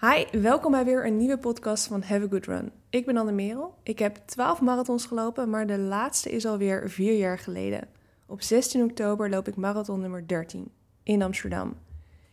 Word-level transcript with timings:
Hi, 0.00 0.40
welkom 0.40 0.70
bij 0.70 0.84
weer 0.84 1.06
een 1.06 1.16
nieuwe 1.16 1.38
podcast 1.38 1.86
van 1.86 2.02
Have 2.02 2.24
a 2.24 2.28
Good 2.30 2.46
Run. 2.46 2.72
Ik 2.90 3.06
ben 3.06 3.16
Anne 3.16 3.32
Merel. 3.32 3.74
Ik 3.82 3.98
heb 3.98 4.16
12 4.16 4.60
marathons 4.60 5.06
gelopen, 5.06 5.50
maar 5.50 5.66
de 5.66 5.78
laatste 5.78 6.30
is 6.30 6.46
alweer 6.46 6.90
vier 6.90 7.16
jaar 7.16 7.38
geleden. 7.38 7.88
Op 8.26 8.42
16 8.42 8.82
oktober 8.82 9.30
loop 9.30 9.48
ik 9.48 9.56
marathon 9.56 10.00
nummer 10.00 10.28
13 10.28 10.70
in 11.02 11.22
Amsterdam. 11.22 11.76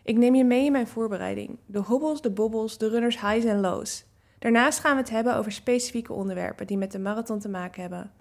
Ik 0.04 0.18
neem 0.18 0.36
je 0.36 0.44
mee 0.44 0.65
in 0.65 0.71
mijn 0.71 0.88
voorbereiding. 0.88 1.57
De 1.65 1.79
hobbels, 1.79 2.21
de 2.21 2.31
bobbels, 2.31 2.78
de 2.78 2.89
runners 2.89 3.22
highs 3.22 3.46
en 3.46 3.60
lows. 3.60 4.06
Daarnaast 4.40 4.80
gaan 4.80 4.96
we 4.96 5.02
het 5.02 5.10
hebben 5.10 5.36
over 5.36 5.52
specifieke 5.52 6.14
onderwerpen 6.14 6.68
die 6.68 6.78
met 6.78 6.92
de 6.92 7.00
marathon 7.00 7.40
te 7.40 7.50
maken 7.50 7.82
hebben. 7.82 8.12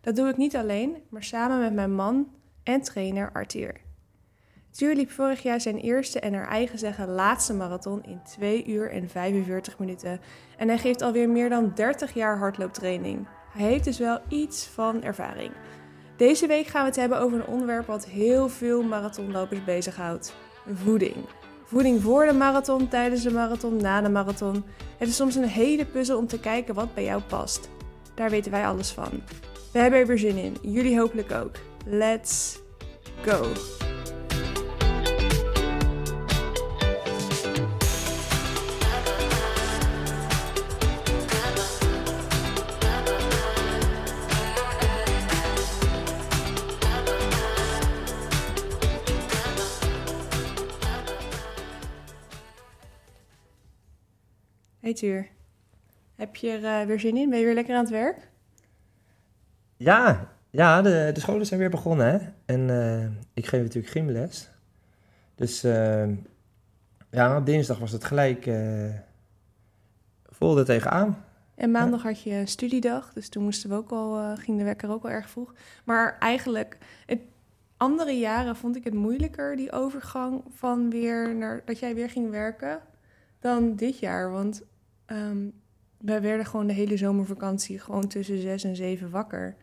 Dat 0.00 0.16
doe 0.16 0.28
ik 0.28 0.36
niet 0.36 0.56
alleen, 0.56 0.96
maar 1.08 1.24
samen 1.24 1.60
met 1.60 1.72
mijn 1.72 1.94
man 1.94 2.28
en 2.62 2.80
trainer 2.80 3.32
Arthur. 3.32 3.80
Tuur 4.72 4.94
liep 4.94 5.10
vorig 5.10 5.42
jaar 5.42 5.60
zijn 5.60 5.78
eerste 5.78 6.20
en 6.20 6.32
naar 6.32 6.48
eigen 6.48 6.78
zeggen 6.78 7.08
laatste 7.08 7.54
marathon 7.54 8.02
in 8.02 8.20
2 8.22 8.66
uur 8.66 8.90
en 8.90 9.08
45 9.08 9.78
minuten. 9.78 10.20
En 10.56 10.68
hij 10.68 10.78
geeft 10.78 11.02
alweer 11.02 11.28
meer 11.28 11.48
dan 11.48 11.72
30 11.74 12.14
jaar 12.14 12.38
hardlooptraining. 12.38 13.26
Hij 13.50 13.66
heeft 13.66 13.84
dus 13.84 13.98
wel 13.98 14.18
iets 14.28 14.66
van 14.66 15.02
ervaring. 15.02 15.52
Deze 16.16 16.46
week 16.46 16.66
gaan 16.66 16.82
we 16.82 16.88
het 16.88 16.96
hebben 16.96 17.20
over 17.20 17.38
een 17.38 17.46
onderwerp 17.46 17.86
wat 17.86 18.06
heel 18.06 18.48
veel 18.48 18.82
marathonlopers 18.82 19.64
bezighoudt: 19.64 20.34
voeding. 20.74 21.16
Voeding 21.64 22.02
voor 22.02 22.26
de 22.26 22.32
marathon, 22.32 22.88
tijdens 22.88 23.22
de 23.22 23.30
marathon, 23.30 23.76
na 23.76 24.00
de 24.00 24.08
marathon. 24.08 24.64
Het 24.98 25.08
is 25.08 25.16
soms 25.16 25.34
een 25.34 25.48
hele 25.48 25.84
puzzel 25.84 26.18
om 26.18 26.26
te 26.26 26.40
kijken 26.40 26.74
wat 26.74 26.94
bij 26.94 27.04
jou 27.04 27.22
past. 27.22 27.68
Daar 28.14 28.30
weten 28.30 28.50
wij 28.50 28.66
alles 28.66 28.90
van. 28.90 29.22
We 29.72 29.78
hebben 29.78 30.00
er 30.00 30.06
weer 30.06 30.18
zin 30.18 30.36
in. 30.36 30.56
Jullie 30.62 30.98
hopelijk 30.98 31.32
ook. 31.32 31.56
Let's 31.84 32.60
go! 33.22 33.52
Tuur, 54.94 55.28
heb 56.14 56.36
je 56.36 56.50
er 56.50 56.80
eh, 56.80 56.86
weer 56.86 57.00
zin 57.00 57.16
in? 57.16 57.30
Ben 57.30 57.38
je 57.38 57.44
weer 57.44 57.54
lekker 57.54 57.74
aan 57.74 57.82
het 57.82 57.92
werk? 57.92 58.30
Ja, 59.76 60.28
ja 60.50 60.82
de, 60.82 61.10
de 61.12 61.20
scholen 61.20 61.46
zijn 61.46 61.60
weer 61.60 61.70
begonnen 61.70 62.06
hè. 62.06 62.18
En 62.44 62.70
eh, 62.70 63.04
ik 63.34 63.46
geef 63.46 63.62
natuurlijk 63.62 63.92
gymles. 63.92 64.50
Dus 65.34 65.64
eh, 65.64 66.08
ja, 67.10 67.36
op 67.36 67.46
dinsdag 67.46 67.78
was 67.78 67.92
het 67.92 68.04
gelijk 68.04 68.46
uh, 68.46 68.94
vol 70.24 70.58
er 70.58 70.64
tegenaan. 70.64 71.24
En 71.54 71.70
maandag 71.70 72.02
had 72.02 72.22
je 72.22 72.30
een 72.30 72.48
studiedag, 72.48 73.12
dus 73.12 73.28
toen 73.28 73.42
moesten 73.42 73.70
we 73.70 73.76
ook 73.76 73.90
al, 73.90 74.36
ging 74.36 74.58
de 74.58 74.64
wekker 74.64 74.90
ook 74.90 75.04
al 75.04 75.10
erg 75.10 75.30
vroeg. 75.30 75.54
Maar 75.84 76.16
eigenlijk, 76.18 76.78
het, 77.06 77.20
andere 77.76 78.18
jaren 78.18 78.56
vond 78.56 78.76
ik 78.76 78.84
het 78.84 78.94
moeilijker, 78.94 79.56
die 79.56 79.72
overgang 79.72 80.42
van 80.54 80.90
weer 80.90 81.34
naar 81.34 81.62
dat 81.64 81.78
jij 81.78 81.94
weer 81.94 82.10
ging 82.10 82.30
werken, 82.30 82.80
dan 83.40 83.76
dit 83.76 83.98
jaar. 83.98 84.30
Want 84.30 84.62
um, 85.12 85.52
wij 86.02 86.22
werden 86.22 86.46
gewoon 86.46 86.66
de 86.66 86.72
hele 86.72 86.96
zomervakantie 86.96 87.78
gewoon 87.78 88.06
tussen 88.06 88.40
zes 88.40 88.64
en 88.64 88.76
zeven 88.76 89.10
wakker. 89.10 89.56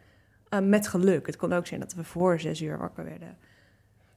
Uh, 0.50 0.60
met 0.60 0.88
geluk. 0.88 1.26
Het 1.26 1.36
kon 1.36 1.54
ook 1.54 1.68
zijn 1.68 1.80
dat 1.80 1.94
we 1.94 2.04
voor 2.04 2.40
zes 2.40 2.62
uur 2.62 2.78
wakker 2.78 3.04
werden. 3.04 3.38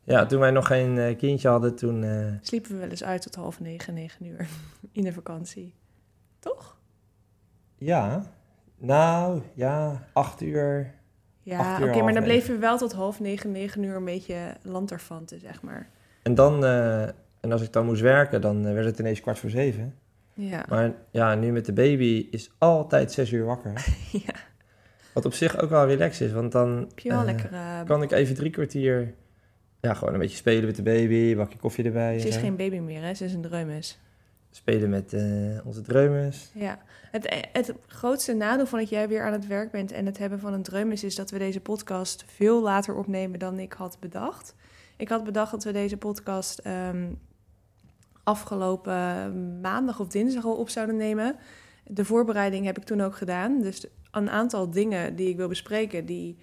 Ja, 0.05 0.27
toen 0.27 0.41
wij 0.41 0.50
nog 0.50 0.66
geen 0.66 0.97
uh, 0.97 1.16
kindje 1.16 1.48
hadden, 1.48 1.74
toen... 1.74 2.02
Uh... 2.02 2.33
Sliepen 2.41 2.70
we 2.70 2.77
wel 2.77 2.89
eens 2.89 3.05
uit 3.05 3.22
tot 3.22 3.34
half 3.34 3.61
negen, 3.61 3.94
negen 3.94 4.27
uur 4.27 4.47
in 4.92 5.05
de 5.05 5.12
vakantie. 5.12 5.74
Toch? 6.39 6.78
Ja. 7.78 8.22
Nou, 8.77 9.42
ja, 9.55 10.06
acht 10.12 10.41
uur. 10.41 10.94
Ja, 11.42 11.74
oké, 11.74 11.89
okay, 11.89 12.02
maar 12.02 12.12
dan 12.12 12.22
bleven 12.22 12.55
we 12.55 12.61
wel 12.61 12.79
tot 12.79 12.92
half 12.92 13.20
negen, 13.20 13.52
negen 13.52 13.83
uur 13.83 13.96
een 13.96 14.05
beetje 14.05 14.56
lanterfanten, 14.62 15.40
zeg 15.40 15.62
maar. 15.62 15.89
En 16.23 16.35
dan, 16.35 16.64
en 17.40 17.52
als 17.52 17.62
ik 17.62 17.73
dan 17.73 17.85
moest 17.85 18.01
werken, 18.01 18.40
dan 18.40 18.62
werd 18.62 18.86
het 18.86 18.98
ineens 18.98 19.20
kwart 19.20 19.39
voor 19.39 19.51
zeven. 19.51 19.95
Ja. 20.34 20.64
Maar 20.68 20.92
ja, 21.10 21.34
nu 21.34 21.52
met 21.52 21.64
de 21.64 21.72
baby 21.72 22.28
is 22.30 22.50
altijd 22.58 23.12
zes 23.12 23.32
uur 23.32 23.44
wakker. 23.44 23.86
ja. 24.26 24.34
Wat 25.14 25.24
op 25.24 25.34
zich 25.34 25.58
ook 25.58 25.70
wel 25.70 25.86
relaxed 25.86 26.26
is, 26.26 26.32
want 26.32 26.52
dan 26.52 26.90
uh, 27.04 27.22
lekker, 27.24 27.52
uh, 27.52 27.82
kan 27.84 28.02
ik 28.02 28.10
even 28.10 28.34
drie 28.34 28.50
kwartier 28.50 29.14
ja, 29.82 29.94
gewoon 29.94 30.14
een 30.14 30.20
beetje 30.20 30.36
spelen 30.36 30.64
met 30.64 30.76
de 30.76 30.82
baby, 30.82 31.36
bakje 31.36 31.58
koffie 31.58 31.84
erbij. 31.84 32.18
Ze 32.18 32.28
is 32.28 32.36
geen 32.36 32.56
baby 32.56 32.78
meer, 32.78 33.02
hè? 33.02 33.14
Ze 33.14 33.24
is 33.24 33.34
een 33.34 33.42
dreumes. 33.42 33.98
Spelen 34.50 34.90
met 34.90 35.12
uh, 35.12 35.66
onze 35.66 35.80
dreumes. 35.80 36.50
Ja, 36.54 36.78
het, 37.10 37.46
het 37.52 37.74
grootste 37.86 38.32
nadeel 38.32 38.66
van 38.66 38.78
dat 38.78 38.88
jij 38.88 39.08
weer 39.08 39.22
aan 39.22 39.32
het 39.32 39.46
werk 39.46 39.70
bent 39.70 39.92
en 39.92 40.06
het 40.06 40.18
hebben 40.18 40.40
van 40.40 40.52
een 40.52 40.62
dreumes 40.62 41.04
is 41.04 41.14
dat 41.14 41.30
we 41.30 41.38
deze 41.38 41.60
podcast 41.60 42.24
veel 42.26 42.62
later 42.62 42.94
opnemen 42.94 43.38
dan 43.38 43.58
ik 43.58 43.72
had 43.72 43.96
bedacht. 44.00 44.54
Ik 44.96 45.08
had 45.08 45.24
bedacht 45.24 45.50
dat 45.50 45.64
we 45.64 45.72
deze 45.72 45.96
podcast 45.96 46.66
um, 46.66 47.18
afgelopen 48.22 49.60
maandag 49.60 50.00
of 50.00 50.06
dinsdag 50.06 50.44
al 50.44 50.56
op 50.56 50.68
zouden 50.68 50.96
nemen. 50.96 51.36
De 51.84 52.05
voorbereiding 52.05 52.64
heb 52.64 52.78
ik 52.78 52.84
toen 52.84 53.00
ook 53.00 53.16
gedaan. 53.16 53.60
Dus 53.60 53.86
een 54.10 54.30
aantal 54.30 54.70
dingen 54.70 55.16
die 55.16 55.28
ik 55.28 55.36
wil 55.36 55.48
bespreken, 55.48 56.06
die, 56.06 56.36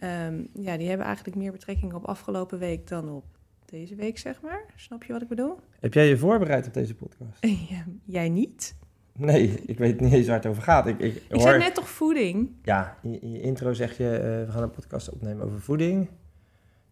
um, 0.00 0.48
ja, 0.54 0.76
die 0.76 0.88
hebben 0.88 1.06
eigenlijk 1.06 1.36
meer 1.36 1.52
betrekking 1.52 1.94
op 1.94 2.04
afgelopen 2.04 2.58
week 2.58 2.88
dan 2.88 3.08
op 3.08 3.24
deze 3.64 3.94
week, 3.94 4.18
zeg 4.18 4.40
maar. 4.40 4.64
Snap 4.76 5.04
je 5.04 5.12
wat 5.12 5.22
ik 5.22 5.28
bedoel? 5.28 5.58
Heb 5.80 5.94
jij 5.94 6.08
je 6.08 6.16
voorbereid 6.16 6.66
op 6.66 6.74
deze 6.74 6.94
podcast? 6.94 7.46
ja, 7.70 7.84
jij 8.04 8.28
niet? 8.28 8.74
Nee, 9.12 9.62
ik 9.66 9.78
weet 9.78 10.00
niet 10.00 10.12
eens 10.12 10.26
waar 10.26 10.36
het 10.36 10.46
over 10.46 10.62
gaat. 10.62 10.86
Ik, 10.86 10.98
ik, 10.98 11.22
ik 11.28 11.40
zei 11.40 11.58
net 11.58 11.74
toch 11.74 11.88
voeding? 11.88 12.50
Ja, 12.62 12.98
in, 13.02 13.22
in 13.22 13.32
je 13.32 13.40
intro 13.40 13.72
zeg 13.72 13.96
je, 13.96 14.04
uh, 14.04 14.46
we 14.46 14.52
gaan 14.52 14.62
een 14.62 14.70
podcast 14.70 15.10
opnemen 15.10 15.44
over 15.44 15.60
voeding. 15.60 16.08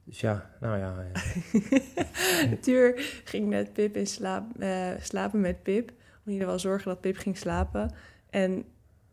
Dus 0.09 0.21
ja, 0.21 0.51
nou 0.61 0.79
ja. 0.79 0.95
ja. 1.13 2.57
Tuur 2.61 2.93
ging 3.25 3.49
met 3.49 3.73
Pip 3.73 3.97
in 3.97 4.07
slaap, 4.07 4.45
uh, 4.59 4.91
slapen 5.01 5.41
met 5.41 5.63
Pip. 5.63 5.91
Om 5.91 6.33
ieder 6.33 6.43
geval 6.43 6.59
zorgen 6.59 6.89
dat 6.89 7.01
Pip 7.01 7.17
ging 7.17 7.37
slapen. 7.37 7.95
En 8.31 8.65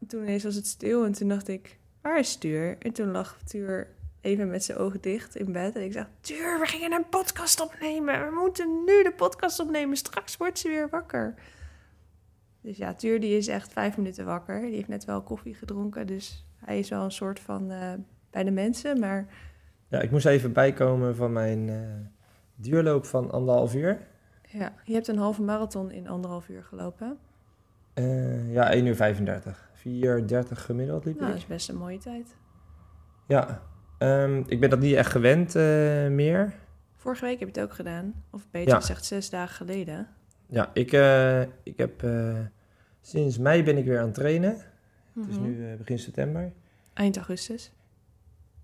toen 0.08 0.22
ineens 0.22 0.44
was 0.44 0.56
het 0.56 0.68
stil 0.68 1.06
en 1.06 1.12
toen 1.12 1.28
dacht 1.28 1.48
ik, 1.48 1.78
waar 2.02 2.20
is 2.20 2.36
Tuur? 2.36 2.78
En 2.80 2.92
toen 2.92 3.12
lag 3.12 3.38
Tuur 3.44 3.88
even 4.22 4.50
met 4.50 4.64
zijn 4.64 4.78
ogen 4.78 5.02
dicht 5.02 5.36
in 5.36 5.52
bed. 5.52 5.76
En 5.76 5.84
ik 5.84 5.92
zei, 5.92 6.06
Tuur, 6.22 6.60
we 6.60 6.66
gingen 6.66 6.92
een 6.92 7.10
podcast 7.10 7.62
opnemen. 7.62 8.26
We 8.26 8.40
moeten 8.42 8.84
nu 8.86 9.04
de 9.04 9.14
podcast 9.16 9.60
opnemen. 9.60 9.98
Straks 9.98 10.38
wordt 10.38 10.60
ze 10.60 10.68
weer 10.68 10.90
wakker. 10.90 11.36
Dus 12.62 12.78
ja, 12.78 12.94
Tuur 12.94 13.20
die 13.20 13.38
is 13.38 13.48
echt 13.48 13.74
vijf 13.74 13.98
minuten 13.98 14.26
wakker. 14.26 14.62
Die 14.62 14.76
heeft 14.76 14.88
net 14.88 15.06
wel 15.06 15.22
koffie 15.22 15.54
gedronken. 15.56 16.08
Dus 16.08 16.46
hij 16.56 16.80
is 16.80 16.90
wel 16.90 17.04
een 17.04 17.12
soort 17.12 17.40
van 17.40 17.72
uh, 17.72 17.94
bij 18.30 18.44
de 18.44 18.52
mensen. 18.52 19.00
Maar 19.00 19.28
ja, 19.88 20.02
ik 20.02 20.12
moest 20.12 20.26
even 20.26 20.54
bijkomen 20.54 21.16
van 21.16 21.34
mijn 21.34 21.68
uh, 21.68 21.76
duurloop 22.56 23.06
van 23.06 23.32
anderhalf 23.32 23.76
uur. 23.76 24.00
Ja, 24.50 24.74
je 24.84 24.94
hebt 24.94 25.08
een 25.08 25.18
halve 25.18 25.42
marathon 25.42 25.92
in 25.92 26.08
anderhalf 26.08 26.50
uur 26.50 26.64
gelopen. 26.64 27.18
Uh, 27.96 28.54
ja, 28.54 28.72
1 28.72 28.86
uur 28.86 28.96
35. 28.96 29.70
4.30 29.78 29.84
gemiddeld 30.52 31.06
liep 31.06 31.16
nou, 31.16 31.28
ik. 31.28 31.34
dat 31.34 31.36
is 31.36 31.46
best 31.46 31.70
een 31.70 31.78
mooie 31.78 31.98
tijd. 31.98 32.36
Ja, 33.28 33.62
um, 34.00 34.44
ik 34.48 34.60
ben 34.60 34.70
dat 34.70 34.80
niet 34.80 34.96
echt 34.96 35.12
gewend 35.12 35.56
uh, 35.56 35.64
meer. 36.08 36.54
Vorige 36.96 37.26
week 37.26 37.40
heb 37.40 37.48
je 37.54 37.60
het 37.60 37.70
ook 37.70 37.76
gedaan. 37.76 38.24
Of 38.30 38.48
beter 38.52 38.70
ja. 38.70 38.76
gezegd, 38.76 39.06
zes 39.06 39.30
dagen 39.30 39.56
geleden. 39.56 40.08
Ja, 40.48 40.70
ik, 40.74 40.92
ik 41.64 41.78
heb... 41.78 42.06
sinds 43.02 43.38
mei 43.38 43.64
ben 43.64 43.78
ik 43.78 43.86
weer 43.86 44.00
aan 44.00 44.06
het 44.06 44.14
trainen. 44.14 44.52
Mm 44.52 44.62
-hmm. 45.14 45.22
Het 45.24 45.32
is 45.32 45.38
nu 45.38 45.76
begin 45.78 46.00
september. 46.00 46.52
Eind 46.94 47.16
augustus 47.16 47.72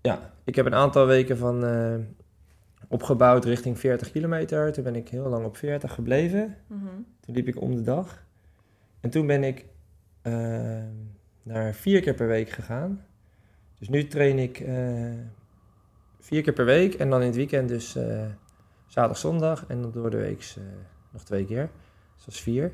ja, 0.02 0.32
ik 0.44 0.54
heb 0.54 0.66
een 0.66 0.74
aantal 0.74 1.06
weken 1.06 1.38
van 1.38 1.64
uh, 1.64 1.94
opgebouwd 2.88 3.44
richting 3.44 3.78
40 3.78 4.10
kilometer. 4.10 4.72
Toen 4.72 4.84
ben 4.84 4.96
ik 4.96 5.08
heel 5.08 5.28
lang 5.28 5.44
op 5.44 5.56
40 5.56 5.94
gebleven. 5.94 6.56
Mm 6.66 6.78
-hmm. 6.78 7.06
Toen 7.20 7.34
liep 7.34 7.48
ik 7.48 7.60
om 7.60 7.74
de 7.74 7.82
dag. 7.82 8.24
En 9.00 9.10
toen 9.10 9.26
ben 9.26 9.44
ik 9.44 9.64
uh, 10.22 10.82
naar 11.42 11.74
vier 11.74 12.00
keer 12.00 12.14
per 12.14 12.26
week 12.26 12.50
gegaan. 12.50 13.04
Dus 13.78 13.88
nu 13.88 14.06
train 14.06 14.38
ik 14.38 14.60
uh, 14.60 15.12
vier 16.20 16.42
keer 16.42 16.52
per 16.52 16.64
week 16.64 16.94
en 16.94 17.10
dan 17.10 17.20
in 17.20 17.26
het 17.26 17.36
weekend 17.36 17.68
dus 17.68 17.98
zaterdag, 18.86 19.18
zondag 19.18 19.64
en 19.68 19.82
dan 19.82 19.90
door 19.90 20.10
de 20.10 20.16
week 20.16 20.54
nog 21.10 21.24
twee 21.24 21.44
keer. 21.44 21.70
Dus 22.14 22.24
dat 22.24 22.34
is 22.34 22.40
vier. 22.40 22.72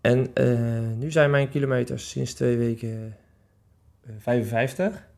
En 0.00 0.32
nu 0.98 1.10
zijn 1.10 1.30
mijn 1.30 1.48
kilometers 1.48 2.10
sinds 2.10 2.34
twee 2.34 2.56
weken 2.56 3.16
55. 4.18 5.08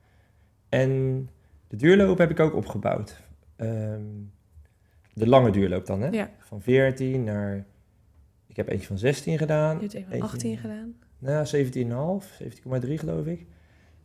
En 0.69 1.29
de 1.69 1.77
duurloop 1.77 2.19
heb 2.19 2.31
ik 2.31 2.41
ook 2.41 2.55
opgebouwd. 2.55 3.21
Um, 3.57 4.33
de 5.15 5.29
lange 5.29 5.51
duurloop 5.51 5.87
dan, 5.87 6.01
hè? 6.01 6.09
Ja. 6.09 6.31
Van 6.39 6.63
14 6.63 7.25
naar... 7.25 7.65
Ik 8.47 8.57
heb 8.57 8.69
eentje 8.69 8.87
van 8.87 8.99
16 8.99 9.39
gedaan. 9.39 9.75
Je 9.75 9.83
hebt 9.83 9.95
een 9.95 10.05
van 10.09 10.21
18 10.21 10.59
gedaan. 10.59 10.95
Nou, 11.19 11.47
17,5, 12.23 12.27
17,3 12.87 12.95
geloof 12.95 13.27
ik. 13.27 13.47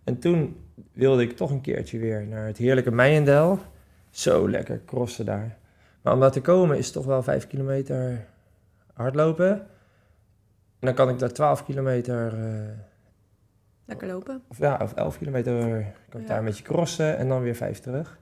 En 0.04 0.20
toen 0.20 0.56
wilde 0.92 1.22
ik 1.22 1.36
toch 1.36 1.52
een 1.52 1.62
keertje 1.62 2.00
weer 2.00 2.28
naar 2.28 2.46
het 2.46 2.58
heerlijke 2.58 2.92
Meijendel. 2.92 3.60
Zo 4.10 4.50
lekker 4.50 4.82
crossen 4.86 5.26
daar. 5.26 5.58
Maar 6.02 6.14
om 6.14 6.20
daar 6.20 6.32
te 6.32 6.42
komen 6.42 6.78
is 6.78 6.92
toch 6.92 7.06
wel 7.06 7.24
5 7.24 7.48
kilometer 7.48 8.28
hardlopen. 8.94 9.52
En 10.80 10.90
dan 10.90 10.94
kan 10.94 11.10
ik 11.10 11.20
daar 11.20 11.32
12 11.34 11.66
kilometer, 11.66 12.34
eh, 12.34 12.70
Lekker 13.86 14.08
lopen. 14.08 14.42
of 14.48 14.58
ja, 14.58 14.80
of 14.82 14.94
11 14.94 15.18
kilometer, 15.18 15.86
kan 16.10 16.22
ik 16.22 16.28
daar 16.28 16.38
een 16.40 16.46
beetje 16.46 16.64
crossen 16.64 17.18
en 17.18 17.28
dan 17.28 17.42
weer 17.42 17.56
vijf 17.56 17.80
terug. 17.80 18.20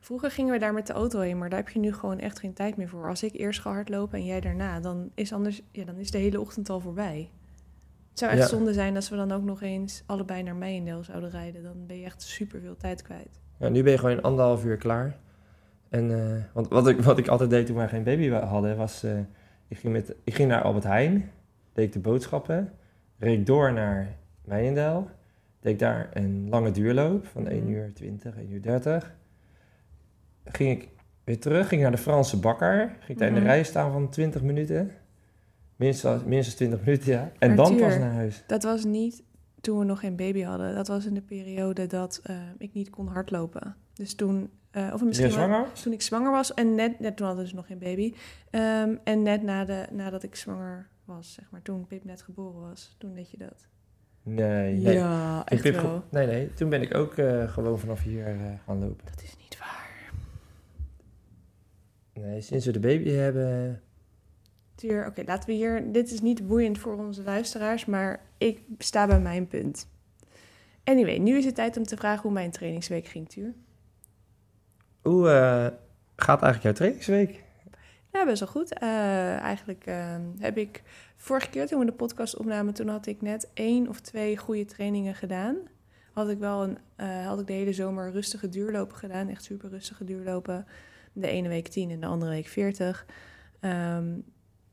Vroeger 0.00 0.30
gingen 0.30 0.52
we 0.52 0.58
daar 0.58 0.72
met 0.74 0.86
de 0.86 0.92
auto 0.92 1.20
heen, 1.20 1.38
maar 1.38 1.48
daar 1.48 1.58
heb 1.58 1.68
je 1.68 1.78
nu 1.78 1.92
gewoon 1.92 2.18
echt 2.18 2.38
geen 2.38 2.52
tijd 2.52 2.76
meer 2.76 2.88
voor. 2.88 3.08
Als 3.08 3.22
ik 3.22 3.32
eerst 3.34 3.60
ga 3.60 3.70
hardlopen 3.72 4.18
en 4.18 4.24
jij 4.24 4.40
daarna, 4.40 4.80
dan 4.80 5.10
is, 5.14 5.32
anders, 5.32 5.62
ja, 5.70 5.84
dan 5.84 5.96
is 5.96 6.10
de 6.10 6.18
hele 6.18 6.40
ochtend 6.40 6.70
al 6.70 6.80
voorbij. 6.80 7.30
Het 8.10 8.18
zou 8.18 8.30
echt 8.32 8.40
Ja. 8.40 8.46
zonde 8.46 8.72
zijn 8.72 8.96
als 8.96 9.08
we 9.08 9.16
dan 9.16 9.32
ook 9.32 9.42
nog 9.42 9.62
eens 9.62 10.02
allebei 10.06 10.42
naar 10.42 10.56
Meijendeel 10.56 11.04
zouden 11.04 11.30
rijden. 11.30 11.62
Dan 11.62 11.86
ben 11.86 11.98
je 11.98 12.04
echt 12.04 12.22
super 12.22 12.60
veel 12.60 12.76
tijd 12.76 13.02
kwijt. 13.02 13.40
Ja, 13.58 13.68
nu 13.68 13.82
ben 13.82 13.92
je 13.92 13.98
gewoon 13.98 14.16
in 14.16 14.22
anderhalf 14.22 14.64
uur 14.64 14.76
klaar. 14.76 15.16
En, 15.88 16.10
eh, 16.20 16.42
want 16.52 16.68
wat 16.68 16.88
ik, 16.88 17.00
wat 17.00 17.18
ik 17.18 17.28
altijd 17.28 17.50
deed 17.50 17.66
toen 17.66 17.76
wij 17.76 17.88
geen 17.88 18.02
baby 18.04 18.28
hadden, 18.30 18.76
was... 18.76 19.02
eh, 19.02 19.18
ik, 19.68 19.78
ging 19.78 19.92
met, 19.92 20.14
ik 20.24 20.34
ging 20.34 20.48
naar 20.48 20.62
Albert 20.62 20.84
Heijn, 20.84 21.30
deed 21.72 21.86
ik 21.86 21.92
de 21.92 21.98
boodschappen, 21.98 22.72
reed 23.18 23.46
door 23.46 23.72
naar 23.72 24.16
Meijendel, 24.44 25.08
deed 25.60 25.72
ik 25.72 25.78
daar 25.78 26.08
een 26.12 26.48
lange 26.48 26.70
duurloop 26.70 27.26
van 27.26 27.46
1 27.48 27.62
Mhm. 27.62 27.72
uur 27.72 27.92
20, 27.94 28.36
1 28.36 28.50
uur 28.52 28.62
30. 28.62 29.14
Ging 30.44 30.82
ik 30.82 30.88
weer 31.24 31.40
terug, 31.40 31.68
ging 31.68 31.82
naar 31.82 31.90
de 31.90 31.96
Franse 31.98 32.38
bakker, 32.40 32.96
ging 33.00 33.18
daar 33.18 33.28
in 33.28 33.34
Mhm. 33.34 33.42
de 33.42 33.48
rij 33.48 33.64
staan 33.64 33.92
van 33.92 34.08
20 34.08 34.42
minuten. 34.42 34.90
Minstens, 35.76 36.24
minstens 36.24 36.56
20 36.56 36.80
minuten, 36.84 37.12
ja. 37.12 37.32
En 37.38 37.56
dan 37.56 37.76
pas 37.76 37.98
naar 37.98 38.12
huis. 38.12 38.44
Dat 38.46 38.62
was 38.62 38.84
niet 38.84 39.22
toen 39.60 39.78
we 39.78 39.84
nog 39.84 40.00
geen 40.00 40.16
baby 40.16 40.42
hadden. 40.42 40.74
Dat 40.74 40.88
was 40.88 41.06
in 41.06 41.14
de 41.14 41.22
periode 41.22 41.86
dat 41.86 42.20
eh, 42.22 42.36
ik 42.58 42.72
niet 42.74 42.90
kon 42.90 43.06
hardlopen. 43.06 43.76
Dus 43.92 44.14
toen, 44.14 44.50
eh, 44.70 44.90
of 44.92 45.00
Is 45.00 45.06
misschien 45.06 45.48
wel- 45.48 45.72
toen 45.82 45.92
ik 45.92 46.02
zwanger 46.02 46.30
was 46.30 46.54
en 46.54 46.74
net, 46.74 47.00
net 47.00 47.16
toen 47.16 47.26
hadden 47.26 47.46
ze 47.48 47.54
nog 47.54 47.66
geen 47.66 47.78
baby. 47.78 48.14
Ehm, 48.50 48.94
en 49.04 49.22
net 49.22 49.42
na 49.42 49.64
de, 49.64 49.86
nadat 49.90 50.22
ik 50.22 50.34
zwanger 50.34 50.88
was, 51.04 51.32
zeg 51.32 51.50
maar, 51.50 51.62
toen 51.62 51.86
Pip 51.86 52.04
net 52.04 52.22
geboren 52.22 52.60
was, 52.60 52.94
toen 52.98 53.14
deed 53.14 53.30
je 53.30 53.36
dat. 53.38 53.66
Nee, 54.22 54.74
nee. 54.76 54.94
Ja, 54.94 55.42
echt 55.44 55.70
wel. 55.70 56.04
nee, 56.10 56.26
nee. 56.26 56.54
Toen 56.54 56.68
ben 56.68 56.82
ik 56.82 56.94
ook 56.94 57.14
eh, 57.14 57.52
gewoon 57.52 57.78
vanaf 57.78 58.02
hier 58.02 58.26
eh, 58.26 58.34
gaan 58.64 58.78
lopen. 58.78 59.04
Dat 59.04 59.22
is 59.22 59.36
niet 59.36 59.58
waar. 59.58 60.12
Nee, 62.12 62.40
sinds 62.40 62.66
we 62.66 62.72
de 62.72 62.80
baby 62.80 63.10
hebben... 63.10 63.80
Tuur, 64.74 65.06
oké, 65.06 65.22
laten 65.26 65.48
we 65.48 65.54
hier... 65.54 65.92
Dit 65.92 66.10
is 66.12 66.20
niet 66.20 66.46
boeiend 66.46 66.78
voor 66.78 66.96
onze 66.96 67.22
luisteraars, 67.22 67.84
maar 67.84 68.20
ik 68.38 68.60
sta 68.78 69.06
bij 69.06 69.20
mijn 69.20 69.46
punt. 69.46 69.88
Anyway, 70.84 71.18
nu 71.18 71.36
is 71.36 71.44
het 71.44 71.54
tijd 71.54 71.76
om 71.76 71.84
te 71.84 71.96
vragen 71.96 72.22
hoe 72.22 72.32
mijn 72.32 72.50
trainingsweek 72.50 73.06
ging, 73.06 73.28
Tuur. 73.28 73.54
Hoe 75.02 75.28
eh, 75.28 75.66
gaat 76.16 76.42
eigenlijk 76.42 76.62
jouw 76.62 76.72
trainingsweek? 76.72 77.44
Ja, 78.12 78.24
best 78.24 78.40
wel 78.40 78.48
goed. 78.48 78.72
Eigenlijk 78.72 79.86
eh, 79.86 80.16
heb 80.38 80.56
ik 80.56 80.82
vorige 81.22 81.50
keer 81.50 81.66
toen 81.66 81.78
we 81.78 81.84
de 81.86 81.92
podcast 81.92 82.36
opnamen, 82.36 82.74
toen 82.74 82.88
had 82.88 83.06
ik 83.06 83.22
net 83.22 83.50
één 83.54 83.88
of 83.88 84.00
twee 84.00 84.36
goede 84.36 84.64
trainingen 84.64 85.14
gedaan. 85.14 85.56
Had 86.12 86.28
ik 86.28 86.38
wel 86.38 86.62
een, 86.62 86.78
eh, 86.96 87.26
had 87.26 87.40
ik 87.40 87.46
de 87.46 87.52
hele 87.52 87.72
zomer 87.72 88.10
rustige 88.10 88.48
duurlopen 88.48 88.96
gedaan, 88.96 89.28
echt 89.28 89.44
super 89.44 89.68
rustige 89.70 90.04
duurlopen. 90.04 90.66
De 91.12 91.26
ene 91.28 91.48
week 91.48 91.68
10 91.68 91.90
en 91.90 92.00
de 92.00 92.06
andere 92.06 92.30
week 92.30 92.46
40. 92.46 93.06
Ehm, 93.60 94.06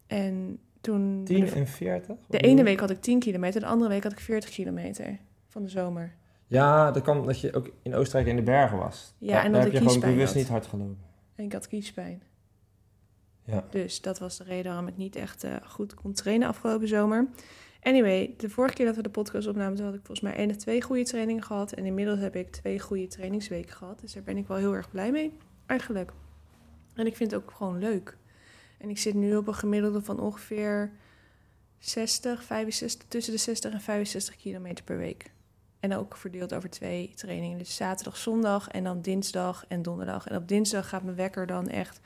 en 0.08 0.60
toen. 0.82 1.22
10 1.24 1.46
de, 1.46 1.52
en 1.52 1.68
40? 1.68 2.16
de 2.28 2.38
ene 2.40 2.64
week 2.64 2.80
had 2.80 2.90
ik 2.90 3.02
10 3.02 3.20
kilometer, 3.20 3.62
de 3.62 3.68
andere 3.68 3.90
week 3.90 4.04
had 4.04 4.12
ik 4.12 4.20
40 4.20 4.50
kilometer 4.50 5.18
van 5.48 5.64
de 5.64 5.70
zomer. 5.70 6.16
Ja, 6.48 6.92
dat 6.92 7.04
kwam 7.04 7.26
dat 7.26 7.40
je 7.42 7.54
ook 7.54 7.70
in 7.82 7.96
Oostenrijk 7.96 8.28
in 8.30 8.36
de 8.36 8.42
bergen 8.42 8.78
was. 8.78 9.14
Ja, 9.18 9.34
Daar- 9.34 9.44
en 9.46 9.52
daar 9.52 9.62
dat 9.64 9.72
heb 9.74 9.82
ik 9.82 9.88
je 9.88 9.94
gewoon 9.96 10.12
bewust 10.14 10.34
had. 10.34 10.42
niet 10.42 10.48
hard 10.52 10.66
gelopen. 10.68 10.98
En 11.36 11.44
ik 11.46 11.54
had 11.54 11.68
kiespijn. 11.68 12.22
Ja. 13.50 13.66
Dus 13.70 14.02
dat 14.02 14.20
was 14.20 14.38
de 14.38 14.44
reden 14.44 14.66
waarom 14.66 14.88
ik 14.88 14.98
niet 14.98 15.16
echt 15.16 15.44
eh, 15.44 15.56
goed 15.68 15.94
kon 15.94 16.14
trainen 16.14 16.48
afgelopen 16.48 16.88
zomer. 16.88 17.28
Anyway, 17.82 18.34
de 18.38 18.50
vorige 18.50 18.74
keer 18.74 18.86
dat 18.86 18.96
we 18.96 19.02
de 19.02 19.10
podcast 19.10 19.48
opnamen, 19.48 19.76
toen 19.76 19.86
had 19.86 19.94
ik 19.94 20.06
volgens 20.06 20.28
mij 20.28 20.36
één 20.36 20.50
of 20.50 20.56
twee 20.56 20.82
goede 20.82 21.04
trainingen 21.04 21.44
gehad. 21.44 21.72
En 21.72 21.86
inmiddels 21.86 22.20
heb 22.20 22.36
ik 22.36 22.52
twee 22.52 22.80
goede 22.80 23.08
trainingsweken 23.08 23.76
gehad. 23.76 24.00
Dus 24.00 24.14
daar 24.14 24.24
ben 24.24 24.38
ik 24.38 24.48
wel 24.48 24.58
heel 24.58 24.76
erg 24.76 24.90
blij 24.92 25.12
mee, 25.12 25.38
eigenlijk. 25.66 26.12
En 26.94 27.06
ik 27.06 27.16
vind 27.16 27.32
het 27.32 27.42
ook 27.42 27.52
gewoon 27.52 27.80
leuk. 27.80 28.18
En 28.78 28.90
ik 28.90 28.98
zit 28.98 29.14
nu 29.14 29.36
op 29.36 29.48
een 29.48 29.56
gemiddelde 29.56 30.02
van 30.02 30.20
ongeveer 30.20 30.92
60, 31.78 32.44
65, 32.44 33.08
tussen 33.08 33.34
de 33.34 33.40
60 33.40 33.72
en 33.72 33.82
65 33.82 34.36
kilometer 34.36 34.84
per 34.84 34.98
week. 34.98 35.32
En 35.80 35.96
ook 35.96 36.18
verdeeld 36.18 36.54
over 36.54 36.70
twee 36.70 37.14
trainingen. 37.16 37.58
Dus 37.58 37.76
zaterdag, 37.76 38.18
zondag 38.18 38.68
en 38.68 38.84
dan 38.84 39.02
dinsdag 39.02 39.66
en 39.68 39.82
donderdag. 39.82 40.28
En 40.28 40.36
op 40.36 40.48
dinsdag 40.48 40.90
gaat 40.90 41.04
mijn 41.04 41.16
wekker 41.16 41.46
dan 41.46 41.70
echt 41.70 42.00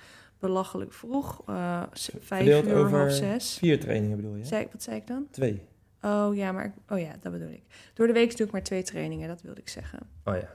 belachelijk 0.48 0.94
vroeg. 0.94 1.42
eh, 1.46 1.84
vijf 1.92 2.24
Verdeeld 2.24 2.66
uur, 2.68 2.76
over 2.76 2.98
half 3.00 3.12
zes. 3.12 3.58
Vier 3.58 3.80
trainingen 3.80 4.16
bedoel 4.18 4.36
je? 4.36 4.46
Zei 4.46 4.68
wat 4.72 4.84
zei 4.84 4.98
ik 4.98 5.08
dan? 5.08 5.28
Twee. 5.32 5.62
Oh 6.02 6.36
ja, 6.36 6.52
maar 6.52 6.74
oh 6.90 7.00
ja, 7.00 7.16
dat 7.22 7.32
bedoel 7.32 7.50
ik. 7.50 7.64
Door 7.94 8.08
de 8.08 8.14
week 8.14 8.38
doe 8.38 8.46
ik 8.46 8.52
maar 8.52 8.64
twee 8.64 8.84
trainingen, 8.84 9.28
dat 9.28 9.42
wilde 9.42 9.62
ik 9.62 9.70
zeggen. 9.70 10.00
Oh 10.24 10.36
ja. 10.36 10.50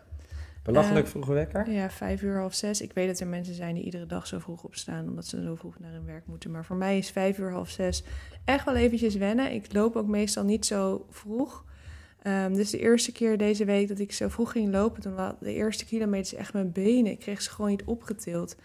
Belachelijk 0.62 1.04
Eh, 1.04 1.10
vroege 1.10 1.32
wekker? 1.32 1.70
Ja, 1.70 1.90
vijf 1.90 2.22
uur, 2.22 2.38
half 2.38 2.54
zes. 2.54 2.80
Ik 2.80 2.92
weet 2.92 3.06
dat 3.08 3.20
er 3.20 3.26
mensen 3.26 3.54
zijn 3.54 3.74
die 3.74 3.84
iedere 3.84 4.06
dag 4.06 4.26
zo 4.26 4.38
vroeg 4.38 4.64
opstaan, 4.64 5.08
omdat 5.08 5.26
ze 5.26 5.42
zo 5.42 5.54
vroeg 5.54 5.78
naar 5.78 5.92
hun 5.92 6.04
werk 6.04 6.26
moeten. 6.26 6.50
Maar 6.50 6.64
voor 6.64 6.76
mij 6.76 6.98
is 6.98 7.10
vijf 7.10 7.38
uur, 7.38 7.50
half 7.50 7.68
zes 7.70 8.02
echt 8.44 8.64
wel 8.64 8.74
eventjes 8.74 9.14
wennen. 9.14 9.52
Ik 9.52 9.72
loop 9.72 9.96
ook 9.96 10.06
meestal 10.06 10.44
niet 10.44 10.66
zo 10.66 11.06
vroeg. 11.10 11.64
Ehm, 12.22 12.54
dus 12.54 12.70
de 12.70 12.78
eerste 12.78 13.12
keer 13.12 13.38
deze 13.38 13.64
week 13.64 13.88
dat 13.88 13.98
ik 13.98 14.12
zo 14.12 14.28
vroeg 14.28 14.52
ging 14.52 14.72
lopen, 14.72 15.02
toen 15.02 15.14
de 15.40 15.52
eerste 15.52 15.84
kilometers 15.84 16.34
echt 16.34 16.52
mijn 16.52 16.72
benen, 16.72 17.12
ik 17.12 17.18
kreeg 17.18 17.42
ze 17.42 17.50
gewoon 17.50 17.70
niet 17.70 17.84
opgetild. 17.84 18.56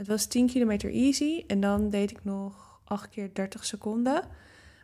Het 0.00 0.08
was 0.08 0.26
10 0.26 0.46
kilometer 0.46 0.92
easy 0.92 1.44
en 1.46 1.60
dan 1.60 1.90
deed 1.90 2.10
ik 2.10 2.24
nog 2.24 2.80
8 2.84 3.08
keer 3.08 3.30
30 3.32 3.64
seconden. 3.64 4.22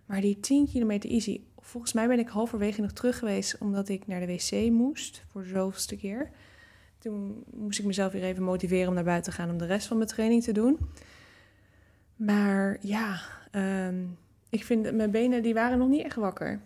Maar 0.06 0.20
die 0.20 0.40
10 0.40 0.66
kilometer 0.66 1.10
easy, 1.10 1.40
volgens 1.58 1.92
mij 1.92 2.08
ben 2.08 2.18
ik 2.18 2.28
halverwege 2.28 2.80
nog 2.80 2.92
terug 2.92 3.18
geweest 3.18 3.58
omdat 3.58 3.88
ik 3.88 4.06
naar 4.06 4.20
de 4.20 4.26
wc 4.26 4.70
moest 4.70 5.24
voor 5.26 5.42
de 5.42 5.48
zoveelste 5.48 5.96
keer. 5.96 6.30
Toen 6.98 7.44
moest 7.52 7.78
ik 7.78 7.84
mezelf 7.84 8.12
weer 8.12 8.22
even 8.22 8.42
motiveren 8.42 8.88
om 8.88 8.94
naar 8.94 9.04
buiten 9.04 9.32
te 9.32 9.38
gaan 9.38 9.50
om 9.50 9.58
de 9.58 9.66
rest 9.66 9.86
van 9.86 9.96
mijn 9.96 10.08
training 10.08 10.42
te 10.42 10.52
doen. 10.52 10.78
Maar 12.16 12.78
ja, 12.80 13.20
ehm, 13.50 14.04
ik 14.48 14.64
vind 14.64 14.94
mijn 14.94 15.10
benen 15.10 15.42
die 15.42 15.54
waren 15.54 15.78
nog 15.78 15.88
niet 15.88 16.04
echt 16.04 16.16
wakker. 16.16 16.60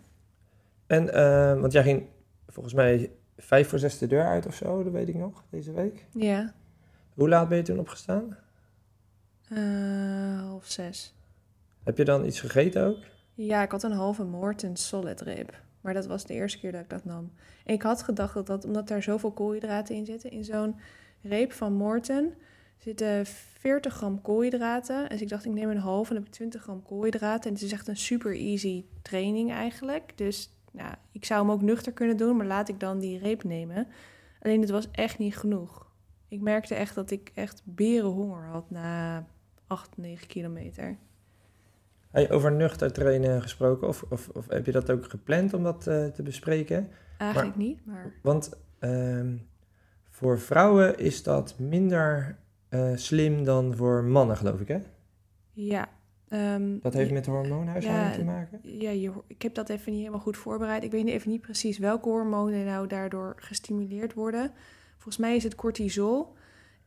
En, 0.87 1.13
eh, 1.13 1.59
want 1.59 1.73
jij 1.73 1.83
ging 1.83 2.05
volgens 2.47 2.73
mij 2.75 3.11
vijf 3.37 3.69
voor 3.69 3.79
zes 3.79 3.97
de 3.97 4.07
deur 4.07 4.25
uit 4.25 4.45
of 4.45 4.55
zo, 4.55 4.83
dat 4.83 4.93
weet 4.93 5.09
ik 5.09 5.15
nog, 5.15 5.43
deze 5.49 5.71
week. 5.71 6.05
Ja, 6.13 6.53
Hoe 7.21 7.29
laat 7.29 7.49
ben 7.49 7.57
je 7.57 7.63
toen 7.63 7.79
opgestaan? 7.79 8.37
eh, 9.49 10.41
half 10.41 10.65
zes. 10.65 11.13
Heb 11.83 11.97
je 11.97 12.05
dan 12.05 12.25
iets 12.25 12.39
gegeten 12.39 12.85
ook? 12.85 12.97
Ja, 13.33 13.63
ik 13.63 13.71
had 13.71 13.83
een 13.83 13.91
halve 13.91 14.23
Morton 14.23 14.75
solid 14.75 15.21
rib. 15.21 15.53
Maar 15.81 15.93
dat 15.93 16.05
was 16.05 16.25
de 16.25 16.33
eerste 16.33 16.59
keer 16.59 16.71
dat 16.71 16.81
ik 16.81 16.89
dat 16.89 17.05
nam. 17.05 17.31
En 17.65 17.73
ik 17.73 17.81
had 17.81 18.03
gedacht 18.03 18.33
dat 18.33 18.47
dat, 18.47 18.65
omdat 18.65 18.87
daar 18.87 19.03
zoveel 19.03 19.31
koolhydraten 19.31 19.95
in 19.95 20.05
zitten, 20.05 20.31
in 20.31 20.43
zo'n 20.43 20.75
reep 21.21 21.51
van 21.51 21.73
Morton 21.73 22.33
zitten 22.77 23.25
40 23.25 23.93
gram 23.93 24.21
koolhydraten. 24.21 25.09
Dus 25.09 25.21
ik 25.21 25.29
dacht, 25.29 25.45
ik 25.45 25.51
neem 25.51 25.69
een 25.69 25.77
halve 25.77 26.09
en 26.09 26.15
dan 26.15 26.23
heb 26.23 26.33
ik 26.33 26.37
20 26.37 26.61
gram 26.61 26.83
koolhydraten. 26.83 27.49
En 27.49 27.53
het 27.55 27.63
is 27.63 27.71
echt 27.71 27.87
een 27.87 27.97
super 27.97 28.35
easy 28.35 28.85
training 29.01 29.51
eigenlijk. 29.51 30.11
Dus 30.15 30.49
nou, 30.71 30.93
ik 31.11 31.25
zou 31.25 31.41
hem 31.41 31.51
ook 31.51 31.61
nuchter 31.61 31.91
kunnen 31.91 32.17
doen, 32.17 32.37
maar 32.37 32.45
laat 32.45 32.69
ik 32.69 32.79
dan 32.79 32.99
die 32.99 33.19
reep 33.19 33.43
nemen. 33.43 33.87
Alleen 34.41 34.61
het 34.61 34.69
was 34.69 34.91
echt 34.91 35.17
niet 35.17 35.37
genoeg. 35.37 35.90
Ik 36.31 36.41
merkte 36.41 36.75
echt 36.75 36.95
dat 36.95 37.11
ik 37.11 37.31
echt 37.35 37.61
berenhonger 37.65 38.45
had 38.45 38.69
na 38.69 39.25
8, 39.67 39.97
9 39.97 40.27
kilometer. 40.27 40.97
Hey, 42.11 42.31
over 42.31 42.51
nuchter 42.51 42.93
trainen 42.93 43.41
gesproken, 43.41 43.87
of, 43.87 44.03
of, 44.09 44.29
of 44.29 44.47
heb 44.47 44.65
je 44.65 44.71
dat 44.71 44.91
ook 44.91 45.09
gepland 45.09 45.53
om 45.53 45.63
dat 45.63 45.87
eh, 45.87 46.05
te 46.05 46.23
bespreken? 46.23 46.89
Eigenlijk 47.17 47.55
niet, 47.55 47.85
maar... 47.85 48.13
Want 48.21 48.51
ehm, 48.79 49.37
voor 50.09 50.39
vrouwen 50.39 50.97
is 50.97 51.23
dat 51.23 51.59
minder 51.59 52.37
eh, 52.69 52.95
slim 52.95 53.43
dan 53.43 53.75
voor 53.75 54.03
mannen, 54.03 54.37
geloof 54.37 54.59
ik, 54.59 54.67
hè? 54.67 54.79
Ja. 55.51 55.89
ehm, 56.27 56.79
Dat 56.81 56.93
heeft 56.93 57.11
met 57.11 57.25
hormoonhuishouding 57.25 58.09
ja, 58.09 58.17
te 58.17 58.23
maken? 58.23 58.59
Ja, 58.63 58.89
je, 58.89 59.11
ik 59.27 59.41
heb 59.41 59.53
dat 59.53 59.69
even 59.69 59.91
niet 59.91 59.99
helemaal 59.99 60.21
goed 60.21 60.37
voorbereid. 60.37 60.83
Ik 60.83 60.91
weet 60.91 61.07
even 61.07 61.29
niet 61.29 61.41
precies 61.41 61.77
welke 61.77 62.09
hormonen 62.09 62.65
nou 62.65 62.87
daardoor 62.87 63.33
gestimuleerd 63.37 64.13
worden. 64.13 64.51
Volgens 65.01 65.17
mij 65.17 65.35
is 65.35 65.43
het 65.43 65.55
cortisol. 65.55 66.33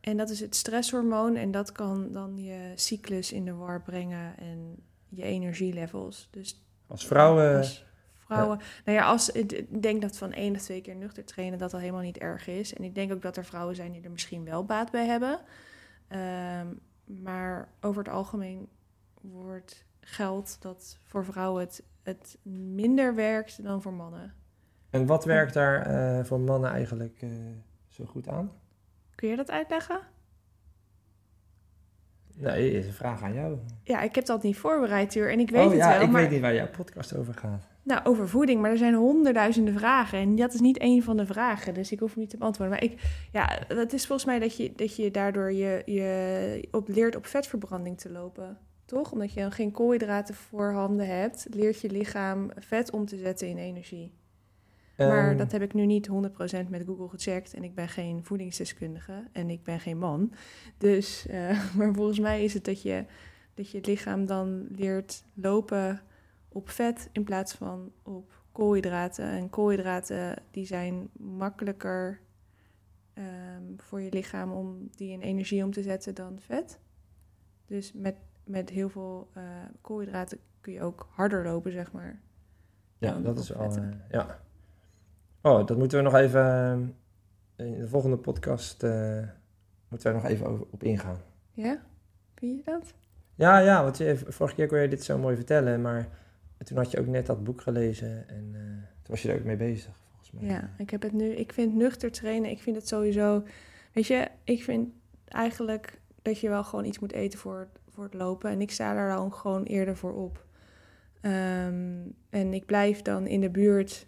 En 0.01 0.17
dat 0.17 0.29
is 0.29 0.39
het 0.39 0.55
stresshormoon. 0.55 1.35
En 1.35 1.51
dat 1.51 1.71
kan 1.71 2.11
dan 2.11 2.43
je 2.43 2.71
cyclus 2.75 3.31
in 3.31 3.45
de 3.45 3.53
war 3.53 3.81
brengen 3.81 4.37
en 4.37 4.75
je 5.09 5.23
energielevels. 5.23 6.27
Dus 6.31 6.65
Als 6.87 7.07
vrouwen... 7.07 7.57
als 7.57 7.85
vrouwen... 8.17 8.59
Nou 8.85 8.97
ja, 8.97 9.05
als, 9.05 9.29
ik 9.31 9.81
denk 9.81 10.01
dat 10.01 10.17
van 10.17 10.31
één 10.31 10.55
of 10.55 10.61
twee 10.61 10.81
keer 10.81 10.95
nuchter 10.95 11.25
trainen 11.25 11.59
dat 11.59 11.73
al 11.73 11.79
helemaal 11.79 12.01
niet 12.01 12.17
erg 12.17 12.47
is. 12.47 12.73
En 12.73 12.83
ik 12.83 12.95
denk 12.95 13.13
ook 13.13 13.21
dat 13.21 13.37
er 13.37 13.45
vrouwen 13.45 13.75
zijn 13.75 13.91
die 13.91 14.01
er 14.01 14.11
misschien 14.11 14.45
wel 14.45 14.65
baat 14.65 14.91
bij 14.91 15.05
hebben. 15.05 15.39
Ehm, 16.07 16.67
maar 17.03 17.69
over 17.81 18.03
het 18.03 18.13
algemeen 18.13 18.67
wordt 19.21 19.85
geldt 19.99 20.57
dat 20.59 20.97
voor 21.03 21.25
vrouwen 21.25 21.63
het, 21.63 21.83
het 22.03 22.37
minder 22.75 23.15
werkt 23.15 23.63
dan 23.63 23.81
voor 23.81 23.93
mannen. 23.93 24.33
En 24.89 25.05
wat 25.05 25.25
werkt 25.25 25.53
daar 25.53 25.81
eh, 25.81 26.25
voor 26.25 26.39
mannen 26.39 26.69
eigenlijk 26.69 27.21
eh, 27.21 27.29
zo 27.95 28.05
goed 28.05 28.27
aan? 28.27 28.51
Kun 29.15 29.29
je 29.29 29.35
dat 29.35 29.51
uitleggen? 29.51 29.99
Nee, 32.37 32.71
is 32.71 32.85
een 32.85 32.93
vraag 32.93 33.21
aan 33.21 33.33
jou. 33.33 33.57
Ja, 33.83 34.01
ik 34.01 34.15
heb 34.15 34.25
dat 34.25 34.43
niet 34.43 34.57
voorbereid, 34.57 35.09
Tuur. 35.09 35.31
En 35.31 35.39
ik 35.39 35.49
weet 35.49 35.65
oh 35.65 35.69
het 35.69 35.77
ja, 35.77 35.89
wel. 35.89 36.01
ik 36.01 36.09
maar... 36.09 36.21
weet 36.21 36.31
niet 36.31 36.41
waar 36.41 36.53
jouw 36.53 36.69
podcast 36.69 37.15
over 37.15 37.33
gaat. 37.33 37.67
Nou, 37.83 38.05
over 38.05 38.29
voeding, 38.29 38.61
maar 38.61 38.71
er 38.71 38.77
zijn 38.77 38.93
honderdduizenden 38.93 39.73
vragen. 39.73 40.19
En 40.19 40.35
dat 40.35 40.53
is 40.53 40.59
niet 40.59 40.77
één 40.77 41.03
van 41.03 41.17
de 41.17 41.25
vragen, 41.25 41.73
dus 41.73 41.91
ik 41.91 41.99
hoef 41.99 42.15
niet 42.15 42.29
te 42.29 42.37
beantwoorden. 42.37 42.75
Maar 42.75 42.83
ik, 42.83 43.01
ja, 43.31 43.59
dat 43.67 43.93
is 43.93 44.05
volgens 44.05 44.27
mij 44.27 44.39
dat 44.39 44.57
je, 44.57 44.73
dat 44.75 44.95
je 44.95 45.11
daardoor 45.11 45.51
je, 45.51 45.81
je 45.85 46.67
op, 46.71 46.87
leert 46.87 47.15
op 47.15 47.25
vetverbranding 47.25 47.97
te 47.97 48.11
lopen. 48.11 48.57
Toch? 48.85 49.11
Omdat 49.11 49.33
je 49.33 49.39
dan 49.39 49.51
geen 49.51 49.71
koolhydraten 49.71 50.35
voorhanden 50.35 51.07
hebt, 51.07 51.47
leert 51.49 51.81
je 51.81 51.89
lichaam 51.89 52.49
vet 52.55 52.91
om 52.91 53.05
te 53.05 53.17
zetten 53.17 53.47
in 53.47 53.57
energie. 53.57 54.13
Maar 54.97 55.29
Ehm, 55.29 55.37
dat 55.37 55.51
heb 55.51 55.61
ik 55.61 55.73
nu 55.73 55.85
niet 55.85 56.07
100% 56.07 56.69
met 56.69 56.83
Google 56.85 57.07
gecheckt. 57.09 57.53
En 57.53 57.63
ik 57.63 57.75
ben 57.75 57.89
geen 57.89 58.23
voedingsdeskundige 58.23 59.23
en 59.31 59.49
ik 59.49 59.63
ben 59.63 59.79
geen 59.79 59.97
man. 59.97 60.33
Dus, 60.77 61.27
eh, 61.27 61.59
maar 61.77 61.93
volgens 61.93 62.19
mij 62.19 62.43
is 62.43 62.53
het 62.53 62.65
dat 62.65 62.81
je, 62.81 63.05
dat 63.53 63.69
je 63.71 63.79
lichaam 63.81 64.25
dan 64.25 64.67
leert 64.69 65.23
lopen 65.33 66.01
op 66.49 66.69
vet 66.69 67.09
in 67.11 67.23
plaats 67.23 67.53
van 67.53 67.91
op 68.03 68.33
koolhydraten. 68.51 69.25
En 69.25 69.49
koolhydraten 69.49 70.35
die 70.51 70.65
zijn 70.65 71.09
makkelijker 71.13 72.19
ehm, 73.13 73.63
voor 73.77 74.01
je 74.01 74.11
lichaam 74.11 74.51
om 74.51 74.89
die 74.95 75.11
in 75.11 75.21
energie 75.21 75.63
om 75.63 75.71
te 75.71 75.81
zetten 75.83 76.15
dan 76.15 76.39
vet. 76.39 76.79
Dus 77.65 77.93
met, 77.93 78.15
met 78.43 78.69
heel 78.69 78.89
veel 78.89 79.29
eh, 79.33 79.43
koolhydraten 79.81 80.37
kun 80.61 80.73
je 80.73 80.81
ook 80.81 81.07
harder 81.11 81.43
lopen, 81.43 81.71
zeg 81.71 81.91
maar. 81.91 82.19
Ja, 82.97 83.19
dat 83.19 83.39
is 83.39 83.53
al. 83.53 83.71
eh, 83.75 83.83
ja. 84.09 84.43
Oh, 85.45 85.65
dat 85.65 85.77
moeten 85.77 85.97
we 85.97 86.03
nog 86.03 86.15
even. 86.15 86.95
eh, 87.55 87.65
in 87.65 87.79
de 87.79 87.87
volgende 87.87 88.17
podcast. 88.17 88.83
eh, 88.83 89.23
moeten 89.87 90.13
we 90.13 90.21
nog 90.21 90.25
even 90.29 90.45
over, 90.45 90.65
op 90.69 90.83
ingaan. 90.83 91.17
Ja? 91.51 91.81
Vind 92.35 92.57
je 92.65 92.71
dat? 92.71 92.93
Ja, 93.35 93.57
ja, 93.59 93.83
want 93.83 93.97
je, 93.97 94.17
vorige 94.27 94.55
keer 94.55 94.67
kon 94.67 94.79
je 94.79 94.87
dit 94.87 95.03
zo 95.03 95.17
mooi 95.17 95.35
vertellen. 95.35 95.81
Maar 95.81 96.07
toen 96.57 96.77
had 96.77 96.91
je 96.91 96.99
ook 96.99 97.07
net 97.07 97.25
dat 97.25 97.43
boek 97.43 97.61
gelezen. 97.61 98.27
En 98.29 98.49
eh, 98.53 98.61
toen 99.01 99.07
was 99.07 99.21
je 99.21 99.31
er 99.31 99.37
ook 99.37 99.43
mee 99.43 99.55
bezig, 99.57 99.93
volgens 100.09 100.31
mij. 100.31 100.49
Ja, 100.49 100.69
ik 100.77 100.89
heb 100.89 101.01
het 101.01 101.13
nu. 101.13 101.31
Ik 101.31 101.53
vind 101.53 101.75
nuchter 101.75 102.11
trainen, 102.11 102.49
ik 102.49 102.61
vind 102.61 102.75
het 102.75 102.87
sowieso. 102.87 103.43
Weet 103.93 104.07
je, 104.07 104.27
ik 104.43 104.63
vind 104.63 104.89
eigenlijk 105.27 105.99
dat 106.21 106.39
je 106.39 106.49
wel 106.49 106.63
gewoon 106.63 106.85
iets 106.85 106.99
moet 106.99 107.11
eten 107.13 107.39
voor, 107.39 107.67
voor 107.89 108.03
het 108.03 108.13
lopen. 108.13 108.49
En 108.49 108.61
ik 108.61 108.71
sta 108.71 108.93
daar 108.93 109.15
dan 109.15 109.33
gewoon 109.33 109.63
eerder 109.63 109.95
voor 109.97 110.13
op. 110.13 110.45
Ehm, 111.21 111.97
en 112.29 112.53
ik 112.53 112.65
blijf 112.65 113.01
dan 113.01 113.27
in 113.27 113.41
de 113.41 113.49
buurt 113.49 114.07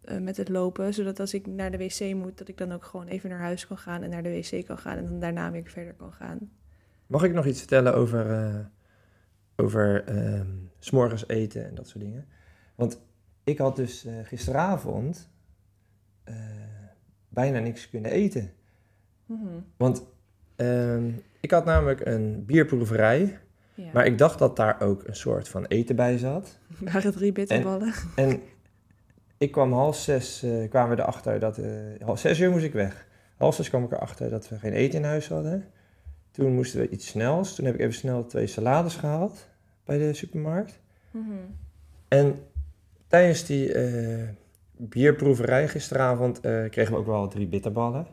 eh, 0.00 0.18
met 0.18 0.36
het 0.36 0.48
lopen, 0.48 0.94
zodat 0.94 1.20
als 1.20 1.34
ik 1.34 1.46
naar 1.46 1.70
de 1.70 1.76
wc 1.78 2.14
moet, 2.14 2.38
dat 2.38 2.48
ik 2.48 2.56
dan 2.58 2.72
ook 2.72 2.84
gewoon 2.84 3.06
even 3.06 3.30
naar 3.30 3.38
huis 3.38 3.66
kan 3.66 3.78
gaan 3.78 4.02
en 4.02 4.10
naar 4.10 4.22
de 4.22 4.30
wc 4.30 4.66
kan 4.66 4.78
gaan 4.78 4.96
en 4.96 5.04
dan 5.04 5.20
daarna 5.20 5.50
weer 5.50 5.66
verder 5.66 5.94
kan 5.94 6.12
gaan. 6.12 6.50
Mag 7.06 7.22
ik 7.22 7.32
nog 7.32 7.46
iets 7.46 7.58
vertellen 7.58 7.94
over, 7.94 8.30
eh 8.30 8.58
over 9.56 10.04
ehm, 10.04 10.46
's 10.78 10.90
morgens 10.90 11.28
eten 11.28 11.66
en 11.66 11.74
dat 11.74 11.88
soort 11.88 12.04
dingen? 12.04 12.26
Want 12.74 13.00
ik 13.44 13.58
had 13.58 13.76
dus 13.76 14.04
eh, 14.04 14.14
gisteravond 14.22 15.30
bijna 17.28 17.58
niks 17.58 17.90
kunnen 17.90 18.10
eten. 18.10 18.52
Mhm. 19.26 19.60
Want 19.76 20.02
ehm, 20.56 21.10
ik 21.40 21.50
had 21.50 21.64
namelijk 21.64 22.06
een 22.06 22.44
bierproeverij, 22.46 23.38
Ja. 23.74 23.90
maar 23.92 24.06
ik 24.06 24.18
dacht 24.18 24.38
dat 24.38 24.56
daar 24.56 24.80
ook 24.80 25.06
een 25.06 25.16
soort 25.16 25.48
van 25.48 25.64
eten 25.64 25.96
bij 25.96 26.18
zat. 26.18 26.58
waren 26.92 27.12
drie 27.12 27.32
bitterballen. 27.32 27.92
En 28.16 28.40
ik 29.38 29.52
kwam 29.52 29.72
half 29.72 29.96
zes, 29.96 30.42
eh, 30.42 30.68
kwamen 30.68 30.96
we 30.96 31.02
erachter 31.02 31.38
dat... 31.38 31.58
eh 31.58 31.70
half 32.04 32.18
zes 32.18 32.40
uur 32.40 32.50
moest 32.50 32.64
ik 32.64 32.72
weg. 32.72 33.06
Half 33.36 33.54
zes 33.54 33.68
kwam 33.68 33.84
ik 33.84 33.92
erachter 33.92 34.30
dat 34.30 34.48
we 34.48 34.58
geen 34.58 34.72
eten 34.72 34.98
in 34.98 35.04
huis 35.04 35.28
hadden. 35.28 35.64
Toen 36.30 36.54
moesten 36.54 36.80
we 36.80 36.88
iets 36.88 37.06
snels. 37.06 37.54
Toen 37.54 37.64
heb 37.64 37.74
ik 37.74 37.80
even 37.80 37.94
snel 37.94 38.26
twee 38.26 38.46
salades 38.46 38.94
gehaald 38.96 39.48
bij 39.84 39.98
de 39.98 40.14
supermarkt. 40.14 40.80
Mhm. 41.10 41.32
En 42.08 42.38
tijdens 43.06 43.44
die 43.46 43.72
eh, 43.72 44.28
bierproeverij 44.76 45.68
gisteravond 45.68 46.40
kregen 46.40 46.92
we 46.92 46.96
ook 46.96 47.06
wel 47.06 47.28
drie 47.28 47.46
bitterballen. 47.46 48.06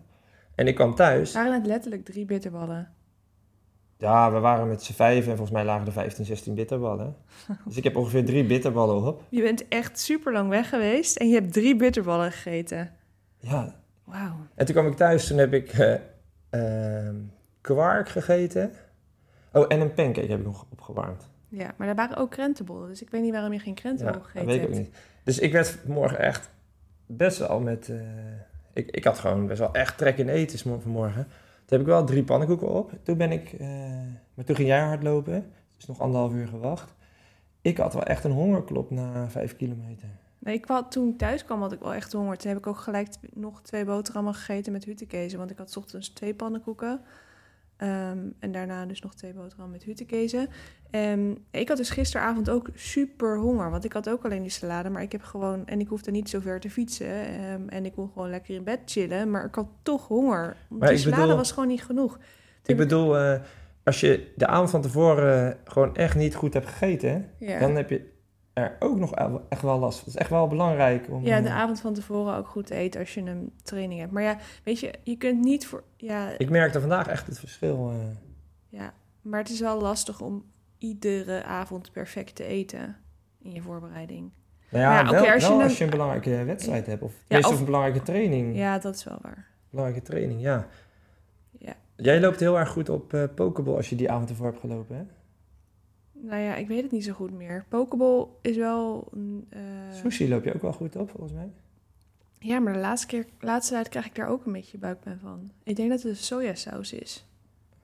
En 0.55 0.67
ik 0.67 0.75
kwam 0.75 0.95
thuis. 0.95 1.33
Waren 1.33 1.53
het 1.53 1.65
letterlijk 1.65 2.05
drie 2.05 2.25
bitterballen? 2.25 2.94
Ja, 3.97 4.31
we 4.31 4.39
waren 4.39 4.67
met 4.67 4.83
z'n 4.83 4.93
vijf 4.93 5.19
en 5.19 5.25
volgens 5.25 5.51
mij 5.51 5.65
lagen 5.65 5.85
er 5.87 5.91
15, 5.91 6.25
16 6.25 6.55
bitterballen. 6.55 7.15
Dus 7.65 7.77
ik 7.77 7.83
heb 7.83 7.95
ongeveer 7.95 8.25
drie 8.25 8.45
bitterballen 8.45 9.03
op. 9.07 9.23
Je 9.29 9.41
bent 9.41 9.67
echt 9.67 9.99
super 9.99 10.33
lang 10.33 10.49
weg 10.49 10.69
geweest 10.69 11.17
en 11.17 11.27
je 11.29 11.33
hebt 11.35 11.53
drie 11.53 11.75
bitterballen 11.75 12.31
gegeten. 12.31 12.91
Ja, 13.37 13.75
Wauw. 14.03 14.35
En 14.55 14.65
toen 14.65 14.75
kwam 14.75 14.87
ik 14.87 14.95
thuis, 14.97 15.27
toen 15.27 15.37
heb 15.37 15.53
ik 15.53 15.71
eh, 15.73 15.95
ehm, 16.49 17.15
kwark 17.61 18.09
gegeten. 18.09 18.71
Oh, 19.51 19.65
en 19.67 19.79
een 19.79 19.93
pancake 19.93 20.27
heb 20.31 20.39
ik 20.39 20.45
nog 20.45 20.65
opgewarmd. 20.71 21.27
Ja, 21.49 21.73
maar 21.77 21.87
er 21.87 21.95
waren 21.95 22.17
ook 22.17 22.31
krentenbollen, 22.31 22.87
dus 22.87 23.01
ik 23.01 23.09
weet 23.09 23.21
niet 23.21 23.31
waarom 23.31 23.53
je 23.53 23.59
geen 23.59 23.73
Ja, 23.73 23.81
krentenbol 23.81 24.13
dat 24.15 24.23
gegeten 24.25 24.47
weet 24.47 24.55
ik 24.61 24.67
ook 24.67 24.73
hebt. 24.73 24.85
niet. 24.85 24.95
Dus 25.23 25.39
ik 25.39 25.51
werd 25.51 25.67
vanmorgen 25.85 26.19
echt 26.19 26.49
best 27.05 27.37
wel 27.37 27.59
met... 27.59 27.89
eh, 27.89 27.97
ik, 28.73 28.91
ik 28.91 29.03
had 29.03 29.19
gewoon 29.19 29.47
best 29.47 29.59
wel 29.59 29.73
echt 29.73 29.97
trek 29.97 30.17
in 30.17 30.29
eten 30.29 30.81
vanmorgen. 30.81 31.27
Toen 31.65 31.77
heb 31.77 31.79
ik 31.79 31.93
wel 31.93 32.05
drie 32.05 32.23
pannenkoeken 32.23 32.69
op. 32.69 32.91
Toen 33.03 33.17
ben 33.17 33.31
ik... 33.31 33.53
eh, 33.53 33.67
maar 34.33 34.45
toen 34.45 34.55
ging 34.55 34.67
jij 34.67 34.81
hardlopen. 34.81 35.51
Dus 35.75 35.85
nog 35.85 35.99
anderhalf 35.99 36.33
uur 36.33 36.47
gewacht. 36.47 36.93
Ik 37.61 37.77
had 37.77 37.93
wel 37.93 38.03
echt 38.03 38.23
een 38.23 38.31
hongerklop 38.31 38.91
na 38.91 39.29
vijf 39.29 39.55
kilometer. 39.55 40.07
Nee, 40.39 40.55
ik 40.55 40.65
had, 40.65 40.91
toen 40.91 41.09
ik 41.09 41.17
thuis 41.17 41.45
kwam 41.45 41.61
had 41.61 41.71
ik 41.71 41.79
wel 41.79 41.93
echt 41.93 42.13
honger. 42.13 42.37
Toen 42.37 42.49
heb 42.49 42.57
ik 42.59 42.67
ook 42.67 42.77
gelijk 42.77 43.09
nog 43.33 43.61
twee 43.61 43.85
boterhammen 43.85 44.33
gegeten 44.33 44.71
met 44.71 44.85
huttenkezen. 44.85 45.37
Want 45.37 45.51
ik 45.51 45.57
had 45.57 45.77
ochtends 45.77 46.09
twee 46.09 46.33
pannenkoeken. 46.33 47.01
Ehm, 47.77 48.19
en 48.39 48.51
daarna 48.51 48.85
dus 48.85 49.01
nog 49.01 49.15
twee 49.15 49.33
boterhammen 49.33 49.71
met 49.71 49.83
huttenkezen. 49.83 50.47
En 50.99 51.37
ik 51.51 51.67
had 51.67 51.77
dus 51.77 51.89
gisteravond 51.89 52.49
ook 52.49 52.69
super 52.73 53.37
honger. 53.39 53.69
Want 53.71 53.85
ik 53.85 53.93
had 53.93 54.09
ook 54.09 54.25
alleen 54.25 54.41
die 54.41 54.51
salade. 54.51 54.89
Maar 54.89 55.01
ik 55.01 55.11
heb 55.11 55.23
gewoon... 55.23 55.65
En 55.67 55.79
ik 55.79 55.87
hoefde 55.87 56.11
niet 56.11 56.29
zo 56.29 56.39
ver 56.39 56.59
te 56.59 56.69
fietsen. 56.69 57.07
ehm, 57.27 57.67
en 57.67 57.85
ik 57.85 57.93
kon 57.93 58.09
gewoon 58.13 58.29
lekker 58.29 58.55
in 58.55 58.63
bed 58.63 58.79
chillen. 58.85 59.31
Maar 59.31 59.45
ik 59.45 59.55
had 59.55 59.67
toch 59.81 60.07
honger. 60.07 60.55
Want 60.69 60.81
Maar 60.81 60.89
die 60.89 60.97
salade 60.97 61.21
bedoel- 61.21 61.37
was 61.37 61.51
gewoon 61.51 61.67
niet 61.69 61.83
genoeg. 61.83 62.19
Ik 62.65 62.77
bedoel, 62.77 63.17
eh, 63.17 63.39
als 63.83 63.99
je 63.99 64.31
de 64.35 64.47
avond 64.47 64.69
van 64.69 64.81
tevoren 64.81 65.57
gewoon 65.65 65.95
echt 65.95 66.15
niet 66.15 66.35
goed 66.35 66.53
hebt 66.53 66.67
gegeten... 66.67 67.29
Ja. 67.39 67.59
dan 67.59 67.75
heb 67.75 67.89
je 67.89 68.13
er 68.53 68.75
ook 68.79 68.97
nog 68.99 69.13
echt 69.49 69.61
wel 69.61 69.79
last 69.79 69.97
van. 69.99 70.05
Het 70.07 70.15
is 70.15 70.21
echt 70.21 70.29
wel 70.29 70.47
belangrijk 70.47 71.07
om... 71.09 71.25
Ja, 71.25 71.41
de 71.41 71.47
eh, 71.47 71.55
avond 71.55 71.79
van 71.79 71.93
tevoren 71.93 72.35
ook 72.35 72.47
goed 72.47 72.69
eten 72.69 72.99
als 72.99 73.13
je 73.13 73.21
een 73.21 73.51
training 73.63 73.99
hebt. 73.99 74.11
Maar 74.11 74.23
ja, 74.23 74.37
weet 74.63 74.79
je, 74.79 74.93
je 75.03 75.15
kunt 75.17 75.39
niet 75.43 75.67
voor... 75.67 75.83
Ja, 75.97 76.29
Ik 76.37 76.49
merkte 76.49 76.79
vandaag 76.79 77.07
echt 77.07 77.27
het 77.27 77.39
verschil. 77.39 77.89
eh. 77.91 78.79
ja, 78.79 78.93
maar 79.21 79.39
het 79.39 79.49
is 79.49 79.59
wel 79.59 79.81
lastig 79.81 80.21
om 80.21 80.43
iedere 80.77 81.43
avond 81.43 81.91
perfect 81.91 82.35
te 82.35 82.43
eten 82.45 82.95
in 83.41 83.51
je 83.51 83.61
voorbereiding. 83.61 84.31
nou 84.69 84.83
ja, 84.83 85.11
wel, 85.11 85.31
als 85.31 85.41
je 85.43 85.47
wel 85.49 85.57
een- 85.57 85.63
als 85.63 85.77
je 85.77 85.83
een 85.83 85.89
belangrijke 85.89 86.43
wedstrijd 86.43 86.85
hebt. 86.85 87.01
Of, 87.01 87.13
Ja, 87.27 87.37
of- 87.37 87.45
of 87.47 87.59
een 87.59 87.65
belangrijke 87.65 88.01
training. 88.03 88.55
Ja, 88.57 88.79
dat 88.79 88.95
is 88.95 89.03
wel 89.03 89.17
waar. 89.21 89.47
Belangrijke 89.69 90.05
training, 90.05 90.41
ja. 90.41 90.67
Ja. 91.59 91.75
Jij 91.95 92.19
loopt 92.19 92.39
heel 92.39 92.59
erg 92.59 92.69
goed 92.69 92.89
op 92.89 93.13
eh 93.13 93.23
pokeball 93.35 93.75
als 93.75 93.89
je 93.89 93.95
die 93.95 94.11
avond 94.11 94.29
ervoor 94.29 94.45
hebt 94.45 94.59
gelopen, 94.59 94.95
hè? 94.95 95.03
Nou 96.11 96.41
ja, 96.41 96.55
ik 96.55 96.67
weet 96.67 96.81
het 96.83 96.91
niet 96.91 97.03
zo 97.03 97.13
goed 97.13 97.31
meer. 97.33 97.65
Pokeball 97.69 98.25
is 98.41 98.55
wel... 98.57 99.11
eh, 99.49 99.59
Sushi 99.93 100.29
loop 100.29 100.43
je 100.43 100.53
ook 100.55 100.61
wel 100.61 100.73
goed 100.73 100.95
op, 100.95 101.09
volgens 101.09 101.31
mij. 101.33 101.49
Ja, 102.39 102.59
maar 102.59 102.73
de 102.73 102.79
laatste 102.79 103.07
keer, 103.07 103.25
laatste 103.39 103.73
tijd 103.73 103.89
krijg 103.89 104.05
ik 104.05 104.15
daar 104.15 104.27
ook 104.27 104.45
een 104.45 104.51
beetje 104.51 104.77
buikpijn 104.77 105.19
van. 105.19 105.51
Ik 105.63 105.75
denk 105.75 105.89
dat 105.89 106.01
het 106.01 106.15
de 106.17 106.23
sojasaus 106.23 106.93
is. 106.93 107.25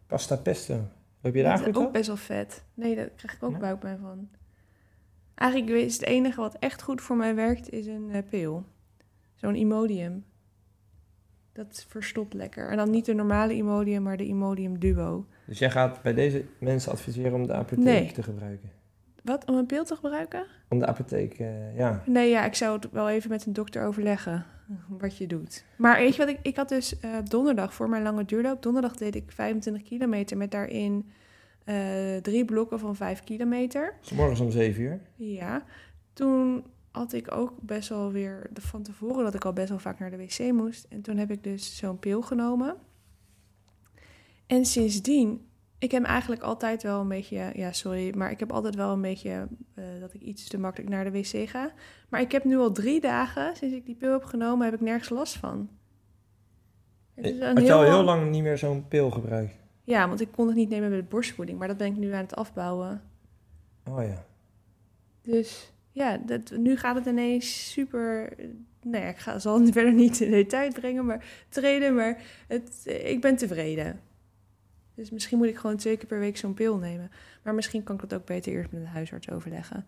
Pasta 0.07 0.35
pesto. 0.35 0.87
Loop 1.21 1.35
je 1.35 1.43
daar 1.43 1.67
ook 1.73 1.91
best 1.91 2.07
wel 2.07 2.15
vet. 2.17 2.63
Nee, 2.73 2.95
daar 2.95 3.09
krijg 3.09 3.35
ik 3.35 3.43
ook 3.43 3.51
Nee? 3.51 3.59
buikpijn 3.59 3.97
van. 3.97 4.29
Eigenlijk 5.35 5.71
is 5.71 5.93
het 5.93 6.03
enige 6.05 6.41
wat 6.41 6.55
echt 6.59 6.81
goed 6.81 7.01
voor 7.01 7.15
mij 7.15 7.35
werkt, 7.35 7.69
is 7.69 7.85
een 7.87 8.09
eh, 8.11 8.21
pil. 8.29 8.63
Zo'n 9.35 9.55
Imodium. 9.55 10.25
Dat 11.53 11.85
verstopt 11.89 12.33
lekker. 12.33 12.69
En 12.69 12.77
dan 12.77 12.89
niet 12.89 13.05
de 13.05 13.13
normale 13.13 13.53
Imodium, 13.53 14.03
maar 14.03 14.17
de 14.17 14.25
Imodium 14.25 14.79
Duo. 14.79 15.25
Dus 15.45 15.59
jij 15.59 15.71
gaat 15.71 16.01
bij 16.01 16.13
deze 16.13 16.45
mensen 16.59 16.91
adviseren 16.91 17.33
om 17.33 17.47
de 17.47 17.53
apotheek 17.53 17.83
Nee. 17.83 18.11
te 18.11 18.23
gebruiken? 18.23 18.69
Wat, 19.23 19.45
om 19.49 19.55
een 19.55 19.65
pil 19.65 19.83
te 19.85 19.95
gebruiken? 19.95 20.45
Om 20.69 20.79
de 20.79 20.85
apotheek, 20.85 21.39
eh, 21.39 21.77
ja. 21.77 22.03
Nee, 22.05 22.29
ja, 22.29 22.45
ik 22.45 22.55
zou 22.55 22.75
het 22.75 22.91
wel 22.91 23.09
even 23.09 23.29
met 23.29 23.45
een 23.45 23.53
dokter 23.53 23.85
overleggen 23.85 24.45
wat 25.01 25.17
je 25.17 25.27
doet. 25.27 25.65
Maar 25.75 25.97
weet 25.97 26.15
je 26.15 26.25
wat, 26.25 26.29
ik, 26.35 26.39
ik 26.41 26.55
had 26.55 26.69
dus 26.69 26.99
eh, 26.99 27.17
donderdag 27.23 27.73
voor 27.73 27.89
mijn 27.89 28.03
lange 28.03 28.25
duurloop, 28.25 28.61
donderdag 28.63 28.95
deed 28.95 29.15
ik 29.15 29.31
25 29.31 29.83
kilometer 29.83 30.37
met 30.37 30.51
daarin 30.51 31.09
eh, 31.63 32.15
drie 32.21 32.45
blokken 32.45 32.79
van 32.79 32.95
5 32.95 33.23
kilometer. 33.23 33.93
S 34.01 34.11
morgens 34.11 34.39
om 34.39 34.51
7 34.51 34.81
uur. 34.83 34.99
Ja, 35.15 35.63
toen 36.13 36.63
had 36.91 37.13
ik 37.13 37.31
ook 37.35 37.53
best 37.61 37.89
wel 37.89 38.11
weer 38.11 38.49
de- 38.53 38.61
van 38.61 38.83
tevoren 38.83 39.23
dat 39.23 39.33
ik 39.35 39.45
al 39.45 39.53
best 39.53 39.69
wel 39.69 39.79
vaak 39.79 39.99
naar 39.99 40.11
de 40.11 40.17
wc 40.17 40.51
moest. 40.51 40.85
En 40.89 41.01
toen 41.01 41.17
heb 41.17 41.31
ik 41.31 41.43
dus 41.43 41.77
zo'n 41.77 41.99
pil 41.99 42.21
genomen. 42.21 42.75
En 44.47 44.65
sindsdien, 44.65 45.45
ik 45.81 45.91
heb 45.91 46.03
eigenlijk 46.03 46.41
altijd 46.41 46.83
wel 46.83 46.99
een 47.01 47.07
beetje, 47.07 47.51
ja 47.53 47.71
sorry, 47.71 48.13
maar 48.17 48.31
ik 48.31 48.39
heb 48.39 48.51
altijd 48.51 48.75
wel 48.75 48.91
een 48.93 49.01
beetje 49.01 49.47
eh, 49.73 49.83
dat 49.99 50.13
ik 50.13 50.21
iets 50.21 50.47
te 50.47 50.57
makkelijk 50.59 50.89
naar 50.91 51.03
de 51.03 51.11
wc 51.11 51.49
ga. 51.49 51.71
Maar 52.09 52.21
ik 52.21 52.31
heb 52.31 52.43
nu 52.43 52.57
al 52.57 52.71
drie 52.71 53.01
dagen, 53.01 53.55
sinds 53.55 53.75
ik 53.75 53.85
die 53.85 53.95
pil 53.95 54.11
heb 54.11 54.23
genomen, 54.23 54.65
heb 54.65 54.73
ik 54.73 54.81
nergens 54.81 55.09
last 55.09 55.37
van. 55.37 55.69
Het 57.15 57.25
is 57.25 57.39
Had 57.39 57.61
je 57.65 57.73
al 57.73 57.83
heel- 57.83 58.03
lang 58.03 58.29
niet 58.31 58.43
meer 58.43 58.57
zo'n 58.57 58.87
pil 58.87 59.11
gebruikt? 59.11 59.53
Ja, 59.83 60.07
want 60.07 60.21
ik 60.21 60.31
kon 60.31 60.47
het 60.47 60.55
niet 60.55 60.69
nemen 60.69 60.89
met 60.89 60.99
de 60.99 61.05
borstvoeding, 61.09 61.59
maar 61.59 61.67
dat 61.67 61.77
ben 61.77 61.87
ik 61.87 61.97
nu 61.97 62.11
aan 62.11 62.21
het 62.23 62.35
afbouwen. 62.35 63.01
Oh 63.89 64.03
ja. 64.03 64.25
Dus 65.21 65.71
ja, 65.91 66.17
dat, 66.17 66.51
nu 66.57 66.77
gaat 66.77 66.95
het 66.95 67.05
ineens 67.05 67.71
super. 67.71 68.35
Nee, 68.81 69.07
ik 69.09 69.17
ga, 69.17 69.39
zal 69.39 69.59
het 69.61 69.71
verder 69.77 69.93
niet 69.93 70.19
in 70.21 70.31
detail 70.31 70.71
brengen, 70.71 71.05
maar 71.05 71.25
treden, 71.49 71.95
maar 71.95 72.21
het, 72.47 72.81
ik 73.03 73.21
ben 73.21 73.35
tevreden. 73.35 73.99
Dus 75.01 75.11
misschien 75.11 75.37
moet 75.37 75.47
ik 75.47 75.57
gewoon 75.57 75.77
twee 75.77 75.97
keer 75.97 76.05
per 76.07 76.19
week 76.19 76.37
zo'n 76.37 76.53
pil 76.53 76.77
nemen. 76.77 77.11
Maar 77.43 77.53
misschien 77.55 77.83
kan 77.83 77.95
ik 77.95 78.09
dat 78.09 78.19
ook 78.19 78.25
beter 78.25 78.51
eerst 78.51 78.71
met 78.71 78.81
een 78.81 78.87
huisarts 78.87 79.29
overleggen. 79.29 79.85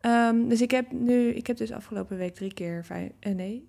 Ehm, 0.00 0.48
dus 0.48 0.60
ik 0.60 0.70
heb 0.70 0.92
nu, 0.92 1.28
ik 1.28 1.46
heb 1.46 1.56
dus 1.56 1.72
afgelopen 1.72 2.16
week 2.16 2.34
drie 2.34 2.54
keer 2.54 2.84
vijf, 2.84 3.10
eh, 3.20 3.34
nee. 3.34 3.68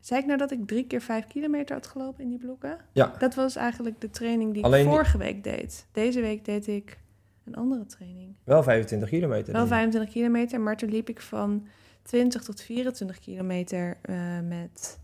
Zei 0.00 0.20
ik 0.20 0.26
nou 0.26 0.38
dat 0.38 0.50
ik 0.50 0.66
drie 0.66 0.86
keer 0.86 1.00
vijf 1.00 1.26
kilometer 1.26 1.74
had 1.74 1.86
gelopen 1.86 2.22
in 2.24 2.28
die 2.28 2.38
blokken? 2.38 2.78
Ja. 2.92 3.14
Dat 3.18 3.34
was 3.34 3.56
eigenlijk 3.56 4.00
de 4.00 4.10
training 4.10 4.54
die 4.54 4.64
Alleen 4.64 4.78
ik 4.80 4.84
die- 4.86 4.94
vorige 4.94 5.18
week 5.18 5.44
deed. 5.44 5.86
Deze 5.92 6.20
week 6.20 6.44
deed 6.44 6.66
ik 6.66 6.98
een 7.44 7.54
andere 7.54 7.86
training. 7.86 8.34
Wel 8.44 8.62
25 8.62 9.08
kilometer. 9.08 9.52
Wel 9.52 9.60
dus. 9.62 9.70
25 9.70 10.12
kilometer, 10.12 10.60
maar 10.60 10.76
toen 10.76 10.90
liep 10.90 11.08
ik 11.08 11.20
van 11.20 11.66
20 12.02 12.42
tot 12.42 12.60
24 12.60 13.18
kilometer 13.18 13.98
eh, 14.02 14.40
met, 14.48 14.98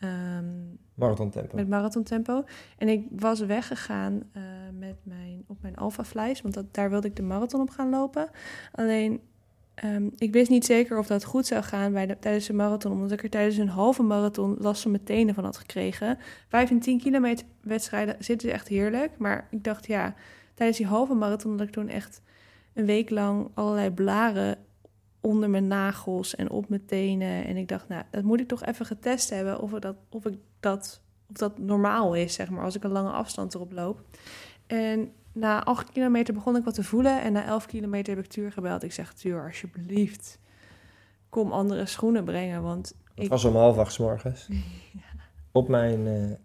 ehm 0.00 0.78
Marathon 1.00 1.30
tempo. 1.30 1.56
met 1.56 1.68
marathontempo. 1.68 2.44
En 2.78 2.88
ik 2.88 3.06
was 3.10 3.40
weggegaan 3.40 4.22
eh, 4.32 4.42
met 4.78 4.96
mijn, 5.02 5.44
op 5.46 5.56
mijn 5.62 5.76
Alpha 5.76 6.04
Flies, 6.04 6.40
want 6.40 6.54
dat, 6.54 6.74
daar 6.74 6.90
wilde 6.90 7.08
ik 7.08 7.16
de 7.16 7.22
marathon 7.22 7.60
op 7.60 7.70
gaan 7.70 7.90
lopen. 7.90 8.30
Alleen, 8.72 9.20
ehm, 9.74 10.08
ik 10.16 10.32
wist 10.32 10.50
niet 10.50 10.64
zeker 10.64 10.98
of 10.98 11.06
dat 11.06 11.24
goed 11.24 11.46
zou 11.46 11.62
gaan 11.62 11.92
bij 11.92 12.06
de, 12.06 12.18
tijdens 12.18 12.46
de 12.46 12.52
marathon, 12.52 12.92
omdat 12.92 13.10
ik 13.10 13.22
er 13.22 13.30
tijdens 13.30 13.56
een 13.56 13.68
halve 13.68 14.02
marathon 14.02 14.56
last 14.58 14.82
van 14.82 14.90
mijn 14.90 15.04
tenen 15.04 15.34
van 15.34 15.44
had 15.44 15.56
gekregen. 15.56 16.18
Vijf 16.48 16.70
en 16.70 16.80
10 16.80 16.98
kilometer 16.98 17.46
wedstrijden 17.60 18.16
zitten 18.18 18.52
echt 18.52 18.68
heerlijk, 18.68 19.18
maar 19.18 19.46
ik 19.50 19.64
dacht 19.64 19.86
ja, 19.86 20.14
tijdens 20.54 20.78
die 20.78 20.86
halve 20.86 21.14
marathon 21.14 21.50
had 21.50 21.60
ik 21.60 21.70
toen 21.70 21.88
echt 21.88 22.22
een 22.74 22.86
week 22.86 23.10
lang 23.10 23.50
allerlei 23.54 23.90
blaren 23.90 24.58
onder 25.20 25.50
mijn 25.50 25.66
nagels 25.66 26.34
en 26.34 26.50
op 26.50 26.68
mijn 26.68 26.84
tenen. 26.84 27.44
En 27.44 27.56
ik 27.56 27.68
dacht, 27.68 27.88
nou, 27.88 28.02
dat 28.10 28.24
moet 28.24 28.40
ik 28.40 28.48
toch 28.48 28.64
even 28.64 28.86
getest 28.86 29.30
hebben 29.30 29.60
of, 29.60 29.72
ik 29.72 29.82
dat, 29.82 29.96
of, 30.08 30.26
ik 30.26 30.38
dat, 30.60 31.02
of 31.28 31.36
dat 31.36 31.58
normaal 31.58 32.14
is, 32.14 32.34
zeg 32.34 32.50
maar, 32.50 32.64
als 32.64 32.76
ik 32.76 32.84
een 32.84 32.90
lange 32.90 33.10
afstand 33.10 33.54
erop 33.54 33.72
loop. 33.72 34.02
En 34.66 35.12
na 35.32 35.64
acht 35.64 35.92
kilometer 35.92 36.34
begon 36.34 36.56
ik 36.56 36.64
wat 36.64 36.74
te 36.74 36.84
voelen. 36.84 37.22
En 37.22 37.32
na 37.32 37.44
elf 37.44 37.66
kilometer 37.66 38.14
heb 38.14 38.24
ik 38.24 38.30
Tuur 38.30 38.52
gebeld. 38.52 38.82
Ik 38.82 38.92
zeg, 38.92 39.12
Tuur, 39.12 39.44
alsjeblieft, 39.44 40.38
kom 41.28 41.52
andere 41.52 41.86
schoenen 41.86 42.24
brengen. 42.24 42.62
Want 42.62 42.94
Het 43.14 43.24
ik, 43.24 43.30
was 43.30 43.44
om 43.44 43.56
half 43.56 43.78
acht 43.78 43.92
's 43.92 43.98
morgens. 43.98 44.48
Op 45.52 45.68
mijn 45.68 46.06
eh 46.06 46.36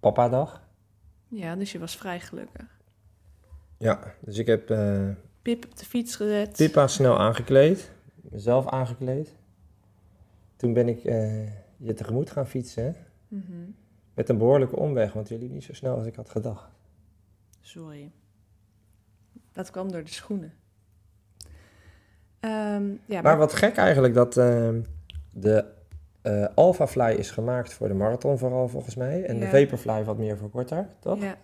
papa-dag. 0.00 0.62
ja, 1.28 1.56
dus 1.56 1.72
je 1.72 1.78
was 1.78 1.96
vrij 1.96 2.20
gelukkig. 2.20 2.80
Ja, 3.78 4.14
dus 4.20 4.38
ik 4.38 4.46
heb 4.46 4.70
eh 4.70 5.08
Pip 5.42 5.64
op 5.64 5.76
de 5.78 5.84
fiets 5.84 6.16
gezet. 6.16 6.56
Pippa 6.56 6.86
snel 6.86 7.18
aangekleed. 7.18 7.90
Mezelf 8.14 8.66
aangekleed. 8.66 9.34
Toen 10.56 10.72
ben 10.72 10.88
ik 10.88 11.04
eh, 11.04 11.46
je 11.76 11.94
tegemoet 11.94 12.30
gaan 12.30 12.46
fietsen. 12.46 12.96
Mhm. 13.28 13.52
Met 14.14 14.28
een 14.28 14.38
behoorlijke 14.38 14.76
omweg, 14.76 15.12
want 15.12 15.28
je 15.28 15.38
liep 15.38 15.50
niet 15.50 15.64
zo 15.64 15.72
snel 15.72 15.96
als 15.96 16.06
ik 16.06 16.14
had 16.14 16.30
gedacht. 16.30 16.70
Sorry. 17.60 18.10
Dat 19.52 19.70
kwam 19.70 19.92
door 19.92 20.04
de 20.04 20.10
schoenen. 20.10 20.52
Ehm, 22.40 22.90
ja, 23.06 23.22
Maar 23.22 23.36
wat 23.38 23.52
gek 23.52 23.76
eigenlijk 23.76 24.14
dat 24.14 24.36
ehm, 24.36 24.82
de 25.30 25.64
eh 26.22 26.46
Alpha 26.54 26.86
Fly 26.86 27.14
is 27.18 27.30
gemaakt 27.30 27.72
voor 27.72 27.88
de 27.88 27.94
marathon 27.94 28.38
vooral 28.38 28.68
volgens 28.68 28.94
mij. 28.94 29.24
En 29.24 29.38
de 29.38 29.44
Ja. 29.44 29.50
Vaporfly 29.50 30.04
wat 30.04 30.18
meer 30.18 30.38
voor 30.38 30.50
korter, 30.50 30.88
toch? 31.00 31.20
Ja, 31.20 31.36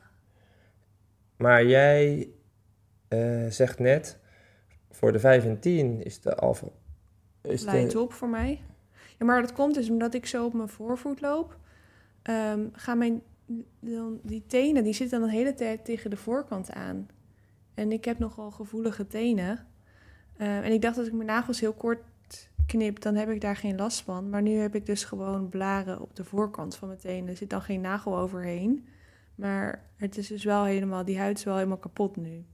Maar 1.36 1.64
jij 1.64 2.28
zegt 3.48 3.78
net, 3.78 4.18
voor 4.90 5.12
de 5.12 5.18
5 5.18 5.44
en 5.44 5.60
10 5.60 6.04
is 6.04 6.20
de 6.20 6.34
Alpha... 6.34 6.66
Is 7.42 7.64
de, 7.64 8.00
op 8.00 8.12
voor 8.12 8.28
mij. 8.28 8.60
Ja, 9.18 9.26
maar 9.26 9.40
dat 9.40 9.52
komt 9.52 9.74
dus 9.74 9.90
omdat 9.90 10.14
ik 10.14 10.26
zo 10.26 10.44
op 10.44 10.52
mijn 10.52 10.68
voorvoet 10.68 11.20
loop. 11.20 11.56
ehm, 12.22 12.66
gaan 12.72 12.98
mijn 12.98 13.22
dan, 13.80 14.20
die 14.22 14.44
tenen, 14.46 14.84
die 14.84 14.92
zitten 14.92 15.20
dan 15.20 15.28
de 15.28 15.34
hele 15.34 15.54
tijd 15.54 15.84
tegen 15.84 16.10
de 16.10 16.16
voorkant 16.16 16.72
aan. 16.72 17.08
En 17.74 17.92
ik 17.92 18.04
heb 18.04 18.18
nogal 18.18 18.50
gevoelige 18.50 19.06
tenen. 19.06 19.66
Ehm, 20.36 20.62
en 20.62 20.72
ik 20.72 20.82
dacht 20.82 20.96
dat 20.96 21.06
ik 21.06 21.12
mijn 21.12 21.26
nagels 21.26 21.60
heel 21.60 21.72
kort 21.72 22.00
knip, 22.66 23.00
dan 23.00 23.14
heb 23.14 23.30
ik 23.30 23.40
daar 23.40 23.56
geen 23.56 23.76
last 23.76 24.00
van. 24.00 24.30
Maar 24.30 24.42
nu 24.42 24.50
heb 24.50 24.74
ik 24.74 24.86
dus 24.86 25.04
gewoon 25.04 25.48
blaren 25.48 26.00
op 26.00 26.16
de 26.16 26.24
voorkant 26.24 26.76
van 26.76 26.88
mijn 26.88 27.00
tenen. 27.00 27.28
Er 27.28 27.36
zit 27.36 27.50
dan 27.50 27.62
geen 27.62 27.80
nagel 27.80 28.18
overheen. 28.18 28.88
Maar 29.34 29.84
het 29.96 30.18
is 30.18 30.26
dus 30.26 30.44
wel 30.44 30.64
helemaal, 30.64 31.04
die 31.04 31.18
huid 31.18 31.38
is 31.38 31.44
wel 31.44 31.56
helemaal 31.56 31.78
kapot 31.78 32.16
nu. 32.16 32.44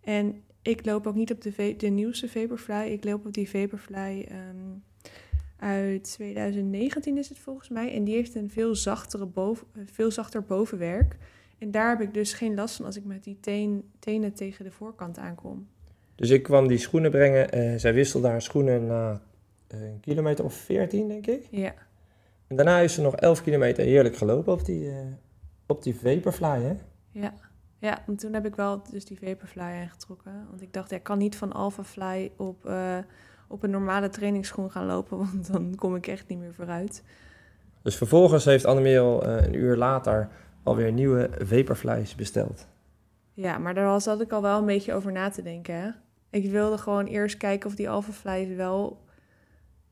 En 0.00 0.42
ik 0.62 0.84
loop 0.84 1.06
ook 1.06 1.14
niet 1.14 1.32
op 1.32 1.40
de, 1.40 1.74
de 1.76 1.88
nieuwste 1.88 2.28
Vaporfly. 2.28 2.86
Ik 2.86 3.04
loop 3.04 3.26
op 3.26 3.34
die 3.34 3.50
Vaporfly 3.50 4.26
ehm, 4.28 4.78
uit 5.56 6.02
2019 6.02 7.18
is 7.18 7.28
het 7.28 7.38
volgens 7.38 7.68
mij. 7.68 7.94
En 7.94 8.04
die 8.04 8.14
heeft 8.14 8.34
een 8.34 8.50
veel, 8.50 8.74
zachtere 8.74 9.26
boven, 9.26 9.66
eh, 9.74 9.82
veel 9.92 10.10
zachter 10.10 10.44
bovenwerk. 10.44 11.16
En 11.58 11.70
daar 11.70 11.88
heb 11.88 12.00
ik 12.00 12.14
dus 12.14 12.32
geen 12.32 12.54
last 12.54 12.76
van 12.76 12.86
als 12.86 12.96
ik 12.96 13.04
met 13.04 13.24
die 13.24 13.36
teen, 13.40 13.90
tenen 13.98 14.32
tegen 14.34 14.64
de 14.64 14.70
voorkant 14.70 15.18
aankom. 15.18 15.66
Dus 16.14 16.30
ik 16.30 16.42
kwam 16.42 16.68
die 16.68 16.78
schoenen 16.78 17.10
brengen. 17.10 17.50
eh, 17.50 17.74
zij 17.76 17.94
wisselde 17.94 18.28
haar 18.28 18.42
schoenen 18.42 18.86
na 18.86 19.20
eh, 19.66 19.80
een 19.82 20.00
kilometer 20.00 20.44
of 20.44 20.54
14, 20.54 21.08
denk 21.08 21.26
ik. 21.26 21.46
Ja, 21.50 21.74
En 22.46 22.56
daarna 22.56 22.80
is 22.80 22.94
ze 22.94 23.00
nog 23.00 23.16
11 23.16 23.42
kilometer 23.42 23.84
heerlijk 23.84 24.16
gelopen 24.16 24.52
op 24.52 24.64
die, 24.64 24.88
eh, 24.88 24.96
op 25.66 25.82
die 25.82 25.94
Vaporfly, 25.94 26.62
hè? 26.62 26.72
ja. 27.10 27.34
Ja, 27.80 28.06
en 28.06 28.16
toen 28.16 28.32
heb 28.32 28.46
ik 28.46 28.54
wel 28.54 28.82
dus 28.90 29.04
die 29.04 29.18
Vaporfly 29.18 29.62
aangetrokken. 29.62 30.46
Want 30.48 30.62
ik 30.62 30.72
dacht, 30.72 30.90
ja, 30.90 30.96
ik 30.96 31.02
kan 31.02 31.18
niet 31.18 31.36
van 31.36 31.52
Alphafly 31.52 32.32
op, 32.36 32.66
eh, 32.66 32.98
op 33.48 33.62
een 33.62 33.70
normale 33.70 34.08
trainingsschoen 34.08 34.70
gaan 34.70 34.86
lopen. 34.86 35.18
Want 35.32 35.52
dan 35.52 35.74
kom 35.74 35.94
ik 35.96 36.06
echt 36.06 36.28
niet 36.28 36.38
meer 36.38 36.54
vooruit. 36.54 37.02
Dus 37.82 37.96
vervolgens 37.96 38.44
heeft 38.44 38.64
Annemerel 38.64 39.26
eh 39.26 39.46
een 39.46 39.54
uur 39.54 39.76
later 39.76 40.28
alweer 40.62 40.92
nieuwe 40.92 41.30
Vaporflies 41.38 42.14
besteld. 42.14 42.66
Ja, 43.32 43.58
maar 43.58 43.74
daar 43.74 44.00
zat 44.00 44.20
ik 44.20 44.32
al 44.32 44.42
wel 44.42 44.58
een 44.58 44.66
beetje 44.66 44.94
over 44.94 45.12
na 45.12 45.28
te 45.28 45.42
denken. 45.42 45.74
Hè? 45.74 45.90
Ik 46.30 46.50
wilde 46.50 46.78
gewoon 46.78 47.06
eerst 47.06 47.36
kijken 47.36 47.68
of 47.68 47.74
die 47.76 47.90
Alphafly 47.90 48.56
wel... 48.56 49.04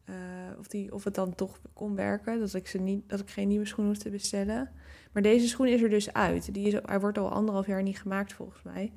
eh, 0.04 0.14
of, 0.58 0.66
die, 0.68 0.94
of 0.94 1.04
het 1.04 1.14
dan 1.14 1.34
toch 1.34 1.60
kon 1.72 1.94
werken. 1.94 2.38
Dat 2.38 2.54
ik, 2.54 2.66
ze 2.66 2.78
niet, 2.78 3.08
dat 3.08 3.20
ik 3.20 3.30
geen 3.30 3.48
nieuwe 3.48 3.66
schoen 3.66 3.86
hoefde 3.86 4.02
te 4.02 4.10
bestellen. 4.10 4.70
Maar 5.12 5.22
deze 5.22 5.48
schoen 5.48 5.66
is 5.66 5.82
er 5.82 5.88
dus 5.88 6.12
uit. 6.12 6.54
Die 6.54 6.66
is, 6.66 6.80
hij 6.84 7.00
wordt 7.00 7.18
al 7.18 7.30
anderhalf 7.30 7.66
jaar 7.66 7.82
niet 7.82 7.98
gemaakt 8.00 8.32
volgens 8.32 8.62
mij. 8.62 8.92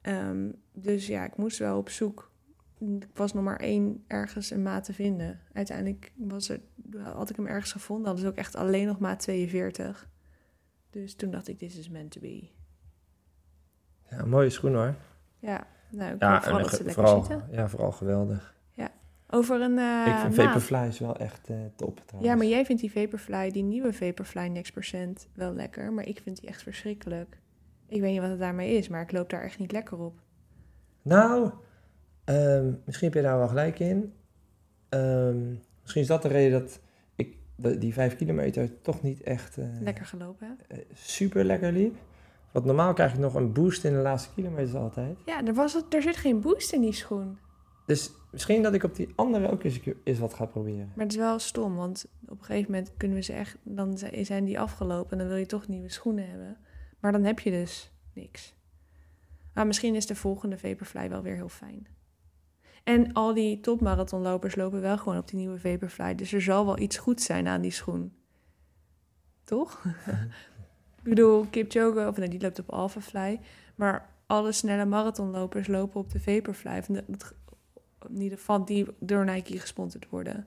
Ehm, 0.00 0.50
dus 0.72 1.06
ja, 1.06 1.24
ik 1.24 1.36
moest 1.36 1.58
wel 1.58 1.78
op 1.78 1.88
zoek. 1.88 2.30
Ik 2.78 3.08
was 3.14 3.32
nog 3.32 3.44
maar 3.44 3.56
één 3.60 4.04
ergens 4.06 4.50
een 4.50 4.62
maat 4.62 4.84
te 4.84 4.92
vinden. 4.92 5.40
Uiteindelijk 5.52 6.12
was 6.16 6.48
er, 6.48 6.60
had 7.02 7.30
ik 7.30 7.36
hem 7.36 7.46
ergens 7.46 7.72
gevonden. 7.72 8.06
Hadden 8.06 8.24
ze 8.24 8.30
ook 8.30 8.36
echt 8.36 8.56
alleen 8.56 8.86
nog 8.86 8.98
maat 8.98 9.20
42. 9.20 10.08
Dus 10.90 11.14
toen 11.14 11.30
dacht 11.30 11.48
ik, 11.48 11.58
this 11.58 11.78
is 11.78 11.88
meant 11.88 12.10
to 12.10 12.20
be. 12.20 12.48
Ja, 14.10 14.24
mooie 14.24 14.50
schoen 14.50 14.74
hoor. 14.74 14.94
Ja, 15.38 15.66
nou, 15.90 16.14
ik 16.14 16.20
Ja, 16.20 16.42
vooral 16.42 16.58
dat 16.62 16.70
ze 16.70 16.84
lekker 16.84 16.92
vooral, 16.92 17.22
zitten. 17.24 17.48
ja, 17.50 17.68
vooral 17.68 17.92
geweldig. 17.92 18.54
Over 19.34 19.60
een 19.60 19.78
eh 19.78 20.04
ik 20.06 20.18
vind 20.18 20.22
maand. 20.22 20.34
Vaporflies 20.34 20.98
wel 20.98 21.16
echt 21.16 21.48
eh, 21.50 21.56
top 21.76 22.00
trouwens. 22.06 22.32
Ja, 22.32 22.36
maar 22.38 22.46
jij 22.46 22.64
vindt 22.64 22.82
die 22.82 22.92
Vaporfly, 22.92 23.50
die 23.50 23.62
nieuwe 23.62 23.92
Vaporfly 23.92 24.46
Next 24.46 24.72
Percent, 24.72 25.28
wel 25.34 25.52
lekker. 25.54 25.92
Maar 25.92 26.06
ik 26.08 26.20
vind 26.22 26.40
die 26.40 26.48
echt 26.48 26.62
verschrikkelijk. 26.62 27.38
Ik 27.88 28.00
weet 28.00 28.10
niet 28.12 28.20
wat 28.20 28.30
het 28.30 28.38
daarmee 28.38 28.76
is, 28.76 28.88
maar 28.88 29.02
ik 29.02 29.12
loop 29.12 29.30
daar 29.30 29.42
echt 29.42 29.58
niet 29.58 29.72
lekker 29.72 29.98
op. 29.98 30.20
Nou, 31.02 31.50
ehm, 32.24 32.72
misschien 32.84 33.06
heb 33.08 33.16
je 33.16 33.22
daar 33.22 33.38
wel 33.38 33.48
gelijk 33.48 33.78
in. 33.78 34.12
Ehm, 34.88 35.50
misschien 35.80 36.02
is 36.02 36.08
dat 36.08 36.22
de 36.22 36.28
reden 36.28 36.60
dat 36.60 36.80
ik 37.16 37.36
de- 37.56 37.78
die 37.78 37.92
vijf 37.92 38.16
kilometer 38.16 38.80
toch 38.82 39.02
niet 39.02 39.22
echt 39.22 39.58
eh, 39.58 39.64
Lekker 39.80 40.06
gelopen, 40.06 40.56
hè? 40.68 40.76
super 40.94 41.44
lekker 41.44 41.72
liep. 41.72 41.94
Want 42.52 42.64
normaal 42.64 42.92
krijg 42.92 43.12
ik 43.12 43.18
nog 43.18 43.34
een 43.34 43.52
boost 43.52 43.84
in 43.84 43.92
de 43.92 43.98
laatste 43.98 44.32
kilometers 44.34 44.74
altijd. 44.74 45.16
Ja, 45.26 45.44
er, 45.46 45.54
was, 45.54 45.72
het- 45.74 45.94
er 45.94 46.02
zit 46.02 46.16
geen 46.16 46.40
boost 46.40 46.72
in 46.72 46.80
die 46.80 46.92
schoen. 46.92 47.38
Dus 47.86 48.10
misschien 48.30 48.62
dat 48.62 48.74
ik 48.74 48.82
op 48.82 48.94
die 48.94 49.08
andere 49.16 49.50
ook 49.50 49.62
eens, 49.64 49.80
eens 50.04 50.18
wat 50.18 50.34
ga 50.34 50.44
proberen. 50.46 50.92
Maar 50.94 51.04
het 51.04 51.12
is 51.14 51.18
wel 51.20 51.38
stom, 51.38 51.76
want 51.76 52.06
op 52.28 52.38
een 52.38 52.44
gegeven 52.44 52.70
moment 52.70 52.92
kunnen 52.96 53.16
we 53.16 53.22
ze 53.22 53.32
echt... 53.32 53.56
Dan 53.62 53.98
zi- 53.98 54.24
zijn 54.24 54.44
die 54.44 54.60
afgelopen 54.60 55.12
en 55.12 55.18
dan 55.18 55.26
wil 55.28 55.36
je 55.36 55.46
toch 55.46 55.68
nieuwe 55.68 55.88
schoenen 55.88 56.28
hebben. 56.28 56.56
Maar 57.00 57.12
dan 57.12 57.24
heb 57.24 57.38
je 57.40 57.50
dus 57.50 57.92
niks. 58.12 58.54
Maar 59.54 59.66
misschien 59.66 59.94
is 59.94 60.06
de 60.06 60.14
volgende 60.14 60.58
Vaporfly 60.58 61.08
wel 61.08 61.22
weer 61.22 61.34
heel 61.34 61.48
fijn. 61.48 61.86
En 62.84 63.12
al 63.12 63.34
die 63.34 63.60
topmarathonlopers 63.60 64.54
lopen 64.56 64.80
wel 64.80 64.98
gewoon 64.98 65.18
op 65.18 65.28
die 65.28 65.38
nieuwe 65.38 65.58
Vaporfly. 65.58 66.14
Dus 66.14 66.32
er 66.32 66.42
zal 66.42 66.66
wel 66.66 66.78
iets 66.78 66.96
goed 66.98 67.20
zijn 67.20 67.46
aan 67.48 67.60
die 67.60 67.70
schoen. 67.70 68.12
Toch? 69.44 69.84
Ik 71.02 71.08
bedoel, 71.08 71.46
Kipchoge, 71.50 72.06
of 72.08 72.16
nee, 72.16 72.28
die 72.28 72.40
loopt 72.40 72.58
op 72.58 72.70
Alphafly. 72.70 73.40
Maar 73.74 74.10
alle 74.26 74.52
snelle 74.52 74.84
marathonlopers 74.84 75.66
lopen 75.66 76.00
op 76.00 76.10
de 76.10 76.20
Vaporfly. 76.20 76.70
Het- 76.70 77.34
in 78.08 78.20
ieder 78.20 78.38
geval 78.38 78.64
die 78.64 78.86
door 78.98 79.24
Nike 79.24 79.58
gesponsord 79.58 80.08
worden. 80.08 80.46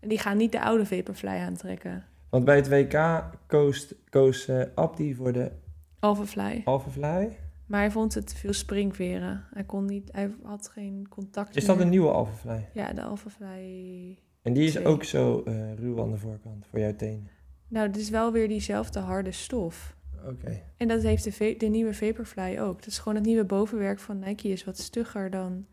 En 0.00 0.08
die 0.08 0.18
gaan 0.18 0.36
niet 0.36 0.52
de 0.52 0.62
oude 0.62 0.86
Vaporfly 0.86 1.28
aantrekken. 1.28 2.04
Want 2.28 2.44
bij 2.44 2.56
het 2.56 2.68
WK 2.68 3.24
koos, 3.46 3.94
koos 4.08 4.48
eh, 4.48 4.62
Abdi 4.74 5.14
voor 5.14 5.32
de 5.32 5.52
Alphafly. 5.98 6.62
Alphafly. 6.64 7.36
Maar 7.66 7.80
hij 7.80 7.90
vond 7.90 8.14
het 8.14 8.26
te 8.26 8.36
veel 8.36 8.52
springveren. 8.52 9.44
Hij 9.52 9.64
kon 9.64 9.84
niet, 9.84 10.08
hij 10.12 10.30
had 10.42 10.68
geen 10.68 11.06
contact 11.08 11.56
Is 11.56 11.64
dat 11.64 11.76
meer. 11.76 11.84
een 11.84 11.90
nieuwe 11.90 12.10
Alphafly? 12.10 12.68
Ja, 12.72 12.92
de 12.92 13.02
Alphafly. 13.02 14.18
En 14.42 14.52
die 14.52 14.64
is 14.64 14.84
ook 14.84 15.04
zo 15.04 15.42
eh, 15.42 15.74
ruw 15.74 16.00
aan 16.02 16.10
de 16.10 16.16
voorkant 16.16 16.66
voor 16.66 16.78
jouw 16.78 16.96
tenen. 16.96 17.28
Nou, 17.68 17.86
het 17.86 17.96
is 17.96 18.10
wel 18.10 18.32
weer 18.32 18.48
diezelfde 18.48 18.98
harde 18.98 19.32
stof. 19.32 19.96
Oké. 20.26 20.62
En 20.76 20.88
dat 20.88 21.02
heeft 21.02 21.38
de, 21.38 21.54
de 21.58 21.66
nieuwe 21.66 21.94
Vaporfly 21.94 22.58
ook. 22.58 22.78
Dat 22.78 22.86
is 22.86 22.98
gewoon 22.98 23.14
het 23.14 23.26
nieuwe 23.26 23.44
bovenwerk 23.44 23.98
van 23.98 24.18
Nike 24.18 24.48
is 24.48 24.64
wat 24.64 24.78
stugger 24.78 25.30
dan 25.30 25.66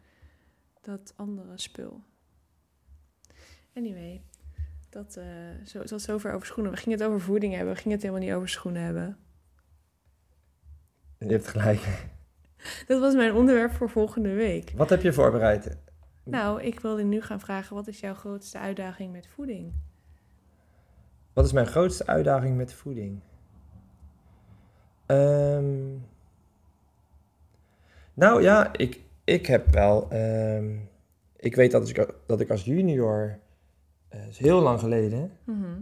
dat 0.84 1.14
andere 1.16 1.58
spul. 1.58 2.04
Anyway, 3.74 4.22
dat, 4.90 5.16
eh 5.18 5.26
zo, 5.66 5.84
tot 5.84 6.02
zover 6.02 6.34
over 6.34 6.48
schoenen. 6.48 6.72
We 6.72 6.78
gingen 6.78 7.00
het 7.00 7.08
over 7.08 7.22
voeding 7.22 7.54
hebben. 7.54 7.74
We 7.74 7.80
gingen 7.80 7.98
het 7.98 8.02
helemaal 8.02 8.26
niet 8.28 8.36
over 8.36 8.50
schoenen 8.50 8.82
hebben. 8.82 9.18
Je 11.18 11.28
hebt 11.28 11.48
gelijk. 11.48 11.82
Dat 12.88 13.00
was 13.00 13.14
mijn 13.14 13.34
onderwerp 13.34 13.72
voor 13.72 13.90
volgende 13.90 14.34
week. 14.34 14.72
Wat 14.76 14.90
heb 14.90 15.02
je 15.02 15.14
voorbereid? 15.14 15.78
Nou, 16.24 16.62
ik 16.62 16.80
wilde 16.80 17.04
nu 17.04 17.22
gaan 17.22 17.40
vragen, 17.40 17.76
wat 17.76 17.88
is 17.88 18.00
jouw 18.00 18.14
grootste 18.14 18.58
uitdaging 18.58 19.12
met 19.12 19.28
voeding? 19.28 19.74
Wat 21.34 21.46
is 21.46 21.52
mijn 21.52 21.68
grootste 21.68 22.06
uitdaging 22.06 22.58
met 22.58 22.74
voeding? 22.74 23.22
Ehm, 25.06 25.98
nou 28.14 28.42
ja, 28.42 28.74
ik, 28.74 29.03
ik 29.24 29.46
heb 29.46 29.70
wel. 29.74 30.10
ehm, 30.10 30.76
ik 31.36 31.56
weet 31.56 31.72
dat 31.72 31.90
ik, 31.90 32.14
dat 32.28 32.40
ik 32.42 32.50
als 32.50 32.64
junior, 32.64 33.40
eh, 34.08 34.28
is 34.28 34.38
heel 34.38 34.62
lang 34.62 34.80
geleden, 34.80 35.32
Mhm. 35.44 35.80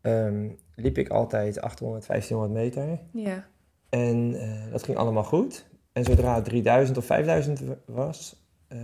ehm, 0.00 0.48
liep 0.74 0.98
ik 0.98 1.08
altijd 1.08 1.60
800, 1.60 2.06
1500 2.06 2.52
meter. 2.60 2.98
Ja, 3.12 3.46
En 3.88 4.34
eh, 4.40 4.70
dat 4.72 4.82
ging 4.82 4.96
allemaal 4.96 5.24
goed. 5.24 5.66
En 5.92 6.04
zodra 6.04 6.34
het 6.34 6.44
3000 6.44 6.96
of 6.98 7.04
5000 7.04 7.60
w- 7.60 7.70
was, 7.84 8.36
eh, 8.68 8.78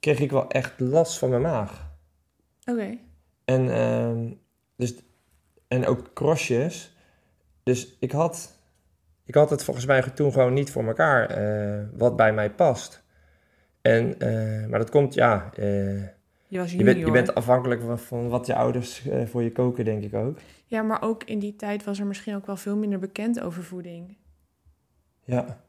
kreeg 0.00 0.20
ik 0.20 0.30
wel 0.30 0.48
echt 0.48 0.80
last 0.80 1.18
van 1.18 1.28
mijn 1.30 1.42
maag. 1.42 1.92
oké. 2.70 2.98
En, 3.44 3.70
ehm, 3.74 4.32
dus, 4.76 4.94
en 5.68 5.86
ook 5.86 6.12
crossjes. 6.14 6.96
Dus 7.62 7.96
ik 8.00 8.12
had, 8.12 8.58
ik 9.24 9.34
had 9.34 9.50
het 9.50 9.64
volgens 9.64 9.86
mij 9.86 10.02
toen 10.02 10.32
gewoon 10.32 10.52
niet 10.52 10.70
voor 10.70 10.84
elkaar 10.86 11.30
eh, 11.30 11.84
wat 11.92 12.16
bij 12.16 12.32
mij 12.32 12.50
past. 12.50 13.02
En, 13.82 14.18
eh, 14.18 14.66
maar 14.68 14.78
dat 14.78 14.90
komt, 14.90 15.14
ja, 15.14 15.50
eh, 15.56 16.02
Je 16.48 16.58
was 16.58 16.70
je, 16.70 16.76
junior. 16.76 16.94
bent, 16.94 17.06
je 17.06 17.12
bent 17.12 17.34
afhankelijk 17.34 17.80
van, 17.80 17.98
van 17.98 18.28
wat 18.28 18.46
je 18.46 18.54
ouders 18.54 19.06
voor 19.24 19.42
je 19.42 19.52
koken, 19.52 19.84
denk 19.84 20.02
ik 20.02 20.14
ook. 20.14 20.38
Ja, 20.66 20.82
maar 20.82 21.02
ook 21.02 21.24
in 21.24 21.38
die 21.38 21.56
tijd 21.56 21.84
was 21.84 21.98
er 21.98 22.06
misschien 22.06 22.34
ook 22.34 22.46
wel 22.46 22.56
veel 22.56 22.76
minder 22.76 22.98
bekend 22.98 23.40
over 23.40 23.62
voeding. 23.62 24.16
Ja. 25.24 25.60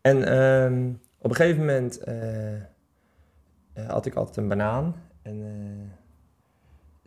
En 0.00 0.24
ehm, 0.24 0.90
op 1.18 1.30
een 1.30 1.36
gegeven 1.36 1.60
moment 1.60 2.00
had 3.86 4.06
ik 4.06 4.14
altijd 4.14 4.36
een 4.36 4.48
banaan. 4.48 4.94
En 5.22 5.92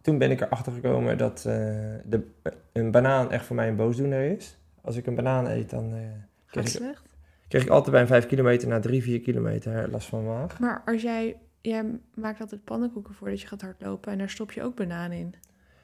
toen 0.02 0.18
ben 0.18 0.32
ik 0.32 0.42
erachter 0.42 0.74
gekomen 0.74 1.18
dat 1.18 1.42
de, 1.42 2.28
een 2.74 2.92
banaan 2.92 3.32
echt 3.32 3.46
voor 3.46 3.56
mij 3.56 3.68
een 3.68 3.76
boosdoener 3.76 4.32
is. 4.32 4.58
Als 4.84 4.96
ik 4.96 5.06
een 5.08 5.16
banaan 5.16 5.46
eet, 5.48 5.70
dan 5.70 5.94
eh, 5.94 6.00
kreeg, 6.46 6.64
ik, 6.66 6.70
slecht? 6.72 7.04
ik 7.48 7.68
altijd 7.70 7.92
bij 7.92 8.02
een 8.02 8.08
5 8.08 8.26
kilometer 8.26 8.68
na 8.68 8.80
3, 8.80 9.04
4 9.04 9.22
kilometer 9.22 9.90
last 9.90 10.08
van 10.08 10.24
mijn 10.26 10.38
maag. 10.40 10.60
Maar 10.60 10.82
als 10.86 11.02
jij, 11.02 11.38
jij 11.62 12.00
maakt 12.14 12.40
altijd 12.40 12.64
pannenkoeken 12.64 13.14
voordat 13.14 13.42
je 13.42 13.48
gaat 13.48 13.62
hardlopen 13.62 14.12
en 14.12 14.18
daar 14.18 14.30
stop 14.30 14.52
je 14.52 14.64
ook 14.64 14.76
banaan 14.76 15.12
in. 15.12 15.34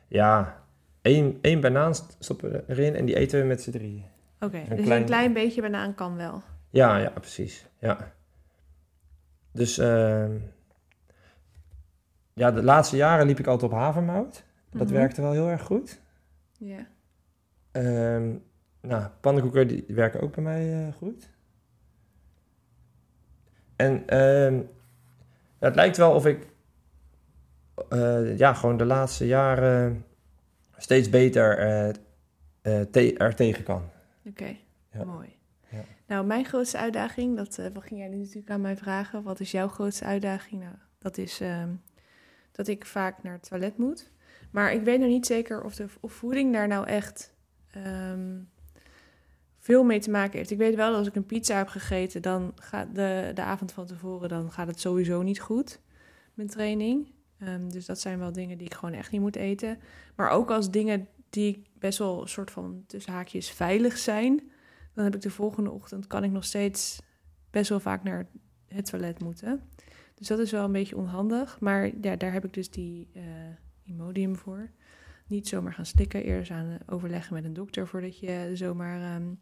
Ja, 0.07 0.63
één, 1.01 1.37
één 1.41 1.61
banaan 1.61 1.95
st- 1.95 2.15
stoppen 2.19 2.51
we 2.51 2.63
erin 2.67 2.95
en 2.95 3.05
die 3.05 3.15
eten 3.15 3.39
we 3.41 3.45
met 3.45 3.61
z'n 3.61 3.71
drieën. 3.71 4.03
Oké, 4.39 4.63
dus 4.69 4.83
klein- 4.83 5.01
een 5.01 5.05
klein 5.07 5.33
beetje 5.33 5.61
banaan 5.61 5.95
kan 5.95 6.15
wel. 6.15 6.41
Ja, 6.69 6.97
ja, 6.97 7.09
precies. 7.09 7.65
Ja. 7.79 8.11
Dus 9.51 9.77
ehm, 9.77 10.37
ja, 12.33 12.51
de 12.51 12.63
laatste 12.63 12.95
jaren 12.95 13.25
liep 13.27 13.39
ik 13.39 13.47
altijd 13.47 13.71
op 13.71 13.77
havermout. 13.77 14.43
Dat 14.69 14.87
Mhm. 14.87 14.93
werkte 14.93 15.21
wel 15.21 15.31
heel 15.31 15.49
erg 15.49 15.61
goed. 15.63 16.01
Ja. 16.57 16.87
Ehm, 17.71 18.35
nou, 18.81 19.07
pannenkoeken 19.19 19.67
die 19.67 19.83
werken 19.87 20.21
ook 20.21 20.33
bij 20.35 20.43
mij 20.43 20.87
eh, 20.87 20.93
goed. 20.93 21.29
En 23.75 24.03
ja, 25.59 25.67
het 25.67 25.75
lijkt 25.75 25.97
wel 25.97 26.13
of 26.13 26.25
ik 26.25 26.47
eh, 27.89 28.37
ja, 28.37 28.53
gewoon 28.53 28.77
de 28.77 28.85
laatste 28.85 29.27
jaren 29.27 30.05
steeds 30.77 31.09
beter 31.09 31.57
eh, 31.57 32.81
te- 32.81 33.17
er 33.17 33.35
tegen 33.35 33.63
kan. 33.63 33.89
Oké, 34.25 34.55
Ja. 34.91 35.03
mooi. 35.03 35.37
Ja. 35.69 35.83
Nou, 36.07 36.25
mijn 36.25 36.45
grootste 36.45 36.77
uitdaging, 36.77 37.37
dat 37.37 37.59
wat 37.73 37.83
ging 37.83 37.99
jij 37.99 38.09
nu 38.09 38.17
natuurlijk 38.17 38.49
aan 38.49 38.61
mij 38.61 38.77
vragen. 38.77 39.23
Wat 39.23 39.39
is 39.39 39.51
jouw 39.51 39.67
grootste 39.67 40.05
uitdaging? 40.05 40.61
Nou, 40.61 40.75
dat 40.97 41.17
is 41.17 41.39
ehm, 41.41 41.69
dat 42.51 42.67
ik 42.67 42.85
vaak 42.85 43.23
naar 43.23 43.33
het 43.33 43.47
toilet 43.49 43.77
moet. 43.77 44.11
Maar 44.51 44.73
ik 44.73 44.83
weet 44.83 44.99
nog 44.99 45.07
niet 45.07 45.25
zeker 45.25 45.63
of, 45.63 45.75
de, 45.75 45.85
of 45.99 46.13
voeding 46.13 46.53
daar 46.53 46.67
nou 46.67 46.87
echt 46.87 47.33
ehm, 47.71 48.37
veel 49.69 49.83
mee 49.83 49.99
te 49.99 50.09
maken 50.09 50.37
heeft. 50.37 50.51
Ik 50.51 50.57
weet 50.57 50.75
wel 50.75 50.89
dat 50.89 50.97
als 50.97 51.07
ik 51.07 51.15
een 51.15 51.25
pizza 51.25 51.57
heb 51.57 51.67
gegeten, 51.67 52.21
dan 52.21 52.51
gaat 52.55 52.95
de, 52.95 53.31
de 53.33 53.41
avond 53.41 53.71
van 53.71 53.85
tevoren, 53.85 54.29
dan 54.29 54.51
gaat 54.51 54.67
het 54.67 54.79
sowieso 54.79 55.21
niet 55.21 55.39
goed. 55.39 55.79
Mijn 56.33 56.47
training. 56.47 57.11
Ehm, 57.39 57.69
dus 57.69 57.85
dat 57.85 57.99
zijn 57.99 58.19
wel 58.19 58.31
dingen 58.31 58.57
die 58.57 58.65
ik 58.65 58.73
gewoon 58.73 58.93
echt 58.93 59.11
niet 59.11 59.21
moet 59.21 59.35
eten. 59.35 59.79
Maar 60.15 60.29
ook 60.29 60.51
als 60.51 60.71
dingen 60.71 61.07
die 61.29 61.63
best 61.79 61.97
wel 61.97 62.21
een 62.21 62.27
soort 62.27 62.51
van 62.51 62.83
tussen 62.87 63.13
haakjes 63.13 63.49
veilig 63.49 63.97
zijn, 63.97 64.51
dan 64.93 65.03
heb 65.03 65.15
ik 65.15 65.21
de 65.21 65.29
volgende 65.29 65.71
ochtend 65.71 66.07
kan 66.07 66.23
ik 66.23 66.31
nog 66.31 66.45
steeds 66.45 67.01
best 67.49 67.69
wel 67.69 67.79
vaak 67.79 68.03
naar 68.03 68.27
het 68.67 68.85
toilet 68.85 69.19
moeten. 69.19 69.61
Dus 70.15 70.27
dat 70.27 70.39
is 70.39 70.51
wel 70.51 70.63
een 70.63 70.71
beetje 70.71 70.97
onhandig. 70.97 71.59
Maar 71.59 71.91
ja, 72.01 72.15
daar 72.15 72.33
heb 72.33 72.45
ik 72.45 72.53
dus 72.53 72.69
die 72.69 73.09
eh, 73.13 73.23
Imodium 73.83 74.35
voor. 74.35 74.69
Niet 75.29 75.47
zomaar 75.47 75.73
gaan 75.73 75.85
slikken. 75.85 76.23
Eerst 76.23 76.51
aan 76.51 76.69
eh, 76.69 76.93
overleggen 76.93 77.33
met 77.33 77.43
een 77.43 77.53
dokter 77.53 77.87
voordat 77.87 78.19
je 78.19 78.51
zomaar 78.53 79.01
ehm, 79.01 79.33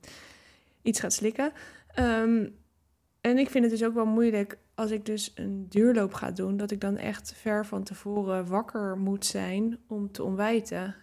iets 0.82 1.00
gaat 1.00 1.14
slikken. 1.14 1.52
Ehm, 1.88 2.50
en 3.22 3.38
ik 3.38 3.50
vind 3.50 3.64
het 3.64 3.74
dus 3.74 3.84
ook 3.84 3.94
wel 3.94 4.06
moeilijk 4.06 4.58
als 4.76 4.92
ik 4.92 5.06
dus 5.06 5.32
een 5.36 5.66
duurloop 5.70 6.14
ga 6.14 6.32
doen, 6.32 6.58
dat 6.58 6.72
ik 6.72 6.82
dan 6.82 6.98
echt 6.98 7.34
ver 7.34 7.66
van 7.66 7.84
tevoren 7.84 8.48
wakker 8.48 8.98
moet 8.98 9.26
zijn 9.26 9.80
om 9.88 10.12
te 10.12 10.24
ontbijten. 10.24 10.96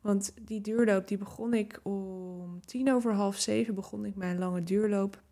Want 0.00 0.34
die 0.42 0.60
duurloop, 0.60 1.08
die 1.08 1.18
begon 1.18 1.54
ik 1.54 1.80
om 1.82 2.60
tien 2.64 2.92
over 2.92 3.12
half 3.12 3.36
zeven, 3.36 3.74
begon 3.74 4.04
ik 4.04 4.14
mijn 4.14 4.38
lange 4.38 4.62
duurloop 4.62 5.22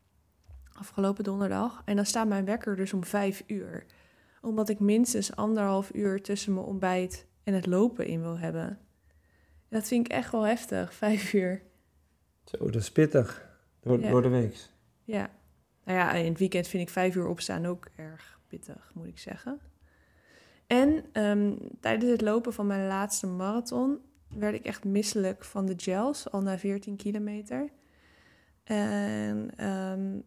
afgelopen 0.72 1.24
donderdag. 1.24 1.82
En 1.84 1.96
dan 1.96 2.06
staat 2.06 2.28
mijn 2.28 2.44
wekker 2.44 2.76
dus 2.76 2.92
om 2.92 3.04
vijf 3.04 3.42
uur. 3.46 3.86
Omdat 4.40 4.68
ik 4.68 4.80
minstens 4.80 5.36
anderhalf 5.36 5.94
uur 5.94 6.22
tussen 6.22 6.54
mijn 6.54 6.66
ontbijt 6.66 7.26
en 7.46 7.54
het 7.54 7.66
lopen 7.66 8.06
in 8.06 8.20
wil 8.20 8.38
hebben. 8.38 8.78
Dat 9.68 9.88
vind 9.88 10.06
ik 10.06 10.12
echt 10.12 10.32
wel 10.32 10.42
heftig, 10.42 10.94
vijf 11.04 11.32
uur. 11.32 11.62
Zo, 12.44 12.64
dat 12.64 12.74
is 12.82 12.92
pittig. 12.92 13.48
Door, 13.80 14.00
Ja. 14.00 14.10
door 14.10 14.22
de 14.22 14.28
week. 14.28 14.56
Ja. 15.04 15.30
Nou 15.84 15.98
ja, 15.98 16.12
in 16.12 16.28
het 16.30 16.38
weekend 16.38 16.68
vind 16.68 16.82
ik 16.82 16.88
vijf 16.88 17.14
uur 17.14 17.26
opstaan 17.26 17.66
ook 17.66 17.88
erg 17.96 18.40
pittig, 18.48 18.90
moet 18.94 19.06
ik 19.06 19.18
zeggen. 19.18 19.60
En 20.66 21.04
ehm, 21.12 21.52
tijdens 21.80 22.10
het 22.10 22.20
lopen 22.20 22.52
van 22.52 22.66
mijn 22.66 22.86
laatste 22.86 23.26
marathon 23.26 23.98
werd 24.28 24.54
ik 24.54 24.64
echt 24.64 24.84
misselijk 24.84 25.44
van 25.44 25.66
de 25.66 25.74
gels, 25.76 26.30
al 26.30 26.42
na 26.42 26.58
14 26.58 26.96
kilometer. 26.96 27.70
En 28.64 29.50
ehm, 29.56 30.18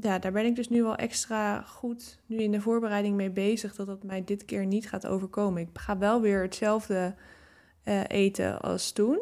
ja, 0.00 0.18
daar 0.18 0.32
ben 0.32 0.44
ik 0.44 0.56
dus 0.56 0.68
nu 0.68 0.82
wel 0.82 0.96
extra 0.96 1.62
goed 1.62 2.20
nu 2.26 2.36
in 2.36 2.52
de 2.52 2.60
voorbereiding 2.60 3.16
mee 3.16 3.30
bezig, 3.30 3.74
dat 3.74 3.86
dat 3.86 4.02
mij 4.02 4.24
dit 4.24 4.44
keer 4.44 4.66
niet 4.66 4.88
gaat 4.88 5.06
overkomen. 5.06 5.62
Ik 5.62 5.68
ga 5.72 5.98
wel 5.98 6.20
weer 6.20 6.42
hetzelfde 6.42 7.14
eh, 7.82 8.02
eten 8.06 8.60
als 8.60 8.92
toen. 8.92 9.20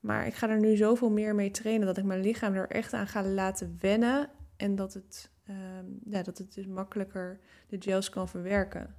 Maar 0.00 0.26
ik 0.26 0.34
ga 0.34 0.48
er 0.48 0.60
nu 0.60 0.76
zoveel 0.76 1.10
meer 1.10 1.34
mee 1.34 1.50
trainen 1.50 1.86
dat 1.86 1.98
ik 1.98 2.04
mijn 2.04 2.20
lichaam 2.20 2.54
er 2.54 2.68
echt 2.68 2.92
aan 2.92 3.06
ga 3.06 3.22
laten 3.22 3.76
wennen. 3.80 4.30
En 4.56 4.74
dat 4.74 4.94
het, 4.94 5.30
ehm, 5.44 5.86
ja, 6.04 6.22
dat 6.22 6.38
het 6.38 6.54
dus 6.54 6.66
makkelijker 6.66 7.40
de 7.68 7.76
gels 7.80 8.10
kan 8.10 8.28
verwerken. 8.28 8.94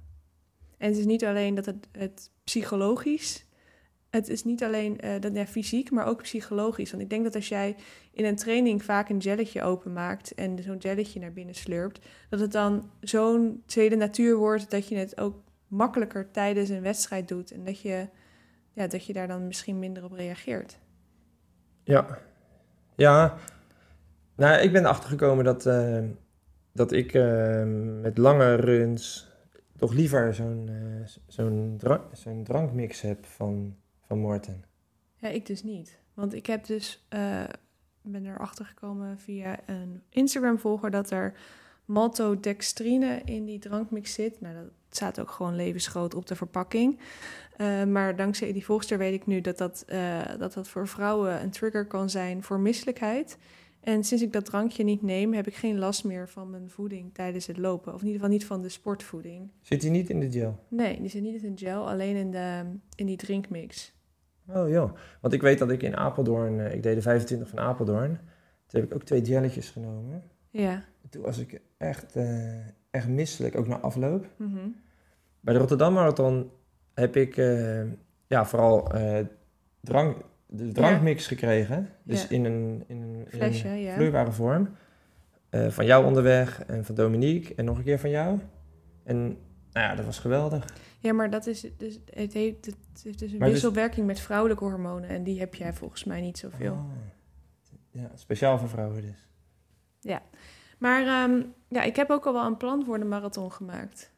En 0.78 0.88
het 0.88 0.98
is 0.98 1.04
niet 1.04 1.24
alleen 1.24 1.54
dat 1.54 1.66
het, 1.66 1.88
het 1.92 2.30
psychologisch. 2.44 3.46
Het 4.10 4.28
is 4.28 4.44
niet 4.44 4.62
alleen 4.64 5.00
eh, 5.00 5.20
dat, 5.20 5.34
ja, 5.34 5.46
fysiek, 5.46 5.90
maar 5.90 6.06
ook 6.06 6.22
psychologisch. 6.22 6.90
Want 6.90 7.02
ik 7.02 7.10
denk 7.10 7.24
dat 7.24 7.34
als 7.34 7.48
jij 7.48 7.76
in 8.12 8.24
een 8.24 8.36
training 8.36 8.84
vaak 8.84 9.08
een 9.08 9.18
jelletje 9.18 9.62
openmaakt 9.62 10.34
en 10.34 10.62
zo'n 10.62 10.76
jelletje 10.76 11.20
naar 11.20 11.32
binnen 11.32 11.54
slurpt, 11.54 12.06
dat 12.28 12.40
het 12.40 12.52
dan 12.52 12.90
zo'n 13.00 13.62
tweede 13.66 13.96
natuur 13.96 14.36
wordt 14.36 14.70
dat 14.70 14.88
je 14.88 14.96
het 14.96 15.20
ook 15.20 15.42
makkelijker 15.66 16.30
tijdens 16.30 16.68
een 16.68 16.82
wedstrijd 16.82 17.28
doet. 17.28 17.50
En 17.50 17.64
dat 17.64 17.80
je, 17.80 18.08
ja, 18.72 18.86
dat 18.86 19.04
je 19.04 19.12
daar 19.12 19.28
dan 19.28 19.46
misschien 19.46 19.78
minder 19.78 20.04
op 20.04 20.12
reageert. 20.12 20.78
Ja. 21.82 22.18
Ja. 22.96 23.36
Nou, 24.36 24.60
ik 24.60 24.72
ben 24.72 24.82
erachter 24.82 25.10
gekomen 25.10 25.44
dat, 25.44 25.66
eh, 25.66 26.02
dat 26.72 26.92
ik 26.92 27.14
eh, 27.14 27.64
met 28.00 28.18
lange 28.18 28.54
runs 28.54 29.28
toch 29.76 29.92
liever 29.92 30.34
zo'n 30.34 30.70
zo'n 31.26 32.44
drankmix 32.44 33.00
heb 33.00 33.26
van, 33.26 33.76
van 34.10 34.18
Morten. 34.18 34.64
Ja, 35.16 35.28
ik 35.28 35.46
dus 35.46 35.62
niet. 35.62 35.98
Want 36.14 36.34
ik 36.34 36.46
heb 36.46 36.66
dus 36.66 37.06
eh, 37.08 37.44
ben 38.02 38.26
erachter 38.26 38.64
gekomen 38.64 39.18
via 39.18 39.58
een 39.66 40.02
Instagram-volger 40.08 40.90
dat 40.90 41.10
er 41.10 41.34
maltodextrine 41.84 43.22
in 43.24 43.44
die 43.44 43.58
drankmix 43.58 44.14
zit. 44.14 44.40
Nou, 44.40 44.54
dat 44.54 44.70
staat 44.90 45.20
ook 45.20 45.30
gewoon 45.30 45.56
levensgroot 45.56 46.14
op 46.14 46.26
de 46.26 46.36
verpakking. 46.36 46.98
Uh, 47.58 47.84
maar 47.84 48.16
dankzij 48.16 48.52
die 48.52 48.64
volgster 48.64 48.98
weet 48.98 49.14
ik 49.14 49.26
nu 49.26 49.40
dat 49.40 49.58
dat, 49.58 49.84
uh, 49.88 50.20
dat 50.38 50.52
dat 50.52 50.68
voor 50.68 50.88
vrouwen 50.88 51.42
een 51.42 51.50
trigger 51.50 51.86
kan 51.86 52.10
zijn 52.10 52.42
voor 52.42 52.60
misselijkheid. 52.60 53.38
En 53.80 54.04
sinds 54.04 54.22
ik 54.22 54.32
dat 54.32 54.44
drankje 54.44 54.84
niet 54.84 55.02
neem, 55.02 55.32
heb 55.32 55.46
ik 55.46 55.54
geen 55.54 55.78
last 55.78 56.04
meer 56.04 56.28
van 56.28 56.50
mijn 56.50 56.70
voeding 56.70 57.14
tijdens 57.14 57.46
het 57.46 57.56
lopen. 57.56 57.94
Of 57.94 58.00
in 58.00 58.06
ieder 58.06 58.20
geval 58.20 58.36
niet 58.36 58.46
van 58.46 58.62
de 58.62 58.68
sportvoeding. 58.68 59.50
Zit 59.60 59.80
die 59.80 59.90
niet 59.90 60.10
in 60.10 60.20
de 60.20 60.30
gel? 60.30 60.64
Nee, 60.68 61.00
die 61.00 61.10
zit 61.10 61.22
niet 61.22 61.42
in 61.42 61.54
de 61.54 61.64
gel, 61.64 61.88
alleen 61.88 62.16
in, 62.16 62.30
de, 62.30 62.64
in 62.94 63.06
die 63.06 63.16
drinkmix. 63.16 63.92
Oh 64.54 64.68
joh, 64.68 64.92
want 65.20 65.34
ik 65.34 65.42
weet 65.42 65.58
dat 65.58 65.70
ik 65.70 65.82
in 65.82 65.96
Apeldoorn, 65.96 66.58
uh, 66.58 66.74
ik 66.74 66.82
deed 66.82 66.94
de 66.94 67.02
25 67.02 67.48
van 67.48 67.58
Apeldoorn. 67.58 68.20
Toen 68.66 68.80
heb 68.80 68.84
ik 68.84 68.94
ook 68.94 69.02
twee 69.02 69.22
jelletjes 69.22 69.70
genomen. 69.70 70.22
Ja. 70.50 70.84
Toen 71.10 71.22
was 71.22 71.38
ik 71.38 71.60
echt, 71.76 72.16
uh, 72.16 72.66
echt 72.90 73.08
misselijk, 73.08 73.56
ook 73.56 73.66
na 73.66 73.78
afloop. 73.78 74.26
Mm 74.36 74.54
-hmm. 74.54 74.76
Bij 75.40 75.54
de 75.54 75.60
Rotterdam 75.60 75.92
Marathon 75.92 76.50
heb 76.94 77.16
ik 77.16 77.36
uh, 77.36 77.82
ja, 78.26 78.44
vooral 78.44 78.92
drank, 79.80 80.16
de 80.46 80.72
drankmix 80.72 81.22
ja. 81.22 81.28
gekregen. 81.28 81.88
Dus 82.02 82.22
Ja. 82.22 82.28
in 82.28 82.44
een, 82.44 82.84
in 82.86 83.02
een, 83.02 83.14
in 83.14 83.26
Flesje, 83.28 83.68
een 83.68 83.80
ja. 83.80 83.94
vloeibare 83.94 84.32
vorm. 84.32 84.68
Eh, 85.50 85.68
van 85.68 85.86
jou 85.86 86.04
onderweg 86.04 86.62
en 86.66 86.84
van 86.84 86.94
Dominique 86.94 87.54
en 87.54 87.64
nog 87.64 87.78
een 87.78 87.84
keer 87.84 87.98
van 87.98 88.10
jou. 88.10 88.38
En 89.04 89.18
nou 89.72 89.86
ja, 89.86 89.94
dat 89.94 90.04
was 90.04 90.18
geweldig. 90.18 90.64
Ja, 91.02 91.12
maar 91.12 91.30
dat 91.30 91.46
is 91.46 91.60
dus, 91.76 91.98
het 92.10 92.32
heeft, 92.32 92.66
het 92.66 92.76
heeft 93.02 93.18
dus 93.18 93.32
een 93.32 93.38
Maar 93.38 93.48
dus- 93.48 93.56
wisselwerking 93.62 94.06
met 94.06 94.20
vrouwelijke 94.20 94.64
hormonen. 94.64 95.08
En 95.08 95.22
die 95.22 95.38
heb 95.38 95.54
jij 95.54 95.72
volgens 95.72 96.04
mij 96.04 96.20
niet 96.20 96.38
zoveel. 96.38 96.72
Oh. 96.72 96.90
Ja, 97.90 98.10
speciaal 98.14 98.58
voor 98.58 98.68
vrouwen 98.68 99.02
dus. 99.02 99.28
Maar 100.78 101.06
ehm, 101.06 101.42
ja, 101.68 101.82
ik 101.82 101.96
heb 101.96 102.10
ook 102.10 102.26
al 102.26 102.32
wel 102.32 102.46
een 102.46 102.56
plan 102.56 102.84
voor 102.84 102.98
de 102.98 103.04
marathon 103.04 103.52
gemaakt. 103.52 104.10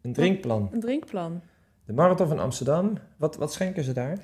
Een 0.00 0.12
drinkplan. 0.12 0.68
Een 0.72 0.80
drinkplan. 0.80 1.42
De 1.84 1.92
Marathon 1.92 2.28
van 2.28 2.38
Amsterdam. 2.38 2.98
Wat, 3.16 3.36
wat 3.36 3.52
schenken 3.52 3.84
ze 3.84 3.92
daar? 3.92 4.18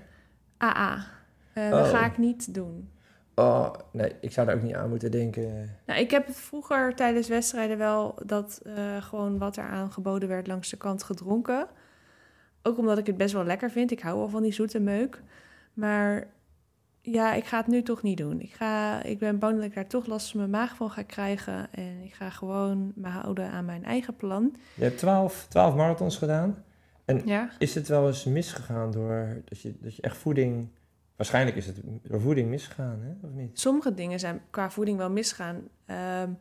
AA. 0.58 1.06
Eh, 1.52 1.64
Oh. 1.64 1.70
Dat 1.70 1.86
ga 1.88 2.04
ik 2.06 2.18
niet 2.18 2.54
doen. 2.54 2.90
Oh, 3.34 3.72
nee, 3.90 4.12
ik 4.20 4.32
zou 4.32 4.46
daar 4.46 4.56
ook 4.56 4.62
niet 4.62 4.74
aan 4.74 4.88
moeten 4.88 5.10
denken. 5.10 5.76
Nou, 5.86 6.00
ik 6.00 6.10
heb 6.10 6.30
vroeger 6.30 6.94
tijdens 6.94 7.28
wedstrijden 7.28 7.78
wel 7.78 8.14
dat 8.26 8.60
eh, 8.64 9.02
gewoon 9.02 9.38
wat 9.38 9.56
er 9.56 9.64
aangeboden 9.64 10.28
werd 10.28 10.46
langs 10.46 10.70
de 10.70 10.76
kant 10.76 11.02
gedronken. 11.02 11.66
Ook 12.62 12.78
omdat 12.78 12.98
ik 12.98 13.06
het 13.06 13.16
best 13.16 13.32
wel 13.32 13.44
lekker 13.44 13.70
vind. 13.70 13.90
Ik 13.90 14.00
hou 14.00 14.18
wel 14.18 14.28
van 14.28 14.42
die 14.42 14.52
zoete 14.52 14.80
meuk. 14.80 15.22
Maar 15.72 16.26
ja, 17.00 17.34
ik 17.34 17.44
ga 17.44 17.56
het 17.56 17.66
nu 17.66 17.82
toch 17.82 18.02
niet 18.02 18.16
doen. 18.16 18.40
Ik, 18.40 18.52
ga, 18.52 19.02
ik 19.02 19.18
ben 19.18 19.38
bang 19.38 19.56
dat 19.56 19.64
ik 19.64 19.74
daar 19.74 19.86
toch 19.86 20.06
last 20.06 20.30
van 20.30 20.38
mijn 20.38 20.50
maag 20.50 20.76
van 20.76 20.90
ga 20.90 21.02
krijgen. 21.02 21.72
En 21.72 22.02
ik 22.04 22.14
ga 22.14 22.30
gewoon 22.30 22.92
me 22.94 23.08
houden 23.08 23.50
aan 23.50 23.64
mijn 23.64 23.84
eigen 23.84 24.16
plan. 24.16 24.56
Je 24.74 24.84
hebt 24.84 24.98
12, 24.98 25.46
12 25.48 25.74
marathons 25.74 26.16
gedaan. 26.16 26.64
Ja, 27.24 27.50
Is 27.58 27.74
het 27.74 27.88
wel 27.88 28.06
eens 28.06 28.24
misgegaan 28.24 28.90
door 28.90 29.42
dat 29.44 29.60
je, 29.60 29.74
dat 29.80 29.96
je 29.96 30.02
echt 30.02 30.16
voeding... 30.16 30.68
Waarschijnlijk 31.16 31.56
is 31.56 31.66
het 31.66 31.80
door 32.02 32.20
voeding 32.20 32.48
misgegaan, 32.48 33.00
hè? 33.00 33.26
Of 33.26 33.32
niet? 33.32 33.60
sommige 33.60 33.94
dingen 33.94 34.20
zijn 34.20 34.42
qua 34.50 34.70
voeding 34.70 34.98
wel 34.98 35.10
misgaan. 35.10 35.68
Ehm, 35.86 36.32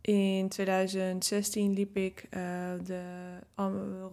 in 0.00 0.48
2016 0.48 1.72
liep 1.72 1.96
ik 1.96 2.26
eh, 2.30 2.40
de 2.84 3.02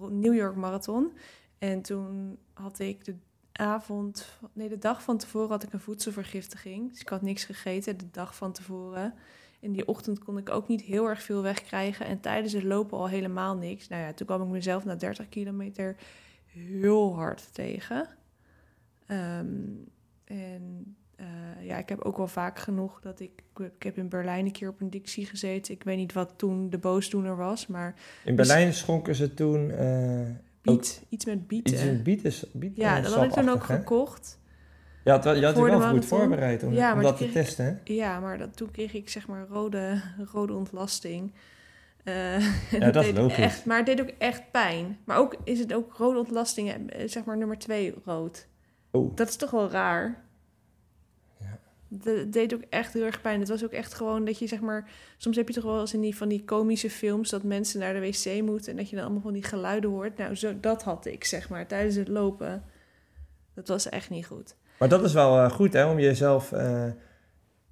New 0.09 0.35
York 0.35 0.55
Marathon. 0.55 1.11
En 1.57 1.81
toen 1.81 2.37
had 2.53 2.79
ik 2.79 3.05
de 3.05 3.15
avond, 3.51 4.39
nee, 4.53 4.69
de 4.69 4.77
dag 4.77 5.03
van 5.03 5.17
tevoren 5.17 5.49
had 5.49 5.63
ik 5.63 5.73
een 5.73 5.79
voedselvergiftiging. 5.79 6.89
Dus 6.89 7.01
ik 7.01 7.09
had 7.09 7.21
niks 7.21 7.43
gegeten 7.43 7.97
de 7.97 8.11
dag 8.11 8.35
van 8.35 8.51
tevoren. 8.51 9.13
In 9.59 9.71
die 9.71 9.87
ochtend 9.87 10.19
kon 10.19 10.37
ik 10.37 10.49
ook 10.49 10.67
niet 10.67 10.81
heel 10.81 11.09
erg 11.09 11.21
veel 11.21 11.41
wegkrijgen. 11.41 12.05
En 12.05 12.19
tijdens 12.19 12.53
het 12.53 12.63
lopen 12.63 12.97
al 12.97 13.07
helemaal 13.07 13.55
niks. 13.55 13.87
Nou 13.87 14.01
ja, 14.01 14.13
toen 14.13 14.27
kwam 14.27 14.41
ik 14.41 14.47
mezelf 14.47 14.85
na 14.85 14.95
30 14.95 15.29
kilometer 15.29 15.95
heel 16.45 17.15
hard 17.15 17.53
tegen. 17.53 18.07
Ehm, 19.07 19.47
en 20.23 20.95
eh, 21.15 21.25
ja, 21.65 21.77
ik 21.77 21.89
heb 21.89 22.01
ook 22.01 22.17
wel 22.17 22.27
vaak 22.27 22.59
genoeg 22.59 22.99
dat 23.01 23.19
ik... 23.19 23.31
Ik 23.57 23.83
heb 23.83 23.97
in 23.97 24.09
Berlijn 24.09 24.45
een 24.45 24.51
keer 24.51 24.69
op 24.69 24.81
een 24.81 24.89
dictie 24.89 25.25
gezeten. 25.25 25.73
Ik 25.73 25.83
weet 25.83 25.97
niet 25.97 26.13
wat 26.13 26.33
toen 26.35 26.69
de 26.69 26.77
boosdoener 26.77 27.35
was, 27.35 27.67
maar 27.67 27.93
In 28.25 28.35
Berlijn 28.35 28.73
schonken 28.73 29.15
ze 29.15 29.33
toen 29.33 29.71
eh, 29.71 30.21
biet, 30.61 31.03
iets 31.09 31.25
met 31.25 31.47
bieten. 31.47 31.73
iets 31.73 32.01
bieten, 32.01 32.49
bieten 32.51 32.83
ja, 32.83 33.01
dat 33.01 33.13
had 33.13 33.23
ik 33.23 33.31
toen 33.31 33.49
ook 33.49 33.67
hè? 33.67 33.75
gekocht. 33.75 34.39
Wel- 35.03 35.35
je 35.35 35.45
had 35.45 35.55
je 35.55 35.63
wel 35.63 35.89
goed 35.89 36.05
voorbereid 36.05 36.63
om, 36.63 36.73
Ja, 36.73 36.95
dat 36.95 37.17
te 37.17 37.31
testen, 37.31 37.65
hè? 37.65 37.93
Ja, 37.93 38.19
maar 38.19 38.37
dat, 38.37 38.57
toen 38.57 38.71
kreeg 38.71 38.93
ik 38.93 39.09
zeg 39.09 39.27
maar 39.27 39.47
rode, 39.47 40.01
rode 40.33 40.53
ontlasting. 40.53 41.33
Eh, 42.03 42.39
Ja, 42.79 42.91
dat 42.91 43.03
is 43.03 43.11
logisch. 43.11 43.37
Echt, 43.37 43.65
maar 43.65 43.77
het 43.77 43.85
deed 43.85 44.01
ook 44.01 44.11
echt 44.17 44.51
pijn. 44.51 44.97
Maar 45.03 45.17
ook 45.17 45.35
is 45.43 45.59
het 45.59 45.73
ook 45.73 45.93
rode 45.97 46.19
ontlasting, 46.19 46.73
zeg 47.05 47.23
maar 47.25 47.37
nummer 47.37 47.57
twee 47.57 47.93
rood. 48.05 48.47
Oh, 48.95 49.15
Dat 49.15 49.27
is 49.29 49.35
toch 49.35 49.51
wel 49.51 49.69
raar. 49.69 50.23
Ja. 51.39 51.59
Het 52.03 52.33
deed 52.33 52.53
ook 52.53 52.63
echt 52.69 52.93
heel 52.93 53.03
erg 53.03 53.21
pijn. 53.21 53.39
Het 53.39 53.49
was 53.49 53.63
ook 53.63 53.71
echt 53.71 53.93
gewoon 53.93 54.25
dat 54.25 54.39
je 54.39 54.47
zeg 54.47 54.59
maar... 54.61 54.89
Soms 55.17 55.35
heb 55.35 55.47
je 55.47 55.53
toch 55.53 55.63
wel 55.63 55.79
eens 55.79 55.93
in 55.93 56.01
die, 56.01 56.15
van 56.17 56.27
die 56.27 56.43
komische 56.45 56.89
films... 56.89 57.29
dat 57.29 57.43
mensen 57.43 57.79
naar 57.79 57.93
de 57.93 57.99
wc 57.99 58.41
moeten... 58.41 58.71
en 58.71 58.77
dat 58.77 58.89
je 58.89 58.95
dan 58.95 59.05
allemaal 59.05 59.21
van 59.23 59.33
die 59.33 59.43
geluiden 59.43 59.89
hoort. 59.89 60.17
Nou, 60.17 60.35
zo, 60.35 60.59
dat 60.59 60.83
had 60.83 61.05
ik 61.05 61.23
zeg 61.23 61.49
maar 61.49 61.67
tijdens 61.67 61.95
het 61.95 62.07
lopen. 62.07 62.63
Dat 63.53 63.67
was 63.67 63.89
echt 63.89 64.09
niet 64.09 64.25
goed. 64.25 64.55
maar 64.79 64.89
dat 64.89 65.03
is 65.03 65.13
wel 65.13 65.37
eh, 65.39 65.51
goed, 65.51 65.73
hè? 65.73 65.85
Om 65.85 65.99
jezelf... 65.99 66.51
eh, 66.51 66.85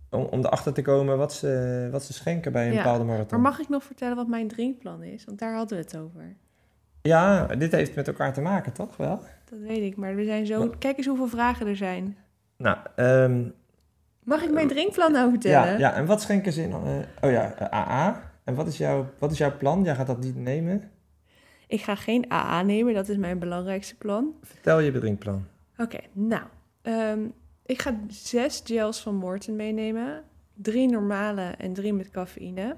om, 0.10 0.24
om 0.24 0.40
erachter 0.40 0.74
te 0.74 0.82
komen 0.82 1.18
wat 1.18 1.34
ze, 1.34 1.88
wat 1.92 2.04
ze 2.04 2.14
schenken 2.14 2.52
bij 2.52 2.66
een 2.68 2.72
Ja, 2.74 2.78
bepaalde 2.78 3.04
Maar 3.04 3.14
marathon. 3.16 3.42
mag 3.42 3.60
ik 3.60 3.70
nog 3.70 3.84
vertellen 3.84 4.16
wat 4.16 4.28
mijn 4.28 4.48
drinkplan 4.48 5.04
is? 5.04 5.26
Want 5.26 5.40
daar 5.40 5.56
hadden 5.56 5.78
we 5.78 5.84
het 5.84 5.98
over. 5.98 6.36
Ja, 7.02 7.46
dit 7.46 7.72
heeft 7.72 7.96
met 7.96 8.08
elkaar 8.08 8.34
te 8.34 8.42
maken, 8.42 8.72
toch 8.74 8.98
wel? 8.98 9.20
Dat 9.50 9.60
weet 9.60 9.82
ik, 9.82 9.96
maar 9.98 10.18
er 10.18 10.24
zijn 10.26 10.46
zo... 10.46 10.60
Maar- 10.68 10.78
Kijk 10.78 10.98
eens 10.98 11.08
hoeveel 11.08 11.28
vragen 11.28 11.68
er 11.68 11.76
zijn. 11.76 12.18
Nou, 12.58 12.78
ehm, 12.96 13.44
Mag 14.24 14.44
ik 14.44 14.52
mijn 14.52 14.68
drinkplan 14.68 15.12
nou 15.12 15.30
vertellen? 15.30 15.72
ja, 15.72 15.78
ja, 15.78 15.94
en 15.94 16.06
wat 16.06 16.22
schenken 16.22 16.54
ze 16.54 16.62
in... 16.64 16.72
eh, 16.72 16.78
oh 17.22 17.32
ja, 17.32 17.54
eh, 17.54 17.68
AA. 17.80 18.32
En 18.44 18.56
wat 18.56 18.68
is, 18.68 18.78
jouw, 18.78 19.06
wat 19.18 19.32
is 19.32 19.38
jouw 19.38 19.58
plan? 19.58 19.84
Jij 19.84 19.96
gaat 19.96 20.08
dat 20.08 20.20
niet 20.20 20.36
nemen. 20.36 20.92
Ik 21.68 21.82
ga 21.82 21.96
geen 21.96 22.26
AA 22.32 22.62
nemen, 22.62 22.94
dat 22.94 23.10
is 23.10 23.18
mijn 23.18 23.40
belangrijkste 23.40 23.96
plan. 23.98 24.34
Vertel 24.44 24.80
je 24.80 24.92
drinkplan. 24.92 25.46
Oké, 25.78 26.00
nou. 26.14 26.44
ehm, 26.82 27.20
ik 27.66 27.82
ga 27.82 27.96
zes 28.08 28.62
gels 28.64 29.02
van 29.02 29.16
Morten 29.16 29.56
meenemen. 29.56 30.24
Drie 30.54 30.90
normale 30.90 31.42
en 31.58 31.74
drie 31.74 31.94
met 31.94 32.10
cafeïne. 32.10 32.76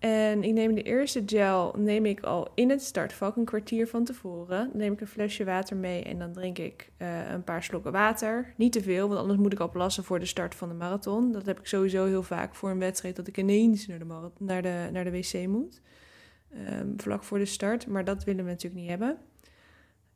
En 0.00 0.42
ik 0.42 0.52
neem 0.52 0.74
de 0.74 0.82
eerste 0.82 1.22
gel 1.26 1.74
neem 1.76 2.06
ik 2.06 2.20
al 2.20 2.48
in 2.54 2.70
het 2.70 2.82
startvak 2.82 3.36
een 3.36 3.44
kwartier 3.44 3.88
van 3.88 4.04
tevoren. 4.04 4.68
Dan 4.70 4.78
neem 4.80 4.92
ik 4.92 5.00
een 5.00 5.06
flesje 5.06 5.44
water 5.44 5.76
mee 5.76 6.02
en 6.02 6.18
dan 6.18 6.32
drink 6.32 6.58
ik 6.58 6.90
eh, 6.96 7.30
een 7.30 7.44
paar 7.44 7.62
slokken 7.62 7.92
water. 7.92 8.54
Niet 8.56 8.72
te 8.72 8.82
veel, 8.82 9.08
want 9.08 9.20
anders 9.20 9.38
moet 9.38 9.52
ik 9.52 9.60
al 9.60 9.70
plassen 9.70 10.04
voor 10.04 10.18
de 10.18 10.26
start 10.26 10.54
van 10.54 10.68
de 10.68 10.74
marathon. 10.74 11.32
Dat 11.32 11.46
heb 11.46 11.58
ik 11.58 11.66
sowieso 11.66 12.06
heel 12.06 12.22
vaak 12.22 12.54
voor 12.54 12.70
een 12.70 12.78
wedstrijd 12.78 13.16
dat 13.16 13.26
ik 13.26 13.38
ineens 13.38 13.86
naar 13.86 13.98
de, 13.98 14.30
naar 14.38 14.62
de, 14.62 14.88
naar 14.92 15.04
de 15.04 15.10
wc 15.10 15.46
moet. 15.46 15.80
Ehm, 16.50 16.88
vlak 16.96 17.22
voor 17.22 17.38
de 17.38 17.44
start, 17.44 17.86
maar 17.86 18.04
dat 18.04 18.24
willen 18.24 18.44
we 18.44 18.50
natuurlijk 18.50 18.80
niet 18.80 18.90
hebben. 18.90 19.18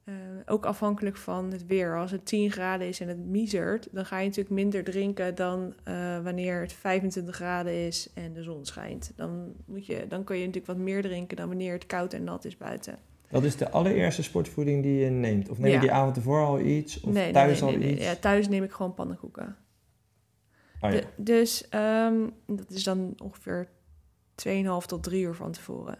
Eh, 0.04 0.14
ook 0.46 0.66
afhankelijk 0.66 1.16
van 1.16 1.50
het 1.52 1.66
weer. 1.66 1.98
Als 1.98 2.10
het 2.10 2.26
10 2.26 2.50
graden 2.50 2.88
is 2.88 3.00
en 3.00 3.08
het 3.08 3.18
miezert, 3.18 3.88
dan 3.92 4.06
ga 4.06 4.18
je 4.18 4.26
natuurlijk 4.26 4.54
minder 4.54 4.84
drinken 4.84 5.34
dan 5.34 5.74
eh, 5.84 6.22
wanneer 6.22 6.60
het 6.60 6.72
25 6.72 7.34
graden 7.34 7.72
is 7.86 8.10
en 8.14 8.32
de 8.32 8.42
zon 8.42 8.64
schijnt. 8.64 9.12
Dan, 9.16 9.52
moet 9.66 9.86
je, 9.86 10.06
dan 10.08 10.24
kun 10.24 10.36
je 10.36 10.46
natuurlijk 10.46 10.72
wat 10.72 10.84
meer 10.84 11.02
drinken 11.02 11.36
dan 11.36 11.48
wanneer 11.48 11.72
het 11.72 11.86
koud 11.86 12.12
en 12.12 12.24
nat 12.24 12.44
is 12.44 12.56
buiten. 12.56 12.98
Dat 13.28 13.42
is 13.44 13.56
de 13.56 13.70
allereerste 13.70 14.22
sportvoeding 14.22 14.82
die 14.82 14.98
je 14.98 15.10
neemt. 15.10 15.48
Of 15.48 15.58
neem 15.58 15.66
je 15.66 15.72
Ja. 15.74 15.80
die 15.80 15.92
avond 15.92 16.16
ervoor 16.16 16.44
al 16.44 16.60
iets? 16.60 17.00
Of 17.00 17.12
nee, 17.12 17.32
thuis 17.32 17.60
nee, 17.60 17.72
al 17.72 17.78
nee, 17.78 17.92
iets? 17.92 18.04
Ja, 18.04 18.14
thuis 18.14 18.48
neem 18.48 18.62
ik 18.62 18.72
gewoon 18.72 18.94
pannenkoeken. 18.94 19.56
Ja. 20.80 20.90
De- 20.90 21.04
dus 21.16 21.68
ehm, 21.68 22.26
dat 22.46 22.70
is 22.70 22.82
dan 22.84 23.14
ongeveer 23.22 23.68
2,5 24.34 24.86
tot 24.86 25.02
3 25.02 25.22
uur 25.22 25.34
van 25.34 25.52
tevoren. 25.52 25.98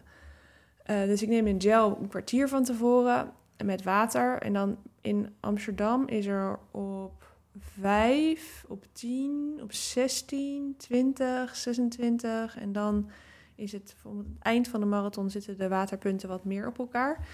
Eh, 0.83 1.03
dus 1.03 1.21
ik 1.23 1.29
neem 1.29 1.47
een 1.47 1.61
gel 1.61 1.97
een 2.01 2.07
kwartier 2.07 2.47
van 2.49 2.63
tevoren 2.63 3.31
met 3.63 3.83
water. 3.83 4.37
En 4.41 4.53
dan 4.53 4.77
in 5.01 5.35
Amsterdam 5.39 6.07
is 6.07 6.25
er 6.25 6.59
op 6.71 7.33
5, 7.59 8.65
op 8.67 8.85
10, 8.91 9.59
op 9.61 9.73
16, 9.73 10.75
20, 10.77 11.55
26. 11.55 12.57
En 12.57 12.71
dan 12.71 13.09
is 13.55 13.71
het 13.71 13.95
voor 13.97 14.17
het 14.17 14.27
eind 14.39 14.67
van 14.67 14.79
de 14.79 14.85
marathon 14.85 15.29
zitten 15.29 15.57
de 15.57 15.67
waterpunten 15.67 16.29
wat 16.29 16.45
meer 16.45 16.67
op 16.67 16.79
elkaar. 16.79 17.27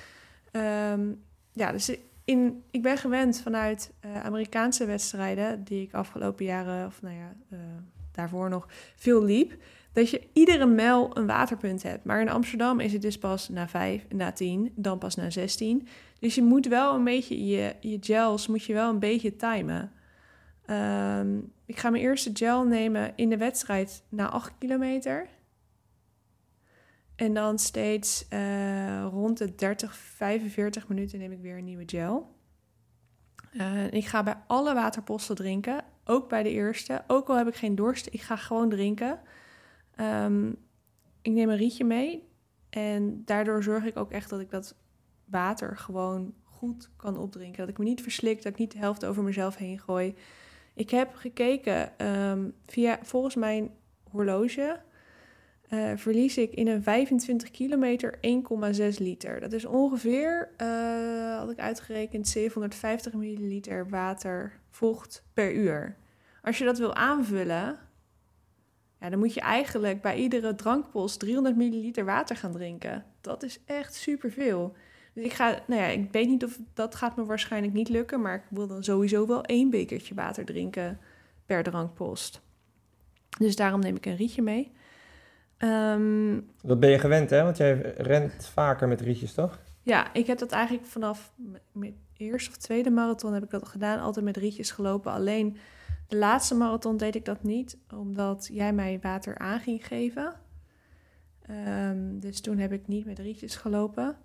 Ehm, 0.51 1.12
ja, 1.51 1.71
dus 1.71 1.97
in, 2.25 2.63
ik 2.71 2.81
ben 2.81 2.97
gewend 2.97 3.41
vanuit 3.41 3.91
eh, 3.99 4.23
Amerikaanse 4.23 4.86
wedstrijden, 4.86 5.63
die 5.63 5.81
ik 5.81 5.93
afgelopen 5.93 6.45
jaren, 6.45 6.86
of 6.86 7.01
nou 7.01 7.15
ja, 7.15 7.36
eh, 7.49 7.60
daarvoor 8.12 8.49
nog 8.49 8.67
veel 8.95 9.23
liep, 9.23 9.57
dat 9.93 10.10
je 10.10 10.27
iedere 10.34 10.65
mijl 10.65 11.17
een 11.17 11.25
waterpunt 11.25 11.84
hebt. 11.84 12.03
Maar 12.03 12.21
in 12.21 12.29
Amsterdam 12.29 12.79
is 12.79 12.93
het 12.93 13.01
dus 13.01 13.17
pas 13.17 13.49
na 13.49 13.67
5, 13.67 14.05
na 14.10 14.31
10, 14.31 14.71
dan 14.75 14.97
pas 14.97 15.15
na 15.15 15.29
16. 15.29 15.88
Dus 16.21 16.36
je 16.36 16.43
moet 16.43 16.67
wel 16.67 16.95
een 16.95 17.03
beetje 17.03 17.45
je, 17.45 17.75
je 17.79 17.97
gels 18.01 18.47
moet 18.47 18.63
je 18.63 18.73
wel 18.73 18.89
een 18.89 18.99
beetje 18.99 19.36
timen. 19.36 19.91
Ehm, 20.65 21.39
ik 21.65 21.77
ga 21.77 21.89
mijn 21.89 22.03
eerste 22.03 22.29
gel 22.34 22.63
nemen 22.63 23.13
in 23.15 23.29
de 23.29 23.38
wedstrijd 23.38 24.03
na 24.10 24.29
8 24.29 24.53
kilometer. 24.57 25.27
En 27.15 27.34
dan 27.34 27.60
steeds 27.60 28.27
eh, 28.27 29.07
rond 29.12 29.38
de 29.38 29.55
30, 29.55 29.95
45 29.95 30.88
minuten 30.88 31.19
neem 31.19 31.31
ik 31.31 31.41
weer 31.41 31.57
een 31.57 31.63
nieuwe 31.63 31.84
gel. 31.86 32.36
Uh, 33.53 33.91
ik 33.91 34.05
ga 34.05 34.23
bij 34.23 34.38
alle 34.47 34.73
waterposten 34.73 35.36
drinken, 35.36 35.84
ook 36.05 36.29
bij 36.29 36.43
de 36.43 36.51
eerste. 36.51 37.03
Ook 37.07 37.29
al 37.29 37.38
heb 37.38 37.47
ik 37.47 37.55
geen 37.55 37.75
dorst, 37.75 38.07
ik 38.12 38.21
ga 38.21 38.36
gewoon 38.36 38.69
drinken. 38.69 39.19
Um, 39.99 40.55
ik 41.21 41.31
neem 41.31 41.49
een 41.49 41.57
rietje 41.57 41.84
mee 41.84 42.29
en 42.69 43.21
daardoor 43.25 43.63
zorg 43.63 43.86
ik 43.86 43.97
ook 43.97 44.12
echt 44.12 44.29
dat 44.29 44.39
ik 44.39 44.49
dat 44.49 44.75
water 45.32 45.78
gewoon 45.78 46.34
goed 46.44 46.89
kan 46.96 47.17
opdrinken. 47.17 47.60
Dat 47.60 47.70
ik 47.70 47.78
me 47.78 47.84
niet 47.84 48.02
verslik, 48.02 48.44
dat 48.44 48.52
ik 48.52 48.58
niet 48.58 48.72
de 48.72 48.78
helft 48.78 49.06
over 49.06 49.24
mezelf 49.24 49.56
heen 49.56 49.80
gooi. 49.80 50.15
Ik 50.74 50.89
heb 50.89 51.15
gekeken 51.15 52.08
um, 52.08 52.54
via 52.65 53.00
volgens 53.02 53.36
mijn 53.36 53.72
horloge 54.10 54.80
uh, 55.74 55.91
verlies 55.96 56.38
ik 56.38 56.54
in 56.54 56.67
een 56.67 56.84
25 56.84 57.52
kilometer 57.52 58.15
1,6 58.15 58.98
liter. 58.98 59.39
Dat 59.39 59.54
is 59.54 59.65
ongeveer, 59.65 60.50
uh, 60.58 61.38
had 61.38 61.50
ik 61.50 61.60
uitgerekend, 61.60 62.28
750 62.28 63.13
milliliter 63.13 63.89
water 63.89 64.60
vocht 64.70 65.24
per 65.34 65.54
uur. 65.54 65.98
Als 66.41 66.58
je 66.58 66.65
dat 66.65 66.78
wil 66.78 66.96
aanvullen, 66.96 67.80
ja, 69.00 69.10
dan 69.10 69.20
moet 69.20 69.34
je 69.34 69.41
eigenlijk 69.41 70.02
bij 70.02 70.15
iedere 70.15 70.56
drankpost 70.56 71.20
300 71.20 71.56
milliliter 71.56 72.06
water 72.06 72.36
gaan 72.36 72.52
drinken. 72.52 73.06
Dat 73.22 73.44
is 73.44 73.60
echt 73.65 73.94
superveel. 73.94 74.76
Dus 75.13 75.24
ik 75.26 75.34
ga, 75.34 75.60
nou 75.67 75.82
ja, 75.82 75.88
ik 75.88 76.12
weet 76.12 76.28
niet 76.28 76.43
of 76.43 76.60
dat 76.74 76.95
gaat 76.95 77.15
me 77.17 77.26
waarschijnlijk 77.26 77.74
niet 77.74 77.89
lukken, 77.89 78.21
maar 78.21 78.36
ik 78.36 78.43
wil 78.50 78.67
dan 78.67 78.84
sowieso 78.84 79.28
wel 79.28 79.43
één 79.43 79.69
bekertje 79.69 80.15
water 80.15 80.45
drinken 80.45 81.00
per 81.45 81.63
drankpost. 81.63 82.41
Dus 83.39 83.56
daarom 83.56 83.80
neem 83.80 83.95
ik 83.95 84.06
een 84.06 84.15
rietje 84.15 84.41
mee. 84.41 84.71
Um, 85.58 86.50
dat 86.62 86.80
ben 86.80 86.89
je 86.89 87.00
gewend, 87.00 87.30
hè? 87.30 87.43
Want 87.43 87.58
jij 87.58 87.93
rent 87.97 88.45
vaker 88.45 88.88
met 88.88 89.02
rietjes, 89.02 89.34
toch? 89.34 89.60
Ja, 89.82 90.13
ik 90.13 90.28
heb 90.28 90.38
dat 90.38 90.52
eigenlijk 90.52 90.86
vanaf 90.86 91.34
mijn 91.71 91.95
eerste 92.17 92.50
of 92.50 92.58
tweede 92.58 92.89
marathon 92.89 93.34
heb 93.34 93.43
ik 93.43 93.50
dat 93.50 93.67
gedaan. 93.67 94.00
Altijd 94.00 94.26
met 94.26 94.38
rietjes 94.38 94.71
gelopen. 94.71 95.12
Alleen 95.12 95.58
de 96.08 96.17
laatste 96.17 96.56
marathon 96.56 96.97
deed 96.97 97.15
ik 97.15 97.26
dat 97.26 97.43
niet, 97.43 97.78
omdat 97.95 98.50
jij 98.52 98.74
mij 98.74 99.00
water 99.02 99.38
aan 99.38 99.60
ging 99.60 99.88
geven. 99.88 100.34
Um, 101.50 102.19
dus 102.19 102.41
toen 102.41 102.58
heb 102.58 102.71
ik 102.71 102.88
niet 102.88 103.06
met 103.06 103.19
rietjes 103.19 103.56
gelopen. 103.56 104.17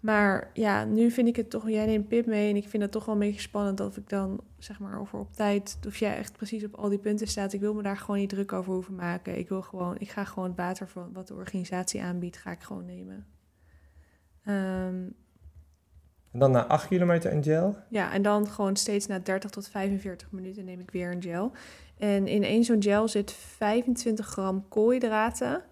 Maar 0.00 0.50
ja, 0.52 0.84
nu 0.84 1.10
vind 1.10 1.28
ik 1.28 1.36
het 1.36 1.50
toch, 1.50 1.68
jij 1.68 1.86
neemt 1.86 2.08
Pip 2.08 2.26
mee 2.26 2.50
en 2.50 2.56
ik 2.56 2.68
vind 2.68 2.82
het 2.82 2.92
toch 2.92 3.04
wel 3.04 3.14
een 3.14 3.20
beetje 3.20 3.40
spannend 3.40 3.80
of 3.80 3.96
ik 3.96 4.08
dan, 4.08 4.40
zeg 4.58 4.78
maar, 4.78 5.00
over 5.00 5.18
op 5.18 5.32
tijd, 5.32 5.78
of 5.86 5.96
jij 5.96 6.16
echt 6.16 6.32
precies 6.32 6.64
op 6.64 6.74
al 6.74 6.88
die 6.88 6.98
punten 6.98 7.26
staat. 7.26 7.52
Ik 7.52 7.60
wil 7.60 7.74
me 7.74 7.82
daar 7.82 7.96
gewoon 7.96 8.16
niet 8.16 8.28
druk 8.28 8.52
over 8.52 8.72
hoeven 8.72 8.94
maken. 8.94 9.38
Ik 9.38 9.48
wil 9.48 9.62
gewoon, 9.62 9.98
ik 9.98 10.10
ga 10.10 10.24
gewoon 10.24 10.48
het 10.48 10.56
water 10.56 10.88
van 10.88 11.12
wat 11.12 11.28
de 11.28 11.34
organisatie 11.34 12.02
aanbiedt, 12.02 12.36
ga 12.36 12.50
ik 12.50 12.60
gewoon 12.60 12.84
nemen. 12.84 13.26
Um, 14.46 15.14
en 16.32 16.38
dan 16.38 16.50
na 16.50 16.66
8 16.66 16.86
kilometer 16.86 17.32
een 17.32 17.42
gel? 17.42 17.76
Ja, 17.88 18.12
en 18.12 18.22
dan 18.22 18.48
gewoon 18.48 18.76
steeds 18.76 19.06
na 19.06 19.18
30 19.18 19.50
tot 19.50 19.68
45 19.68 20.32
minuten 20.32 20.64
neem 20.64 20.80
ik 20.80 20.90
weer 20.90 21.12
een 21.12 21.22
gel. 21.22 21.52
En 21.98 22.26
in 22.26 22.42
één 22.42 22.64
zo'n 22.64 22.82
gel 22.82 23.08
zit 23.08 23.32
25 23.32 24.26
gram 24.26 24.68
koolhydraten. 24.68 25.62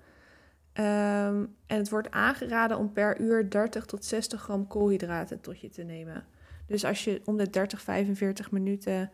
Um, 0.81 1.57
en 1.67 1.79
het 1.79 1.89
wordt 1.89 2.11
aangeraden 2.11 2.79
om 2.79 2.93
per 2.93 3.21
uur 3.21 3.51
30 3.51 3.85
tot 3.85 4.05
60 4.05 4.43
gram 4.43 4.67
koolhydraten 4.67 5.41
tot 5.41 5.61
je 5.61 5.69
te 5.69 5.83
nemen. 5.83 6.27
Dus 6.67 6.85
als 6.85 7.05
je 7.05 7.21
om 7.25 7.37
de 7.37 7.51
30, 7.51 7.83
45 7.83 8.51
minuten 8.51 9.11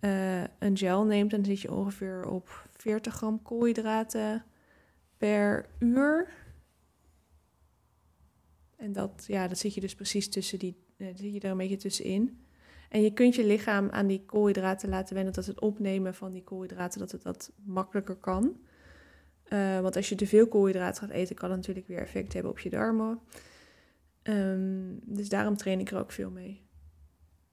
uh, 0.00 0.40
een 0.58 0.76
gel 0.76 1.04
neemt, 1.04 1.30
dan 1.30 1.44
zit 1.44 1.60
je 1.60 1.72
ongeveer 1.72 2.26
op 2.26 2.68
40 2.72 3.14
gram 3.14 3.42
koolhydraten 3.42 4.44
per 5.16 5.66
uur. 5.78 6.28
En 8.76 8.92
dat, 8.92 9.24
ja, 9.26 9.48
dat 9.48 9.58
zit 9.58 9.74
je 9.74 9.80
dus 9.80 9.94
precies 9.94 10.28
tussen 10.28 10.58
die, 10.58 10.76
uh, 10.96 11.08
zit 11.14 11.34
je 11.34 11.40
er 11.40 11.50
een 11.50 11.56
beetje 11.56 11.76
tussenin. 11.76 12.44
En 12.88 13.02
je 13.02 13.12
kunt 13.12 13.34
je 13.34 13.46
lichaam 13.46 13.90
aan 13.90 14.06
die 14.06 14.24
koolhydraten 14.24 14.88
laten 14.88 15.14
wennen 15.14 15.32
dat 15.32 15.46
het 15.46 15.60
opnemen 15.60 16.14
van 16.14 16.32
die 16.32 16.44
koolhydraten 16.44 16.98
dat 16.98 17.10
het 17.10 17.22
dat 17.22 17.52
makkelijker 17.64 18.16
kan. 18.16 18.56
Uh, 19.52 19.80
want 19.80 19.96
als 19.96 20.08
je 20.08 20.14
te 20.14 20.26
veel 20.26 20.48
koolhydraten 20.48 21.02
gaat 21.02 21.16
eten, 21.16 21.36
kan 21.36 21.48
het 21.48 21.58
natuurlijk 21.58 21.86
weer 21.86 21.98
effect 21.98 22.32
hebben 22.32 22.50
op 22.50 22.58
je 22.58 22.70
darmen. 22.70 23.18
Um, 24.22 25.00
dus 25.04 25.28
daarom 25.28 25.56
train 25.56 25.80
ik 25.80 25.90
er 25.90 25.98
ook 25.98 26.12
veel 26.12 26.30
mee. 26.30 26.62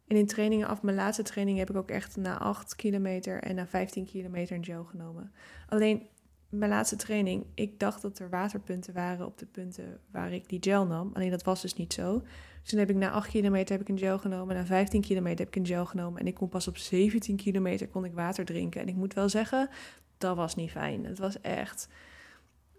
En 0.08 0.18
in 0.18 0.28
trainingen 0.28 0.68
af, 0.68 0.82
mijn 0.82 0.96
laatste 0.96 1.24
training 1.24 1.58
heb 1.58 1.70
ik 1.70 1.76
ook 1.76 1.90
echt 1.90 2.16
na 2.16 2.40
8 2.40 2.76
kilometer 2.76 3.42
en 3.42 3.56
na 3.56 3.68
15 3.68 4.06
kilometer 4.06 4.56
een 4.56 4.64
gel 4.64 4.84
genomen. 4.84 5.32
Alleen 5.68 6.08
mijn 6.50 6.72
laatste 6.72 6.96
training, 6.96 7.46
ik 7.54 7.80
dacht 7.80 8.02
dat 8.02 8.20
er 8.20 8.30
waterpunten 8.30 8.94
waren 8.94 9.26
op 9.26 9.38
de 9.38 9.46
punten 9.46 10.00
waar 10.12 10.34
ik 10.34 10.50
die 10.50 10.60
gel 10.62 10.86
nam. 10.86 11.12
Alleen 11.14 11.30
dat 11.30 11.44
was 11.44 11.62
dus 11.62 11.76
niet 11.76 11.94
zo. 11.94 12.20
Dus 12.62 12.70
toen 12.70 12.80
heb 12.80 12.90
ik 12.90 12.96
na 12.96 13.12
8 13.12 13.30
kilometer 13.30 13.78
heb 13.78 13.82
ik 13.82 13.90
een 13.90 13.98
gel 13.98 14.20
genomen, 14.20 14.56
na 14.56 14.66
15 14.66 15.02
kilometer 15.02 15.40
heb 15.40 15.48
ik 15.48 15.56
een 15.56 15.68
gel 15.68 15.86
genomen. 15.86 16.20
En 16.20 16.28
ik 16.28 16.36
kon 16.36 16.50
pas 16.50 16.68
op 16.68 16.78
17 16.78 17.36
kilometer 17.36 17.88
kon 17.88 18.06
ik 18.06 18.14
water 18.14 18.46
drinken. 18.46 18.82
En 18.82 18.88
ik 18.88 18.96
moet 18.96 19.14
wel 19.14 19.30
zeggen, 19.30 19.70
dat 20.20 20.36
was 20.36 20.56
niet 20.56 20.72
fijn. 20.72 21.06
Het 21.06 21.20
was 21.20 21.42
echt. 21.42 21.88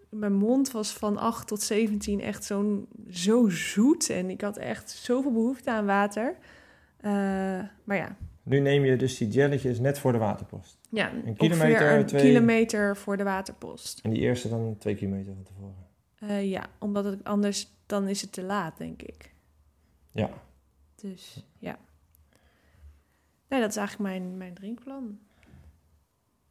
Mijn 0.08 0.32
mond 0.32 0.70
was 0.70 0.92
van 0.92 1.18
8 1.18 1.46
tot 1.46 1.62
17 1.62 2.20
echt 2.20 2.44
zo'n 2.44 2.88
zo 3.10 3.48
zoet. 3.48 4.10
En 4.10 4.30
ik 4.30 4.40
had 4.40 4.56
echt 4.56 4.90
zoveel 4.90 5.32
behoefte 5.32 5.70
aan 5.70 5.86
water. 5.86 6.36
Uh, 7.00 7.10
maar 7.84 7.96
ja. 7.96 8.16
Nu 8.42 8.58
neem 8.58 8.84
je 8.84 8.96
dus 8.96 9.16
die 9.16 9.32
gelletjes 9.32 9.78
net 9.78 9.98
voor 9.98 10.12
de 10.12 10.18
waterpost. 10.18 10.78
Ja, 10.90 11.12
een 11.24 11.36
kilometer, 11.36 11.92
een 11.92 12.06
twee... 12.06 12.22
kilometer 12.22 12.96
voor 12.96 13.16
de 13.16 13.22
waterpost. 13.22 14.00
En 14.02 14.10
die 14.10 14.20
eerste 14.20 14.48
dan 14.48 14.76
twee 14.78 14.94
kilometer 14.94 15.34
van 15.34 15.42
tevoren. 15.42 15.86
Uh, 16.22 16.50
ja, 16.50 16.66
omdat 16.78 17.04
het 17.04 17.24
anders 17.24 17.68
dan 17.86 18.08
is 18.08 18.20
het 18.20 18.32
te 18.32 18.42
laat, 18.42 18.78
denk 18.78 19.02
ik. 19.02 19.34
Ja. 20.12 20.30
Dus 20.94 21.46
ja. 21.58 21.78
Nee, 23.48 23.60
dat 23.60 23.70
is 23.70 23.76
eigenlijk 23.76 24.10
mijn, 24.10 24.36
mijn 24.36 24.54
drinkplan. 24.54 25.18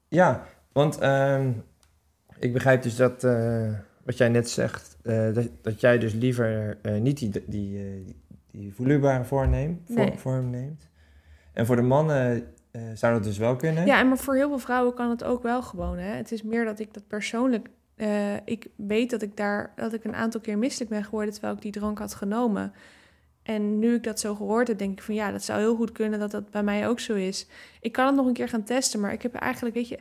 Ja, 0.08 0.47
want 0.80 1.02
uh, 1.02 1.46
ik 2.39 2.54
begrijp 2.54 2.82
dus 2.82 2.96
dat, 2.96 3.24
uh, 3.24 3.72
wat 4.04 4.18
jij 4.18 4.30
net 4.30 4.50
zegt, 4.50 4.98
uh, 5.04 5.34
dat, 5.34 5.50
dat 5.62 5.82
jij 5.82 5.98
dus 5.98 6.13
liever 6.13 6.78
uh, 6.82 7.02
niet 7.02 7.18
die, 7.18 7.30
die, 7.30 7.44
die, 7.48 8.15
die 8.52 8.74
voelbare 8.74 9.24
vorm 9.24 9.50
neemt, 9.50 9.89
nee. 9.89 10.13
vorm 10.15 10.50
neemt. 10.50 10.88
En 11.54 11.65
voor 11.65 11.76
de 11.76 11.82
mannen 11.82 12.54
zou 12.94 13.13
dat 13.13 13.24
dus 13.24 13.38
wel 13.38 13.56
kunnen. 13.56 13.86
Ja, 13.86 14.00
en 14.00 14.08
maar 14.08 14.18
voor 14.18 14.36
heel 14.36 14.48
veel 14.48 14.60
vrouwen 14.60 14.94
kan 14.94 15.10
het 15.10 15.24
ook 15.24 15.44
wel 15.44 15.62
gewoon. 15.62 15.98
Hè? 15.98 16.15
Het 16.15 16.32
is 16.32 16.44
meer 16.44 16.65
dat 16.65 16.80
ik 16.80 16.94
dat 16.94 17.08
persoonlijk. 17.08 17.70
ik 18.46 18.68
weet 18.76 19.10
dat 19.10 19.22
ik 19.22 19.38
daar 19.38 19.74
dat 19.76 19.94
ik 19.94 20.04
een 20.04 20.15
aantal 20.15 20.42
keer 20.42 20.58
misselijk 20.58 20.89
ben 20.89 21.04
geworden 21.04 21.34
terwijl 21.34 21.54
ik 21.54 21.62
die 21.62 21.72
drank 21.72 21.98
had 22.00 22.13
genomen. 22.13 22.74
En 23.44 23.80
nu 23.80 23.94
ik 23.94 24.04
dat 24.04 24.20
zo 24.20 24.36
gehoord 24.36 24.68
heb, 24.68 24.78
denk 24.78 24.92
ik 24.92 25.04
van 25.04 25.15
ja, 25.15 25.32
dat 25.32 25.44
zou 25.44 25.60
heel 25.60 25.76
goed 25.76 25.92
kunnen 25.92 26.20
dat 26.20 26.32
dat 26.32 26.52
bij 26.52 26.63
mij 26.63 26.88
ook 26.88 27.00
zo 27.00 27.13
is. 27.13 27.48
Ik 27.82 27.92
kan 27.92 28.06
het 28.06 28.15
nog 28.15 28.26
een 28.26 28.34
keer 28.34 28.50
gaan 28.50 28.63
testen, 28.63 29.00
maar 29.00 29.13
ik 29.13 29.22
heb 29.22 29.34
eigenlijk, 29.34 29.76
weet 29.76 29.88
je, 29.88 30.00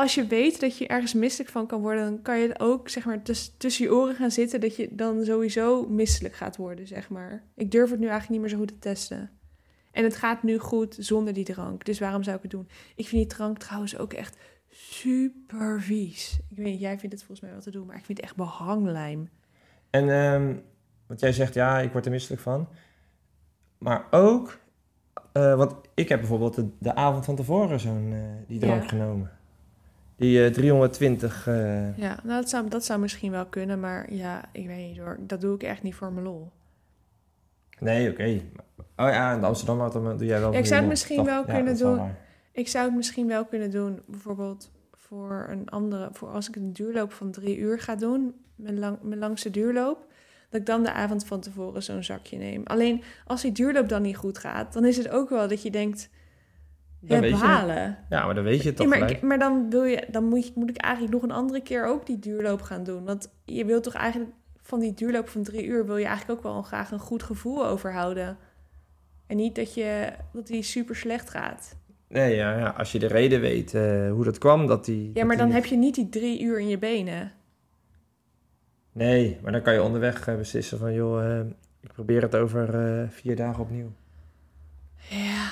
als 0.00 0.14
je 0.14 0.26
weet 0.26 0.60
dat 0.60 0.78
je 0.78 0.86
ergens 0.86 1.14
misselijk 1.14 1.50
van 1.50 1.66
kan 1.66 1.80
worden, 1.80 2.04
dan 2.04 2.22
kan 2.22 2.38
je 2.38 2.58
ook 2.58 2.88
zeg 2.88 3.04
maar 3.04 3.22
tuss 3.22 3.54
tussen 3.56 3.84
je 3.84 3.94
oren 3.94 4.14
gaan 4.14 4.30
zitten 4.30 4.60
dat 4.60 4.76
je 4.76 4.88
dan 4.90 5.24
sowieso 5.24 5.88
misselijk 5.88 6.34
gaat 6.34 6.56
worden, 6.56 6.86
zeg 6.86 7.08
maar. 7.08 7.44
Ik 7.54 7.70
durf 7.70 7.90
het 7.90 7.98
nu 7.98 8.06
eigenlijk 8.06 8.32
niet 8.32 8.40
meer 8.40 8.50
zo 8.50 8.56
goed 8.56 8.68
te 8.68 8.88
testen. 8.88 9.30
En 9.92 10.04
het 10.04 10.16
gaat 10.16 10.42
nu 10.42 10.58
goed 10.58 10.96
zonder 10.98 11.32
die 11.32 11.44
drank. 11.44 11.84
Dus 11.84 11.98
waarom 11.98 12.22
zou 12.22 12.36
ik 12.36 12.42
het 12.42 12.50
doen? 12.50 12.68
Ik 12.94 13.08
vind 13.08 13.22
die 13.22 13.36
drank 13.36 13.58
trouwens 13.58 13.98
ook 13.98 14.12
echt 14.12 14.36
super 14.68 15.82
vies. 15.82 16.38
Ik 16.50 16.56
weet 16.56 16.66
niet, 16.66 16.80
jij 16.80 16.98
vindt 16.98 17.14
het 17.14 17.24
volgens 17.24 17.40
mij 17.40 17.50
wel 17.50 17.60
te 17.60 17.70
doen, 17.70 17.86
maar 17.86 17.96
ik 17.96 18.04
vind 18.04 18.18
het 18.18 18.26
echt 18.26 18.36
behanglijm. 18.36 19.28
En 19.90 20.08
um, 20.08 20.62
want 21.06 21.20
jij 21.20 21.32
zegt, 21.32 21.54
ja, 21.54 21.78
ik 21.78 21.92
word 21.92 22.04
er 22.04 22.10
misselijk 22.10 22.42
van. 22.42 22.68
Maar 23.78 24.06
ook, 24.10 24.58
uh, 25.32 25.54
want 25.56 25.74
ik 25.94 26.08
heb 26.08 26.18
bijvoorbeeld 26.18 26.54
de, 26.54 26.68
de 26.78 26.94
avond 26.94 27.24
van 27.24 27.36
tevoren 27.36 27.80
zo'n 27.80 28.12
uh, 28.12 28.22
die 28.46 28.58
drank 28.58 28.82
ja. 28.82 28.88
genomen. 28.88 29.38
Die 30.20 30.38
uh, 30.38 30.52
320. 30.52 31.44
Ja, 31.96 32.18
nou, 32.22 32.40
dat 32.40 32.48
zou, 32.48 32.68
dat 32.68 32.84
zou 32.84 33.00
misschien 33.00 33.30
wel 33.30 33.46
kunnen, 33.46 33.80
maar 33.80 34.12
ja, 34.12 34.44
ik 34.52 34.66
weet 34.66 34.88
niet 34.88 34.98
hoor. 34.98 35.16
Dat 35.20 35.40
doe 35.40 35.54
ik 35.54 35.62
echt 35.62 35.82
niet 35.82 35.94
voor 35.94 36.12
mijn 36.12 36.26
lol. 36.26 36.50
Nee, 37.78 38.10
oké. 38.10 38.20
Okay. 38.20 38.50
Oh 38.96 39.14
ja, 39.14 39.34
in 39.34 39.44
Amsterdam 39.44 39.90
dan 39.90 40.18
doe 40.18 40.26
jij 40.26 40.40
wel. 40.40 40.52
Ja, 40.52 40.58
ik 40.58 40.66
zou 40.66 40.80
het 40.80 40.88
misschien 40.88 41.24
wel 41.24 41.44
kunnen 41.44 41.76
ja, 41.76 41.84
doen. 41.84 42.10
Ik 42.52 42.68
zou 42.68 42.86
het 42.86 42.96
misschien 42.96 43.26
wel 43.26 43.44
kunnen 43.44 43.70
doen, 43.70 44.02
bijvoorbeeld 44.06 44.70
voor 44.92 45.46
een 45.48 45.68
andere, 45.68 46.08
voor 46.12 46.28
als 46.28 46.48
ik 46.48 46.56
een 46.56 46.72
duurloop 46.72 47.12
van 47.12 47.30
drie 47.30 47.58
uur 47.58 47.80
ga 47.80 47.96
doen, 47.96 48.34
mijn, 48.54 48.78
lang, 48.78 48.98
mijn 49.02 49.20
langste 49.20 49.50
duurloop 49.50 50.06
dat 50.50 50.60
ik 50.60 50.66
dan 50.66 50.82
de 50.82 50.92
avond 50.92 51.26
van 51.26 51.40
tevoren 51.40 51.82
zo'n 51.82 52.04
zakje 52.04 52.36
neem. 52.36 52.62
Alleen 52.64 53.02
als 53.26 53.42
die 53.42 53.52
duurloop 53.52 53.88
dan 53.88 54.02
niet 54.02 54.16
goed 54.16 54.38
gaat, 54.38 54.72
dan 54.72 54.84
is 54.84 54.96
het 54.96 55.08
ook 55.08 55.28
wel 55.28 55.48
dat 55.48 55.62
je 55.62 55.70
denkt, 55.70 56.08
dan 57.00 57.20
weet 57.20 57.32
halen. 57.32 57.98
Ja, 58.08 58.24
maar 58.24 58.34
dan 58.34 58.44
weet 58.44 58.62
je 58.62 58.68
het 58.68 58.76
toch 58.76 58.94
ja, 58.94 58.98
maar, 58.98 59.18
maar, 59.22 59.38
dan, 59.38 59.70
wil 59.70 59.84
je, 59.84 60.06
dan 60.10 60.24
moet, 60.24 60.46
je, 60.46 60.52
moet 60.54 60.70
ik 60.70 60.76
eigenlijk 60.76 61.14
nog 61.14 61.22
een 61.22 61.30
andere 61.30 61.62
keer 61.62 61.86
ook 61.86 62.06
die 62.06 62.18
duurloop 62.18 62.62
gaan 62.62 62.84
doen. 62.84 63.04
Want 63.04 63.32
je 63.44 63.64
wilt 63.64 63.82
toch 63.82 63.94
eigenlijk 63.94 64.30
van 64.62 64.80
die 64.80 64.94
duurloop 64.94 65.28
van 65.28 65.42
drie 65.42 65.66
uur... 65.66 65.86
wil 65.86 65.96
je 65.96 66.06
eigenlijk 66.06 66.38
ook 66.38 66.52
wel 66.52 66.62
graag 66.62 66.90
een 66.90 66.98
goed 66.98 67.22
gevoel 67.22 67.66
overhouden. 67.66 68.36
En 69.26 69.36
niet 69.36 69.54
dat, 69.54 69.74
je, 69.74 70.12
dat 70.32 70.46
die 70.46 70.62
super 70.62 70.96
slecht 70.96 71.30
gaat. 71.30 71.76
Nee, 72.08 72.34
ja, 72.36 72.58
ja, 72.58 72.68
als 72.68 72.92
je 72.92 72.98
de 72.98 73.06
reden 73.06 73.40
weet 73.40 73.74
eh, 73.74 74.10
hoe 74.10 74.24
dat 74.24 74.38
kwam, 74.38 74.66
dat 74.66 74.84
die... 74.84 75.10
Ja, 75.14 75.24
maar 75.24 75.36
dan 75.36 75.50
heb 75.50 75.64
je 75.64 75.76
niet 75.76 75.94
die 75.94 76.08
drie 76.08 76.42
uur 76.42 76.60
in 76.60 76.68
je 76.68 76.78
benen. 76.78 77.32
Nee, 78.92 79.38
maar 79.42 79.52
dan 79.52 79.62
kan 79.62 79.72
je 79.72 79.82
onderweg 79.82 80.28
eh, 80.28 80.36
beslissen 80.36 80.78
van, 80.78 80.92
joh, 80.92 81.24
eh, 81.24 81.46
ik 81.80 81.92
probeer 81.92 82.22
het 82.22 82.36
over 82.36 82.68
vier 83.10 83.36
dagen 83.36 83.62
opnieuw. 83.62 83.92
Ja, 85.08 85.50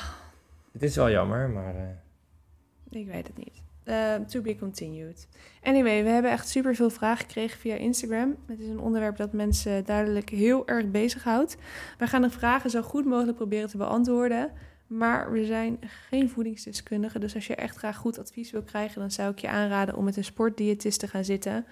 Het 0.78 0.88
is 0.88 0.96
wel 0.96 1.10
jammer, 1.10 1.50
maar... 1.50 1.74
eh, 1.76 3.00
ik 3.00 3.06
weet 3.06 3.26
het 3.26 3.36
niet. 3.36 3.62
Eh, 3.84 4.14
to 4.14 4.40
be 4.40 4.56
continued. 4.56 5.28
Anyway, 5.62 6.02
we 6.02 6.08
hebben 6.08 6.30
echt 6.30 6.48
super 6.48 6.74
veel 6.74 6.90
vragen 6.90 7.26
gekregen 7.26 7.58
via 7.58 7.74
Instagram. 7.74 8.36
Het 8.46 8.60
is 8.60 8.68
een 8.68 8.80
onderwerp 8.80 9.16
dat 9.16 9.32
mensen 9.32 9.84
duidelijk 9.84 10.28
heel 10.28 10.66
erg 10.66 10.90
bezighoudt. 10.90 11.56
We 11.98 12.06
gaan 12.06 12.22
de 12.22 12.30
vragen 12.30 12.70
zo 12.70 12.82
goed 12.82 13.04
mogelijk 13.04 13.36
proberen 13.36 13.68
te 13.68 13.76
beantwoorden. 13.76 14.52
Maar 14.86 15.32
we 15.32 15.44
zijn 15.44 15.78
geen 16.08 16.30
voedingsdeskundigen. 16.30 17.20
Dus 17.20 17.34
als 17.34 17.46
je 17.46 17.54
echt 17.54 17.76
graag 17.76 17.96
goed 17.96 18.18
advies 18.18 18.50
wil 18.50 18.62
krijgen, 18.62 19.00
dan 19.00 19.10
zou 19.10 19.30
ik 19.30 19.38
je 19.38 19.48
aanraden 19.48 19.96
om 19.96 20.04
met 20.04 20.16
een 20.16 20.24
sportdiëtist 20.24 21.00
te 21.00 21.08
gaan 21.08 21.24
zitten. 21.24 21.66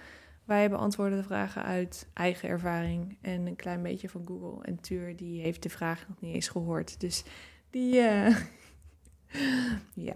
Wij 0.45 0.69
beantwoorden 0.69 1.17
de 1.17 1.23
vragen 1.23 1.63
uit 1.63 2.07
eigen 2.13 2.49
ervaring 2.49 3.17
en 3.21 3.45
een 3.47 3.55
klein 3.55 3.83
beetje 3.83 4.09
van 4.09 4.21
Google. 4.27 4.63
En 4.63 4.79
Tuur, 4.81 5.15
die 5.15 5.41
heeft 5.41 5.63
de 5.63 5.69
vraag 5.69 6.05
nog 6.07 6.21
niet 6.21 6.33
eens 6.33 6.47
gehoord. 6.47 6.99
Dus 6.99 7.23
die. 7.69 7.99
eh, 7.99 8.35
ja, 10.07 10.13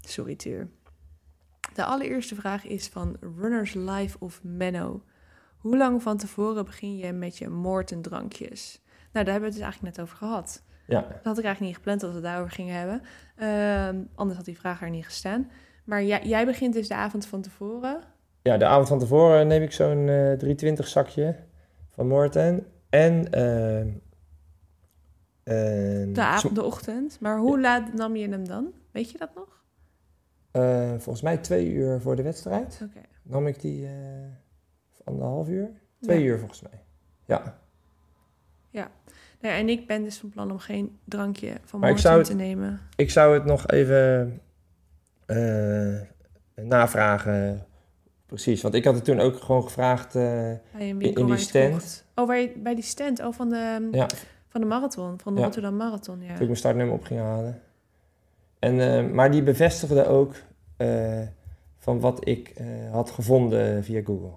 sorry 0.00 0.36
Tuur. 0.36 0.68
De 1.74 1.84
allereerste 1.84 2.34
vraag 2.34 2.64
is 2.66 2.88
van 2.88 3.16
Runners 3.36 3.74
Life 3.74 4.16
of 4.20 4.40
Menno. 4.42 5.02
Hoe 5.58 5.76
lang 5.76 6.02
van 6.02 6.16
tevoren 6.16 6.64
begin 6.64 6.96
je 6.96 7.12
met 7.12 7.38
je 7.38 7.48
moortendrankjes? 7.48 8.80
Nou, 9.12 9.24
daar 9.24 9.34
hebben 9.34 9.40
we 9.40 9.46
het 9.46 9.54
dus 9.54 9.62
eigenlijk 9.62 9.96
net 9.96 10.04
over 10.04 10.16
gehad. 10.16 10.62
ja, 10.86 11.00
Dat 11.00 11.24
had 11.24 11.38
ik 11.38 11.44
eigenlijk 11.44 11.60
niet 11.60 11.74
gepland 11.74 12.00
dat 12.00 12.10
we 12.10 12.16
het 12.16 12.24
daarover 12.24 12.52
gingen 12.52 12.74
hebben. 12.74 13.02
Ehm, 13.36 14.02
anders 14.14 14.36
had 14.36 14.46
die 14.46 14.58
vraag 14.58 14.82
er 14.82 14.90
niet 14.90 15.04
gestaan. 15.04 15.50
Maar 15.84 16.02
jij, 16.04 16.26
jij 16.26 16.46
begint 16.46 16.74
dus 16.74 16.88
de 16.88 16.94
avond 16.94 17.26
van 17.26 17.42
tevoren. 17.42 18.00
ja, 18.42 18.56
de 18.56 18.66
avond 18.66 18.88
van 18.88 18.98
tevoren 18.98 19.46
neem 19.46 19.62
ik 19.62 19.72
zo'n 19.72 20.08
eh 20.08 20.32
320 20.32 20.88
zakje 20.88 21.36
van 21.88 22.06
Morten. 22.08 22.66
En... 22.90 23.32
eh, 23.32 23.86
en 25.48 26.12
De, 26.12 26.24
av- 26.24 26.40
zo- 26.40 26.52
de 26.52 26.64
ochtend. 26.64 27.20
Maar 27.20 27.38
hoe 27.38 27.60
laat 27.60 27.92
nam 27.94 28.16
je 28.16 28.28
hem 28.28 28.48
dan? 28.48 28.72
Weet 28.90 29.10
je 29.10 29.18
dat 29.18 29.30
nog? 29.34 29.56
eh, 30.50 30.88
volgens 30.90 31.22
mij 31.22 31.36
twee 31.38 31.70
uur 31.72 32.00
voor 32.00 32.16
de 32.16 32.22
wedstrijd. 32.22 32.80
Oké. 32.82 33.00
Nam 33.22 33.46
ik 33.46 33.60
die 33.60 33.86
eh 33.86 33.92
anderhalf 35.04 35.48
uur? 35.48 35.70
Twee 36.00 36.18
Ja. 36.20 36.24
uur 36.26 36.38
volgens 36.38 36.62
mij. 36.62 36.82
Ja, 37.24 37.58
ja, 39.40 39.50
en 39.50 39.68
ik 39.68 39.86
ben 39.86 40.02
dus 40.04 40.18
van 40.18 40.28
plan 40.28 40.50
om 40.50 40.58
geen 40.58 40.98
drankje 41.04 41.48
van 41.64 41.80
Maar 41.80 41.88
ik 41.90 41.94
morgen 41.94 42.10
zou 42.12 42.24
te 42.24 42.34
nemen. 42.34 42.80
ik 42.96 43.10
zou 43.10 43.34
het 43.34 43.44
nog 43.44 43.66
even 43.66 44.40
eh, 45.26 46.00
navragen. 46.54 47.66
Precies, 48.26 48.62
want 48.62 48.74
ik 48.74 48.84
had 48.84 48.94
het 48.94 49.04
toen 49.04 49.20
ook 49.20 49.42
gewoon 49.42 49.62
gevraagd. 49.62 50.14
in 50.14 50.98
die 50.98 51.36
stand. 51.36 52.04
Oh, 52.14 52.26
waar 52.26 52.38
je, 52.38 52.52
bij 52.56 52.74
die 52.74 52.84
stand. 52.84 53.20
Oh, 53.20 53.32
van 53.32 53.48
de, 53.48 53.88
ja, 53.92 54.06
van 54.48 54.60
de 54.60 54.66
marathon. 54.66 55.18
Van 55.20 55.32
de 55.32 55.38
Ja. 55.38 55.44
Rotterdam 55.44 55.76
Marathon, 55.76 56.20
ja. 56.20 56.26
toen 56.26 56.34
ik 56.34 56.40
mijn 56.46 56.56
startnummer 56.56 56.94
op 56.94 57.04
ging 57.04 57.20
halen. 57.20 57.60
En, 58.58 58.80
eh, 58.80 59.10
maar 59.12 59.30
die 59.30 59.42
bevestigde 59.42 60.06
ook 60.06 60.34
eh, 60.76 61.20
van 61.76 62.00
wat 62.00 62.28
ik 62.28 62.48
eh, 62.48 62.66
had 62.92 63.10
gevonden 63.10 63.84
via 63.84 64.02
Google. 64.04 64.32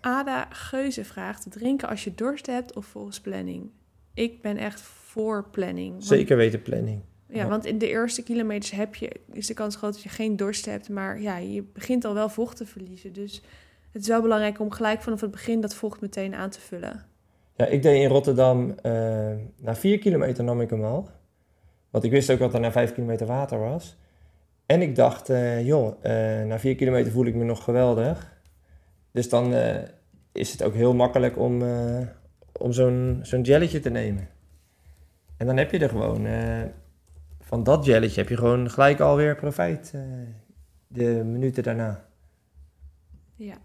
Ada 0.00 0.46
Geuze 0.50 1.04
vraagt: 1.04 1.46
drinken 1.50 1.88
als 1.88 2.04
je 2.04 2.14
dorst 2.14 2.46
hebt 2.46 2.76
of 2.76 2.86
volgens 2.86 3.20
planning? 3.20 3.70
Ik 4.14 4.42
ben 4.42 4.56
echt 4.56 4.80
voor 4.80 5.44
planning. 5.50 5.90
Want- 5.90 6.04
Zeker 6.04 6.36
weten 6.36 6.62
planning. 6.62 7.00
Ja, 7.26 7.36
Ja. 7.42 7.48
want 7.48 7.64
in 7.64 7.78
de 7.78 7.88
eerste 7.88 8.22
kilometers 8.22 8.70
heb 8.70 8.94
je, 8.94 9.20
is 9.32 9.46
de 9.46 9.54
kans 9.54 9.76
groot 9.76 9.92
dat 9.92 10.02
je 10.02 10.08
geen 10.08 10.36
dorst 10.36 10.64
hebt. 10.66 10.88
Maar 10.88 11.20
ja, 11.20 11.36
je 11.36 11.62
begint 11.62 12.04
al 12.04 12.14
wel 12.14 12.28
vocht 12.28 12.56
te 12.56 12.66
verliezen. 12.66 13.12
Dus 13.12 13.42
het 13.90 14.02
is 14.02 14.08
wel 14.08 14.22
belangrijk 14.22 14.60
om 14.60 14.70
gelijk 14.70 15.02
vanaf 15.02 15.20
het 15.20 15.30
begin 15.30 15.60
dat 15.60 15.74
vocht 15.74 16.00
meteen 16.00 16.34
aan 16.34 16.50
te 16.50 16.60
vullen. 16.60 17.06
Ja, 17.60 17.66
ik 17.66 17.82
deed 17.82 18.02
in 18.02 18.08
Rotterdam, 18.08 18.74
eh, 18.82 18.92
na 19.56 19.74
vier 19.74 19.98
kilometer 19.98 20.44
nam 20.44 20.60
ik 20.60 20.70
hem 20.70 20.84
al. 20.84 21.08
Want 21.90 22.04
ik 22.04 22.10
wist 22.10 22.30
ook 22.30 22.38
dat 22.38 22.54
er 22.54 22.60
na 22.60 22.72
vijf 22.72 22.92
kilometer 22.92 23.26
water 23.26 23.58
was. 23.58 23.96
En 24.66 24.82
ik 24.82 24.96
dacht, 24.96 25.28
eh, 25.28 25.66
joh, 25.66 26.04
eh, 26.04 26.46
na 26.46 26.58
vier 26.58 26.74
kilometer 26.74 27.12
voel 27.12 27.26
ik 27.26 27.34
me 27.34 27.44
nog 27.44 27.64
geweldig. 27.64 28.38
Dus 29.10 29.28
dan 29.28 29.54
is 30.32 30.52
het 30.52 30.62
ook 30.62 30.74
heel 30.74 30.94
makkelijk 30.94 31.38
om, 31.38 31.62
om 32.52 32.72
zo'n 32.72 33.18
zo'n 33.22 33.42
jelletje 33.42 33.80
te 33.80 33.90
nemen. 33.90 34.28
En 35.36 35.46
dan 35.46 35.56
heb 35.56 35.70
je 35.70 35.78
er 35.78 35.88
gewoon, 35.88 36.26
van 37.40 37.62
dat 37.62 37.84
jelletje 37.84 38.20
heb 38.20 38.28
je 38.28 38.36
gewoon 38.36 38.70
gelijk 38.70 39.00
alweer 39.00 39.36
profijt 39.36 39.92
eh, 39.94 40.02
de 40.86 41.24
minuten 41.24 41.62
daarna. 41.62 42.04
Ja. 43.34 43.56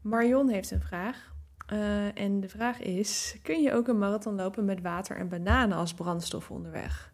Marion 0.00 0.48
heeft 0.48 0.70
een 0.70 0.80
vraag. 0.80 1.34
Eh, 1.70 2.18
en 2.18 2.40
de 2.40 2.48
vraag 2.48 2.80
is: 2.80 3.38
kun 3.42 3.62
je 3.62 3.72
ook 3.72 3.88
een 3.88 3.98
marathon 3.98 4.34
lopen 4.34 4.64
met 4.64 4.80
water 4.80 5.16
en 5.16 5.28
bananen 5.28 5.76
als 5.76 5.94
brandstof 5.94 6.50
onderweg? 6.50 7.12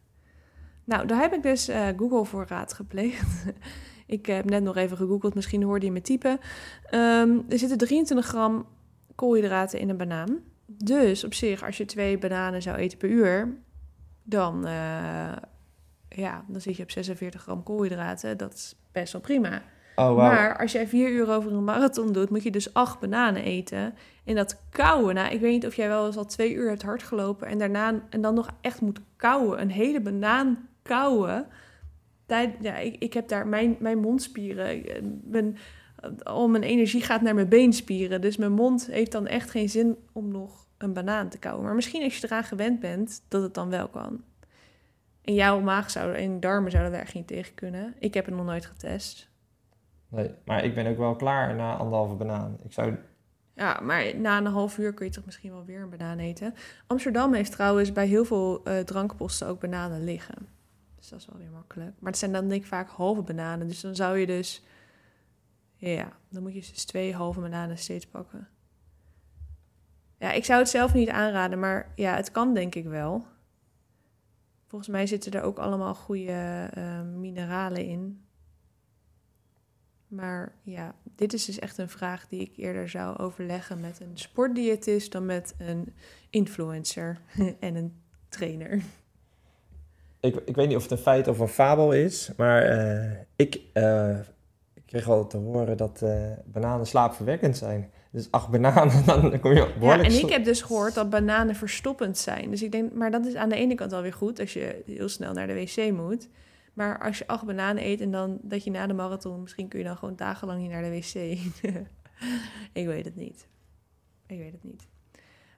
Nou, 0.85 1.07
daar 1.07 1.21
heb 1.21 1.33
ik 1.33 1.43
dus 1.43 1.69
eh, 1.69 1.89
Google 1.97 2.25
voor 2.25 2.45
raad 2.49 2.73
gepleegd. 2.73 3.45
ik 4.07 4.27
heb 4.27 4.45
net 4.45 4.63
nog 4.63 4.77
even 4.77 4.97
gegoogeld, 4.97 5.35
misschien 5.35 5.63
hoorde 5.63 5.87
je 5.87 5.93
me 5.93 6.01
typen. 6.01 6.39
Ehm, 6.85 7.39
er 7.49 7.59
zitten 7.59 7.79
23 7.79 8.27
gram 8.27 8.67
koolhydraten 9.15 9.79
in 9.79 9.89
een 9.89 9.97
banaan. 9.97 10.39
Dus 10.67 11.25
op 11.25 11.35
zich, 11.35 11.65
als 11.65 11.77
je 11.77 11.85
twee 11.85 12.19
bananen 12.19 12.63
zou 12.63 12.77
eten 12.77 12.99
per 12.99 13.09
uur, 13.09 13.57
dan, 14.23 14.67
eh, 14.67 15.37
ja, 16.09 16.45
dan 16.49 16.61
zit 16.61 16.77
je 16.77 16.83
op 16.83 16.91
46 16.91 17.43
gram 17.43 17.63
koolhydraten. 17.63 18.37
Dat 18.37 18.55
is 18.55 18.77
best 18.93 19.13
wel 19.13 19.23
prima. 19.23 19.63
Oh. 19.97 20.17
Maar 20.17 20.59
als 20.59 20.73
jij 20.73 20.87
vier 20.87 21.11
uur 21.11 21.31
over 21.31 21.53
een 21.53 21.65
marathon 21.65 22.13
doet, 22.13 22.31
moet 22.31 22.43
je 22.43 22.51
dus 22.51 22.75
acht 22.75 23.01
bananen 23.01 23.43
eten. 23.43 23.95
En 24.25 24.35
dat 24.35 24.63
kauwen, 24.71 25.15
nou, 25.15 25.35
ik 25.35 25.41
weet 25.41 25.53
niet 25.53 25.67
of 25.67 25.75
jij 25.75 25.89
wel 25.89 26.07
eens 26.07 26.17
al 26.17 26.27
twee 26.27 26.55
uur 26.55 26.69
hebt 26.69 26.83
hard 26.83 27.03
gelopen 27.03 27.49
en 27.49 27.59
daarna 27.59 28.01
en 28.11 28.21
dan 28.21 28.35
nog 28.35 28.51
echt 28.61 28.81
moet 28.81 29.01
kauwen, 29.17 29.61
een 29.61 29.71
hele 29.71 30.01
banaan 30.01 30.69
kauwen. 30.83 31.47
Tijd, 32.27 32.55
ja, 32.61 32.77
ik, 32.77 32.97
ik 32.99 33.13
heb 33.13 33.29
daar 33.29 33.47
mijn, 33.47 33.77
mijn 33.79 33.99
mondspieren, 33.99 34.67
eh, 34.67 35.03
mijn, 35.25 35.59
al 36.23 36.49
mijn 36.49 36.63
energie 36.63 37.03
gaat 37.03 37.21
naar 37.21 37.35
mijn 37.35 37.49
beenspieren. 37.49 38.21
Dus 38.21 38.37
mijn 38.37 38.53
mond 38.53 38.87
heeft 38.87 39.13
dan 39.13 39.27
echt 39.27 39.51
geen 39.51 39.69
zin 39.69 39.97
om 40.13 40.29
nog 40.31 40.67
een 40.79 40.93
banaan 40.93 41.29
te 41.29 41.39
kauwen. 41.39 41.65
Maar 41.65 41.75
misschien 41.75 42.03
als 42.03 42.17
je 42.17 42.27
eraan 42.27 42.45
gewend 42.45 42.81
bent, 42.81 43.23
dat 43.29 43.43
het 43.43 43.55
dan 43.55 43.71
wel 43.71 43.89
kan. 43.89 44.23
En 45.23 45.35
jouw 45.35 45.61
maag 45.61 45.91
zou, 45.91 46.15
en 46.15 46.41
darmen 46.41 46.71
zouden 46.71 46.93
daar 46.93 47.11
niet 47.15 47.27
tegen 47.27 47.55
kunnen. 47.55 47.95
Ik 47.99 48.15
heb 48.15 48.25
het 48.25 48.35
nog 48.35 48.47
nooit 48.47 48.67
getest. 48.67 49.29
Maar 50.45 50.65
ik 50.65 50.75
ben 50.75 50.87
ook 50.87 50.97
wel 50.97 51.17
klaar 51.17 51.55
na 51.55 51.77
anderhalve 51.77 52.15
banaan. 52.15 52.59
Ik 52.65 52.73
zou 52.73 52.97
Ja, 53.55 53.81
maar 53.83 54.17
na 54.17 54.39
een 54.39 54.47
half 54.47 54.79
uur 54.79 54.95
kun 54.95 55.07
je 55.07 55.13
toch 55.13 55.25
misschien 55.25 55.53
wel 55.53 55.65
weer 55.65 55.81
een 55.81 55.91
banaan 55.91 56.19
eten. 56.19 56.55
Amsterdam 56.87 57.35
heeft 57.35 57.53
trouwens 57.53 57.93
bij 57.93 58.07
heel 58.07 58.25
veel 58.25 58.65
eh, 58.65 58.79
drankposten 58.79 59.47
ook 59.47 59.61
bananen 59.61 60.05
liggen. 60.05 60.49
Dus 60.97 61.09
dat 61.09 61.21
is 61.21 61.27
wel 61.27 61.39
weer 61.39 61.51
makkelijk. 61.51 61.93
Maar 61.99 62.11
het 62.11 62.21
zijn 62.21 62.33
dan 62.33 62.49
denk 62.49 62.61
ik 62.61 62.67
vaak 62.67 62.89
halve 62.89 63.23
bananen. 63.23 63.67
Dus 63.67 63.81
dan 63.81 63.95
zou 63.95 64.19
je 64.19 64.27
dus... 64.27 64.65
Ja, 65.77 66.09
dan 66.29 66.43
moet 66.43 66.55
je 66.55 66.59
dus 66.59 66.85
twee 66.85 67.15
halve 67.15 67.41
bananen 67.41 67.79
steeds 67.79 68.07
pakken. 68.07 68.49
Ja, 70.19 70.33
ik 70.33 70.45
zou 70.45 70.59
het 70.59 70.69
zelf 70.69 70.95
niet 70.95 71.09
aanraden, 71.09 71.59
maar 71.59 71.93
ja, 71.95 72.15
het 72.15 72.31
kan 72.31 72.55
denk 72.55 72.75
ik 72.75 72.85
wel. 72.85 73.27
Volgens 74.67 74.91
mij 74.91 75.07
zitten 75.07 75.33
er 75.33 75.43
ook 75.43 75.59
allemaal 75.59 75.95
goede 75.95 76.69
eh, 76.73 77.03
mineralen 77.03 77.85
in. 77.85 78.26
Maar 80.09 80.53
ja, 80.63 80.95
dit 81.17 81.33
is 81.33 81.45
dus 81.45 81.59
echt 81.59 81.79
een 81.79 81.89
vraag 81.89 82.29
die 82.29 82.41
ik 82.41 82.53
eerder 82.57 82.89
zou 82.89 83.19
overleggen 83.19 83.81
met 83.81 84.01
een 84.01 84.19
sportdiëtist 84.19 85.13
dan 85.13 85.27
met 85.27 85.55
een 85.59 85.95
influencer 86.31 87.19
en 87.61 87.75
een 87.75 87.93
trainer. 88.29 88.83
Ik, 90.21 90.37
ik 90.45 90.57
weet 90.57 90.69
niet 90.69 90.77
of 90.77 90.83
het 90.83 90.91
een 90.91 90.99
feit 90.99 91.29
of 91.29 91.39
een 91.39 91.49
fabel 91.49 91.93
is, 91.93 92.31
maar 92.37 92.63
eh, 92.63 93.19
ik, 93.37 93.61
eh, 93.73 94.19
ik 94.75 94.83
kreeg 94.87 95.09
al 95.09 95.27
te 95.27 95.37
horen 95.37 95.77
dat 95.77 96.03
eh, 96.03 96.33
bananen 96.45 96.87
slaapverwekkend 96.87 97.57
zijn. 97.57 97.91
Dus 98.11 98.31
acht 98.31 98.49
bananen, 98.49 99.07
dan 99.07 99.41
kom 99.41 99.53
je 99.53 99.59
Ja, 99.59 99.79
behoorlijk... 99.79 100.09
en 100.09 100.19
ik 100.19 100.31
heb 100.31 100.45
dus 100.45 100.63
gehoord 100.63 100.95
dat 100.95 101.11
bananen 101.11 101.55
verstoppend 101.55 102.19
zijn. 102.19 102.51
Dus 102.51 102.63
ik 102.63 102.73
denk, 102.73 102.93
maar 102.93 103.11
dat 103.11 103.27
is 103.27 103.35
aan 103.35 103.49
de 103.49 103.57
ene 103.57 103.75
kant 103.75 103.93
alweer 103.93 104.13
goed 104.13 104.41
als 104.41 104.53
je 104.53 104.83
heel 104.87 105.09
snel 105.09 105.33
naar 105.33 105.47
de 105.47 105.55
wc 105.55 105.93
moet. 105.93 106.29
Maar 106.77 107.03
als 107.03 107.19
je 107.19 107.27
acht 107.27 107.45
bananen 107.45 107.85
eet 107.85 108.01
en 108.01 108.11
dan 108.11 108.39
dat 108.43 108.65
je 108.65 108.71
na 108.71 108.87
de 108.87 108.93
marathon, 108.93 109.41
misschien 109.41 109.69
kun 109.69 109.79
je 109.79 109.85
dan 109.85 109.97
gewoon 109.97 110.17
dagenlang 110.17 110.61
niet 110.61 110.71
naar 110.71 110.83
de 110.83 110.91
wc. 110.91 111.15
ik 112.81 112.87
weet 112.87 113.05
het 113.05 113.17
niet. 113.17 113.49
Ik 114.27 114.39
weet 114.39 114.53
het 114.53 114.65
niet. 114.65 114.87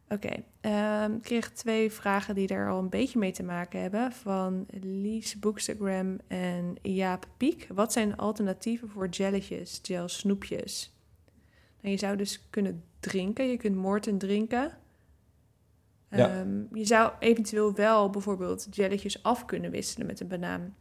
Oké, 0.08 0.42
ehm, 0.60 1.12
ik 1.12 1.22
kreeg 1.22 1.52
twee 1.52 1.92
vragen 1.92 2.34
die 2.34 2.46
daar 2.46 2.70
al 2.70 2.78
een 2.78 2.88
beetje 2.88 3.18
mee 3.18 3.32
te 3.32 3.42
maken 3.42 3.80
hebben. 3.80 4.12
Van 4.12 4.66
Lies 4.80 5.38
Bookstagram 5.38 6.18
en 6.26 6.76
Jaap 6.82 7.28
Piek. 7.36 7.66
Wat 7.74 7.92
zijn 7.92 8.16
alternatieven 8.16 8.88
voor 8.88 9.08
jelletjes, 9.08 9.80
gel 9.82 10.08
snoepjes? 10.08 10.96
Nou, 11.80 11.94
je 11.94 11.98
zou 11.98 12.16
dus 12.16 12.46
kunnen 12.50 12.84
drinken. 13.00 13.48
Je 13.48 13.56
kunt 13.56 13.76
Morten 13.76 14.18
drinken. 14.18 14.78
Ja. 16.10 16.28
Ehm, 16.28 16.76
je 16.76 16.84
zou 16.84 17.12
eventueel 17.18 17.74
wel 17.74 18.10
bijvoorbeeld 18.10 18.66
jelletjes 18.70 19.22
af 19.22 19.44
kunnen 19.44 19.70
wisselen 19.70 20.06
met 20.06 20.20
een 20.20 20.28
banaan. 20.28 20.76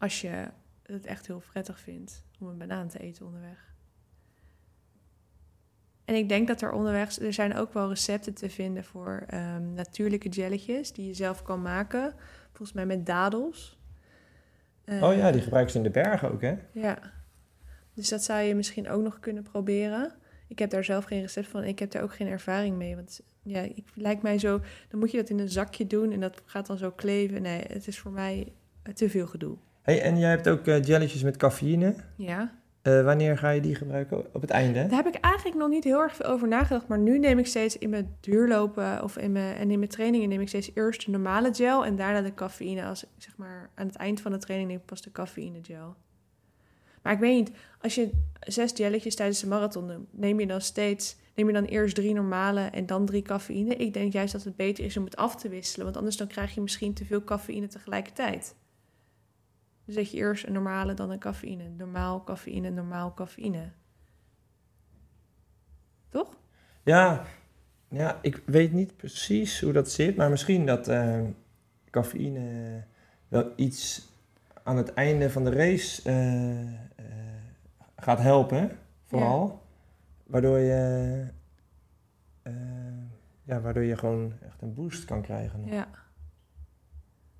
Als 0.00 0.20
je 0.20 0.48
het 0.82 1.06
echt 1.06 1.26
heel 1.26 1.42
prettig 1.50 1.80
vindt 1.80 2.24
om 2.38 2.48
een 2.48 2.58
banaan 2.58 2.88
te 2.88 2.98
eten 2.98 3.26
onderweg. 3.26 3.74
En 6.04 6.14
ik 6.14 6.28
denk 6.28 6.48
dat 6.48 6.62
er 6.62 6.72
onderweg, 6.72 7.18
er 7.18 7.32
zijn 7.32 7.54
ook 7.56 7.72
wel 7.72 7.88
recepten 7.88 8.34
te 8.34 8.50
vinden 8.50 8.84
voor 8.84 9.24
ehm, 9.26 9.72
natuurlijke 9.74 10.28
jelletjes 10.28 10.92
die 10.92 11.06
je 11.06 11.14
zelf 11.14 11.42
kan 11.42 11.62
maken. 11.62 12.14
Volgens 12.48 12.72
mij 12.72 12.86
met 12.86 13.06
dadels. 13.06 13.78
oh 14.86 15.14
ja, 15.14 15.30
die 15.30 15.40
gebruiken 15.40 15.72
ze 15.72 15.78
in 15.78 15.84
de 15.84 15.90
bergen 15.90 16.32
ook, 16.32 16.40
hè? 16.40 16.54
ja. 16.72 16.98
Dus 17.94 18.08
dat 18.08 18.22
zou 18.22 18.40
je 18.40 18.54
misschien 18.54 18.88
ook 18.88 19.02
nog 19.02 19.18
kunnen 19.18 19.42
proberen. 19.42 20.14
Ik 20.46 20.58
heb 20.58 20.70
daar 20.70 20.84
zelf 20.84 21.04
geen 21.04 21.20
recept 21.20 21.46
van. 21.46 21.64
Ik 21.64 21.78
heb 21.78 21.90
daar 21.90 22.02
ook 22.02 22.14
geen 22.14 22.28
ervaring 22.28 22.76
mee. 22.76 22.96
Want 22.96 23.20
ja, 23.42 23.60
ik 23.60 23.84
lijkt 23.94 24.22
mij 24.22 24.38
zo. 24.38 24.60
Dan 24.88 25.00
moet 25.00 25.10
je 25.10 25.16
dat 25.16 25.28
in 25.28 25.38
een 25.38 25.48
zakje 25.48 25.86
doen 25.86 26.12
en 26.12 26.20
dat 26.20 26.42
gaat 26.44 26.66
dan 26.66 26.76
zo 26.76 26.90
kleven. 26.90 27.42
Nee, 27.42 27.64
het 27.66 27.86
is 27.86 27.98
voor 27.98 28.12
mij 28.12 28.52
te 28.94 29.10
veel 29.10 29.26
gedoe. 29.26 29.56
Hey, 29.90 30.02
en 30.02 30.18
jij 30.18 30.30
hebt 30.30 30.48
ook 30.48 30.66
eh, 30.66 30.82
jelletjes 30.82 31.22
met 31.22 31.36
cafeïne. 31.36 31.94
Ja. 32.16 32.52
Eh, 32.82 33.04
wanneer 33.04 33.38
ga 33.38 33.50
je 33.50 33.60
die 33.60 33.74
gebruiken? 33.74 34.34
Op 34.34 34.40
het 34.40 34.50
einde? 34.50 34.86
Daar 34.86 35.04
heb 35.04 35.14
ik 35.14 35.20
eigenlijk 35.20 35.56
nog 35.56 35.68
niet 35.68 35.84
heel 35.84 36.00
erg 36.00 36.16
veel 36.16 36.26
over 36.26 36.48
nagedacht. 36.48 36.88
Maar 36.88 36.98
nu 36.98 37.18
neem 37.18 37.38
ik 37.38 37.46
steeds 37.46 37.78
in 37.78 37.90
mijn 37.90 38.16
duurlopen 38.20 39.02
of 39.02 39.18
in 39.18 39.32
mijn, 39.32 39.56
en 39.56 39.70
in 39.70 39.78
mijn 39.78 39.90
trainingen 39.90 40.28
neem 40.28 40.40
ik 40.40 40.48
steeds 40.48 40.70
eerst 40.74 41.04
de 41.04 41.10
normale 41.10 41.54
gel 41.54 41.84
en 41.84 41.96
daarna 41.96 42.20
de 42.20 42.34
cafeïne. 42.34 42.84
Als 42.84 43.04
zeg 43.18 43.36
maar 43.36 43.70
aan 43.74 43.86
het 43.86 43.96
eind 43.96 44.20
van 44.20 44.32
de 44.32 44.38
training 44.38 44.70
neem 44.70 44.80
ik 44.80 44.86
pas 44.86 45.02
de 45.02 45.12
cafeïne 45.12 45.58
gel. 45.62 45.94
Maar 47.02 47.12
ik 47.12 47.18
weet 47.18 47.36
niet, 47.36 47.50
als 47.80 47.94
je 47.94 48.10
zes 48.40 48.72
jelletjes 48.74 49.14
tijdens 49.14 49.40
de 49.40 49.46
marathon 49.46 49.88
doet, 49.88 50.06
neem 50.10 50.40
je 50.40 50.46
dan 50.46 50.60
steeds, 50.60 51.16
neem 51.34 51.46
je 51.46 51.52
dan 51.52 51.64
eerst 51.64 51.94
drie 51.94 52.14
normale 52.14 52.60
en 52.60 52.86
dan 52.86 53.06
drie 53.06 53.22
cafeïne? 53.22 53.74
Ik 53.74 53.92
denk 53.92 54.12
juist 54.12 54.32
dat 54.32 54.44
het 54.44 54.56
beter 54.56 54.84
is 54.84 54.96
om 54.96 55.04
het 55.04 55.16
af 55.16 55.36
te 55.36 55.48
wisselen, 55.48 55.84
want 55.84 55.96
anders 55.96 56.16
dan 56.16 56.26
krijg 56.26 56.54
je 56.54 56.60
misschien 56.60 56.94
te 56.94 57.04
veel 57.04 57.24
cafeïne 57.24 57.66
tegelijkertijd. 57.66 58.54
Dus 59.90 59.98
dat 59.98 60.10
je 60.10 60.16
eerst 60.16 60.46
een 60.46 60.52
normale, 60.52 60.94
dan 60.94 61.10
een 61.10 61.18
cafeïne. 61.18 61.68
Normaal 61.68 62.24
cafeïne, 62.24 62.70
normaal 62.70 63.14
cafeïne. 63.14 63.70
Toch? 66.08 66.36
Ja, 66.82 67.24
ja, 67.88 68.18
ik 68.22 68.42
weet 68.46 68.72
niet 68.72 68.96
precies 68.96 69.60
hoe 69.60 69.72
dat 69.72 69.90
zit, 69.90 70.16
maar 70.16 70.30
misschien 70.30 70.66
dat 70.66 70.88
eh, 70.88 71.20
cafeïne 71.90 72.84
wel 73.28 73.52
iets 73.56 74.08
aan 74.62 74.76
het 74.76 74.94
einde 74.94 75.30
van 75.30 75.44
de 75.44 75.50
race 75.50 76.02
eh, 76.02 76.60
eh, 76.60 76.74
gaat 77.96 78.20
helpen, 78.20 78.70
vooral. 79.04 79.62
Waardoor 80.26 80.58
je, 80.58 81.24
ja, 83.42 83.60
waardoor 83.60 83.84
je 83.84 83.96
gewoon 83.96 84.32
echt 84.46 84.62
een 84.62 84.74
boost 84.74 85.04
kan 85.04 85.22
krijgen. 85.22 85.64
Ja. 85.64 85.88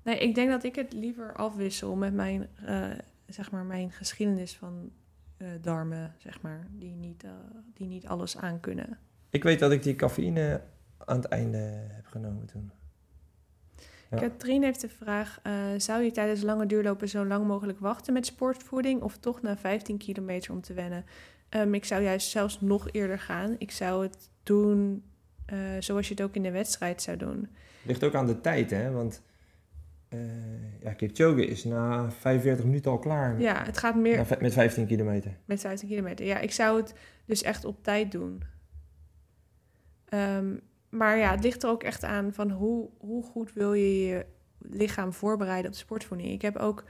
Nee, 0.03 0.17
ik 0.17 0.35
denk 0.35 0.49
dat 0.49 0.63
ik 0.63 0.75
het 0.75 0.93
liever 0.93 1.33
afwissel 1.33 1.95
met 1.95 2.13
mijn, 2.13 2.47
eh, 2.65 2.89
zeg 3.27 3.51
maar, 3.51 3.63
mijn 3.63 3.91
geschiedenis 3.91 4.55
van 4.55 4.91
eh, 5.37 5.47
darmen, 5.61 6.15
zeg 6.17 6.41
maar, 6.41 6.67
die 6.71 6.95
niet, 6.95 7.23
eh, 7.23 7.31
die 7.73 7.87
niet 7.87 8.07
alles 8.07 8.37
aankunnen. 8.37 8.97
Ik 9.29 9.43
weet 9.43 9.59
dat 9.59 9.71
ik 9.71 9.83
die 9.83 9.95
cafeïne 9.95 10.61
aan 10.97 11.15
het 11.17 11.25
einde 11.25 11.57
heb 11.91 12.05
genomen 12.05 12.45
toen. 12.45 12.71
Ja. 14.09 14.17
Katrien 14.17 14.63
heeft 14.63 14.81
de 14.81 14.89
vraag, 14.89 15.41
zou 15.77 16.03
je 16.03 16.11
tijdens 16.11 16.41
lange 16.41 16.65
duurlopen 16.65 17.09
zo 17.09 17.25
lang 17.25 17.47
mogelijk 17.47 17.79
wachten 17.79 18.13
met 18.13 18.25
sportvoeding 18.25 19.01
of 19.01 19.17
toch 19.17 19.41
na 19.41 19.57
15 19.57 19.97
kilometer 19.97 20.51
om 20.51 20.61
te 20.61 20.73
wennen? 20.73 21.05
Ehm, 21.49 21.73
ik 21.73 21.85
zou 21.85 22.03
juist 22.03 22.29
zelfs 22.29 22.61
nog 22.61 22.91
eerder 22.91 23.19
gaan. 23.19 23.55
Ik 23.57 23.71
zou 23.71 24.03
het 24.03 24.29
doen 24.43 25.03
zoals 25.79 26.07
je 26.07 26.13
het 26.13 26.23
ook 26.23 26.35
in 26.35 26.43
de 26.43 26.51
wedstrijd 26.51 27.01
zou 27.01 27.17
doen. 27.17 27.47
Ligt 27.83 28.03
ook 28.03 28.15
aan 28.15 28.27
de 28.27 28.41
tijd, 28.41 28.69
hè? 28.69 28.91
Want 28.91 29.21
ja, 30.79 30.93
Kipchoge 30.93 31.45
is 31.45 31.63
na 31.63 32.11
45 32.11 32.65
minuten 32.65 32.91
al 32.91 32.99
klaar 32.99 33.39
Ja, 33.39 33.63
het 33.63 33.77
gaat 33.77 33.95
meer, 33.95 34.15
Na 34.17 34.37
met 34.39 34.53
15 34.53 34.87
kilometer. 34.87 35.37
Met 35.45 35.61
15 35.61 35.87
kilometer. 35.87 36.25
Ja, 36.25 36.39
ik 36.39 36.51
zou 36.51 36.77
het 36.77 36.93
dus 37.25 37.41
echt 37.41 37.65
op 37.65 37.83
tijd 37.83 38.11
doen. 38.11 38.43
Ehm, 40.05 40.55
maar 40.89 41.17
ja, 41.17 41.31
het 41.31 41.43
ligt 41.43 41.63
er 41.63 41.69
ook 41.69 41.83
echt 41.83 42.03
aan 42.03 42.33
van 42.33 42.51
hoe, 42.51 42.89
hoe 42.97 43.23
goed 43.23 43.53
wil 43.53 43.73
je 43.73 44.05
je 44.05 44.25
lichaam 44.57 45.13
voorbereiden 45.13 45.65
op 45.65 45.71
de 45.71 45.83
sportvoeding. 45.83 46.29
Ik 46.29 46.41
heb 46.41 46.57
ook 46.57 46.83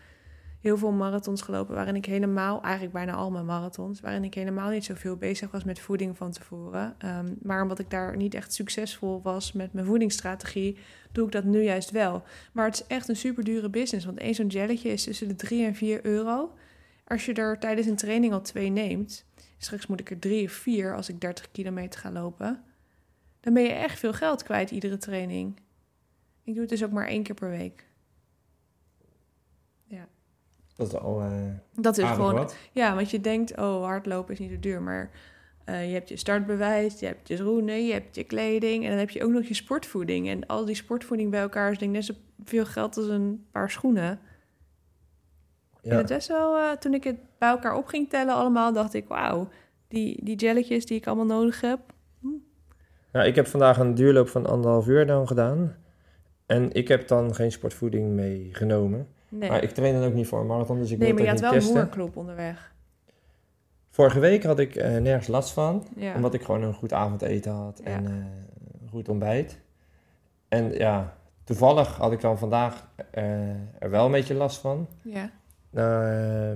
heel 0.59 0.77
veel 0.77 0.91
marathons 0.91 1.41
gelopen 1.41 1.75
waarin 1.75 1.95
ik 1.95 2.05
helemaal, 2.05 2.61
eigenlijk 2.61 2.93
bijna 2.93 3.13
al 3.13 3.31
mijn 3.31 3.45
marathons, 3.45 3.99
waarin 3.99 4.23
ik 4.23 4.33
helemaal 4.33 4.69
niet 4.69 4.85
zoveel 4.85 5.15
bezig 5.15 5.51
was 5.51 5.63
met 5.63 5.79
voeding 5.79 6.17
van 6.17 6.31
tevoren. 6.31 6.95
Ehm, 6.97 7.33
maar 7.41 7.61
omdat 7.61 7.79
ik 7.79 7.89
daar 7.89 8.17
niet 8.17 8.33
echt 8.33 8.53
succesvol 8.53 9.21
was 9.21 9.51
met 9.51 9.73
mijn 9.73 9.85
voedingsstrategie, 9.85 10.77
doe 11.11 11.25
ik 11.25 11.31
dat 11.31 11.43
nu 11.43 11.63
juist 11.63 11.91
wel. 11.91 12.23
Maar 12.51 12.65
het 12.65 12.73
is 12.73 12.87
echt 12.87 13.09
een 13.09 13.15
super 13.15 13.43
dure 13.43 13.69
business, 13.69 14.05
want 14.05 14.17
één 14.17 14.35
zo'n 14.35 14.47
jelletje 14.47 14.89
is 14.89 15.03
tussen 15.03 15.27
de 15.27 15.35
3 15.35 15.65
en 15.65 15.75
4 15.75 16.05
euro. 16.05 16.53
Als 17.07 17.25
je 17.25 17.33
er 17.33 17.59
tijdens 17.59 17.87
een 17.87 17.95
training 17.95 18.33
al 18.33 18.41
twee 18.41 18.69
neemt, 18.69 19.25
straks 19.57 19.87
moet 19.87 19.99
ik 19.99 20.09
er 20.09 20.19
drie 20.19 20.45
of 20.45 20.51
vier 20.51 20.95
als 20.95 21.09
ik 21.09 21.21
30 21.21 21.51
kilometer 21.51 21.99
ga 21.99 22.11
lopen, 22.11 22.63
dan 23.39 23.53
ben 23.53 23.63
je 23.63 23.69
echt 23.69 23.99
veel 23.99 24.13
geld 24.13 24.43
kwijt 24.43 24.71
iedere 24.71 24.97
training. 24.97 25.59
Ik 26.43 26.53
doe 26.53 26.61
het 26.61 26.69
dus 26.69 26.83
ook 26.83 26.91
maar 26.91 27.07
één 27.07 27.23
keer 27.23 27.35
per 27.35 27.49
week. 27.49 27.85
Dat 30.81 30.93
is 30.93 30.99
al 30.99 31.21
eh 31.21 31.31
Dat 31.71 31.97
is 31.97 32.09
gewoon 32.09 32.33
wat. 32.33 32.55
Ja, 32.71 32.95
want 32.95 33.11
je 33.11 33.21
denkt, 33.21 33.57
oh, 33.57 33.83
hardlopen 33.83 34.33
is 34.33 34.39
niet 34.39 34.51
zo 34.51 34.59
duur. 34.59 34.81
Maar 34.81 35.09
eh, 35.65 35.87
je 35.87 35.93
hebt 35.93 36.09
je 36.09 36.17
startbewijs, 36.17 36.99
je 36.99 37.05
hebt 37.05 37.27
je 37.27 37.35
schoenen, 37.37 37.85
je 37.85 37.93
hebt 37.93 38.15
je 38.15 38.23
kleding... 38.23 38.83
en 38.83 38.89
dan 38.89 38.99
heb 38.99 39.09
je 39.09 39.23
ook 39.23 39.31
nog 39.31 39.45
je 39.45 39.53
sportvoeding. 39.53 40.29
En 40.29 40.45
al 40.45 40.65
die 40.65 40.75
sportvoeding 40.75 41.31
bij 41.31 41.41
elkaar 41.41 41.71
is 41.71 41.77
denk 41.77 41.95
ik 41.95 42.07
net 42.07 42.17
zoveel 42.39 42.65
geld 42.65 42.97
als 42.97 43.07
een 43.07 43.45
paar 43.51 43.69
schoenen. 43.69 44.19
En 45.81 45.89
Ja. 45.89 45.97
het 45.97 46.07
best 46.07 46.27
wel, 46.27 46.57
eh, 46.57 46.71
toen 46.71 46.93
ik 46.93 47.03
het 47.03 47.17
bij 47.37 47.49
elkaar 47.49 47.75
op 47.75 47.85
ging 47.85 48.09
tellen 48.09 48.35
allemaal... 48.35 48.73
dacht 48.73 48.93
ik, 48.93 49.07
wauw, 49.07 49.47
die, 49.87 50.25
die 50.25 50.35
jelletjes 50.35 50.85
die 50.85 50.97
ik 50.97 51.07
allemaal 51.07 51.25
nodig 51.39 51.61
heb... 51.61 51.79
Nou, 53.11 53.25
ik 53.27 53.35
heb 53.35 53.47
vandaag 53.47 53.77
een 53.77 53.95
duurloop 53.95 54.27
van 54.29 54.45
anderhalf 54.45 54.87
uur 54.87 55.05
dan 55.05 55.27
gedaan. 55.27 55.75
En 56.45 56.71
ik 56.71 56.87
heb 56.87 57.07
dan 57.07 57.35
geen 57.35 57.51
sportvoeding 57.51 58.09
meegenomen. 58.09 59.07
Nee, 59.29 59.49
Maar 59.49 59.63
ik 59.63 59.69
train 59.69 59.93
dan 59.93 60.03
ook 60.03 60.13
niet 60.13 60.27
voor 60.27 60.39
een 60.39 60.45
marathon, 60.47 60.79
dus 60.79 60.91
ik 60.91 60.97
nee 60.97 61.07
wil 61.07 61.15
maar 61.15 61.25
je 61.25 61.31
het 61.31 61.41
had 61.41 61.49
wel 61.51 61.59
niet 61.59 61.69
een 61.69 61.89
testen. 61.89 62.11
onderweg. 62.15 62.70
Vorige 63.93 64.19
week 64.19 64.43
had 64.43 64.59
ik 64.59 64.75
eh, 64.75 64.97
nergens 64.97 65.27
last 65.27 65.51
van. 65.51 65.87
Ja. 65.95 66.15
Omdat 66.15 66.33
ik 66.33 66.41
gewoon 66.43 66.61
een 66.63 66.73
goed 66.73 66.93
avondeten 66.93 67.51
had 67.51 67.79
en 67.79 68.03
Ja. 68.03 68.09
eh, 68.09 68.15
een 68.81 68.89
goed 68.89 69.09
ontbijt. 69.09 69.59
En 70.47 70.71
ja, 70.73 71.17
toevallig 71.43 71.97
had 71.97 72.11
ik 72.11 72.21
dan 72.21 72.37
vandaag 72.37 72.87
eh, 73.11 73.49
er 73.79 73.89
wel 73.89 74.05
een 74.05 74.11
beetje 74.11 74.33
last 74.33 74.57
van. 74.61 74.87
ja. 75.01 75.29
Na, 75.69 76.53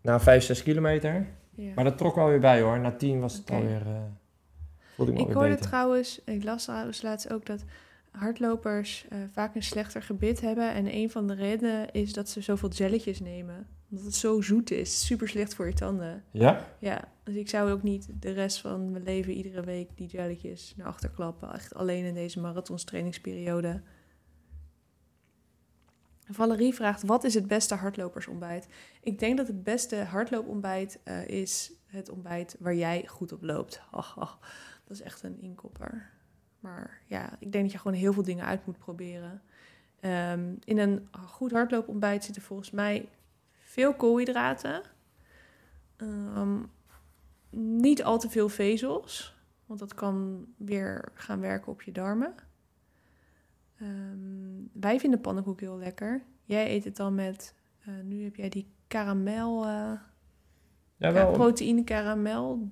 na 0.00 0.20
5, 0.20 0.44
6 0.44 0.62
kilometer. 0.62 1.26
ja. 1.54 1.72
Maar 1.74 1.84
dat 1.84 1.98
trok 1.98 2.14
wel 2.14 2.28
weer 2.28 2.40
bij 2.40 2.60
hoor. 2.60 2.78
Na 2.80 2.92
10 2.96 3.20
was 3.20 3.32
het 3.32 3.42
Oké. 3.42 3.54
alweer. 3.54 3.82
voelde 4.94 5.12
ik 5.12 5.16
me 5.18 5.22
Ik 5.22 5.26
alweer 5.26 5.34
hoorde 5.34 5.48
beter. 5.54 5.66
trouwens, 5.66 6.20
ik 6.24 6.44
las 6.44 6.64
trouwens 6.64 7.02
laatst 7.02 7.32
ook 7.32 7.46
dat 7.46 7.64
hardlopers 8.10 9.06
vaak 9.32 9.54
een 9.54 9.62
slechter 9.62 10.02
gebit 10.02 10.40
hebben. 10.40 10.72
En 10.74 10.94
een 10.94 11.10
van 11.10 11.26
de 11.26 11.34
redenen 11.34 11.90
is 11.92 12.12
dat 12.12 12.28
ze 12.28 12.40
zoveel 12.40 12.68
jelletjes 12.70 13.20
nemen. 13.20 13.66
Omdat 13.90 14.04
het 14.04 14.14
zo 14.14 14.40
zoet 14.40 14.70
is. 14.70 15.06
Super 15.06 15.28
slecht 15.28 15.54
voor 15.54 15.66
je 15.66 15.72
tanden. 15.72 16.24
Ja? 16.30 16.72
Ja, 16.78 17.08
dus 17.22 17.34
ik 17.34 17.48
zou 17.48 17.70
ook 17.70 17.82
niet 17.82 18.08
de 18.20 18.30
rest 18.30 18.60
van 18.60 18.90
mijn 18.90 19.04
leven 19.04 19.32
iedere 19.32 19.62
week 19.62 19.88
die 19.94 20.08
jelletjes 20.08 20.74
naar 20.76 20.86
achter 20.86 21.10
klappen. 21.10 21.52
Echt 21.52 21.74
alleen 21.74 22.04
in 22.04 22.14
deze 22.14 22.40
marathonstrainingsperiode. 22.40 23.82
Valerie 26.30 26.74
vraagt, 26.74 27.02
wat 27.02 27.24
is 27.24 27.34
het 27.34 27.46
beste 27.46 27.74
hardlopersontbijt? 27.74 28.68
Ik 29.00 29.18
denk 29.18 29.36
dat 29.36 29.46
het 29.46 29.64
beste 29.64 29.96
hardloopontbijt 29.96 30.98
eh, 31.04 31.28
is 31.28 31.72
het 31.86 32.08
ontbijt 32.08 32.56
waar 32.58 32.74
jij 32.74 33.06
goed 33.06 33.32
op 33.32 33.42
loopt. 33.42 33.80
Haha, 33.90 34.38
dat 34.84 34.96
is 34.96 35.02
echt 35.02 35.22
een 35.22 35.40
inkopper. 35.40 36.10
Maar 36.60 37.02
ja, 37.06 37.36
ik 37.38 37.52
denk 37.52 37.64
dat 37.64 37.72
je 37.72 37.78
gewoon 37.78 37.96
heel 37.96 38.12
veel 38.12 38.22
dingen 38.22 38.44
uit 38.44 38.66
moet 38.66 38.78
proberen. 38.78 39.42
Ehm, 40.00 40.54
in 40.64 40.78
een 40.78 41.08
goed 41.26 41.50
hardloopontbijt 41.50 42.24
zitten 42.24 42.42
volgens 42.42 42.70
mij 42.70 43.08
veel 43.76 43.94
koolhydraten. 43.94 44.82
Ehm, 45.96 46.58
niet 47.50 48.04
al 48.04 48.18
te 48.18 48.28
veel 48.30 48.48
vezels, 48.48 49.36
want 49.66 49.80
dat 49.80 49.94
kan 49.94 50.46
weer 50.56 51.08
gaan 51.14 51.40
werken 51.40 51.72
op 51.72 51.82
je 51.82 51.92
darmen. 51.92 52.34
Ehm, 53.78 54.62
wij 54.72 55.00
vinden 55.00 55.20
pannenkoek 55.20 55.60
heel 55.60 55.78
lekker. 55.78 56.22
Jij 56.44 56.70
eet 56.70 56.84
het 56.84 56.96
dan 56.96 57.14
met, 57.14 57.54
eh, 57.80 57.94
nu 58.04 58.24
heb 58.24 58.36
jij 58.36 58.48
die 58.48 58.70
karamel, 58.86 59.64
eh 59.64 59.92
Ja, 60.96 61.12
wel. 61.12 61.32
proteïne 61.32 61.84
karamel. 61.84 62.70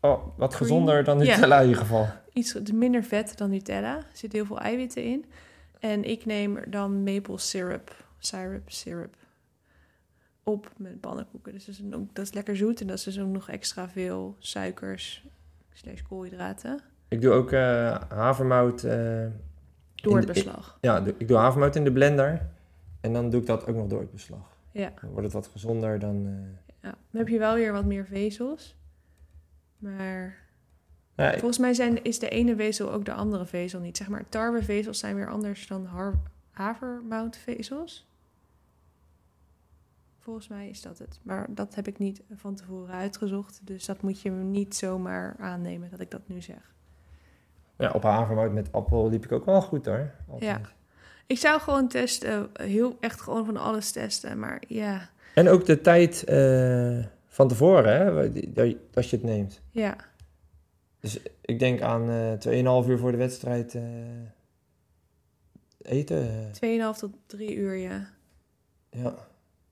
Oh, 0.00 0.22
wat 0.36 0.48
Cream. 0.48 0.50
gezonder 0.62 1.04
dan 1.04 1.18
Ja. 1.18 1.34
Nutella 1.34 1.60
in 1.60 1.68
ieder 1.68 1.82
geval. 1.82 2.06
Iets 2.32 2.54
minder 2.72 3.04
vet 3.04 3.36
dan 3.38 3.50
Nutella. 3.50 3.96
Er 3.96 4.06
zit 4.12 4.32
heel 4.32 4.44
veel 4.46 4.58
eiwitten 4.60 5.02
in. 5.04 5.24
En 5.80 6.04
ik 6.04 6.24
neem 6.24 6.56
er 6.56 6.70
dan 6.70 7.02
maple 7.02 7.38
syrup, 7.38 8.04
syrup, 8.18 8.70
syrup 8.70 9.16
op 10.48 10.70
met 10.76 11.00
pannenkoeken. 11.00 11.52
Dus 11.52 11.64
dat 11.64 11.74
is, 11.74 11.82
ook, 11.94 12.14
dat 12.14 12.24
is 12.24 12.32
lekker 12.32 12.56
zoet 12.56 12.80
en 12.80 12.86
dat 12.86 12.96
is 12.98 13.02
dus 13.04 13.20
ook 13.20 13.28
nog 13.32 13.48
extra 13.48 13.88
veel 13.88 14.36
suikers 14.38 15.26
slash 15.72 16.02
koolhydraten. 16.02 16.80
Ik 17.08 17.20
doe 17.20 17.32
ook 17.32 17.52
eh, 17.52 18.00
havermout. 18.08 18.84
eh, 18.84 19.26
Door 19.94 20.16
het 20.16 20.26
de- 20.26 20.32
beslag. 20.32 20.78
ja, 20.80 21.04
ik 21.18 21.28
doe 21.28 21.36
havermout 21.36 21.76
in 21.76 21.84
de 21.84 21.92
blender. 21.92 22.48
En 23.00 23.12
dan 23.12 23.30
doe 23.30 23.40
ik 23.40 23.46
dat 23.46 23.66
ook 23.66 23.76
nog 23.76 23.86
door 23.86 24.00
het 24.00 24.12
beslag. 24.12 24.56
Ja. 24.70 24.92
Dan 25.00 25.10
wordt 25.10 25.24
het 25.24 25.32
wat 25.32 25.46
gezonder 25.46 25.98
dan... 25.98 26.26
eh, 26.26 26.72
ja. 26.82 26.94
Dan 27.10 27.20
heb 27.20 27.28
je 27.28 27.38
wel 27.38 27.54
weer 27.54 27.72
wat 27.72 27.84
meer 27.84 28.06
vezels. 28.06 28.76
Maar 29.78 30.36
ja, 31.16 31.30
volgens 31.32 31.58
mij 31.58 31.74
zijn, 31.74 32.02
is 32.04 32.18
de 32.18 32.28
ene 32.28 32.56
vezel 32.56 32.92
ook 32.92 33.04
de 33.04 33.12
andere 33.12 33.46
vezel 33.46 33.80
niet. 33.80 33.96
Zeg 33.96 34.08
maar, 34.08 34.28
tarwevezels 34.28 34.98
zijn 34.98 35.16
weer 35.16 35.30
anders 35.30 35.66
dan 35.66 35.88
havermoutvezels. 36.50 38.06
Volgens 40.26 40.48
mij 40.48 40.68
is 40.68 40.82
dat 40.82 40.98
het. 40.98 41.18
Maar 41.22 41.46
dat 41.50 41.74
heb 41.74 41.86
ik 41.86 41.98
niet 41.98 42.22
van 42.34 42.54
tevoren 42.54 42.94
uitgezocht. 42.94 43.60
Dus 43.62 43.84
dat 43.86 44.02
moet 44.02 44.20
je 44.20 44.30
niet 44.30 44.74
zomaar 44.76 45.36
aannemen 45.38 45.90
dat 45.90 46.00
ik 46.00 46.10
dat 46.10 46.28
nu 46.28 46.40
zeg. 46.42 46.74
ja, 47.78 47.90
op 47.90 48.02
havermout 48.02 48.52
met 48.52 48.72
appel 48.72 49.08
liep 49.08 49.24
ik 49.24 49.32
ook 49.32 49.44
wel 49.44 49.62
goed 49.62 49.86
hoor. 49.86 50.10
Altijd. 50.28 50.50
Ja. 50.50 50.60
Ik 51.26 51.38
zou 51.38 51.60
gewoon 51.60 51.88
testen, 51.88 52.50
heel 52.52 52.96
echt 53.00 53.20
gewoon 53.20 53.44
van 53.44 53.56
alles 53.56 53.90
testen. 53.92 54.38
Maar 54.38 54.62
ja, 54.68 55.10
En 55.34 55.48
ook 55.48 55.64
de 55.64 55.80
tijd 55.80 56.24
eh, 56.24 57.04
van 57.26 57.48
tevoren, 57.48 57.96
hè, 57.96 58.10
als 58.94 59.10
je 59.10 59.16
het 59.16 59.24
neemt. 59.24 59.60
ja, 59.70 59.96
Dus 61.00 61.20
ik 61.40 61.58
denk 61.58 61.80
aan 61.80 62.10
eh 62.10 62.82
2,5 62.84 62.88
uur 62.88 62.98
voor 62.98 63.10
de 63.10 63.16
wedstrijd 63.18 63.74
eh, 63.74 63.82
eten. 65.82 66.50
eh, 66.60 66.92
2,5 66.94 66.98
tot 66.98 67.12
3 67.26 67.54
uur, 67.56 67.74
ja. 67.74 68.08
ja. 68.90 69.14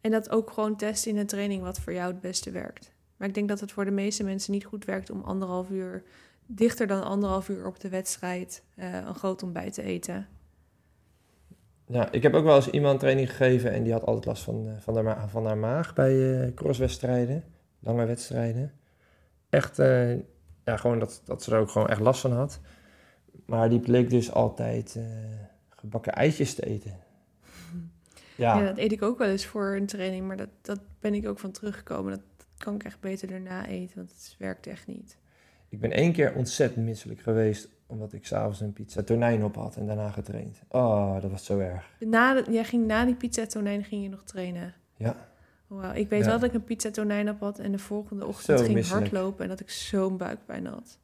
En 0.05 0.11
dat 0.11 0.31
ook 0.31 0.51
gewoon 0.51 0.77
testen 0.77 1.11
in 1.11 1.17
de 1.17 1.25
training 1.25 1.63
wat 1.63 1.79
voor 1.79 1.93
jou 1.93 2.13
het 2.13 2.21
beste 2.21 2.51
werkt. 2.51 2.93
Maar 3.17 3.29
ik 3.29 3.35
denk 3.35 3.49
dat 3.49 3.61
het 3.61 3.73
voor 3.73 3.85
de 3.85 3.91
meeste 3.91 4.25
mensen 4.25 4.53
niet 4.53 4.65
goed 4.65 4.85
werkt 4.85 5.11
om 5.11 5.23
anderhalf 5.23 5.71
uur, 5.71 6.03
dichter 6.47 6.87
dan 6.87 7.05
anderhalf 7.05 7.49
uur 7.49 7.67
op 7.67 7.81
de 7.81 7.89
wedstrijd, 7.89 8.63
eh, 8.75 8.95
een 8.95 9.15
groot 9.15 9.43
ontbijt 9.43 9.73
te 9.73 9.83
eten. 9.83 10.27
ja, 11.87 12.13
ik 12.13 12.23
heb 12.23 12.35
ook 12.35 12.45
wel 12.45 12.57
eens 12.57 12.71
iemand 12.71 13.01
training 13.01 13.31
gegeven 13.31 13.73
en 13.73 13.83
die 13.83 13.93
had 13.93 14.07
altijd 14.07 14.25
last 14.25 14.43
van, 14.43 14.69
eh, 14.69 14.73
van, 14.79 15.07
haar, 15.07 15.29
van 15.29 15.47
haar 15.47 15.59
maag 15.59 15.95
bij 15.95 16.43
eh, 16.43 16.55
crosswedstrijden, 16.55 17.45
lange 17.81 18.05
wedstrijden. 18.05 18.73
Echt, 19.49 19.77
ja, 20.65 20.77
gewoon 20.77 20.99
dat, 20.99 21.23
dat 21.25 21.43
ze 21.43 21.53
er 21.55 21.61
ook 21.61 21.71
gewoon 21.71 21.89
echt 21.89 22.01
last 22.01 22.21
van 22.21 22.33
had. 22.33 22.61
Maar 23.47 23.69
die 23.69 23.81
bleek 23.81 24.11
dus 24.11 24.33
altijd 24.33 24.99
gebakken 25.69 26.13
eitjes 26.13 26.55
te 26.55 26.67
eten. 26.67 27.04
Ja. 28.37 28.59
Ja, 28.59 28.65
dat 28.67 28.79
eet 28.79 28.93
ik 28.93 29.03
ook 29.03 29.19
wel 29.19 29.29
eens 29.29 29.47
voor 29.47 29.75
een 29.77 29.87
training, 29.87 30.27
maar 30.27 30.37
dat, 30.37 30.49
dat 30.63 30.81
ben 31.01 31.15
ik 31.15 31.29
ook 31.29 31.39
van 31.39 31.51
teruggekomen. 31.51 32.11
Dat, 32.13 32.21
dat 32.37 32.47
kan 32.59 32.75
ik 32.75 32.85
echt 32.85 33.01
beter 33.01 33.29
daarna 33.29 33.67
eten, 33.67 33.97
want 33.97 34.11
het 34.11 34.35
werkt 34.39 34.67
echt 34.67 34.87
niet. 34.87 35.17
ik 35.69 35.81
ben 35.81 35.91
één 35.93 36.13
keer 36.13 36.35
ontzettend 36.35 36.85
misselijk 36.85 37.21
geweest 37.21 37.69
omdat 37.87 38.13
ik 38.13 38.27
s'avonds 38.27 38.61
een 38.61 38.73
pizza 38.73 39.03
tonijn 39.03 39.45
op 39.45 39.55
had 39.55 39.77
en 39.77 39.87
daarna 39.87 40.11
getraind. 40.11 40.61
Oh, 40.69 41.21
dat 41.21 41.31
was 41.31 41.45
zo 41.45 41.59
erg. 41.59 41.91
Na 41.99 42.35
de, 42.43 42.53
jij 42.53 42.65
ging 42.65 42.87
na 42.87 43.05
die 43.05 43.15
pizza 43.15 43.47
tonijn 43.47 43.85
ging 43.85 44.03
je 44.03 44.09
nog 44.09 44.23
trainen. 44.25 44.75
Ja. 44.97 45.17
Ik 45.95 46.09
weet 46.09 46.21
Ja. 46.25 46.27
wel 46.31 46.39
dat 46.39 46.49
ik 46.49 46.55
een 46.55 46.65
pizza 46.65 46.91
tonijn 46.91 47.29
op 47.31 47.41
had 47.41 47.59
en 47.59 47.73
de 47.73 47.79
volgende 47.79 48.27
ochtend 48.27 48.59
Zo 48.59 48.65
ging 48.65 48.75
misselijk. 48.77 49.03
hardlopen 49.11 49.43
en 49.43 49.49
dat 49.51 49.61
ik 49.61 49.71
zo'n 49.71 50.17
buikpijn 50.17 50.67
had. 50.67 50.99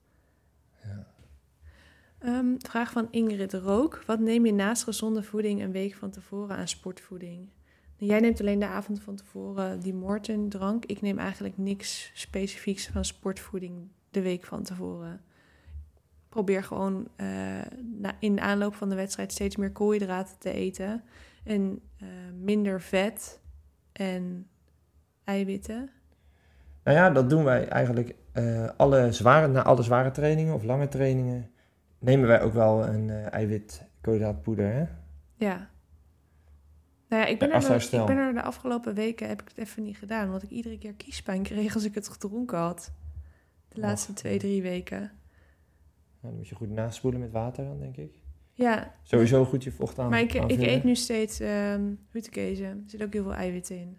Ehm, 2.20 2.54
vraag 2.58 2.90
van 2.90 3.08
Ingrid 3.10 3.52
Rook. 3.52 4.02
Wat 4.06 4.18
neem 4.18 4.46
je 4.46 4.52
naast 4.52 4.84
gezonde 4.84 5.22
voeding 5.22 5.62
een 5.62 5.72
week 5.72 5.94
van 5.94 6.10
tevoren 6.10 6.56
aan 6.56 6.68
sportvoeding? 6.68 7.48
Jij 7.96 8.20
neemt 8.20 8.40
alleen 8.40 8.58
de 8.58 8.66
avond 8.66 9.00
van 9.00 9.16
tevoren 9.16 9.80
die 9.80 9.94
Morten 9.94 10.48
drank. 10.48 10.84
Ik 10.84 11.00
neem 11.00 11.18
eigenlijk 11.18 11.58
niks 11.58 12.10
specifieks 12.14 12.88
van 12.88 13.04
sportvoeding 13.04 13.88
de 14.10 14.22
week 14.22 14.44
van 14.44 14.62
tevoren. 14.62 15.20
Probeer 16.28 16.64
gewoon 16.64 17.08
eh, 17.16 17.26
in 18.18 18.34
de 18.34 18.40
aanloop 18.40 18.74
van 18.74 18.88
de 18.88 18.94
wedstrijd 18.94 19.32
steeds 19.32 19.56
meer 19.56 19.72
koolhydraten 19.72 20.38
te 20.38 20.52
eten. 20.52 21.02
En 21.44 21.80
eh, 21.98 22.08
minder 22.40 22.80
vet 22.80 23.40
en 23.92 24.46
eiwitten. 25.24 25.90
Nou 26.84 26.96
ja, 26.96 27.10
dat 27.10 27.30
doen 27.30 27.44
wij 27.44 27.68
eigenlijk 27.68 28.14
eh, 28.32 28.68
alle 28.76 29.12
zware, 29.12 29.46
na 29.46 29.62
alle 29.62 29.82
zware 29.82 30.10
trainingen 30.10 30.54
of 30.54 30.62
lange 30.62 30.88
trainingen 30.88 31.49
nemen 32.00 32.28
wij 32.28 32.42
ook 32.42 32.52
wel 32.52 32.86
een 32.86 33.10
eh 33.10 33.32
eiwit 33.32 33.84
koolhydraatpoeder. 34.00 34.72
Hè? 34.72 34.84
Ja. 35.34 35.70
Nou 37.08 37.22
ja, 37.22 37.28
ik 37.28 37.38
ben, 37.38 37.48
Ja, 37.48 37.54
er 37.54 37.82
ik 37.82 38.06
ben 38.06 38.16
er 38.16 38.34
de 38.34 38.42
afgelopen 38.42 38.94
weken 38.94 39.28
heb 39.28 39.42
ik 39.42 39.48
het 39.48 39.58
even 39.58 39.82
niet 39.82 39.98
gedaan. 39.98 40.26
Omdat 40.26 40.42
ik 40.42 40.50
iedere 40.50 40.78
keer 40.78 40.94
kiespijn 40.94 41.42
kreeg 41.42 41.74
als 41.74 41.84
ik 41.84 41.94
het 41.94 42.08
gedronken 42.08 42.58
had. 42.58 42.92
De 43.68 43.76
Och, 43.76 43.82
laatste 43.82 44.12
twee, 44.12 44.32
ja. 44.32 44.38
drie 44.38 44.62
weken. 44.62 45.00
Nou, 45.00 45.12
dan 46.20 46.34
moet 46.34 46.48
je 46.48 46.54
goed 46.54 46.70
naspoelen 46.70 47.20
met 47.20 47.30
water 47.30 47.64
dan, 47.64 47.78
denk 47.78 47.96
ik. 47.96 48.14
Ja, 48.52 48.94
Sowieso 49.02 49.44
goed 49.44 49.64
je 49.64 49.72
vocht 49.72 49.98
aan 49.98 50.10
maar 50.10 50.20
ik, 50.20 50.34
ik 50.34 50.60
eet 50.60 50.84
nu 50.84 50.94
steeds 50.94 51.38
hutekezen. 52.10 52.66
Er 52.66 52.82
zit 52.86 53.02
ook 53.02 53.12
heel 53.12 53.22
veel 53.22 53.34
eiwitten 53.34 53.76
in. 53.76 53.98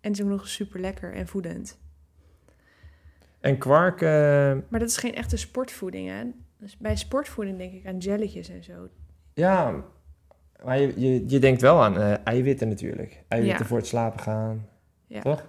En 0.00 0.10
het 0.10 0.18
is 0.18 0.24
ook 0.24 0.30
nog 0.30 0.48
super 0.48 0.80
lekker 0.80 1.14
en 1.14 1.26
voedend. 1.26 1.78
En 3.40 3.58
kwark, 3.58 4.00
eh, 4.00 4.08
Maar 4.68 4.80
dat 4.80 4.88
is 4.88 4.96
geen 4.96 5.14
echte 5.14 5.36
sportvoeding, 5.36 6.08
hè? 6.08 6.24
Dus 6.58 6.76
bij 6.76 6.96
sportvoeding 6.96 7.58
denk 7.58 7.72
ik 7.72 7.86
aan 7.86 7.98
jelletjes 7.98 8.48
en 8.48 8.64
zo. 8.64 8.88
ja, 9.34 9.84
maar 10.64 10.80
je, 10.80 11.00
je, 11.00 11.24
je 11.28 11.38
denkt 11.38 11.60
wel 11.60 11.82
aan 11.82 11.98
eh, 11.98 12.14
eiwitten 12.26 12.68
natuurlijk. 12.68 13.24
Eiwitten 13.28 13.58
Ja. 13.62 13.64
voor 13.66 13.76
het 13.76 13.86
slapen 13.86 14.20
gaan, 14.20 14.68
Ja. 15.06 15.20
toch? 15.20 15.48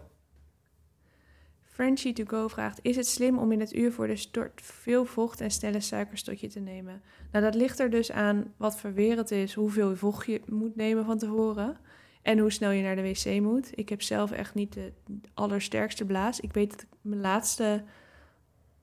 Frenchie 1.64 2.14
to 2.14 2.24
go 2.28 2.48
vraagt: 2.48 2.80
Is 2.82 2.96
het 2.96 3.08
slim 3.08 3.38
om 3.38 3.52
in 3.52 3.60
het 3.60 3.74
uur 3.76 3.92
voor 3.92 4.08
de 4.08 4.16
stort 4.16 4.62
veel 4.62 5.06
vocht 5.06 5.42
en 5.42 5.52
snelle 5.52 5.80
suikers 5.80 6.24
tot 6.24 6.40
je 6.40 6.48
te 6.48 6.60
nemen? 6.60 7.02
Nou, 7.32 7.44
dat 7.44 7.56
ligt 7.56 7.80
er 7.80 7.90
dus 7.90 8.12
aan 8.12 8.54
wat 8.58 8.82
het 8.96 9.32
is, 9.32 9.54
hoeveel 9.54 9.96
vocht 9.96 10.26
je 10.26 10.42
moet 10.46 10.76
nemen 10.76 11.06
van 11.06 11.18
tevoren 11.18 11.78
en 12.22 12.40
hoe 12.40 12.52
snel 12.52 12.72
je 12.72 12.84
naar 12.84 12.96
de 12.96 13.02
wc 13.02 13.42
moet. 13.42 13.70
Ik 13.78 13.90
heb 13.90 14.02
zelf 14.02 14.32
echt 14.32 14.54
niet 14.54 14.74
de 14.74 14.92
allersterkste 15.34 16.06
blaas. 16.06 16.40
Ik 16.40 16.54
weet 16.54 16.70
dat 16.72 16.82
ik 16.82 16.88
mijn 17.02 17.22
laatste 17.22 17.84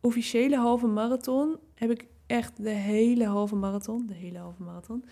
officiële 0.01 0.57
halve 0.57 0.87
marathon 0.87 1.59
heb 1.75 1.91
ik 1.91 2.07
echt 2.27 2.63
de 2.63 2.71
hele 2.71 3.27
halve 3.27 3.55
marathon, 3.55 4.07
de 4.07 4.15
hele 4.15 4.39
halve 4.39 4.63
marathon, 4.63 5.05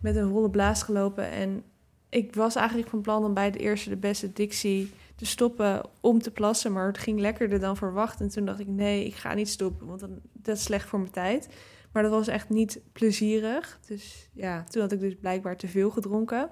met 0.00 0.16
een 0.16 0.28
volle 0.28 0.50
blaas 0.50 0.82
gelopen. 0.82 1.30
En 1.30 1.62
ik 2.08 2.34
was 2.34 2.54
eigenlijk 2.54 2.88
van 2.88 3.00
plan 3.00 3.24
om 3.24 3.34
bij 3.34 3.50
de 3.50 3.58
eerste 3.58 3.88
de 3.88 3.96
beste 3.96 4.32
Dixie 4.32 4.92
te 5.16 5.26
stoppen 5.26 5.82
om 6.00 6.22
te 6.22 6.30
plassen, 6.30 6.72
maar 6.72 6.86
het 6.86 6.98
ging 6.98 7.20
lekkerder 7.20 7.60
dan 7.60 7.76
verwacht. 7.76 8.20
En 8.20 8.28
toen 8.28 8.44
dacht 8.44 8.60
ik, 8.60 8.66
nee, 8.66 9.04
ik 9.06 9.14
ga 9.14 9.34
niet 9.34 9.48
stoppen, 9.48 9.86
want 9.86 10.00
dan, 10.00 10.20
dat 10.32 10.56
is 10.56 10.62
slecht 10.62 10.88
voor 10.88 10.98
mijn 10.98 11.12
tijd. 11.12 11.48
Maar 11.92 12.02
dat 12.02 12.12
was 12.12 12.28
echt 12.28 12.48
niet 12.48 12.80
plezierig. 12.92 13.80
Dus 13.86 14.30
ja, 14.32 14.64
toen 14.64 14.82
had 14.82 14.92
ik 14.92 15.00
dus 15.00 15.16
blijkbaar 15.16 15.56
te 15.56 15.68
veel 15.68 15.90
gedronken. 15.90 16.50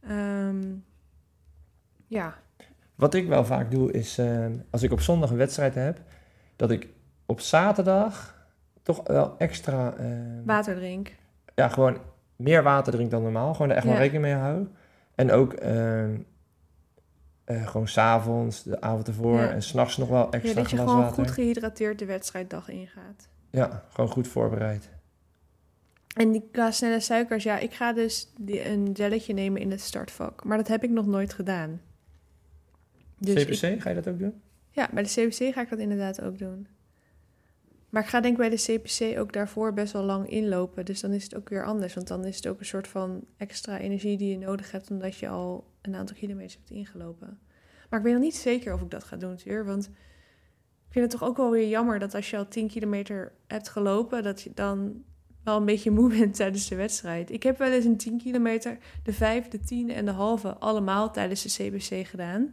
Ehm, 0.00 0.74
ja, 2.06 2.42
Wat 2.94 3.14
ik 3.14 3.28
wel 3.28 3.44
vaak 3.44 3.70
doe 3.70 3.92
is, 3.92 4.18
eh, 4.18 4.46
als 4.70 4.82
ik 4.82 4.92
op 4.92 5.00
zondag 5.00 5.30
een 5.30 5.36
wedstrijd 5.36 5.74
heb, 5.74 6.00
dat 6.56 6.70
ik 6.70 6.88
op 7.26 7.40
zaterdag 7.40 8.39
toch 8.82 9.06
wel 9.06 9.34
extra, 9.38 9.94
eh, 9.96 10.06
water 10.44 10.74
drink. 10.74 11.14
ja, 11.54 11.68
gewoon 11.68 11.98
meer 12.36 12.62
water 12.62 12.92
drink 12.92 13.10
dan 13.10 13.22
normaal. 13.22 13.52
Gewoon 13.54 13.70
er 13.70 13.76
echt 13.76 13.84
wel 13.84 13.94
Ja. 13.94 13.98
rekening 14.00 14.22
mee 14.24 14.34
hou. 14.34 14.66
En 15.14 15.30
ook 15.32 15.52
eh, 15.52 16.04
eh, 16.14 16.18
gewoon 17.46 17.88
s'avonds, 17.88 18.62
de 18.62 18.80
avond 18.80 19.08
ervoor 19.08 19.40
Ja. 19.40 19.50
en 19.50 19.62
s'nachts 19.62 19.96
nog 19.96 20.08
wel 20.08 20.18
Ja, 20.24 20.30
extra 20.30 20.54
dat 20.62 20.70
je 20.70 20.76
gewoon 20.76 20.96
water. 20.96 21.14
goed 21.14 21.30
gehydrateerd 21.30 21.98
de 21.98 22.04
wedstrijddag 22.04 22.68
ingaat. 22.68 23.28
Ja, 23.50 23.84
gewoon 23.92 24.10
goed 24.10 24.28
voorbereid. 24.28 24.90
En 26.16 26.32
die 26.32 26.48
qua 26.52 26.70
snelle 26.70 27.00
suikers, 27.00 27.44
ja, 27.44 27.58
ik 27.58 27.74
ga 27.74 27.92
dus 27.92 28.32
die, 28.38 28.68
een 28.68 28.92
jelletje 28.92 29.34
nemen 29.34 29.60
in 29.60 29.70
het 29.70 29.80
startvak. 29.80 30.44
Maar 30.44 30.56
dat 30.56 30.68
heb 30.68 30.84
ik 30.84 30.90
nog 30.90 31.06
nooit 31.06 31.32
gedaan. 31.32 31.80
Dus 33.18 33.44
ik- 33.62 33.80
ga 33.80 33.88
je 33.88 33.94
dat 33.94 34.08
ook 34.08 34.18
doen? 34.18 34.40
ja, 34.70 34.88
bij 34.92 35.02
de 35.02 35.08
CPC 35.08 35.54
ga 35.54 35.60
ik 35.60 35.68
dat 35.70 35.78
inderdaad 35.78 36.22
ook 36.22 36.38
doen. 36.38 36.66
Maar 37.90 38.02
ik 38.02 38.08
ga 38.08 38.20
denk 38.20 38.36
bij 38.36 38.48
de 38.48 38.56
CPC 38.56 39.18
ook 39.18 39.32
daarvoor 39.32 39.72
best 39.72 39.92
wel 39.92 40.02
lang 40.02 40.28
inlopen. 40.28 40.84
Dus 40.84 41.00
dan 41.00 41.12
is 41.12 41.22
het 41.22 41.36
ook 41.36 41.48
weer 41.48 41.64
anders. 41.64 41.94
Want 41.94 42.08
dan 42.08 42.24
is 42.24 42.36
het 42.36 42.46
ook 42.46 42.58
een 42.58 42.66
soort 42.66 42.88
van 42.88 43.24
extra 43.36 43.78
energie 43.78 44.16
die 44.16 44.30
je 44.30 44.38
nodig 44.38 44.70
hebt... 44.70 44.90
omdat 44.90 45.16
je 45.16 45.28
al 45.28 45.70
een 45.82 45.94
aantal 45.94 46.16
kilometers 46.16 46.54
hebt 46.54 46.70
ingelopen. 46.70 47.38
Maar 47.90 47.98
ik 47.98 48.04
weet 48.04 48.14
nog 48.14 48.22
niet 48.22 48.36
zeker 48.36 48.74
of 48.74 48.80
ik 48.80 48.90
dat 48.90 49.04
ga 49.04 49.16
doen. 49.16 49.38
Want 49.64 49.86
ik 50.86 50.96
vind 50.96 51.10
het 51.10 51.20
toch 51.20 51.28
ook 51.28 51.36
wel 51.36 51.50
weer 51.50 51.68
jammer 51.68 51.98
dat 51.98 52.14
als 52.14 52.30
je 52.30 52.36
al 52.36 52.48
10 52.48 52.68
kilometer 52.68 53.32
hebt 53.46 53.68
gelopen... 53.68 54.22
dat 54.22 54.42
je 54.42 54.50
dan 54.54 55.04
wel 55.44 55.56
een 55.56 55.64
beetje 55.64 55.90
moe 55.90 56.08
bent 56.18 56.34
tijdens 56.34 56.68
de 56.68 56.76
wedstrijd. 56.76 57.30
Ik 57.30 57.42
heb 57.42 57.58
wel 57.58 57.70
eens 57.70 57.84
een 57.84 57.96
10 57.96 58.18
kilometer, 58.18 58.78
de 59.02 59.12
5, 59.12 59.48
de 59.48 59.60
10 59.60 59.90
en 59.90 60.04
de 60.04 60.10
halve... 60.10 60.56
allemaal 60.56 61.12
tijdens 61.12 61.42
de 61.42 61.70
CPC 61.70 62.06
gedaan. 62.06 62.52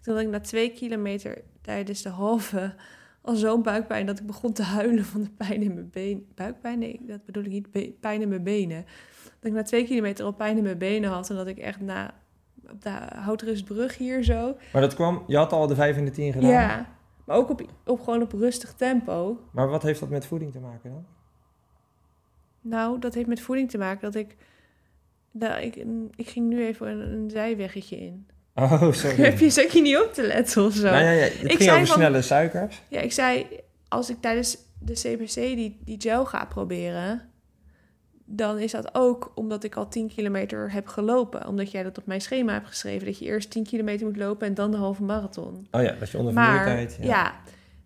Toen 0.00 0.14
had 0.14 0.22
ik 0.22 0.30
na 0.30 0.40
twee 0.40 0.72
kilometer 0.72 1.42
tijdens 1.60 2.02
de 2.02 2.08
halve 2.08 2.74
al 3.28 3.34
zo'n 3.34 3.62
buikpijn 3.62 4.06
dat 4.06 4.18
ik 4.18 4.26
begon 4.26 4.52
te 4.52 4.62
huilen 4.62 5.04
van 5.04 5.22
de 5.22 5.30
pijn 5.30 5.62
in 5.62 5.74
mijn 5.74 5.90
been. 5.90 6.26
Buikpijn? 6.34 6.78
Nee, 6.78 7.00
dat 7.06 7.24
bedoel 7.24 7.44
ik 7.44 7.50
niet. 7.50 8.00
Pijn 8.00 8.22
in 8.22 8.28
mijn 8.28 8.42
benen. 8.42 8.84
Dat 9.24 9.50
ik 9.50 9.52
na 9.52 9.62
twee 9.62 9.84
kilometer 9.84 10.24
al 10.24 10.32
pijn 10.32 10.56
in 10.56 10.62
mijn 10.62 10.78
benen 10.78 11.10
had 11.10 11.30
en 11.30 11.36
dat 11.36 11.46
ik 11.46 11.58
echt 11.58 11.80
na 11.80 12.14
op 12.70 12.82
de 12.82 12.90
Houtrustbrug 13.14 13.96
hier 13.96 14.22
zo. 14.22 14.56
Maar 14.72 14.82
dat 14.82 14.94
kwam, 14.94 15.24
je 15.26 15.36
had 15.36 15.52
al 15.52 15.66
de 15.66 15.74
5 15.74 15.96
en 15.96 16.04
de 16.04 16.10
10 16.10 16.32
gedaan? 16.32 16.50
Ja, 16.50 16.86
Maar 17.24 17.36
ook 17.36 17.50
op, 17.50 17.62
op 17.84 18.00
gewoon 18.00 18.22
op 18.22 18.32
rustig 18.32 18.74
tempo. 18.74 19.40
Maar 19.52 19.68
wat 19.68 19.82
heeft 19.82 20.00
dat 20.00 20.08
met 20.08 20.26
voeding 20.26 20.52
te 20.52 20.60
maken 20.60 20.90
dan? 20.90 21.04
Nou, 22.60 22.98
dat 22.98 23.14
heeft 23.14 23.28
met 23.28 23.40
voeding 23.40 23.70
te 23.70 23.78
maken 23.78 24.00
dat 24.00 24.14
ik... 24.14 24.36
Nou, 25.30 25.60
ik, 25.60 25.76
ik 26.16 26.28
ging 26.28 26.48
nu 26.48 26.66
even 26.66 26.88
een, 26.88 27.12
een 27.12 27.30
zijweggetje 27.30 27.96
in. 27.96 28.26
Oh, 28.58 28.92
sorry. 28.92 29.22
Heb 29.24 29.38
je, 29.38 29.68
je 29.72 29.80
niet 29.80 29.96
op 29.96 30.14
te 30.14 30.22
letten 30.22 30.64
of 30.64 30.74
zo? 30.74 30.82
Nou 30.82 30.96
ja, 31.04 31.10
ja, 31.10 31.22
het 31.22 31.32
Ik 31.32 31.48
ging 31.48 31.62
zei 31.62 31.74
over 31.74 31.86
van- 31.86 31.96
snelle 31.96 32.22
suikers. 32.22 32.82
Ja, 32.88 33.00
ik 33.00 33.12
zei, 33.12 33.46
als 33.88 34.10
ik 34.10 34.16
tijdens 34.20 34.56
de 34.78 34.92
CBC 34.92 35.34
die, 35.34 35.80
die 35.84 36.00
gel 36.00 36.24
ga 36.26 36.44
proberen, 36.44 37.22
dan 38.24 38.58
is 38.58 38.72
dat 38.72 38.94
ook 38.94 39.32
omdat 39.34 39.64
ik 39.64 39.74
al 39.74 39.88
10 39.88 40.08
kilometer 40.08 40.72
heb 40.72 40.86
gelopen. 40.86 41.46
Omdat 41.46 41.70
jij 41.70 41.82
dat 41.82 41.98
op 41.98 42.06
mijn 42.06 42.20
schema 42.20 42.52
hebt 42.52 42.66
geschreven, 42.66 43.06
dat 43.06 43.18
je 43.18 43.24
eerst 43.24 43.50
10 43.50 43.64
kilometer 43.64 44.06
moet 44.06 44.16
lopen 44.16 44.46
en 44.46 44.54
dan 44.54 44.70
de 44.70 44.76
halve 44.76 45.02
marathon. 45.02 45.66
Oh 45.70 45.82
ja, 45.82 45.94
dat 45.98 46.10
je 46.10 46.18
onder 46.18 46.32
vermoeidheid... 46.32 46.98
ja, 47.00 47.34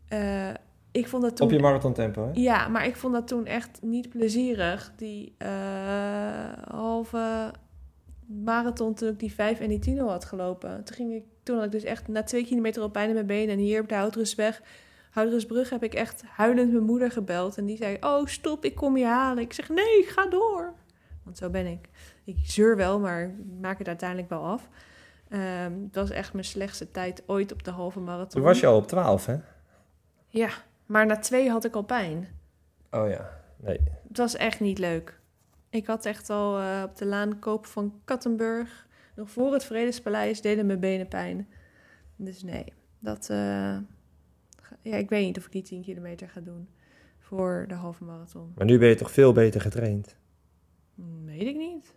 eh, 0.08 0.48
ik 0.92 1.08
vond 1.08 1.22
dat 1.22 1.36
toen... 1.36 1.46
Op 1.46 1.52
je 1.52 1.60
marathontempo, 1.60 2.24
hè? 2.24 2.30
Ja, 2.40 2.68
maar 2.68 2.86
ik 2.86 2.96
vond 2.96 3.12
dat 3.12 3.28
toen 3.28 3.46
echt 3.46 3.78
niet 3.82 4.08
plezierig. 4.08 4.92
Die 4.96 5.34
eh, 5.38 5.48
halve 6.68 7.52
marathon 8.44 8.94
toen 8.94 9.08
ik 9.08 9.18
die 9.18 9.32
5 9.32 9.60
en 9.60 9.68
die 9.68 9.78
10 9.78 10.00
al 10.00 10.10
had 10.10 10.24
gelopen. 10.24 10.84
Toen, 10.84 10.96
ging 10.96 11.14
ik, 11.14 11.24
toen 11.42 11.56
had 11.56 11.64
ik 11.64 11.72
dus 11.72 11.84
echt 11.84 12.08
na 12.08 12.22
twee 12.22 12.44
kilometer 12.44 12.82
al 12.82 12.88
pijn 12.88 13.08
in 13.08 13.14
mijn 13.14 13.26
benen. 13.26 13.54
En 13.54 13.60
hier 13.60 13.80
op 13.80 13.88
de 13.88 13.94
Houtrusweg, 13.94 14.62
Houtrusbrug, 15.10 15.70
heb 15.70 15.82
ik 15.82 15.94
echt 15.94 16.22
huilend 16.26 16.72
mijn 16.72 16.84
moeder 16.84 17.10
gebeld. 17.10 17.58
En 17.58 17.66
die 17.66 17.76
zei, 17.76 17.96
oh 18.00 18.26
stop, 18.26 18.64
ik 18.64 18.74
kom 18.74 18.96
je 18.96 19.04
halen. 19.04 19.42
Ik 19.42 19.52
zeg, 19.52 19.68
nee, 19.68 20.02
ga 20.02 20.26
door. 20.26 20.74
Want 21.22 21.38
zo 21.38 21.50
ben 21.50 21.66
ik. 21.66 21.88
Ik 22.24 22.36
zeur 22.42 22.76
wel, 22.76 23.00
maar 23.00 23.22
ik 23.22 23.60
maak 23.60 23.78
het 23.78 23.88
uiteindelijk 23.88 24.28
wel 24.28 24.44
af. 24.44 24.68
Ehm, 25.28 25.72
het 25.84 25.94
was 25.94 26.10
echt 26.10 26.32
mijn 26.32 26.44
slechtste 26.44 26.90
tijd 26.90 27.22
ooit 27.26 27.52
op 27.52 27.62
de 27.62 27.70
halve 27.70 28.00
marathon. 28.00 28.28
Toen 28.28 28.42
was 28.42 28.60
je 28.60 28.66
al 28.66 28.76
op 28.76 28.86
12, 28.86 29.26
hè? 29.26 29.36
Ja, 30.28 30.48
maar 30.86 31.06
na 31.06 31.18
twee 31.18 31.50
had 31.50 31.64
ik 31.64 31.74
al 31.74 31.82
pijn. 31.82 32.28
Oh 32.90 33.08
ja, 33.10 33.30
nee. 33.56 33.80
Het 34.08 34.16
was 34.16 34.36
echt 34.36 34.60
niet 34.60 34.78
leuk. 34.78 35.20
Ik 35.72 35.86
had 35.86 36.04
echt 36.06 36.30
al 36.30 36.58
eh, 36.58 36.82
op 36.84 36.96
de 36.96 37.06
laan 37.06 37.38
koop 37.38 37.66
van 37.66 38.00
Kattenburg, 38.04 38.86
nog 39.16 39.30
voor 39.30 39.52
het 39.52 39.64
Vredespaleis, 39.64 40.40
deden 40.40 40.66
mijn 40.66 40.80
benen 40.80 41.08
pijn. 41.08 41.48
Dus 42.16 42.42
nee, 42.42 42.64
dat. 42.98 43.30
eh, 43.30 43.76
ja, 44.80 44.96
ik 44.96 45.08
weet 45.08 45.26
niet 45.26 45.38
of 45.38 45.46
ik 45.46 45.52
die 45.52 45.62
10 45.62 45.82
kilometer 45.82 46.28
ga 46.28 46.40
doen 46.40 46.68
voor 47.18 47.64
de 47.68 47.74
halve 47.74 48.04
marathon. 48.04 48.52
Maar 48.56 48.66
nu 48.66 48.78
ben 48.78 48.88
je 48.88 48.94
toch 48.94 49.10
veel 49.10 49.32
beter 49.32 49.60
getraind? 49.60 50.16
Hm, 50.94 51.24
Weet 51.24 51.46
ik 51.46 51.56
niet. 51.56 51.94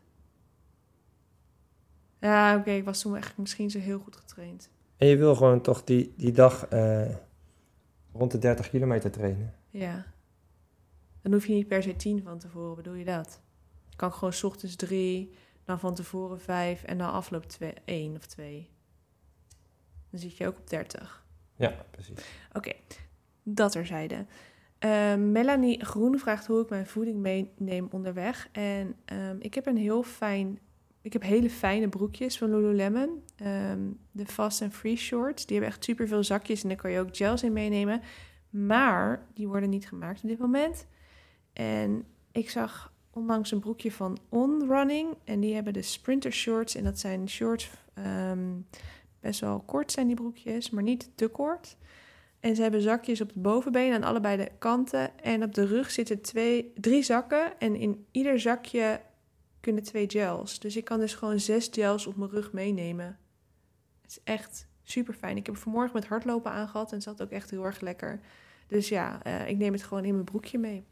Ja, 2.20 2.58
oké, 2.58 2.72
ik 2.72 2.86
was 2.86 3.02
toen 3.02 3.16
echt 3.18 3.38
misschien 3.38 3.70
zo 3.70 3.80
heel 3.80 4.00
goed 4.00 4.16
getraind. 4.16 4.70
En 4.98 5.08
je 5.08 5.18
wil 5.18 5.36
gewoon 5.36 5.62
toch 5.62 5.84
die, 5.84 6.14
die 6.18 6.32
dag 6.32 6.68
eh, 6.68 7.16
rond 8.14 8.32
de 8.32 8.38
30 8.38 8.70
kilometer 8.70 9.12
trainen. 9.12 9.54
Ja. 9.70 10.06
Dan 11.22 11.34
hoef 11.34 11.46
je 11.46 11.54
niet 11.54 11.68
per 11.68 11.84
se 11.84 11.96
10 11.96 12.24
van 12.24 12.40
tevoren, 12.40 12.76
bedoel 12.76 12.94
je 12.94 13.06
dat? 13.06 13.42
Kan 13.96 14.14
gewoon 14.14 14.34
's 14.34 14.44
ochtends 14.44 14.76
3, 14.76 15.34
dan 15.64 15.80
van 15.80 15.96
tevoren 15.96 16.40
5 16.40 16.84
en 16.84 16.98
dan 16.98 17.12
afloop 17.12 17.46
1 17.86 18.16
of 18.16 18.26
2. 18.26 18.70
Dan 20.10 20.20
zit 20.20 20.38
je 20.38 20.48
ook 20.48 20.58
op 20.58 20.70
30. 20.70 21.26
Ja, 21.56 21.86
precies. 21.92 22.26
Oké, 22.54 22.72
dat 23.44 23.76
erzijde. 23.76 24.26
Eh, 24.80 25.16
Melanie 25.16 25.86
Groen 25.86 26.20
vraagt 26.20 26.48
hoe 26.48 26.62
ik 26.62 26.70
mijn 26.70 26.88
voeding 26.88 27.20
meeneem 27.20 27.88
onderweg. 27.92 28.50
En 28.52 28.96
ehm, 29.06 29.36
ik 29.40 29.54
heb 29.54 29.66
een 29.66 29.78
heel 29.78 30.04
fijn... 30.04 30.60
Ik 31.02 31.14
heb 31.14 31.22
hele 31.22 31.50
fijne 31.50 31.90
broekjes 31.90 32.38
van 32.38 32.50
Lululemon. 32.50 33.24
Ehm, 33.36 33.80
de 34.12 34.26
Fast 34.26 34.62
and 34.62 34.74
Free 34.74 34.96
Shorts. 34.96 35.46
Die 35.46 35.56
hebben 35.56 35.74
echt 35.76 35.84
superveel 35.84 36.24
zakjes 36.24 36.64
en 36.64 36.70
daar 36.70 36.78
kan 36.78 36.92
je 36.92 37.00
ook 37.00 37.16
gels 37.16 37.44
in 37.44 37.54
meenemen. 37.54 38.02
Maar 38.50 39.26
die 39.34 39.48
worden 39.48 39.70
niet 39.70 39.88
gemaakt 39.88 40.24
op 40.24 40.30
dit 40.30 40.40
moment. 40.40 40.88
En 41.54 42.06
ik 42.32 42.50
zag 42.50 42.94
onlangs 43.16 43.52
een 43.52 43.60
broekje 43.60 43.92
van 43.92 44.18
On 44.30 44.68
Running. 44.68 45.18
En 45.24 45.40
die 45.40 45.54
hebben 45.54 45.74
de 45.74 45.82
Sprinter 45.82 46.32
Shorts. 46.32 46.76
En 46.76 46.84
dat 46.84 47.00
zijn 47.00 47.30
shorts... 47.30 47.70
ehm, 47.94 48.54
best 49.20 49.40
wel 49.40 49.60
kort 49.60 49.92
zijn 49.92 50.08
die 50.08 50.16
broekjes, 50.16 50.70
maar 50.70 50.84
niet 50.84 51.10
te 51.16 51.28
kort. 51.28 51.78
En 52.40 52.56
ze 52.56 52.62
hebben 52.62 52.82
zakjes 52.82 53.22
op 53.22 53.34
de 53.34 53.40
bovenbeen 53.40 53.94
aan 53.94 54.04
allebei 54.04 54.38
de 54.38 54.52
kanten. 54.60 55.20
En 55.20 55.44
op 55.44 55.54
de 55.54 55.66
rug 55.66 55.92
zitten 55.92 56.22
twee, 56.22 56.72
drie 56.76 57.04
zakken. 57.04 57.60
En 57.60 57.76
in 57.76 58.06
ieder 58.12 58.40
zakje 58.40 59.02
kunnen 59.60 59.84
twee 59.84 60.10
gels. 60.10 60.60
Dus 60.60 60.76
ik 60.76 60.86
kan 60.86 61.00
dus 61.00 61.16
gewoon 61.16 61.40
zes 61.40 61.68
gels 61.72 62.08
op 62.08 62.16
mijn 62.16 62.30
rug 62.30 62.52
meenemen. 62.52 63.20
Het 64.02 64.12
is 64.12 64.20
echt 64.24 64.68
super 64.84 65.14
fijn. 65.14 65.38
Ik 65.38 65.46
heb 65.46 65.58
vanmorgen 65.58 65.94
met 65.94 66.08
hardlopen 66.08 66.52
aangehad 66.52 66.90
en 66.90 66.96
het 66.96 67.04
zat 67.04 67.22
ook 67.22 67.32
echt 67.32 67.50
heel 67.50 67.66
erg 67.66 67.80
lekker. 67.80 68.20
Dus 68.68 68.90
ja, 68.90 69.24
eh, 69.24 69.50
ik 69.50 69.58
neem 69.58 69.74
het 69.74 69.84
gewoon 69.84 70.06
in 70.06 70.14
mijn 70.14 70.26
broekje 70.26 70.58
mee. 70.58 70.86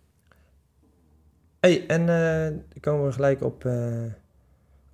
Hey, 1.70 1.88
en 1.88 2.02
eh, 2.02 2.58
dan 2.70 2.80
komen 2.80 3.06
we 3.06 3.12
gelijk 3.12 3.42
op, 3.44 3.66
eh, 3.66 4.04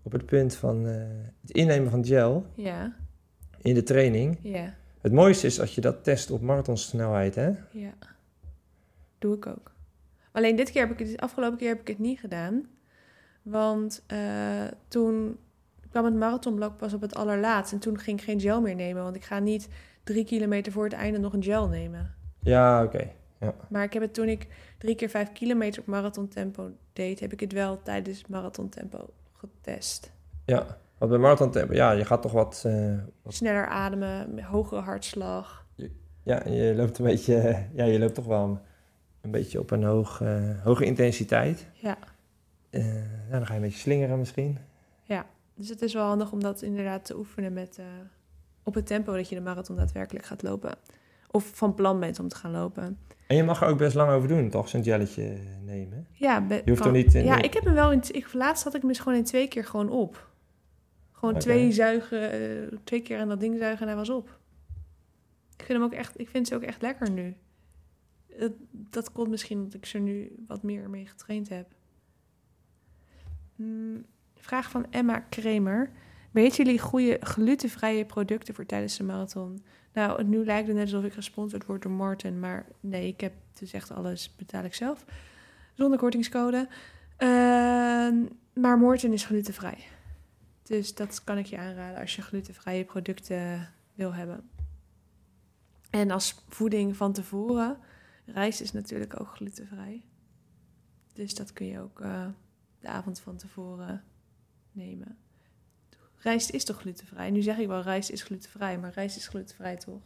op 0.01 0.11
het 0.11 0.25
punt 0.25 0.55
van 0.55 0.87
eh, 0.87 0.93
het 1.41 1.51
innemen 1.51 1.91
van 1.91 2.05
gel 2.05 2.45
Ja, 2.55 2.95
in 3.61 3.73
de 3.73 3.83
training. 3.83 4.37
ja, 4.41 4.73
Het 5.01 5.11
mooiste 5.11 5.47
is 5.47 5.59
als 5.59 5.75
je 5.75 5.81
dat 5.81 6.03
test 6.03 6.31
op 6.31 6.41
marathonsnelheid, 6.41 7.35
hè? 7.35 7.51
ja. 7.71 7.93
Doe 9.17 9.35
ik 9.35 9.45
ook. 9.47 9.71
Alleen 10.31 10.55
dit 10.55 10.71
keer 10.71 10.81
heb 10.81 10.91
ik 10.91 10.99
het, 10.99 11.07
de 11.17 11.19
afgelopen 11.23 11.57
keer 11.57 11.69
heb 11.69 11.79
ik 11.79 11.87
het 11.87 11.99
niet 11.99 12.19
gedaan. 12.19 12.65
Want 13.41 14.03
eh, 14.07 14.17
toen 14.87 15.37
kwam 15.89 16.05
het 16.05 16.15
marathonblok 16.15 16.77
pas 16.77 16.93
op 16.93 17.01
het 17.01 17.15
allerlaatst. 17.15 17.73
En 17.73 17.79
toen 17.79 17.99
ging 17.99 18.17
ik 18.19 18.23
geen 18.23 18.39
gel 18.39 18.61
meer 18.61 18.75
nemen. 18.75 19.03
Want 19.03 19.15
ik 19.15 19.23
ga 19.23 19.39
niet 19.39 19.67
drie 20.03 20.23
kilometer 20.25 20.71
voor 20.71 20.83
het 20.83 20.93
einde 20.93 21.19
nog 21.19 21.33
een 21.33 21.43
gel 21.43 21.67
nemen. 21.67 22.13
Ja, 22.39 22.83
oké. 22.83 23.09
Maar 23.69 23.83
ik 23.83 23.93
heb 23.93 24.01
het 24.01 24.13
toen 24.13 24.27
ik 24.27 24.47
drie 24.77 24.95
keer 24.95 25.09
vijf 25.09 25.31
kilometer 25.31 25.81
op 25.81 25.87
marathontempo 25.87 26.71
deed, 26.93 27.19
heb 27.19 27.33
ik 27.33 27.39
het 27.39 27.53
wel 27.53 27.81
tijdens 27.81 28.27
marathontempo 28.27 29.09
getest. 29.33 30.11
Ja, 30.45 30.77
want 30.97 31.11
bij 31.11 31.19
marathontempo, 31.19 31.73
ja, 31.73 31.91
je 31.91 32.05
gaat 32.05 32.21
toch 32.21 32.31
wat... 32.31 32.63
eh, 32.65 32.97
wat 33.21 33.33
Sneller 33.33 33.67
ademen, 33.67 34.43
hogere 34.43 34.81
hartslag. 34.81 35.65
ja, 36.23 36.47
je 36.47 36.73
loopt 36.75 36.97
een 36.97 37.05
beetje... 37.05 37.35
ja, 37.79 37.83
je 37.83 37.99
loopt 37.99 38.15
toch 38.15 38.25
wel 38.25 38.59
een 39.21 39.31
beetje 39.31 39.59
op 39.59 39.71
een 39.71 39.83
hoog, 39.83 40.21
eh, 40.21 40.63
hoge 40.63 40.85
intensiteit. 40.85 41.67
Ja. 41.73 41.97
Eh, 42.69 42.83
nou, 42.83 43.31
dan 43.31 43.45
ga 43.45 43.53
je 43.53 43.59
een 43.59 43.65
beetje 43.65 43.79
slingeren 43.79 44.19
misschien. 44.19 44.57
Dus 45.53 45.69
het 45.69 45.81
is 45.81 45.93
wel 45.93 46.05
handig 46.05 46.31
om 46.31 46.41
dat 46.41 46.61
inderdaad 46.61 47.05
te 47.05 47.17
oefenen 47.17 47.53
met, 47.53 47.79
op 48.63 48.73
het 48.73 48.85
tempo 48.85 49.15
dat 49.15 49.29
je 49.29 49.35
de 49.35 49.41
marathon 49.41 49.75
daadwerkelijk 49.75 50.25
gaat 50.25 50.43
lopen. 50.43 50.75
Of 51.31 51.51
van 51.53 51.73
plan 51.73 51.99
bent 51.99 52.19
om 52.19 52.27
te 52.27 52.35
gaan 52.35 52.51
lopen. 52.51 52.97
En 53.27 53.35
je 53.35 53.43
mag 53.43 53.61
er 53.61 53.67
ook 53.67 53.77
best 53.77 53.95
lang 53.95 54.11
over 54.11 54.27
doen, 54.27 54.49
toch? 54.49 54.69
Zo'n 54.69 54.83
gelletje 54.83 55.37
nemen. 55.65 56.07
Ja, 56.11 56.41
be- 56.41 56.53
Je 56.55 56.61
hoeft 56.69 56.81
kan- 56.81 56.95
er 56.95 57.03
niet 57.03 57.13
in- 57.13 57.23
Ja, 57.25 57.41
ik 57.41 57.53
heb 57.53 57.63
hem 57.63 57.73
wel 57.73 57.91
in. 57.91 58.01
t- 58.01 58.15
Ik, 58.15 58.33
laatst 58.33 58.63
had 58.63 58.73
ik 58.75 58.79
hem 58.81 58.89
dus 58.89 58.99
gewoon 58.99 59.17
in 59.17 59.23
twee 59.23 59.47
keer 59.47 59.65
gewoon 59.65 59.89
op. 59.89 60.27
Gewoon 61.11 61.37
twee 61.39 61.71
zuigen, 61.71 62.31
eh, 62.31 62.77
twee 62.83 63.01
keer 63.01 63.19
aan 63.19 63.27
dat 63.27 63.39
ding 63.39 63.57
zuigen 63.57 63.81
en 63.81 63.87
hij 63.87 63.95
was 63.97 64.09
op. 64.09 64.39
Ik 65.57 65.65
vind 65.65 65.79
hem 65.79 65.83
ook 65.87 65.93
echt, 65.93 66.19
ik 66.19 66.29
vind 66.29 66.47
ze 66.47 66.55
ook 66.55 66.61
echt 66.63 66.81
lekker 66.81 67.11
nu. 67.11 67.35
Dat, 68.39 68.51
dat 68.71 69.11
komt 69.11 69.29
misschien 69.29 69.57
omdat 69.57 69.73
ik 69.73 69.85
ze 69.85 69.97
nu 69.97 70.35
wat 70.47 70.63
meer 70.63 70.89
mee 70.89 71.05
getraind 71.07 71.49
heb. 71.49 71.67
Hmm, 73.55 74.05
vraag 74.35 74.69
van 74.69 74.85
Emma 74.89 75.19
Kremer. 75.19 75.91
Weten 76.31 76.63
jullie 76.63 76.79
goede 76.79 77.17
glutenvrije 77.21 78.05
producten 78.05 78.53
voor 78.53 78.65
tijdens 78.65 78.97
de 78.97 79.03
marathon? 79.03 79.63
Nou, 79.93 80.23
nu 80.23 80.45
lijkt 80.45 80.67
het 80.67 80.75
net 80.75 80.85
alsof 80.85 81.03
ik 81.03 81.13
gesponsord 81.13 81.65
word 81.65 81.81
door 81.81 81.91
Martin, 81.91 82.39
maar 82.39 82.65
nee, 82.79 83.07
ik 83.07 83.21
heb 83.21 83.33
dus 83.59 83.73
echt 83.73 83.91
alles 83.91 84.35
betaal 84.35 84.63
ik 84.63 84.73
zelf. 84.73 85.05
Zonder 85.73 85.99
kortingscode. 85.99 86.67
Ehm, 87.17 88.25
maar 88.53 88.77
Morten 88.77 89.13
is 89.13 89.25
glutenvrij. 89.25 89.87
Dus 90.63 90.95
dat 90.95 91.23
kan 91.23 91.37
ik 91.37 91.45
je 91.45 91.57
aanraden 91.57 91.99
als 92.01 92.15
je 92.15 92.21
glutenvrije 92.21 92.85
producten 92.85 93.73
wil 93.93 94.13
hebben. 94.13 94.49
En 95.89 96.11
als 96.11 96.43
voeding 96.47 96.95
van 96.95 97.13
tevoren, 97.13 97.77
rijst 98.25 98.61
is 98.61 98.71
natuurlijk 98.71 99.19
ook 99.19 99.27
glutenvrij. 99.27 100.03
Dus 101.13 101.35
dat 101.35 101.53
kun 101.53 101.65
je 101.65 101.79
ook 101.79 101.99
eh, 101.99 102.27
de 102.79 102.87
avond 102.87 103.19
van 103.19 103.37
tevoren 103.37 104.03
nemen. 104.71 105.17
Rijst 106.21 106.49
is 106.49 106.63
toch 106.63 106.79
glutenvrij? 106.79 107.29
Nu 107.29 107.41
zeg 107.41 107.57
ik 107.57 107.67
wel, 107.67 107.81
rijst 107.81 108.09
is 108.09 108.23
glutenvrij, 108.23 108.79
maar 108.79 108.91
rijst 108.93 109.17
is 109.17 109.27
glutenvrij 109.27 109.77
toch? 109.77 110.01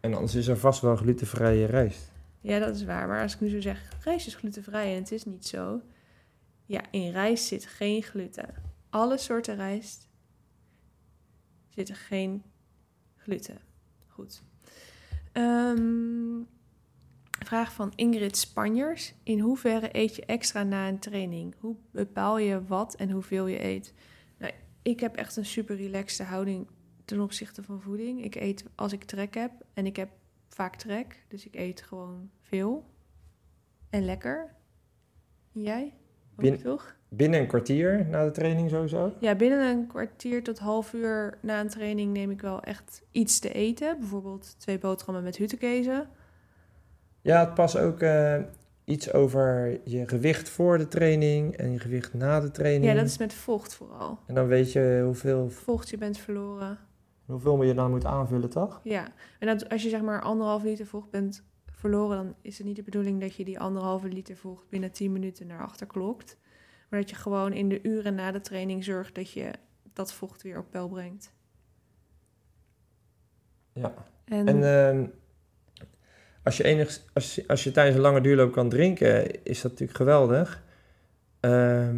En 0.00 0.14
anders 0.14 0.34
is 0.34 0.46
er 0.46 0.58
vast 0.58 0.80
wel 0.80 0.96
glutenvrije 0.96 1.66
rijst. 1.66 2.12
Ja, 2.40 2.58
dat 2.58 2.74
is 2.74 2.84
waar. 2.84 3.08
Maar 3.08 3.22
als 3.22 3.34
ik 3.34 3.40
nu 3.40 3.48
zo 3.48 3.60
zeg, 3.60 3.88
rijst 4.04 4.26
is 4.26 4.34
glutenvrij 4.34 4.92
en 4.92 4.98
het 4.98 5.12
is 5.12 5.24
niet 5.24 5.46
zo. 5.46 5.80
Ja, 6.66 6.80
in 6.90 7.10
rijst 7.10 7.44
zit 7.44 7.66
geen 7.66 8.02
gluten. 8.02 8.54
Alle 8.90 9.18
soorten 9.18 9.56
rijst 9.56 10.08
zitten 11.68 11.94
geen 11.94 12.42
gluten. 13.16 13.58
Goed. 14.08 14.42
Ehm, 15.32 16.42
vraag 17.44 17.72
van 17.72 17.92
Ingrid 17.94 18.36
Spanjers. 18.36 19.14
In 19.22 19.40
hoeverre 19.40 19.88
eet 19.92 20.16
je 20.16 20.24
extra 20.24 20.62
na 20.62 20.88
een 20.88 20.98
training? 20.98 21.54
Hoe 21.58 21.76
bepaal 21.90 22.38
je 22.38 22.64
wat 22.64 22.94
en 22.94 23.10
hoeveel 23.10 23.46
je 23.46 23.64
eet? 23.64 23.94
Ik 24.84 25.00
heb 25.00 25.16
echt 25.16 25.36
een 25.36 25.44
super 25.44 25.76
relaxte 25.76 26.22
houding 26.22 26.66
ten 27.04 27.20
opzichte 27.20 27.62
van 27.62 27.80
voeding. 27.80 28.24
Ik 28.24 28.34
eet 28.34 28.64
als 28.74 28.92
ik 28.92 29.04
trek 29.04 29.34
heb 29.34 29.50
en 29.74 29.86
ik 29.86 29.96
heb 29.96 30.08
vaak 30.48 30.76
trek. 30.76 31.24
Dus 31.28 31.46
ik 31.46 31.54
eet 31.54 31.82
gewoon 31.82 32.30
veel 32.40 32.84
en 33.90 34.04
lekker. 34.04 34.54
En 35.54 35.62
jij? 35.62 35.84
Ook 36.32 36.40
Bin- 36.40 36.62
toch? 36.62 36.96
Binnen 37.08 37.40
een 37.40 37.46
kwartier 37.46 38.06
na 38.06 38.24
de 38.24 38.30
training 38.30 38.70
sowieso. 38.70 39.12
Ja, 39.20 39.34
binnen 39.34 39.66
een 39.66 39.86
kwartier 39.86 40.42
tot 40.42 40.58
half 40.58 40.92
uur 40.92 41.38
na 41.42 41.60
een 41.60 41.68
training 41.68 42.12
neem 42.12 42.30
ik 42.30 42.40
wel 42.40 42.62
echt 42.62 43.02
iets 43.10 43.38
te 43.38 43.52
eten. 43.52 43.98
Bijvoorbeeld 43.98 44.54
twee 44.60 44.78
boterhammen 44.78 45.24
met 45.24 45.36
hutekezen. 45.36 46.08
Ja, 47.20 47.40
het 47.44 47.54
pas 47.54 47.76
ook 47.76 48.00
eh, 48.00 48.42
iets 48.84 49.12
over 49.12 49.80
je 49.84 50.08
gewicht 50.08 50.48
voor 50.48 50.78
de 50.78 50.88
training 50.88 51.56
en 51.56 51.72
je 51.72 51.78
gewicht 51.78 52.14
na 52.14 52.40
de 52.40 52.50
training. 52.50 52.84
Ja, 52.84 52.94
dat 52.94 53.06
is 53.06 53.18
met 53.18 53.32
vocht 53.34 53.74
vooral. 53.74 54.18
En 54.26 54.34
dan 54.34 54.46
weet 54.46 54.72
je 54.72 55.00
hoeveel, 55.04 55.50
Vocht, 55.50 55.88
je 55.90 55.96
bent 55.98 56.18
verloren. 56.18 56.78
hoeveel 57.26 57.62
je 57.62 57.74
dan 57.74 57.90
moet 57.90 58.04
aanvullen, 58.04 58.50
toch? 58.50 58.80
Ja, 58.84 59.08
en 59.38 59.46
dat, 59.46 59.68
als 59.68 59.82
je 59.82 59.88
zeg 59.88 60.02
maar 60.02 60.22
anderhalf 60.22 60.62
liter 60.62 60.86
vocht 60.86 61.10
bent 61.10 61.44
verloren, 61.70 62.16
dan 62.16 62.34
is 62.42 62.58
het 62.58 62.66
niet 62.66 62.76
de 62.76 62.82
bedoeling 62.82 63.20
dat 63.20 63.34
je 63.34 63.44
die 63.44 63.60
anderhalve 63.60 64.08
liter 64.08 64.36
vocht 64.36 64.68
binnen 64.68 64.92
10 64.92 65.12
minuten 65.12 65.46
naar 65.46 65.62
achter 65.62 65.86
klokt. 65.86 66.36
Maar 66.88 67.00
dat 67.00 67.10
je 67.10 67.16
gewoon 67.16 67.52
in 67.52 67.68
de 67.68 67.82
uren 67.82 68.14
na 68.14 68.30
de 68.32 68.40
training 68.40 68.84
zorgt 68.84 69.14
dat 69.14 69.30
je 69.30 69.50
dat 69.92 70.12
vocht 70.12 70.42
weer 70.42 70.58
op 70.58 70.70
peil 70.70 70.88
brengt. 70.88 71.32
Ja. 73.72 73.94
En, 74.24 74.46
En 74.48 74.62
ehm, 74.64 75.06
als, 76.44 76.56
je 76.56 76.64
enig, 76.64 77.00
als, 77.12 77.34
je- 77.34 77.44
als 77.48 77.64
je 77.64 77.70
tijdens 77.70 77.96
een 77.96 78.02
lange 78.02 78.20
duurloop 78.20 78.52
kan 78.52 78.68
drinken, 78.68 79.44
is 79.44 79.60
dat 79.60 79.70
natuurlijk 79.70 79.98
geweldig. 79.98 80.62
Ehm, 81.40 81.96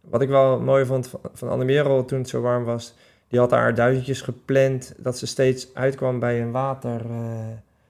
wat 0.00 0.22
ik 0.22 0.28
wel 0.28 0.60
mooi 0.60 0.84
vond 0.84 1.08
van, 1.08 1.20
van 1.32 1.48
Anne 1.48 1.64
Merel 1.64 2.04
toen 2.04 2.18
het 2.18 2.28
zo 2.28 2.40
warm 2.40 2.64
was, 2.64 2.94
die 3.28 3.38
had 3.38 3.50
haar 3.50 3.74
duizendjes 3.74 4.20
gepland 4.20 4.94
dat 4.96 5.18
ze 5.18 5.26
steeds 5.26 5.74
uitkwam 5.74 6.18
bij 6.18 6.42
een 6.42 6.50
water, 6.50 7.00
eh, 7.10 7.46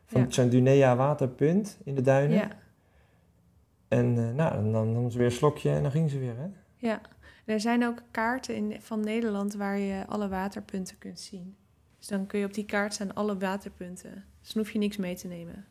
van 0.07 0.27
Ja. 0.75 0.97
waterpunt 0.97 1.79
in 1.85 1.95
de 1.95 2.03
duinen. 2.03 2.37
ja, 2.37 2.49
En 3.89 4.19
eh, 4.19 4.35
nou, 4.35 4.55
dan, 4.55 4.73
dan 4.73 4.93
nam 4.93 5.11
ze 5.11 5.17
weer 5.19 5.27
een 5.27 5.33
slokje 5.33 5.71
en 5.71 5.83
dan 5.83 5.91
ging 5.91 6.11
ze 6.11 6.19
weer, 6.19 6.37
hè? 6.37 6.47
ja. 6.77 7.01
En 7.47 7.55
er 7.55 7.61
zijn 7.61 7.87
ook 7.87 8.03
kaarten 8.11 8.55
in, 8.55 8.77
van 8.81 9.01
Nederland 9.01 9.55
waar 9.55 9.79
je 9.79 10.07
alle 10.07 10.29
waterpunten 10.29 10.99
kunt 10.99 11.21
zien. 11.21 11.57
Dus 11.99 12.07
dan 12.07 12.27
kun 12.27 12.39
je 12.39 12.45
op 12.45 12.55
die 12.55 12.65
kaart 12.65 12.95
staan 12.95 13.15
alle 13.15 13.39
waterpunten. 13.39 14.25
Dus 14.41 14.53
dan 14.53 14.63
hoef 14.63 14.73
je 14.73 14.79
niks 14.79 14.97
mee 14.97 15.17
te 15.17 15.27
nemen. 15.27 15.67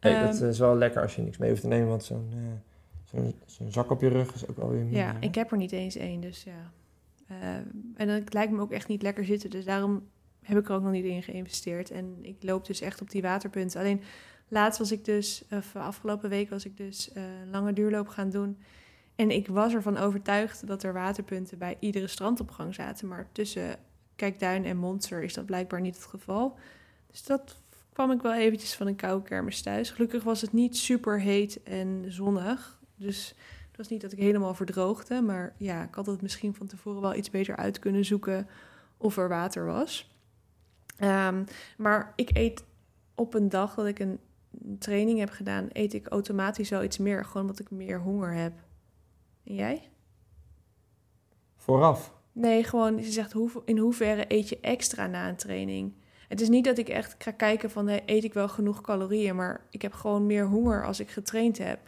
Nee, 0.00 0.14
Ehm, 0.14 0.26
dat 0.26 0.40
is 0.40 0.58
wel 0.58 0.76
lekker 0.76 1.02
als 1.02 1.16
je 1.16 1.22
niks 1.22 1.38
mee 1.38 1.50
hoeft 1.50 1.62
te 1.62 1.68
nemen, 1.68 1.88
want 1.88 2.04
zo'n 2.04 2.28
eh, 2.32 2.38
zo'n 3.04 3.34
zo'n 3.46 3.72
zak 3.72 3.90
op 3.90 4.00
je 4.00 4.08
rug 4.08 4.34
is 4.34 4.48
ook 4.48 4.56
wel 4.56 4.68
weer 4.68 4.82
minder. 4.82 4.98
Ja, 4.98 5.12
hè? 5.12 5.18
ik 5.20 5.34
heb 5.34 5.50
er 5.50 5.56
niet 5.56 5.72
eens 5.72 5.96
één, 5.96 6.20
dus 6.20 6.42
ja. 6.44 6.72
Eh, 7.26 7.54
en 7.96 8.08
het 8.08 8.32
lijkt 8.32 8.52
me 8.52 8.60
ook 8.60 8.72
echt 8.72 8.88
niet 8.88 9.02
lekker 9.02 9.24
zitten, 9.24 9.50
dus 9.50 9.64
daarom 9.64 10.02
heb 10.42 10.58
ik 10.58 10.68
er 10.68 10.74
ook 10.74 10.82
nog 10.82 10.92
niet 10.92 11.04
in 11.04 11.22
geïnvesteerd. 11.22 11.90
En 11.90 12.18
ik 12.22 12.36
loop 12.40 12.66
dus 12.66 12.80
echt 12.80 13.00
op 13.00 13.10
die 13.10 13.22
waterpunten. 13.22 13.80
Alleen 13.80 14.00
laatst 14.48 14.78
was 14.78 14.92
ik 14.92 15.04
dus, 15.04 15.44
of 15.50 15.76
afgelopen 15.76 16.30
week 16.30 16.50
was 16.50 16.64
ik 16.64 16.76
dus 16.76 17.12
eh, 17.12 17.22
lange 17.50 17.72
duurloop 17.72 18.08
gaan 18.08 18.30
doen. 18.30 18.58
En 19.14 19.30
ik 19.30 19.48
was 19.48 19.74
ervan 19.74 19.96
overtuigd 19.96 20.66
dat 20.66 20.82
er 20.82 20.92
waterpunten 20.92 21.58
bij 21.58 21.76
iedere 21.80 22.06
strandopgang 22.06 22.74
zaten. 22.74 23.08
Maar 23.08 23.28
tussen 23.32 23.76
Kijkduin 24.16 24.64
en 24.64 24.76
Monster 24.76 25.22
is 25.22 25.34
dat 25.34 25.46
blijkbaar 25.46 25.80
niet 25.80 25.96
het 25.96 26.04
geval. 26.04 26.58
Dus 27.10 27.24
dat 27.24 27.56
kwam 27.92 28.10
ik 28.10 28.22
wel 28.22 28.34
eventjes 28.34 28.74
van 28.74 28.86
een 28.86 28.96
koude 28.96 29.24
kermis 29.24 29.62
thuis. 29.62 29.90
Gelukkig 29.90 30.22
was 30.22 30.40
het 30.40 30.52
niet 30.52 30.76
super 30.76 31.20
heet 31.20 31.62
en 31.62 32.04
zonnig. 32.08 32.78
Dus 32.96 33.34
het 33.68 33.76
was 33.76 33.88
niet 33.88 34.00
dat 34.00 34.12
ik 34.12 34.18
helemaal 34.18 34.54
verdroogde, 34.54 35.22
maar 35.22 35.54
ja, 35.56 35.82
ik 35.82 35.94
had 35.94 36.06
het 36.06 36.22
misschien 36.22 36.54
van 36.54 36.66
tevoren 36.66 37.00
wel 37.00 37.14
iets 37.14 37.30
beter 37.30 37.56
uit 37.56 37.78
kunnen 37.78 38.04
zoeken 38.04 38.48
of 38.96 39.16
er 39.16 39.28
water 39.28 39.66
was. 39.66 40.14
Ehm, 40.96 41.44
maar 41.76 42.12
ik 42.16 42.30
eet 42.32 42.64
op 43.14 43.34
een 43.34 43.48
dag 43.48 43.74
dat 43.74 43.86
ik 43.86 43.98
een 43.98 44.20
training 44.78 45.18
heb 45.18 45.30
gedaan, 45.30 45.68
eet 45.72 45.94
ik 45.94 46.06
automatisch 46.06 46.70
wel 46.70 46.82
iets 46.82 46.98
meer, 46.98 47.24
gewoon 47.24 47.42
omdat 47.42 47.60
ik 47.60 47.70
meer 47.70 48.00
honger 48.00 48.32
heb. 48.32 48.52
En 49.44 49.54
jij? 49.54 49.88
Vooraf. 51.56 52.15
Nee, 52.38 52.64
gewoon, 52.64 53.02
ze 53.02 53.10
zegt 53.10 53.34
in 53.64 53.78
hoeverre 53.78 54.24
eet 54.28 54.48
je 54.48 54.58
extra 54.60 55.06
na 55.06 55.28
een 55.28 55.36
training? 55.36 55.92
Het 56.28 56.40
is 56.40 56.48
niet 56.48 56.64
dat 56.64 56.78
ik 56.78 56.88
echt 56.88 57.14
ga 57.18 57.30
kijken 57.30 57.70
van 57.70 57.88
eet 57.88 58.24
ik 58.24 58.34
wel 58.34 58.48
genoeg 58.48 58.80
calorieën, 58.80 59.36
maar 59.36 59.60
ik 59.70 59.82
heb 59.82 59.92
gewoon 59.92 60.26
meer 60.26 60.46
honger 60.46 60.84
als 60.84 61.00
ik 61.00 61.10
getraind 61.10 61.58
heb. 61.58 61.78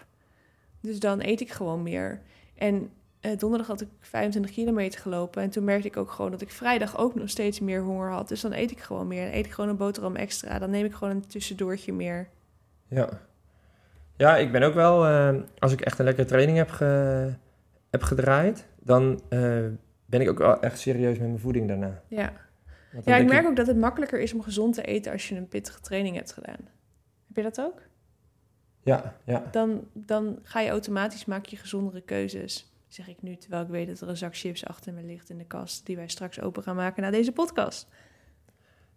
Dus 0.80 0.98
dan 0.98 1.20
eet 1.22 1.40
ik 1.40 1.50
gewoon 1.50 1.82
meer. 1.82 2.22
En 2.54 2.90
eh, 3.20 3.38
donderdag 3.38 3.66
had 3.66 3.80
ik 3.80 3.88
25 4.00 4.52
kilometer 4.52 5.00
gelopen 5.00 5.42
en 5.42 5.50
toen 5.50 5.64
merkte 5.64 5.88
ik 5.88 5.96
ook 5.96 6.10
gewoon 6.10 6.30
dat 6.30 6.40
ik 6.40 6.50
vrijdag 6.50 6.98
ook 6.98 7.14
nog 7.14 7.28
steeds 7.28 7.60
meer 7.60 7.82
honger 7.82 8.10
had. 8.10 8.28
Dus 8.28 8.40
dan 8.40 8.52
eet 8.52 8.70
ik 8.70 8.80
gewoon 8.80 9.06
meer. 9.06 9.24
Dan 9.24 9.34
eet 9.34 9.46
ik 9.46 9.52
gewoon 9.52 9.70
een 9.70 9.76
boterham 9.76 10.16
extra. 10.16 10.58
Dan 10.58 10.70
neem 10.70 10.84
ik 10.84 10.94
gewoon 10.94 11.14
een 11.14 11.26
tussendoortje 11.26 11.92
meer. 11.92 12.28
Ja. 12.86 13.08
Ja, 14.16 14.36
ik 14.36 14.52
ben 14.52 14.62
ook 14.62 14.74
wel, 14.74 15.06
eh, 15.06 15.34
als 15.58 15.72
ik 15.72 15.80
echt 15.80 15.98
een 15.98 16.04
lekkere 16.04 16.26
training 16.26 16.58
heb, 16.58 16.70
heb 17.90 18.02
gedraaid, 18.02 18.66
dan 18.80 19.20
eh, 19.28 19.64
ben 20.08 20.20
ik 20.20 20.28
ook 20.28 20.38
wel 20.38 20.60
echt 20.60 20.78
serieus 20.78 21.18
met 21.18 21.26
mijn 21.28 21.40
voeding 21.40 21.68
daarna. 21.68 22.02
Ja. 22.08 22.32
Ja, 23.04 23.16
ik 23.16 23.28
merk 23.28 23.46
ook 23.46 23.56
dat 23.56 23.66
het 23.66 23.76
makkelijker 23.76 24.20
is 24.20 24.32
om 24.32 24.42
gezond 24.42 24.74
te 24.74 24.82
eten 24.82 25.12
als 25.12 25.28
je 25.28 25.36
een 25.36 25.48
pittige 25.48 25.80
training 25.80 26.16
hebt 26.16 26.32
gedaan. 26.32 26.58
Heb 27.26 27.36
je 27.36 27.42
dat 27.42 27.60
ook? 27.60 27.82
Ja, 28.82 29.16
ja. 29.24 29.44
dan, 29.50 29.86
dan 29.92 30.38
ga 30.42 30.60
je 30.60 30.70
automatisch 30.70 31.24
maak 31.24 31.46
je 31.46 31.56
gezondere 31.56 32.00
keuzes. 32.00 32.72
Zeg 32.86 33.08
ik 33.08 33.22
nu, 33.22 33.36
terwijl 33.36 33.62
ik 33.62 33.68
weet 33.68 33.86
dat 33.86 34.00
er 34.00 34.08
een 34.08 34.16
zak 34.16 34.36
chips 34.36 34.66
achter 34.66 34.92
me 34.92 35.02
ligt 35.02 35.30
in 35.30 35.38
de 35.38 35.44
kast... 35.46 35.86
die 35.86 35.96
wij 35.96 36.08
straks 36.08 36.40
open 36.40 36.62
gaan 36.62 36.76
maken 36.76 37.02
na 37.02 37.10
deze 37.10 37.32
podcast. 37.32 37.88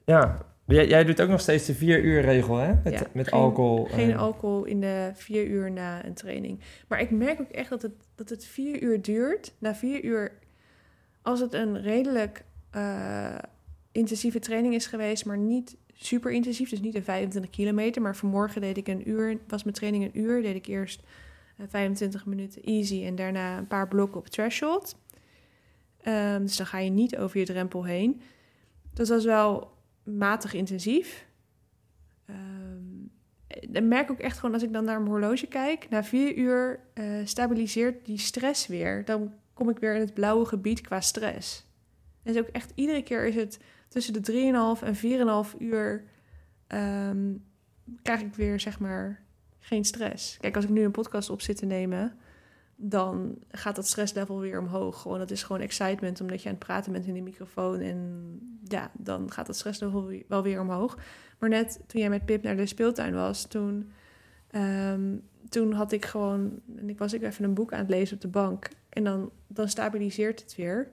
Ja, 0.06 0.46
jij, 0.66 0.88
jij 0.88 1.04
doet 1.04 1.22
ook 1.22 1.30
nog 1.30 1.40
steeds 1.40 1.66
de 1.66 1.74
vier 1.74 2.04
uur 2.04 2.22
regel, 2.22 2.58
hè? 2.58 2.74
Met, 2.84 2.94
Ja, 2.94 3.02
met 3.14 3.28
geen- 3.28 3.40
alcohol. 3.40 3.86
Geen 3.86 4.12
eh. 4.12 4.20
alcohol 4.20 4.64
in 4.64 4.82
de 4.82 5.12
vier 5.14 5.46
uur 5.46 5.72
na 5.72 6.06
een 6.06 6.14
training. 6.14 6.60
Maar 6.88 7.00
ik 7.02 7.12
merk 7.12 7.42
ook 7.42 7.50
echt 7.50 7.70
dat 7.70 7.82
het, 7.82 7.94
dat 8.16 8.30
het 8.30 8.46
vier 8.46 8.82
uur 8.82 9.02
duurt. 9.02 9.54
Na 9.58 9.76
vier 9.76 10.04
uur, 10.04 10.32
als 11.22 11.40
het 11.40 11.54
een 11.54 11.82
redelijk 11.82 12.44
eh, 12.70 13.36
intensieve 13.92 14.40
training 14.40 14.74
is 14.74 14.86
geweest... 14.86 15.26
maar 15.26 15.38
niet 15.38 15.78
super 15.94 16.32
intensief, 16.32 16.70
dus 16.70 16.82
niet 16.82 16.96
een 16.96 17.04
25 17.04 17.52
kilometer... 17.52 18.02
maar 18.02 18.16
vanmorgen 18.16 18.62
deed 18.62 18.78
ik 18.78 18.88
een 18.88 19.10
uur, 19.10 19.38
was 19.48 19.64
mijn 19.64 19.76
training 19.76 20.04
een 20.04 20.20
uur... 20.20 20.42
deed 20.42 20.56
ik 20.56 20.66
eerst 20.66 21.04
eh, 21.58 21.66
25 21.70 22.26
minuten 22.26 22.64
easy 22.64 23.04
en 23.06 23.16
daarna 23.16 23.58
een 23.58 23.68
paar 23.68 23.88
blokken 23.88 24.20
op 24.20 24.28
threshold. 24.28 24.96
Ehm, 26.02 26.42
dus 26.42 26.58
dan 26.58 26.66
ga 26.66 26.78
je 26.78 26.90
niet 26.90 27.18
over 27.18 27.40
je 27.40 27.46
drempel 27.46 27.86
heen. 27.86 28.22
Dat 28.94 29.08
was 29.08 29.26
wel 29.26 29.72
matig 30.04 30.54
intensief. 30.54 31.26
Ehm, 32.26 33.70
dan 33.70 33.88
merk 33.88 34.04
ik 34.04 34.12
ook 34.12 34.20
echt 34.20 34.38
gewoon 34.38 34.54
als 34.54 34.64
ik 34.64 34.74
dan 34.74 34.84
naar 34.84 35.00
mijn 35.00 35.12
horloge 35.12 35.48
kijk, 35.48 35.90
na 35.90 36.04
vier 36.04 36.36
uur 36.36 36.80
eh, 36.94 37.06
stabiliseert 37.24 38.06
die 38.06 38.18
stress 38.18 38.68
weer. 38.68 39.06
Dan 39.06 39.34
kom 39.62 39.70
ik 39.70 39.80
weer 39.80 39.96
in 39.96 40.02
het 40.02 40.14
blauwe 40.14 40.46
gebied 40.46 40.82
qua 40.82 41.02
stress. 41.02 41.66
En 42.24 42.34
is 42.34 42.40
ook 42.40 42.48
echt 42.48 42.72
iedere 42.76 43.04
keer 43.04 43.26
is 43.26 43.36
het 43.36 43.60
tussen 43.88 44.14
de 44.14 44.32
3,5 44.80 44.84
en 44.84 44.96
4,5 45.54 45.58
uur 45.58 46.04
ehm, 46.68 47.34
krijg 48.02 48.22
ik 48.22 48.36
weer 48.36 48.60
zeg 48.60 48.80
maar 48.80 49.24
geen 49.60 49.86
stress. 49.86 50.38
Kijk, 50.38 50.56
als 50.56 50.66
ik 50.66 50.70
nu 50.70 50.84
een 50.84 50.92
podcast 50.92 51.30
op 51.30 51.42
zit 51.42 51.58
te 51.58 51.66
nemen, 51.66 52.18
dan 52.76 53.38
gaat 53.50 53.76
dat 53.76 53.88
stresslevel 53.88 54.40
weer 54.40 54.60
omhoog. 54.60 55.02
Gewoon, 55.02 55.20
dat 55.20 55.32
is 55.32 55.44
gewoon 55.44 55.62
excitement, 55.62 56.22
omdat 56.22 56.42
je 56.42 56.50
aan 56.50 56.56
het 56.56 56.66
praten 56.66 56.92
bent 56.92 57.06
in 57.06 57.14
de 57.14 57.22
microfoon. 57.22 57.80
En 57.80 58.40
ja, 58.64 58.92
dan 58.98 59.32
gaat 59.32 59.46
dat 59.46 59.56
stresslevel 59.56 60.12
wel 60.28 60.44
weer 60.44 60.62
omhoog. 60.62 60.98
Maar 61.40 61.50
net 61.50 61.80
toen 61.88 62.02
jij 62.02 62.10
met 62.10 62.26
Pip 62.26 62.44
naar 62.44 62.56
de 62.56 62.66
speeltuin 62.66 63.14
was, 63.14 63.46
toen, 63.46 63.92
ehm, 64.48 65.16
toen 65.50 65.74
had 65.74 65.92
ik 65.92 66.06
gewoon... 66.06 66.60
En 66.76 66.90
ik 66.90 66.98
was 66.98 67.16
ook 67.16 67.22
even 67.22 67.44
een 67.44 67.54
boek 67.54 67.74
aan 67.74 67.80
het 67.80 67.90
lezen 67.90 68.16
op 68.16 68.22
de 68.22 68.28
bank. 68.28 68.70
En 68.92 69.04
dan, 69.04 69.32
dan 69.48 69.70
stabiliseert 69.70 70.42
het 70.42 70.56
weer. 70.56 70.92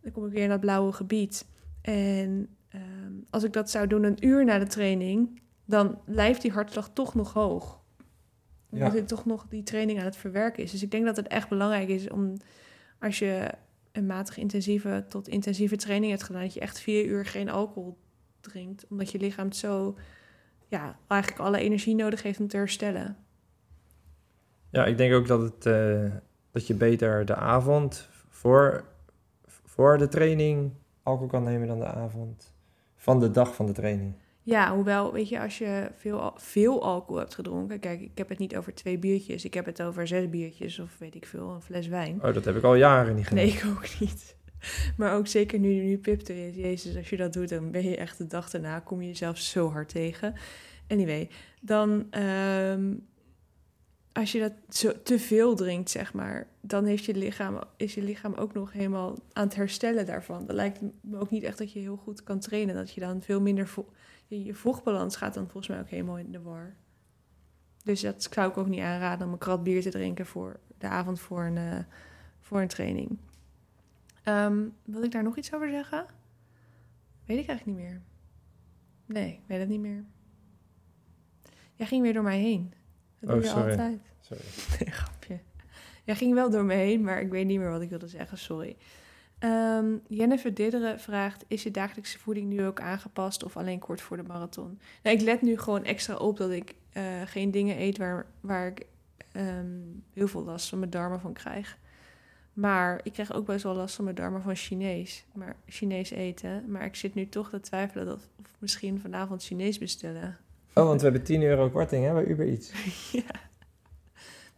Dan 0.00 0.12
kom 0.12 0.26
ik 0.26 0.32
weer 0.32 0.42
in 0.42 0.48
dat 0.48 0.60
blauwe 0.60 0.92
gebied. 0.92 1.46
En 1.82 2.48
ehm, 2.68 3.12
als 3.30 3.42
ik 3.44 3.52
dat 3.52 3.70
zou 3.70 3.86
doen 3.86 4.04
een 4.04 4.26
uur 4.26 4.44
na 4.44 4.58
de 4.58 4.66
training... 4.66 5.40
dan 5.64 6.00
blijft 6.04 6.42
die 6.42 6.52
hartslag 6.52 6.90
toch 6.92 7.14
nog 7.14 7.32
hoog 7.32 7.84
omdat 8.70 8.92
Ja. 8.92 8.98
het 8.98 9.08
toch 9.08 9.24
nog 9.24 9.46
die 9.48 9.62
training 9.62 9.98
aan 9.98 10.04
het 10.04 10.16
verwerken 10.16 10.62
is. 10.62 10.70
Dus 10.70 10.82
ik 10.82 10.90
denk 10.90 11.04
dat 11.04 11.16
het 11.16 11.26
echt 11.26 11.48
belangrijk 11.48 11.88
is 11.88 12.10
om 12.10 12.36
als 13.00 13.18
je 13.18 13.50
een 13.92 14.06
matig 14.06 14.36
intensieve 14.36 15.04
tot 15.08 15.28
intensieve 15.28 15.76
training 15.76 16.10
hebt 16.10 16.22
gedaan, 16.24 16.42
dat 16.42 16.54
je 16.54 16.60
echt 16.60 16.80
vier 16.80 17.04
uur 17.04 17.26
geen 17.26 17.48
alcohol 17.48 17.98
drinkt, 18.40 18.86
omdat 18.88 19.10
je 19.10 19.18
lichaam 19.18 19.46
het 19.46 19.56
zo 19.56 19.96
ja 20.68 20.98
eigenlijk 21.06 21.42
alle 21.42 21.58
energie 21.58 21.94
nodig 21.94 22.22
heeft 22.22 22.40
om 22.40 22.48
te 22.48 22.56
herstellen. 22.56 23.16
Ja, 24.70 24.84
ik 24.84 24.96
denk 24.96 25.14
ook 25.14 25.26
dat, 25.26 25.40
het, 25.42 25.66
eh, 25.66 26.14
dat 26.56 26.66
je 26.66 26.74
beter 26.74 27.24
de 27.24 27.34
avond 27.34 28.08
voor, 28.28 28.84
voor 29.64 29.98
de 29.98 30.08
training 30.08 30.72
alcohol 31.02 31.28
kan 31.28 31.42
nemen 31.42 31.68
dan 31.68 31.78
de 31.78 31.86
avond 31.86 32.54
van 32.96 33.20
de 33.20 33.30
dag 33.30 33.54
van 33.54 33.66
de 33.66 33.72
training. 33.72 34.14
Ja, 34.42 34.74
hoewel, 34.74 35.12
weet 35.12 35.28
je, 35.28 35.40
als 35.40 35.58
je 35.58 35.90
veel, 35.96 36.32
veel 36.36 36.82
alcohol 36.82 37.16
hebt 37.18 37.34
gedronken, 37.34 37.80
kijk, 37.80 38.00
ik 38.00 38.18
heb 38.18 38.28
het 38.28 38.38
niet 38.38 38.56
over 38.56 38.74
twee 38.74 38.98
biertjes, 38.98 39.44
ik 39.44 39.54
heb 39.54 39.66
het 39.66 39.82
over 39.82 40.06
zes 40.06 40.30
biertjes 40.30 40.78
of 40.78 40.98
weet 40.98 41.14
ik 41.14 41.26
veel, 41.26 41.50
een 41.50 41.62
fles 41.62 41.86
wijn. 41.86 42.22
Oh, 42.22 42.34
dat 42.34 42.44
heb 42.44 42.56
ik 42.56 42.62
al 42.62 42.74
jaren 42.74 43.14
niet 43.14 43.26
gedaan. 43.26 43.44
Nee, 43.44 43.54
ik 43.54 43.64
ook 43.66 44.00
niet. 44.00 44.36
maar 44.98 45.14
ook 45.14 45.26
zeker 45.26 45.58
nu, 45.58 45.82
nu 45.82 45.98
Pip 45.98 46.28
er 46.28 46.48
is. 46.48 46.54
Jezus, 46.54 46.96
als 46.96 47.10
je 47.10 47.16
dat 47.16 47.32
doet, 47.32 47.48
dan 47.48 47.70
ben 47.70 47.82
je 47.88 47.96
echt 47.96 48.18
de 48.18 48.26
dag 48.26 48.50
daarna... 48.50 48.80
kom 48.80 49.00
je 49.00 49.08
jezelf 49.08 49.38
zo 49.38 49.70
hard 49.70 49.88
tegen. 49.88 50.34
Anyway, 50.88 51.28
dan... 51.60 52.06
ehm, 52.10 52.92
als 54.16 54.32
je 54.32 54.40
dat 54.40 54.52
zo 54.68 55.02
te 55.02 55.18
veel 55.18 55.54
drinkt, 55.54 55.90
zeg 55.90 56.12
maar... 56.12 56.46
dan 56.60 56.84
heeft 56.84 57.04
je 57.04 57.14
lichaam, 57.14 57.60
is 57.76 57.94
je 57.94 58.02
lichaam 58.02 58.34
ook 58.34 58.54
nog 58.54 58.72
helemaal 58.72 59.18
aan 59.32 59.46
het 59.46 59.54
herstellen 59.54 60.06
daarvan. 60.06 60.46
Dan 60.46 60.56
lijkt 60.56 60.80
me 61.00 61.18
ook 61.18 61.30
niet 61.30 61.42
echt 61.42 61.58
dat 61.58 61.72
je 61.72 61.78
heel 61.78 61.96
goed 61.96 62.22
kan 62.22 62.38
trainen. 62.38 62.74
Dat 62.74 62.92
je 62.92 63.00
dan 63.00 63.22
veel 63.22 63.40
minder... 63.40 63.74
je, 64.26 64.54
vochtbalans 64.54 65.16
gaat 65.16 65.34
dan 65.34 65.44
volgens 65.44 65.68
mij 65.68 65.80
ook 65.80 65.88
helemaal 65.88 66.18
in 66.18 66.32
de 66.32 66.42
war. 66.42 66.76
Dus 67.84 68.00
dat 68.00 68.28
zou 68.32 68.50
ik 68.50 68.56
ook 68.56 68.66
niet 68.66 68.80
aanraden 68.80 69.26
om 69.26 69.32
een 69.32 69.38
krat 69.38 69.62
bier 69.62 69.82
te 69.82 69.90
drinken 69.90 70.26
voor 70.26 70.60
de 70.78 70.88
avond 70.88 71.20
voor 71.20 71.44
een, 71.44 71.56
eh, 71.56 71.78
voor 72.40 72.60
een 72.60 72.68
training. 72.68 73.18
Wil 74.84 75.02
ik 75.02 75.12
daar 75.12 75.22
nog 75.22 75.36
iets 75.36 75.54
over 75.54 75.70
zeggen? 75.70 76.06
Weet 77.24 77.38
ik 77.38 77.48
eigenlijk 77.48 77.78
niet 77.78 77.88
meer. 77.88 78.02
Nee, 79.06 79.40
weet 79.46 79.58
het 79.58 79.68
niet 79.68 79.80
meer. 79.80 80.04
Jij 81.74 81.86
ging 81.86 82.02
weer 82.02 82.12
door 82.12 82.22
mij 82.22 82.38
heen. 82.38 82.72
Dat 83.26 83.34
Oh, 83.36 83.40
doe 83.42 83.50
je 83.50 83.56
sorry. 83.56 83.70
altijd. 83.70 84.00
Sorry. 84.20 84.42
Nee, 84.80 84.90
grapje. 84.94 85.38
Jij 86.04 86.14
ging 86.14 86.34
wel 86.34 86.50
door 86.50 86.64
me 86.64 86.74
heen, 86.74 87.02
maar 87.02 87.20
ik 87.20 87.30
weet 87.30 87.46
niet 87.46 87.58
meer 87.58 87.70
wat 87.70 87.80
ik 87.80 87.88
wilde 87.90 88.08
zeggen, 88.08 88.38
sorry. 88.38 88.76
Ehm 89.38 89.86
Jennifer 90.08 90.54
Didderen 90.54 91.00
vraagt, 91.00 91.44
is 91.48 91.62
je 91.62 91.70
dagelijkse 91.70 92.18
voeding 92.18 92.48
nu 92.48 92.64
ook 92.66 92.80
aangepast 92.80 93.44
of 93.44 93.56
alleen 93.56 93.78
kort 93.78 94.00
voor 94.00 94.16
de 94.16 94.22
marathon? 94.22 94.78
Nou, 95.02 95.16
ik 95.16 95.22
let 95.22 95.42
nu 95.42 95.58
gewoon 95.58 95.84
extra 95.84 96.16
op 96.16 96.36
dat 96.36 96.50
ik 96.50 96.74
eh, 96.92 97.02
geen 97.24 97.50
dingen 97.50 97.80
eet 97.80 97.98
waar, 97.98 98.26
waar 98.40 98.66
ik 98.66 98.86
ehm, 99.32 99.66
heel 100.12 100.28
veel 100.28 100.44
last 100.44 100.68
van 100.68 100.78
mijn 100.78 100.90
darmen 100.90 101.20
van 101.20 101.32
krijg. 101.32 101.78
Maar 102.52 103.00
ik 103.02 103.12
krijg 103.12 103.32
ook 103.32 103.46
best 103.46 103.62
wel 103.62 103.74
last 103.74 103.94
van 103.94 104.04
mijn 104.04 104.16
darmen 104.16 104.42
van 104.42 104.54
Chinees, 104.54 105.24
maar, 105.34 105.56
Chinees 105.66 106.10
eten. 106.10 106.70
Maar 106.70 106.84
ik 106.84 106.94
zit 106.94 107.14
nu 107.14 107.28
toch 107.28 107.50
te 107.50 107.60
twijfelen 107.60 108.06
dat 108.06 108.28
of 108.40 108.46
misschien 108.58 109.00
vanavond 109.00 109.42
Chinees 109.44 109.78
bestellen. 109.78 110.36
Oh, 110.78 110.86
want 110.86 111.00
we 111.00 111.06
hebben 111.06 111.24
10 111.24 111.42
euro 111.42 111.70
korting 111.70 112.04
hè, 112.04 112.12
bij 112.12 112.24
Uber 112.24 112.48
Eats. 112.48 112.72
ja. 113.12 113.40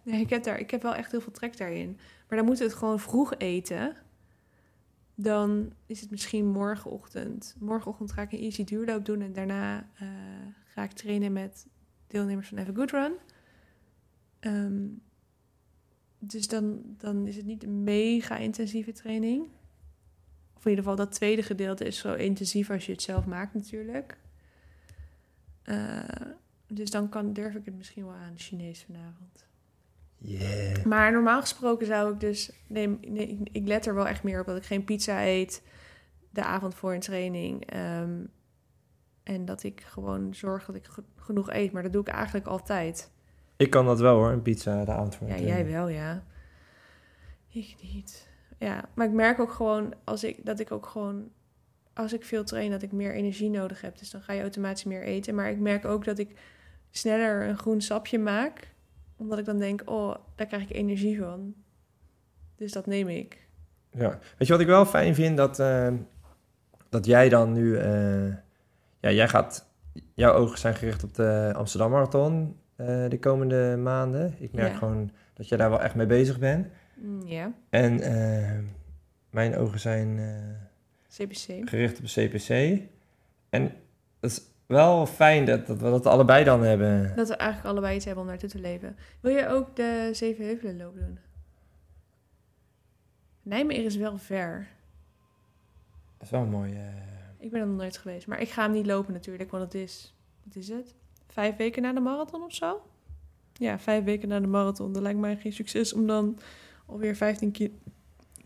Nee, 0.03 0.21
ik 0.21 0.31
heb, 0.31 0.43
daar, 0.43 0.59
ik 0.59 0.71
heb 0.71 0.83
wel 0.83 0.95
echt 0.95 1.11
heel 1.11 1.21
veel 1.21 1.33
trek 1.33 1.57
daarin. 1.57 1.99
Maar 2.29 2.39
dan 2.39 2.47
moeten 2.47 2.65
we 2.65 2.71
het 2.71 2.81
gewoon 2.81 3.01
vroeg 3.01 3.35
eten. 3.37 3.97
Dan 5.15 5.73
is 5.87 6.01
het 6.01 6.11
misschien 6.11 6.47
morgenochtend. 6.47 7.57
Morgenochtend 7.59 8.13
ga 8.13 8.23
ik 8.23 8.33
een 8.33 8.39
easy 8.39 8.65
duurloop 8.65 9.05
doen. 9.05 9.21
En 9.21 9.33
daarna 9.33 9.89
eh, 9.99 10.09
ga 10.65 10.83
ik 10.83 10.93
trainen 10.93 11.33
met 11.33 11.67
deelnemers 12.07 12.49
van 12.49 12.59
Have 12.59 12.71
a 12.71 12.75
Good 12.75 12.91
Run. 12.91 13.13
Ehm, 14.41 14.87
dus 16.19 16.49
dan, 16.49 16.83
dan 16.97 17.27
is 17.27 17.37
het 17.37 17.47
niet 17.47 17.65
een 17.65 17.85
mega 17.85 18.37
intensieve 18.37 18.93
training. 18.93 19.43
Of 20.57 20.65
in 20.65 20.71
ieder 20.71 20.85
geval 20.85 20.97
dat 20.97 21.13
tweede 21.13 21.43
gedeelte 21.43 21.85
is 21.85 21.99
zo 21.99 22.15
intensief 22.15 22.71
als 22.71 22.87
je 22.87 22.93
het 22.93 23.03
zelf 23.03 23.27
maakt 23.27 23.55
natuurlijk. 23.55 24.19
Eh, 25.69 25.99
dus 26.67 26.91
dan 26.91 27.09
kan, 27.09 27.33
durf 27.33 27.55
ik 27.55 27.65
het 27.65 27.75
misschien 27.77 28.05
wel 28.05 28.15
aan, 28.15 28.33
Chinees 28.37 28.85
vanavond. 28.85 29.47
Yeah. 30.19 30.85
Maar 30.85 31.13
normaal 31.13 31.41
gesproken 31.41 31.87
zou 31.87 32.13
ik 32.13 32.21
dus... 32.21 32.51
Nee, 32.67 32.89
nee, 33.09 33.41
ik- 33.53 33.67
let 33.67 33.87
er 33.87 33.95
wel 33.95 34.07
echt 34.09 34.23
meer 34.23 34.41
op 34.41 34.47
dat 34.47 34.57
ik 34.57 34.65
geen 34.65 34.85
pizza 34.85 35.25
eet 35.25 35.63
de 36.31 36.43
avond 36.45 36.75
voor 36.75 36.95
een 36.95 37.01
training. 37.01 37.67
ehm, 37.67 38.25
en 39.23 39.45
dat 39.45 39.63
ik 39.63 39.81
gewoon 39.81 40.35
zorg 40.35 40.67
dat 40.67 40.75
ik 40.75 40.85
ge- 40.87 41.03
genoeg 41.17 41.51
eet. 41.51 41.73
Maar 41.73 41.83
dat 41.83 41.93
doe 41.93 42.01
ik 42.01 42.09
eigenlijk 42.09 42.47
altijd. 42.47 43.11
Ik 43.57 43.71
kan 43.71 43.87
dat 43.87 44.01
wel 44.01 44.17
hoor, 44.17 44.31
een 44.33 44.43
pizza 44.43 44.85
de 44.85 44.91
avond 44.93 45.15
voor 45.17 45.27
Ja, 45.29 45.35
een 45.35 45.41
jij 45.41 45.49
training. 45.51 45.77
wel, 45.77 45.89
ja. 45.89 46.23
Ik 47.49 47.77
niet. 47.83 48.29
Ja, 48.59 48.85
maar 48.95 49.07
ik 49.07 49.13
merk 49.13 49.39
ook 49.39 49.53
gewoon 49.53 49.95
als 50.05 50.25
ik, 50.25 50.45
dat 50.47 50.61
ik 50.61 50.73
ook 50.73 50.87
gewoon... 50.87 51.31
Als 51.99 52.13
ik 52.13 52.25
veel 52.25 52.45
train, 52.45 52.71
dat 52.71 52.83
ik 52.83 52.93
meer 52.93 53.15
energie 53.15 53.51
nodig 53.51 53.81
heb. 53.81 53.99
Dus 53.99 54.11
dan 54.11 54.21
ga 54.23 54.33
je 54.33 54.41
automatisch 54.41 54.85
meer 54.85 55.03
eten. 55.03 55.35
Maar 55.35 55.51
ik 55.51 55.59
merk 55.59 55.85
ook 55.85 56.05
dat 56.05 56.19
ik 56.19 56.31
sneller 56.91 57.49
een 57.49 57.59
groen 57.59 57.81
sapje 57.81 58.19
maak. 58.19 58.73
Omdat 59.17 59.39
ik 59.39 59.45
dan 59.45 59.59
denk, 59.59 59.83
oh, 59.85 60.15
daar 60.35 60.47
krijg 60.47 60.63
ik 60.63 60.77
energie 60.77 61.19
van. 61.19 61.55
Dus 62.57 62.73
dat 62.73 62.87
neem 62.87 63.09
ik. 63.09 63.47
Ja. 63.91 64.09
Weet 64.09 64.47
je 64.49 64.53
wat 64.53 64.61
ik 64.61 64.67
wel 64.67 64.87
fijn 64.87 65.15
vind? 65.15 65.37
Dat, 65.37 65.59
eh, 65.59 65.93
dat 66.89 67.07
jij 67.07 67.29
dan 67.29 67.53
nu... 67.53 67.77
eh, 67.77 68.27
ja, 69.01 69.11
jij 69.11 69.29
gaat... 69.29 69.67
Jouw 70.15 70.33
ogen 70.35 70.59
zijn 70.59 70.75
gericht 70.75 71.05
op 71.05 71.15
de 71.15 71.53
Amsterdam 71.57 71.91
Marathon 71.91 72.57
eh, 72.77 73.09
de 73.09 73.19
komende 73.19 73.77
maanden. 73.77 74.35
Ik 74.39 74.53
merk 74.53 74.73
Ja. 74.73 74.79
gewoon 74.79 75.11
dat 75.35 75.49
jij 75.49 75.59
daar 75.59 75.71
wel 75.71 75.83
echt 75.83 75.95
mee 75.95 76.07
bezig 76.07 76.39
bent. 76.39 76.67
Mm, 76.97 77.27
Ja, 77.27 77.53
En 77.71 78.01
mijn 79.31 79.57
ogen 79.57 79.81
zijn 79.81 80.21
CPC. 81.17 81.69
gericht 81.69 81.99
op 81.99 82.05
CPC. 82.05 82.81
En 83.49 83.73
dat 84.21 84.31
is 84.31 84.41
wel 84.67 85.07
fijn 85.07 85.45
dat, 85.45 85.67
dat 85.67 85.81
we 85.81 85.91
dat 85.91 86.07
allebei 86.07 86.45
dan 86.45 86.63
hebben. 86.63 87.17
Dat 87.17 87.29
we 87.29 87.35
eigenlijk 87.37 87.71
allebei 87.71 87.97
iets 87.97 88.05
hebben 88.05 88.23
om 88.25 88.29
naartoe 88.31 88.49
te 88.49 88.59
leven. 88.61 88.97
Wil 89.21 89.33
je 89.37 89.47
ook 89.49 89.77
de 89.77 90.11
Zevenheuvelenloop 90.13 90.95
doen? 90.95 91.19
Nijmegen 93.43 93.85
is 93.85 93.97
wel 93.97 94.19
ver. 94.19 94.69
Dat 96.17 96.27
is 96.27 96.31
wel 96.31 96.45
mooi. 96.45 96.73
eh. 96.75 96.87
Ik 97.39 97.51
ben 97.51 97.61
er 97.61 97.67
nog 97.67 97.77
nooit 97.77 97.99
geweest. 97.99 98.27
Maar 98.27 98.41
ik 98.41 98.49
ga 98.51 98.63
hem 98.63 98.73
niet 98.73 98.87
lopen 98.87 99.13
natuurlijk, 99.13 99.51
want 99.51 99.63
het 99.65 99.75
is... 99.75 100.15
Wat 100.45 100.57
is 100.57 100.69
het? 100.69 100.95
Vijf 101.27 101.57
weken 101.57 101.83
na 101.83 101.93
de 101.93 102.01
marathon 102.01 102.43
of 102.43 102.55
zo? 102.55 102.83
Ja, 103.53 103.79
vijf 103.79 104.05
weken 104.05 104.29
na 104.29 104.41
de 104.41 104.47
marathon. 104.47 104.93
Dat 104.93 105.03
lijkt 105.03 105.19
mij 105.19 105.37
geen 105.37 105.53
succes 105.53 105.93
om 105.93 106.07
dan 106.07 106.39
alweer 106.87 107.17
15 107.17 107.51
ki- 107.53 107.79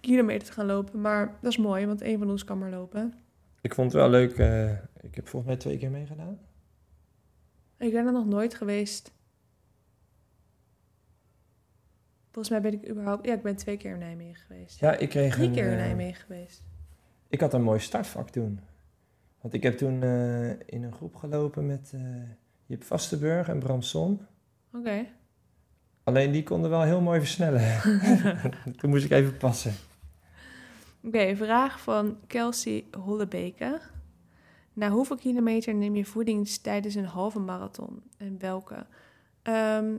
kilometer 0.02 0.46
te 0.46 0.52
gaan 0.52 0.66
lopen. 0.66 1.00
Maar 1.00 1.38
dat 1.40 1.50
is 1.50 1.56
mooi, 1.58 1.86
want 1.86 2.00
één 2.00 2.18
van 2.18 2.30
ons 2.30 2.44
kan 2.44 2.58
maar 2.58 2.70
lopen. 2.70 3.14
Ik 3.60 3.74
vond 3.74 3.92
het 3.92 4.00
wel 4.00 4.10
leuk. 4.10 4.38
eh, 4.38 4.70
ik 5.00 5.14
heb 5.14 5.28
volgens 5.28 5.52
mij 5.52 5.56
twee 5.56 5.78
keer 5.78 5.90
meegedaan. 5.90 6.38
Ik 7.78 7.92
ben 7.92 8.06
er 8.06 8.12
nog 8.12 8.26
nooit 8.26 8.54
geweest. 8.54 9.12
Volgens 12.30 12.48
mij 12.48 12.60
ben 12.70 12.72
ik 12.72 12.88
überhaupt... 12.90 13.26
Ja, 13.26 13.34
ik 13.34 13.42
ben 13.42 13.56
twee 13.56 13.76
keer 13.76 13.92
in 13.92 13.98
Nijmegen 13.98 14.44
geweest. 14.46 14.80
Ja, 14.80 14.96
ik 14.96 15.08
kreeg 15.08 15.34
Drie 15.34 15.46
een, 15.46 15.52
keer 15.52 15.64
in 15.64 15.70
eh, 15.70 15.76
Nijmegen 15.76 16.22
geweest. 16.22 16.62
Ik 17.28 17.40
had 17.40 17.54
een 17.54 17.62
mooi 17.62 17.78
startvak 17.80 18.30
toen. 18.30 18.60
Want 19.40 19.54
ik 19.54 19.62
heb 19.62 19.76
toen 19.76 20.02
eh, 20.02 20.50
in 20.50 20.82
een 20.82 20.92
groep 20.92 21.16
gelopen 21.16 21.66
met 21.66 21.92
eh 21.94 22.00
Jip 22.66 22.82
Vastenburg 22.84 23.48
en 23.48 23.58
Bram 23.58 23.82
Som. 23.82 24.26
Oké. 24.74 25.06
Alleen 26.02 26.32
die 26.32 26.42
konden 26.42 26.70
wel 26.70 26.82
heel 26.82 27.00
mooi 27.00 27.18
versnellen. 27.20 27.80
toen 28.78 28.90
moest 28.90 29.04
ik 29.04 29.10
even 29.10 29.36
passen. 29.36 29.72
Oké, 31.04 31.36
vraag 31.36 31.80
van 31.80 32.18
Kelsey 32.26 32.84
Hollebeke. 33.04 33.80
Na 34.72 34.88
hoeveel 34.88 35.16
kilometer 35.16 35.74
neem 35.74 35.96
je 35.96 36.04
voeding 36.04 36.48
tijdens 36.48 36.94
een 36.94 37.04
halve 37.04 37.38
marathon? 37.38 38.02
En 38.18 38.36
welke? 38.38 38.86
Ehm, 39.42 39.94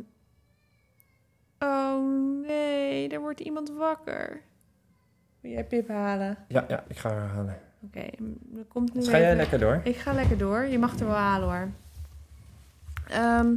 oh 1.60 2.02
nee, 2.48 3.10
er 3.10 3.20
wordt 3.20 3.40
iemand 3.40 3.70
wakker. 3.70 4.42
Wil 5.40 5.52
jij 5.52 5.66
Pip 5.66 5.88
halen? 5.88 6.38
Ja, 6.48 6.66
ja, 6.68 6.84
ik 6.88 6.98
ga 6.98 7.10
haar 7.10 7.28
halen. 7.28 7.60
Oké, 7.82 8.06
er 8.58 8.66
komt 8.68 8.94
nu 8.94 9.00
Dus 9.00 9.10
ga 9.10 9.20
jij 9.20 9.36
lekker 9.36 9.60
door? 9.60 9.82
Ik 9.84 9.96
ga 9.96 10.14
lekker 10.14 10.38
door. 10.38 10.66
Je 10.66 10.80
mag 10.80 11.00
er 11.00 11.06
wel 11.06 11.16
halen 11.16 11.48
hoor. 11.48 11.70
Ehm 13.08 13.56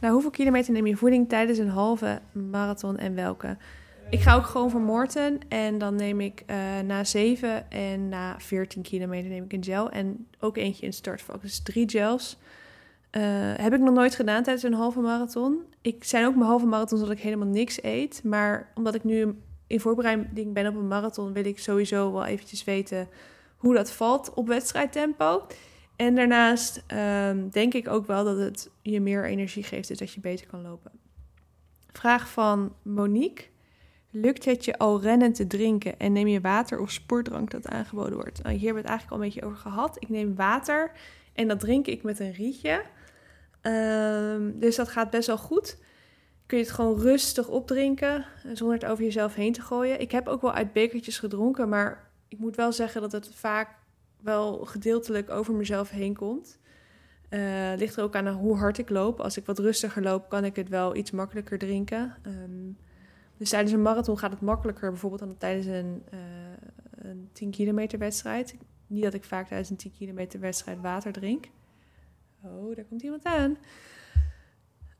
nou, 0.00 0.12
hoeveel 0.12 0.30
kilometer 0.30 0.72
neem 0.72 0.86
je 0.86 0.96
voeding 0.96 1.28
tijdens 1.28 1.58
een 1.58 1.68
halve 1.68 2.20
marathon 2.32 2.98
en 2.98 3.14
welke? 3.14 3.56
Ik 4.10 4.20
ga 4.20 4.34
ook 4.34 4.46
gewoon 4.46 4.70
voor 4.70 4.80
Morten 4.80 5.38
en 5.48 5.78
dan 5.78 5.94
neem 5.94 6.20
ik 6.20 6.42
eh, 6.46 6.56
na 6.84 7.04
7 7.04 7.70
en 7.70 8.08
na 8.08 8.40
14 8.40 8.82
kilometer 8.82 9.30
neem 9.30 9.44
ik 9.44 9.52
een 9.52 9.64
gel 9.64 9.90
en 9.90 10.26
ook 10.40 10.56
eentje 10.56 10.86
in 10.86 10.92
startvak. 10.92 11.42
Dus 11.42 11.62
drie 11.62 11.88
gels. 11.88 12.38
Eh, 13.10 13.22
heb 13.56 13.72
ik 13.72 13.80
nog 13.80 13.94
nooit 13.94 14.14
gedaan 14.14 14.42
tijdens 14.42 14.64
een 14.64 14.72
halve 14.74 15.00
marathon. 15.00 15.64
Ik 15.80 16.04
zijn 16.04 16.26
ook 16.26 16.34
mijn 16.34 16.46
halve 16.48 16.66
marathons 16.66 17.00
dat 17.00 17.10
ik 17.10 17.20
helemaal 17.20 17.48
niks 17.48 17.82
eet. 17.82 18.20
Maar 18.24 18.72
omdat 18.74 18.94
ik 18.94 19.04
nu 19.04 19.34
in 19.66 19.80
voorbereiding 19.80 20.52
ben 20.52 20.66
op 20.66 20.74
een 20.74 20.88
marathon, 20.88 21.32
wil 21.32 21.44
ik 21.44 21.58
sowieso 21.58 22.12
wel 22.12 22.24
eventjes 22.24 22.64
weten 22.64 23.08
hoe 23.56 23.74
dat 23.74 23.90
valt 23.90 24.34
op 24.34 24.46
wedstrijdtempo. 24.46 25.46
En 25.96 26.14
daarnaast 26.14 26.84
ehm, 26.86 27.48
denk 27.48 27.74
ik 27.74 27.88
ook 27.88 28.06
wel 28.06 28.24
dat 28.24 28.38
het 28.38 28.70
je 28.82 29.00
meer 29.00 29.24
energie 29.24 29.62
geeft, 29.62 29.88
dus 29.88 29.98
dat 29.98 30.12
je 30.12 30.20
beter 30.20 30.46
kan 30.46 30.62
lopen. 30.62 30.90
Vraag 31.92 32.28
van 32.28 32.72
Monique. 32.82 33.44
Lukt 34.20 34.44
het 34.44 34.64
je 34.64 34.78
al 34.78 35.00
rennen 35.00 35.32
te 35.32 35.46
drinken 35.46 35.98
en 35.98 36.12
neem 36.12 36.26
je 36.26 36.40
water 36.40 36.80
of 36.80 36.90
sportdrank 36.90 37.50
dat 37.50 37.68
aangeboden 37.68 38.14
wordt? 38.14 38.42
Nou, 38.42 38.54
hier 38.54 38.64
hebben 38.64 38.82
we 38.82 38.88
het 38.88 38.98
eigenlijk 38.98 39.10
al 39.10 39.16
een 39.16 39.32
beetje 39.32 39.46
over 39.46 39.58
gehad. 39.58 39.96
Ik 39.98 40.08
neem 40.08 40.34
water 40.34 40.92
en 41.32 41.48
dat 41.48 41.60
drink 41.60 41.86
ik 41.86 42.02
met 42.02 42.20
een 42.20 42.32
rietje. 42.32 42.84
Ehm, 43.60 44.58
dus 44.58 44.76
dat 44.76 44.88
gaat 44.88 45.10
best 45.10 45.26
wel 45.26 45.38
goed. 45.38 45.78
Kun 46.46 46.58
je 46.58 46.64
het 46.64 46.72
gewoon 46.72 47.00
rustig 47.00 47.48
opdrinken 47.48 48.24
zonder 48.52 48.76
het 48.76 48.86
over 48.90 49.04
jezelf 49.04 49.34
heen 49.34 49.52
te 49.52 49.60
gooien. 49.60 50.00
Ik 50.00 50.12
heb 50.12 50.28
ook 50.28 50.42
wel 50.42 50.52
uit 50.52 50.72
bekertjes 50.72 51.18
gedronken, 51.18 51.68
maar 51.68 52.10
ik 52.28 52.38
moet 52.38 52.56
wel 52.56 52.72
zeggen 52.72 53.00
dat 53.00 53.12
het 53.12 53.34
vaak 53.34 53.68
wel 54.20 54.64
gedeeltelijk 54.64 55.30
over 55.30 55.54
mezelf 55.54 55.90
heen 55.90 56.16
komt. 56.16 56.58
Eh 57.28 57.72
ligt 57.76 57.96
er 57.96 58.02
ook 58.02 58.16
aan 58.16 58.28
hoe 58.28 58.56
hard 58.56 58.78
ik 58.78 58.90
loop. 58.90 59.20
Als 59.20 59.36
ik 59.36 59.46
wat 59.46 59.58
rustiger 59.58 60.02
loop, 60.02 60.28
kan 60.28 60.44
ik 60.44 60.56
het 60.56 60.68
wel 60.68 60.96
iets 60.96 61.10
makkelijker 61.10 61.58
drinken. 61.58 62.16
Ehm, 62.22 62.70
dus 63.38 63.48
tijdens 63.48 63.72
een 63.72 63.82
marathon 63.82 64.18
gaat 64.18 64.30
het 64.30 64.40
makkelijker, 64.40 64.90
bijvoorbeeld 64.90 65.20
dan 65.20 65.36
tijdens 65.36 65.66
een, 65.66 66.02
eh, 66.10 66.18
een 66.90 67.28
10 67.32 67.50
kilometer 67.50 67.98
wedstrijd. 67.98 68.56
Niet 68.86 69.02
dat 69.02 69.14
ik 69.14 69.24
vaak 69.24 69.46
tijdens 69.46 69.70
een 69.70 69.76
10 69.76 69.92
kilometer 69.92 70.40
wedstrijd 70.40 70.80
water 70.80 71.12
drink. 71.12 71.44
Oh, 72.42 72.76
daar 72.76 72.84
komt 72.84 73.02
iemand 73.02 73.24
aan. 73.24 73.56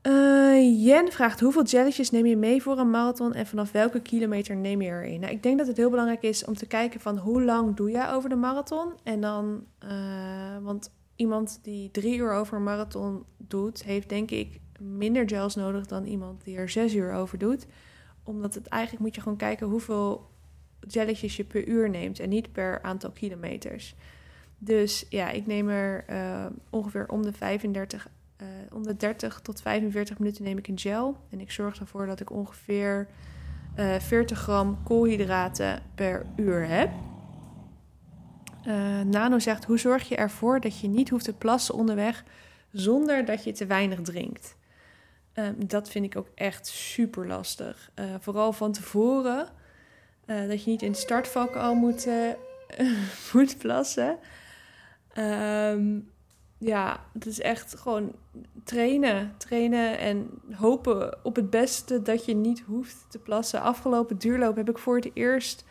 Eh, 0.01 0.85
Jen 0.85 1.11
vraagt 1.11 1.39
hoeveel 1.39 1.63
jelletjes 1.63 2.09
neem 2.09 2.25
je 2.25 2.37
mee 2.37 2.61
voor 2.61 2.77
een 2.77 2.89
marathon 2.89 3.33
en 3.33 3.45
vanaf 3.45 3.71
welke 3.71 4.01
kilometer 4.01 4.55
neem 4.55 4.81
je 4.81 4.89
erin? 4.89 5.19
Nou, 5.19 5.33
ik 5.33 5.43
denk 5.43 5.57
dat 5.57 5.67
het 5.67 5.77
heel 5.77 5.89
belangrijk 5.89 6.21
is 6.21 6.45
om 6.45 6.53
te 6.53 6.65
kijken 6.65 6.99
van 6.99 7.17
hoe 7.17 7.43
lang 7.43 7.75
doe 7.75 7.91
jij 7.91 8.11
over 8.11 8.29
de 8.29 8.35
marathon. 8.35 8.93
En 9.03 9.21
dan, 9.21 9.65
eh, 9.79 10.57
want 10.61 10.91
iemand 11.15 11.59
die 11.61 11.91
drie 11.91 12.17
uur 12.17 12.31
over 12.31 12.57
een 12.57 12.63
marathon 12.63 13.23
doet, 13.37 13.83
heeft 13.83 14.09
denk 14.09 14.31
ik 14.31 14.59
minder 14.79 15.29
gels 15.29 15.55
nodig 15.55 15.85
dan 15.85 16.05
iemand 16.05 16.43
die 16.43 16.57
er 16.57 16.69
zes 16.69 16.93
uur 16.93 17.13
over 17.13 17.37
doet. 17.37 17.65
Omdat 18.29 18.53
het 18.53 18.67
eigenlijk 18.67 19.03
moet 19.03 19.15
je 19.15 19.21
gewoon 19.21 19.37
kijken 19.37 19.67
hoeveel 19.67 20.29
jelletjes 20.87 21.35
je 21.35 21.43
per 21.43 21.67
uur 21.67 21.89
neemt 21.89 22.19
en 22.19 22.29
niet 22.29 22.51
per 22.51 22.81
aantal 22.81 23.11
kilometers. 23.11 23.95
Dus 24.57 25.05
ja, 25.09 25.29
ik 25.29 25.45
neem 25.45 25.69
er 25.69 26.03
eh, 26.07 26.45
ongeveer 26.69 27.07
om 27.07 27.21
de 27.21 27.33
35 27.33 28.07
uh, 28.41 28.47
om 28.73 28.83
de 28.83 28.95
30 28.95 29.39
tot 29.41 29.61
45 29.61 30.19
minuten 30.19 30.43
neem 30.43 30.57
ik 30.57 30.67
een 30.67 30.79
gel. 30.79 31.17
En 31.29 31.39
ik 31.39 31.51
zorg 31.51 31.79
ervoor 31.79 32.05
dat 32.05 32.19
ik 32.19 32.31
ongeveer 32.31 33.07
uh, 33.77 33.99
40 33.99 34.39
gram 34.39 34.83
koolhydraten 34.83 35.81
per 35.95 36.25
uur 36.35 36.67
heb. 36.67 36.89
Nano 39.05 39.39
zegt: 39.39 39.65
Hoe 39.65 39.79
zorg 39.79 40.07
je 40.07 40.15
ervoor 40.15 40.59
dat 40.59 40.79
je 40.79 40.87
niet 40.87 41.09
hoeft 41.09 41.25
te 41.25 41.33
plassen 41.33 41.75
onderweg 41.75 42.23
zonder 42.71 43.25
dat 43.25 43.43
je 43.43 43.51
te 43.51 43.65
weinig 43.65 44.01
drinkt? 44.01 44.57
Um, 45.45 45.67
dat 45.67 45.89
vind 45.89 46.05
ik 46.05 46.17
ook 46.17 46.27
echt 46.35 46.67
super 46.67 47.27
lastig. 47.27 47.91
Uh, 47.95 48.05
vooral 48.19 48.53
van 48.53 48.71
tevoren. 48.71 49.47
dat 50.25 50.63
je 50.63 50.69
niet 50.69 50.81
in 50.81 50.91
het 50.91 50.99
startvak 50.99 51.55
al 51.55 51.75
moet, 51.75 52.07
moet 53.33 53.57
plassen. 53.57 54.17
Um, 55.17 56.09
ja, 56.57 57.05
het 57.13 57.25
is 57.25 57.39
echt 57.39 57.75
gewoon 57.77 58.15
trainen. 58.63 59.33
Trainen 59.37 59.97
en 59.97 60.29
hopen 60.51 61.25
op 61.25 61.35
het 61.35 61.49
beste 61.49 62.01
dat 62.01 62.25
je 62.25 62.35
niet 62.35 62.59
hoeft 62.59 63.05
te 63.09 63.19
plassen. 63.19 63.61
Afgelopen 63.61 64.17
duurloop 64.17 64.55
heb 64.55 64.69
ik 64.69 64.77
voor 64.77 64.95
het 64.95 65.11
eerst 65.13 65.65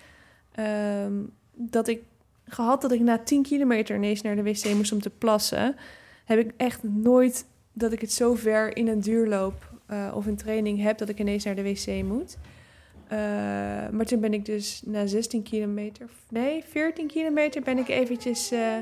um, 1.05 1.33
dat 1.53 1.89
ik 1.89 2.03
gehad 2.45 2.81
dat 2.81 2.93
ik 2.93 3.01
na 3.01 3.19
10 3.19 3.43
kilometer 3.43 3.97
ineens 3.97 4.23
naar 4.23 4.37
de 4.37 4.43
wc 4.43 4.75
moest 4.75 4.93
om 4.93 5.01
te 5.01 5.11
plassen. 5.11 5.77
Heb 6.25 6.39
ik 6.39 6.53
echt 6.57 6.83
nooit 6.83 7.47
dat 7.79 7.93
ik 7.93 8.01
het 8.01 8.13
zo 8.13 8.35
ver 8.35 8.77
in 8.77 8.89
een 8.89 9.01
duurloop 9.01 9.69
uh, 9.91 10.13
of 10.15 10.27
een 10.27 10.37
training 10.37 10.83
heb 10.83 10.99
dat 10.99 11.09
ik 11.09 11.19
ineens 11.19 11.45
naar 11.45 11.55
de 11.55 11.63
wc 11.63 12.03
moet. 12.05 12.37
Uh, 13.05 13.19
maar 13.89 14.05
toen 14.05 14.21
ben 14.21 14.33
ik 14.33 14.45
dus 14.45 14.83
na 14.85 15.07
16 15.07 15.43
kilometer, 15.43 16.09
nee, 16.29 16.65
14 16.69 17.07
kilometer 17.07 17.63
ben 17.63 17.79
ik 17.79 17.89
eventjes 17.89 18.53
uh, 18.53 18.77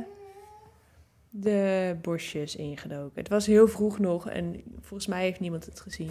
de 1.31 1.97
bosjes 2.03 2.57
ingedoken. 2.57 3.13
Het 3.15 3.29
was 3.29 3.47
heel 3.47 3.69
vroeg 3.69 3.99
nog 3.99 4.29
en 4.29 4.63
volgens 4.81 5.07
mij 5.07 5.23
heeft 5.23 5.41
niemand 5.41 5.65
het 5.65 5.81
gezien. 5.81 6.11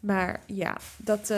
Maar 0.00 0.42
ja, 0.46 0.76
dat 0.96 1.28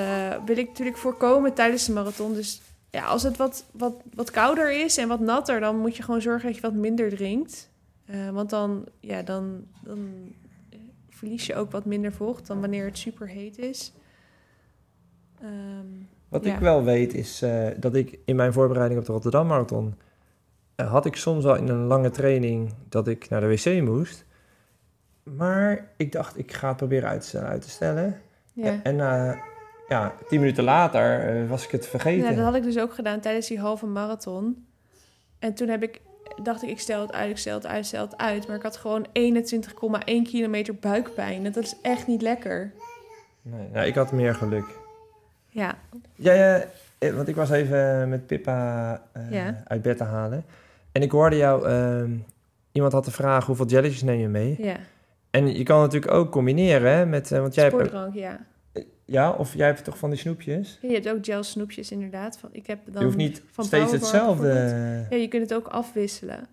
wil 0.47 0.57
ik 0.57 0.69
natuurlijk 0.69 0.97
voorkomen 0.97 1.55
tijdens 1.55 1.87
de 1.87 1.93
marathon. 1.93 2.35
Dus 2.35 2.61
ja, 2.91 3.05
als 3.05 3.23
het 3.23 3.37
wat, 3.37 3.65
wat, 3.73 3.95
wat 4.15 4.31
kouder 4.31 4.73
is 4.85 4.97
en 4.97 5.09
wat 5.09 5.21
natter, 5.21 5.61
dan 5.61 5.79
moet 5.79 5.97
je 5.97 6.03
gewoon 6.03 6.23
zorgen 6.23 6.47
dat 6.47 6.57
je 6.57 6.63
wat 6.63 6.75
minder 6.75 7.11
drinkt. 7.11 7.71
Want 8.33 8.51
dan, 8.51 8.85
ja, 9.01 9.23
dan, 9.23 9.67
dan 9.83 10.33
verlies 11.25 11.47
je 11.47 11.55
ook 11.55 11.71
wat 11.71 11.85
minder 11.85 12.13
vocht 12.13 12.47
dan 12.47 12.61
wanneer 12.61 12.85
het 12.85 12.99
super 12.99 13.29
heet 13.29 13.59
is. 13.59 13.93
Um, 15.43 16.09
wat 16.29 16.45
ja. 16.45 16.55
ik 16.55 16.61
wel 16.61 16.85
weet 16.85 17.15
is 17.15 17.43
uh, 17.43 17.69
dat 17.77 17.95
ik 17.95 18.19
in 18.25 18.37
mijn 18.37 18.53
voorbereiding 18.53 19.01
op 19.01 19.07
de 19.07 19.13
Rotterdam 19.13 19.47
Marathon 19.47 19.95
had 20.77 21.07
ik 21.07 21.17
soms 21.17 21.45
al 21.45 21.57
in 21.57 21.69
een 21.69 21.85
lange 21.85 22.11
training 22.11 22.75
dat 22.89 23.09
ik 23.09 23.29
naar 23.29 23.41
de 23.41 23.47
wc 23.47 23.83
moest. 23.83 24.25
Maar 25.23 25.91
ik 25.97 26.13
dacht, 26.13 26.39
ik 26.39 26.53
ga 26.53 26.69
het 26.69 26.77
proberen 26.77 27.09
uit 27.09 27.21
te 27.21 27.27
stellen. 27.27 27.49
Uit 27.49 27.63
te 27.63 27.71
stellen. 27.71 28.21
Ja. 28.53 28.83
En 28.83 28.97
na 28.97 29.35
uh, 29.35 29.41
ja, 29.89 30.15
tien 30.29 30.41
minuten 30.41 30.65
later 30.65 31.49
was 31.49 31.65
ik 31.65 31.71
het 31.71 31.87
vergeten. 31.87 32.31
Ja, 32.31 32.35
dat 32.35 32.45
had 32.45 32.55
ik 32.55 32.63
dus 32.63 32.79
ook 32.79 32.95
gedaan 32.95 33.21
tijdens 33.21 33.47
die 33.47 33.59
halve 33.59 33.87
marathon. 33.87 34.67
En 35.39 35.55
toen 35.55 35.69
heb 35.69 35.83
ik, 35.83 36.01
dacht 36.43 36.63
ik, 36.63 36.69
ik 36.69 36.81
stel 36.81 37.01
het 37.01 37.13
uit, 37.13 37.31
ik 37.31 37.39
stel 37.39 37.55
het 37.55 37.67
uit, 37.67 37.79
ik 37.79 37.85
stel 37.85 38.05
het 38.05 38.17
uit. 38.17 38.47
Maar 38.47 38.57
ik 38.57 38.63
had 38.63 38.77
gewoon 38.77 39.07
21,1 39.07 39.13
kilometer 40.05 40.75
buikpijn. 40.75 41.43
Dat 41.43 41.57
is 41.57 41.77
echt 41.83 42.07
niet 42.07 42.23
lekker. 42.23 42.73
Nee, 43.43 43.69
nou, 43.73 43.87
ik 43.87 43.95
had 43.95 44.13
meer 44.13 44.35
geluk. 44.35 44.65
Ja. 45.49 45.75
Ja, 46.15 46.33
ja 46.33 46.67
want 47.13 47.29
ik 47.29 47.37
was 47.37 47.51
even 47.51 48.09
met 48.09 48.27
Pippa 48.27 49.03
uh, 49.17 49.31
ja. 49.31 49.63
uit 49.65 49.83
bed 49.83 49.97
te 49.97 50.05
halen. 50.05 50.45
En 50.93 51.03
ik 51.03 51.11
hoorde 51.11 51.37
jou, 51.37 51.69
uh, 51.69 52.11
iemand 52.73 52.93
had 52.93 53.05
de 53.05 53.11
vraag 53.11 53.47
hoeveel 53.47 53.67
jelletjes 53.67 54.03
neem 54.03 54.21
je 54.21 54.29
mee? 54.29 54.57
Ja. 54.59 54.77
En 55.31 55.57
je 55.57 55.63
kan 55.63 55.81
natuurlijk 55.81 56.13
ook 56.13 56.31
combineren, 56.31 56.93
hè? 56.93 57.07
Met, 57.07 57.31
uh, 57.31 57.41
want 57.41 57.55
jij 57.55 57.69
Sportdrank, 57.69 58.15
ja. 58.15 58.41
Ja, 59.05 59.31
of 59.31 59.55
jij 59.55 59.67
hebt 59.67 59.85
toch 59.85 59.99
van 59.99 60.11
die 60.11 60.19
snoepjes? 60.19 60.79
Ja, 60.83 60.89
je 60.89 60.95
hebt 60.95 61.09
ook 61.09 61.25
gel 61.25 61.43
snoepjes 61.43 61.91
inderdaad. 61.91 62.39
Van, 62.39 62.49
ik 62.53 62.67
heb 62.67 62.79
dan 62.85 62.99
je 62.99 63.05
hoeft 63.05 63.17
niet 63.17 63.43
van 63.51 63.65
steeds 63.65 63.93
hetzelfde... 63.93 65.07
Ja, 65.11 65.17
je 65.17 65.29
kunt 65.29 65.43
het 65.43 65.55
ook 65.55 65.67
afwisselen. 65.67 66.47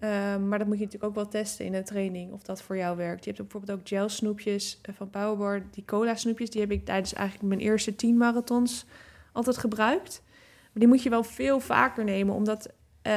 Uh, 0.00 0.36
maar 0.36 0.58
dat 0.58 0.66
moet 0.66 0.78
je 0.78 0.84
natuurlijk 0.84 1.10
ook 1.10 1.14
wel 1.14 1.28
testen 1.28 1.64
in 1.64 1.74
een 1.74 1.84
training 1.84 2.32
of 2.32 2.42
dat 2.42 2.62
voor 2.62 2.76
jou 2.76 2.96
werkt. 2.96 3.24
Je 3.24 3.30
hebt 3.30 3.42
ook 3.42 3.48
bijvoorbeeld 3.48 3.80
ook 3.80 3.88
gel 3.88 4.08
snoepjes 4.08 4.80
van 4.96 5.10
Powerbar. 5.10 5.62
Die 5.70 5.84
cola 5.84 6.14
snoepjes, 6.14 6.50
die 6.50 6.60
heb 6.60 6.70
ik 6.70 6.84
tijdens 6.84 7.12
eigenlijk 7.12 7.48
mijn 7.48 7.60
eerste 7.60 7.96
tien 7.96 8.16
marathons 8.16 8.86
altijd 9.32 9.56
gebruikt. 9.56 10.22
Maar 10.62 10.72
die 10.72 10.86
moet 10.86 11.02
je 11.02 11.10
wel 11.10 11.22
veel 11.22 11.60
vaker 11.60 12.04
nemen, 12.04 12.34
omdat 12.34 12.72
uh, 13.02 13.12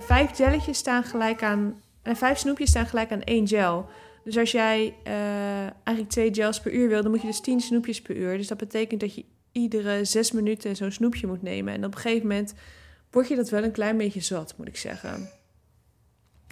vijf 0.00 0.38
jelletjes 0.38 0.78
staan 0.78 1.04
gelijk 1.04 1.42
aan. 1.42 1.82
En 2.02 2.12
uh, 2.12 2.16
vijf 2.16 2.38
snoepjes 2.38 2.70
staan 2.70 2.86
gelijk 2.86 3.12
aan 3.12 3.22
één 3.22 3.48
gel. 3.48 3.88
Dus 4.24 4.38
als 4.38 4.50
jij 4.50 4.94
uh, 5.06 5.60
eigenlijk 5.60 6.08
twee 6.08 6.34
gels 6.34 6.60
per 6.60 6.72
uur 6.72 6.88
wil, 6.88 7.02
dan 7.02 7.10
moet 7.10 7.20
je 7.20 7.26
dus 7.26 7.40
tien 7.40 7.60
snoepjes 7.60 8.02
per 8.02 8.16
uur. 8.16 8.36
Dus 8.36 8.48
dat 8.48 8.58
betekent 8.58 9.00
dat 9.00 9.14
je 9.14 9.24
iedere 9.52 10.04
zes 10.04 10.32
minuten 10.32 10.76
zo'n 10.76 10.90
snoepje 10.90 11.26
moet 11.26 11.42
nemen. 11.42 11.74
En 11.74 11.84
op 11.84 11.94
een 11.94 12.00
gegeven 12.00 12.26
moment 12.26 12.54
word 13.10 13.28
je 13.28 13.36
dat 13.36 13.50
wel 13.50 13.62
een 13.62 13.72
klein 13.72 13.96
beetje 13.96 14.20
zat, 14.20 14.54
moet 14.56 14.68
ik 14.68 14.76
zeggen. 14.76 15.28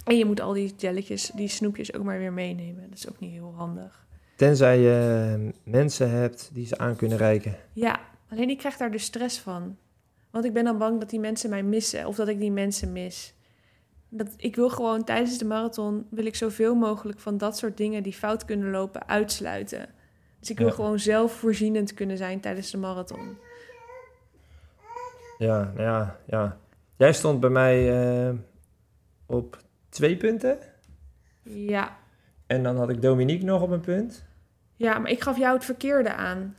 En 0.03 0.17
je 0.17 0.25
moet 0.25 0.41
al 0.41 0.53
die 0.53 0.73
jelletjes, 0.77 1.31
die 1.35 1.47
snoepjes 1.47 1.93
ook 1.93 2.03
maar 2.03 2.17
weer 2.17 2.33
meenemen. 2.33 2.89
Dat 2.89 2.97
is 2.97 3.09
ook 3.09 3.19
niet 3.19 3.31
heel 3.31 3.53
handig. 3.55 4.05
Tenzij 4.35 4.79
je 4.79 5.53
mensen 5.63 6.09
hebt 6.09 6.49
die 6.53 6.65
ze 6.65 6.77
aan 6.77 6.95
kunnen 6.95 7.17
reiken. 7.17 7.55
Ja, 7.73 7.99
alleen 8.29 8.49
ik 8.49 8.57
krijg 8.57 8.77
daar 8.77 8.91
dus 8.91 9.03
stress 9.03 9.39
van. 9.39 9.77
Want 10.31 10.45
ik 10.45 10.53
ben 10.53 10.63
dan 10.63 10.77
bang 10.77 10.99
dat 10.99 11.09
die 11.09 11.19
mensen 11.19 11.49
mij 11.49 11.63
missen 11.63 12.07
of 12.07 12.15
dat 12.15 12.27
ik 12.27 12.39
die 12.39 12.51
mensen 12.51 12.91
mis. 12.91 13.33
Dat, 14.15 14.33
ik 14.37 14.55
wil 14.55 14.69
gewoon 14.69 15.03
tijdens 15.03 15.37
de 15.37 15.45
marathon 15.45 16.07
wil 16.09 16.25
ik 16.25 16.35
zoveel 16.35 16.75
mogelijk 16.75 17.19
van 17.19 17.37
dat 17.37 17.57
soort 17.57 17.77
dingen 17.77 18.03
die 18.03 18.13
fout 18.13 18.45
kunnen 18.45 18.71
lopen 18.71 19.07
uitsluiten. 19.07 19.89
Dus 20.39 20.49
ik 20.49 20.57
wil 20.57 20.67
ja. 20.67 20.73
gewoon 20.73 20.99
zelfvoorzienend 20.99 21.93
kunnen 21.93 22.17
zijn 22.17 22.39
tijdens 22.39 22.71
de 22.71 22.77
marathon. 22.77 23.37
Ja, 25.37 25.71
nou 25.75 25.81
ja, 25.81 26.19
ja. 26.25 26.57
Jij 26.95 27.13
stond 27.13 27.39
bij 27.39 27.49
mij 27.49 28.05
uh, 28.27 28.35
op 29.25 29.57
twee 29.89 30.17
punten. 30.17 30.57
Ja. 31.43 31.97
En 32.47 32.63
dan 32.63 32.77
had 32.77 32.89
ik 32.89 33.01
Dominique 33.01 33.45
nog 33.45 33.61
op 33.61 33.69
een 33.69 33.81
punt. 33.81 34.25
Ja, 34.75 34.99
maar 34.99 35.11
ik 35.11 35.21
gaf 35.21 35.37
jou 35.37 35.55
het 35.55 35.65
verkeerde 35.65 36.13
aan. 36.13 36.55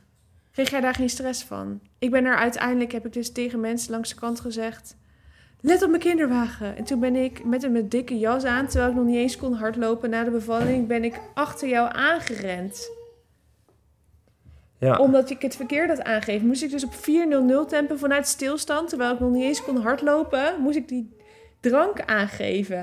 Kreeg 0.51 0.69
jij 0.69 0.81
daar 0.81 0.95
geen 0.95 1.09
stress 1.09 1.43
van? 1.43 1.81
Ik 1.97 2.11
ben 2.11 2.25
er 2.25 2.35
uiteindelijk, 2.35 2.91
heb 2.91 3.05
ik 3.05 3.13
dus 3.13 3.31
tegen 3.31 3.59
mensen 3.59 3.91
langs 3.91 4.09
de 4.09 4.15
kant 4.15 4.39
gezegd... 4.39 4.97
Let 5.65 5.83
op 5.83 5.89
mijn 5.89 6.01
kinderwagen. 6.01 6.77
En 6.77 6.83
toen 6.83 6.99
ben 6.99 7.15
ik 7.15 7.45
met 7.45 7.63
een 7.63 7.89
dikke 7.89 8.17
jas 8.19 8.43
aan, 8.43 8.67
terwijl 8.67 8.89
ik 8.91 8.95
nog 8.97 9.05
niet 9.05 9.15
eens 9.15 9.37
kon 9.37 9.53
hardlopen 9.53 10.09
na 10.09 10.23
de 10.23 10.31
bevalling, 10.31 10.87
ben 10.87 11.03
ik 11.03 11.19
achter 11.33 11.67
jou 11.67 11.89
aangerend. 11.93 12.91
Ja. 14.79 14.97
Omdat 14.97 15.29
ik 15.29 15.41
het 15.41 15.55
verkeerd 15.55 15.89
had 15.89 16.03
aangegeven, 16.03 16.47
moest 16.47 16.63
ik 16.63 16.71
dus 16.71 16.83
op 16.85 16.93
4.00 16.93 17.67
tempo 17.67 17.95
vanuit 17.95 18.27
stilstand, 18.27 18.89
terwijl 18.89 19.13
ik 19.13 19.19
nog 19.19 19.31
niet 19.31 19.43
eens 19.43 19.63
kon 19.63 19.77
hardlopen, 19.77 20.53
moest 20.61 20.77
ik 20.77 20.87
die 20.87 21.15
drank 21.59 22.01
aangeven. 22.05 22.81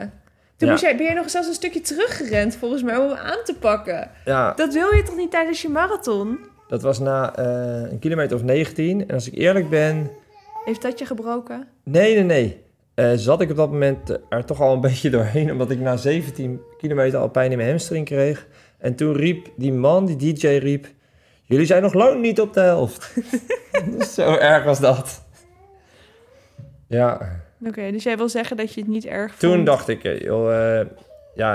Toen 0.56 0.66
Ja. 0.68 0.70
moest 0.70 0.82
jij, 0.82 0.96
ben 0.96 1.06
jij 1.06 1.14
nog 1.14 1.30
zelfs 1.30 1.48
een 1.48 1.54
stukje 1.54 1.80
teruggerend, 1.80 2.56
volgens 2.56 2.82
mij, 2.82 2.96
om 2.96 3.08
hem 3.08 3.16
aan 3.18 3.44
te 3.44 3.54
pakken. 3.54 4.10
Ja, 4.24 4.52
Dat 4.52 4.72
wil 4.72 4.94
je 4.94 5.02
toch 5.02 5.16
niet 5.16 5.30
tijdens 5.30 5.62
je 5.62 5.68
marathon? 5.68 6.38
dat 6.68 6.82
was 6.82 6.98
na 6.98 7.34
eh, 7.36 7.90
een 7.92 7.98
kilometer 7.98 8.36
of 8.36 8.42
19. 8.42 9.08
En 9.08 9.14
als 9.14 9.26
ik 9.26 9.34
eerlijk 9.34 9.68
ben, 9.70 10.10
Heeft 10.64 10.82
dat 10.82 10.98
je 10.98 11.06
gebroken? 11.06 11.68
nee, 11.82 12.14
nee, 12.14 12.24
nee. 12.24 12.60
Eh, 12.94 13.12
zat 13.14 13.40
ik 13.40 13.50
op 13.50 13.56
dat 13.56 13.70
moment 13.70 14.18
er 14.28 14.44
toch 14.44 14.60
al 14.60 14.74
een 14.74 14.80
beetje 14.90 15.10
doorheen, 15.10 15.50
omdat 15.50 15.70
ik 15.70 15.80
na 15.80 15.96
17 15.96 16.60
kilometer 16.78 17.18
al 17.18 17.28
pijn 17.28 17.50
in 17.50 17.56
mijn 17.56 17.68
hamstring 17.68 18.06
kreeg. 18.06 18.46
En 18.78 18.94
toen 18.94 19.14
riep 19.14 19.48
die 19.56 19.72
man, 19.72 20.06
die 20.06 20.34
DJ 20.34 20.46
riep, 20.46 20.86
jullie 21.42 21.66
zijn 21.66 21.82
nog 21.82 21.94
lang 21.94 22.20
niet 22.20 22.40
op 22.40 22.52
de 22.52 22.60
helft. 22.60 23.14
Zo 24.14 24.36
erg 24.36 24.64
was 24.64 24.80
dat. 24.80 25.24
Ja, 26.86 27.40
Oké, 27.66 27.90
dus 27.90 28.02
jij 28.02 28.16
wil 28.16 28.28
zeggen 28.28 28.56
dat 28.56 28.74
je 28.74 28.80
het 28.80 28.88
niet 28.88 29.06
erg 29.06 29.36
toen 29.36 29.54
vond? 29.54 29.66
dacht 29.66 29.88
ik, 29.88 30.04
eh, 30.04 30.20
joh, 30.20 30.78
eh, 30.80 30.86
ja, 31.34 31.54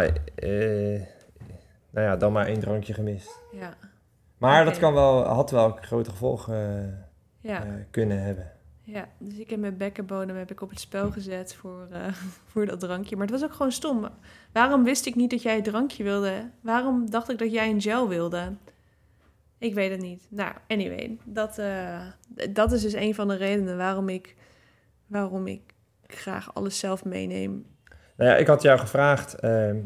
nou 1.90 2.08
ja, 2.08 2.16
dan 2.16 2.32
maar 2.32 2.46
één 2.46 2.60
drankje 2.60 2.94
gemist. 2.94 3.40
Ja, 3.52 3.74
Maar 4.38 4.66
dat 4.66 4.80
kan 4.80 4.94
wel, 4.94 5.24
had 5.24 5.52
wel 5.52 5.78
grote 5.82 6.10
gevolgen 6.10 7.06
ja, 7.42 7.66
kunnen 7.92 8.22
hebben. 8.24 8.52
Ja, 8.90 9.08
dus 9.18 9.38
ik 9.38 9.50
heb 9.50 9.60
mijn 9.60 9.78
bekkenbodem 9.78 10.36
heb 10.36 10.52
ik 10.52 10.62
op 10.62 10.70
het 10.70 10.80
spel 10.80 11.12
gezet 11.12 11.56
voor, 11.56 11.88
eh, 11.92 12.08
voor 12.52 12.66
dat 12.66 12.80
drankje. 12.80 13.16
Maar 13.16 13.28
het 13.28 13.40
was 13.40 13.50
ook 13.50 13.56
gewoon 13.56 13.72
stom. 13.72 14.08
Waarom 14.52 14.84
wist 14.84 15.06
ik 15.06 15.16
niet 15.16 15.30
dat 15.30 15.42
jij 15.42 15.58
een 15.58 15.64
drankje 15.64 16.04
wilde? 16.04 16.50
Waarom 16.62 17.10
dacht 17.10 17.30
ik 17.30 17.38
dat 17.38 17.52
jij 17.52 17.70
een 17.70 17.82
gel 17.82 18.08
wilde? 18.08 18.54
Ik 19.58 19.74
weet 19.74 19.92
het 19.92 20.02
niet. 20.02 20.28
Nou, 20.30 20.52
anyway, 20.68 21.18
dat, 21.24 21.58
eh, 21.58 22.00
dat 22.50 22.72
is 22.72 22.82
dus 22.82 22.94
een 22.94 23.16
van 23.16 23.28
de 23.28 23.36
redenen 23.36 23.78
waarom 23.78 24.10
ik, 24.10 24.36
waarom 25.08 25.48
ik 25.48 25.62
graag 26.08 26.54
alles 26.54 26.80
zelf 26.80 27.06
meeneem. 27.06 27.66
Nou 28.16 28.30
ja, 28.30 28.36
ik 28.38 28.48
had 28.48 28.62
jou 28.62 28.80
gevraagd, 28.80 29.36
ehm, 29.36 29.78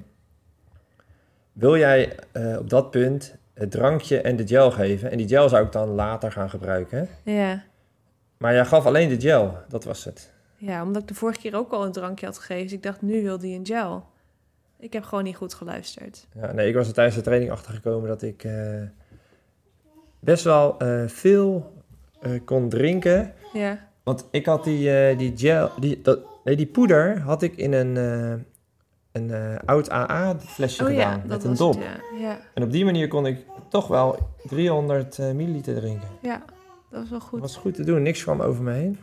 wil 1.52 1.78
jij 1.78 2.20
eh, 2.32 2.58
op 2.58 2.70
dat 2.70 2.92
punt 2.92 3.36
het 3.54 3.72
drankje 3.72 4.22
en 4.22 4.36
de 4.36 4.48
gel 4.48 4.72
geven? 4.72 5.12
En 5.12 5.18
die 5.18 5.28
gel 5.28 5.50
zou 5.50 5.66
ik 5.66 5.72
dan 5.72 5.90
later 5.90 6.32
gaan 6.32 6.50
gebruiken. 6.50 7.10
Ja. 7.24 7.64
Maar 8.42 8.54
jij 8.54 8.66
gaf 8.66 8.86
alleen 8.86 9.10
de 9.10 9.22
gel, 9.22 9.58
dat 9.68 9.84
was 9.84 10.04
het. 10.04 10.32
ja, 10.58 10.84
omdat 10.84 11.02
ik 11.02 11.08
de 11.08 11.14
vorige 11.14 11.40
keer 11.40 11.56
ook 11.56 11.72
al 11.72 11.86
een 11.86 11.92
drankje 11.92 12.26
had 12.26 12.38
gegeven. 12.38 12.64
Dus 12.64 12.74
ik 12.74 12.84
dacht, 12.84 13.02
nu 13.02 13.24
wil 13.24 13.38
die 13.38 13.58
een 13.58 13.66
gel. 13.66 14.06
Ik 14.80 14.94
heb 14.94 15.04
gewoon 15.04 15.24
niet 15.24 15.36
goed 15.36 15.54
geluisterd. 15.54 16.28
Ja, 16.34 16.52
nee, 16.52 16.68
ik 16.68 16.76
was 16.76 16.88
er 16.88 16.94
tijdens 16.94 17.16
de 17.16 17.22
training 17.22 17.52
achtergekomen 17.52 18.10
dat 18.10 18.22
ik 18.22 18.44
eh, 18.44 18.82
best 20.20 20.44
wel 20.44 20.78
eh, 20.78 21.08
veel 21.08 21.74
eh, 22.22 22.32
kon 22.46 22.70
drinken. 22.70 23.34
Ja. 23.54 23.88
Want 24.04 24.28
ik 24.32 24.46
had 24.46 24.64
die, 24.64 25.16
die 25.16 25.34
gel, 25.36 25.72
die, 25.80 26.02
dat, 26.02 26.20
nee, 26.44 26.56
die 26.56 26.68
poeder 26.68 27.20
had 27.20 27.42
ik 27.42 27.56
in 27.56 27.74
een, 27.74 27.96
een 29.12 29.60
oud 29.66 29.90
AA-flesje 29.90 30.84
Oh 30.84 30.90
gedaan, 30.90 31.20
dat 31.20 31.28
met 31.28 31.44
een 31.44 31.56
dop. 31.56 31.74
het, 31.74 31.84
ja. 31.84 32.20
ja. 32.20 32.40
En 32.54 32.64
op 32.64 32.72
die 32.72 32.86
manier 32.86 33.08
kon 33.08 33.26
ik 33.26 33.46
toch 33.70 33.88
wel 33.88 34.18
300 34.44 35.20
eh, 35.20 35.32
milliliter 35.32 35.76
drinken. 35.76 36.08
Ja, 36.22 36.44
dat 36.92 37.00
was 37.00 37.10
wel 37.10 37.20
goed. 37.20 37.42
Dat 37.42 37.52
was 37.52 37.58
goed 37.58 37.74
te 37.74 37.84
doen, 37.84 38.02
niks 38.02 38.24
kwam 38.24 38.42
over 38.42 38.64
me 38.64 38.72
heen. 38.72 38.98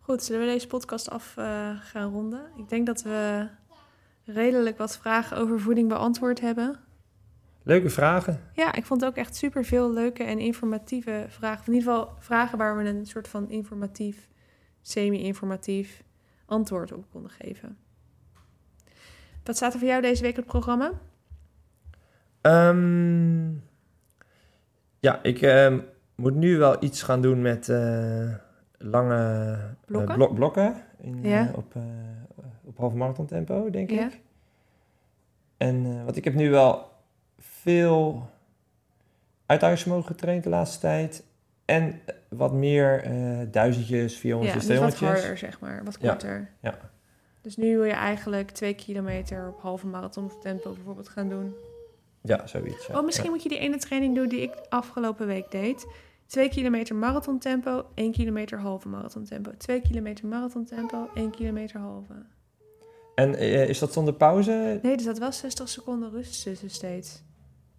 Goed, 0.00 0.22
zullen 0.22 0.46
we 0.46 0.52
deze 0.52 0.66
podcast 0.66 1.10
af 1.10 1.36
eh, 1.36 1.70
gaan 1.80 2.12
ronden? 2.12 2.40
Ik 2.56 2.68
denk 2.68 2.86
dat 2.86 3.02
we 3.02 3.48
redelijk 4.24 4.78
wat 4.78 4.98
vragen 4.98 5.36
over 5.36 5.60
voeding 5.60 5.88
beantwoord 5.88 6.40
hebben. 6.40 6.78
Leuke 7.62 7.90
vragen. 7.90 8.40
Ja, 8.54 8.74
ik 8.74 8.84
vond 8.84 9.04
ook 9.04 9.16
echt 9.16 9.36
super 9.36 9.64
veel 9.64 9.92
leuke 9.92 10.24
en 10.24 10.38
informatieve 10.38 11.26
vragen. 11.28 11.66
In 11.66 11.72
ieder 11.72 11.92
geval 11.92 12.14
vragen 12.18 12.58
waar 12.58 12.76
we 12.76 12.84
een 12.84 13.06
soort 13.06 13.28
van 13.28 13.50
informatief, 13.50 14.28
semi-informatief 14.80 16.02
antwoord 16.46 16.92
op 16.92 17.04
konden 17.10 17.30
geven. 17.30 17.78
Wat 19.44 19.56
staat 19.56 19.72
er 19.72 19.78
voor 19.78 19.88
jou 19.88 20.02
deze 20.02 20.22
week 20.22 20.30
op 20.30 20.36
het 20.36 20.46
programma? 20.46 20.92
Ehm, 22.40 23.50
ja, 25.00 25.22
ik 25.22 25.42
ehm, 25.42 25.80
moet 26.14 26.34
nu 26.34 26.58
wel 26.58 26.76
iets 26.84 27.02
gaan 27.02 27.22
doen 27.22 27.42
met 27.42 27.68
eh, 27.68 28.28
lange 28.78 29.52
eh, 29.52 29.64
Blokken? 29.86 30.14
blok- 30.14 30.34
blokken 30.34 30.74
in, 30.98 31.22
Ja. 31.22 31.50
op, 31.54 31.74
eh 31.76 31.82
op 32.64 32.78
half 32.78 32.94
marathon 32.94 33.26
tempo, 33.26 33.70
denk 33.70 33.90
Ja. 33.90 34.06
ik. 34.06 34.20
En 35.56 36.04
want 36.04 36.16
ik 36.16 36.24
heb 36.24 36.34
nu 36.34 36.50
wel 36.50 36.90
veel 37.38 38.28
uithoudingsvermogen 39.46 40.06
getraind 40.06 40.44
de 40.44 40.50
laatste 40.50 40.78
tijd. 40.80 41.24
En 41.64 42.00
wat 42.28 42.52
meer 42.52 43.02
eh 43.04 43.38
duizendjes, 43.50 44.12
Ja, 44.14 44.18
400 44.20 44.52
dus 44.54 44.78
wat 44.78 44.90
200 44.94 45.00
harder, 45.20 45.38
zeg 45.38 45.60
maar. 45.60 45.84
Wat 45.84 45.96
Ja, 46.00 46.08
korter. 46.10 46.50
ja. 46.60 46.74
Dus 47.40 47.56
nu 47.56 47.76
wil 47.76 47.84
je 47.84 47.92
eigenlijk 47.92 48.50
twee 48.50 48.74
kilometer 48.74 49.48
op 49.48 49.60
halve 49.60 49.86
marathon 49.86 50.30
tempo 50.40 50.72
bijvoorbeeld 50.72 51.08
gaan 51.08 51.28
doen. 51.28 51.54
Ja, 52.22 52.46
zoiets. 52.46 52.86
Ja. 52.86 52.98
Oh, 52.98 53.04
misschien 53.04 53.30
moet 53.30 53.42
je 53.42 53.48
die 53.48 53.58
ene 53.58 53.76
training 53.78 54.14
doen 54.14 54.28
die 54.28 54.40
ik 54.40 54.52
afgelopen 54.68 55.26
week 55.26 55.50
deed. 55.50 55.86
2 56.26 56.48
kilometer 56.48 56.94
marathon 56.94 57.38
tempo, 57.38 57.84
1 57.94 58.12
kilometer 58.12 58.58
halve 58.58 58.88
marathon 58.88 59.24
tempo. 59.24 59.50
2 59.56 59.80
kilometer 59.80 60.26
marathon 60.26 60.64
tempo, 60.64 61.08
1 61.14 61.30
kilometer 61.30 61.80
halve. 61.80 62.12
En 63.14 63.34
eh, 63.34 63.68
is 63.68 63.78
dat 63.78 63.92
zonder 63.92 64.14
pauze? 64.14 64.78
Nee, 64.82 64.96
dus 64.96 65.06
dat 65.06 65.18
was 65.18 65.38
60 65.38 65.68
seconden 65.68 66.10
rust 66.10 66.42
tussen 66.42 66.70
steeds. 66.70 67.22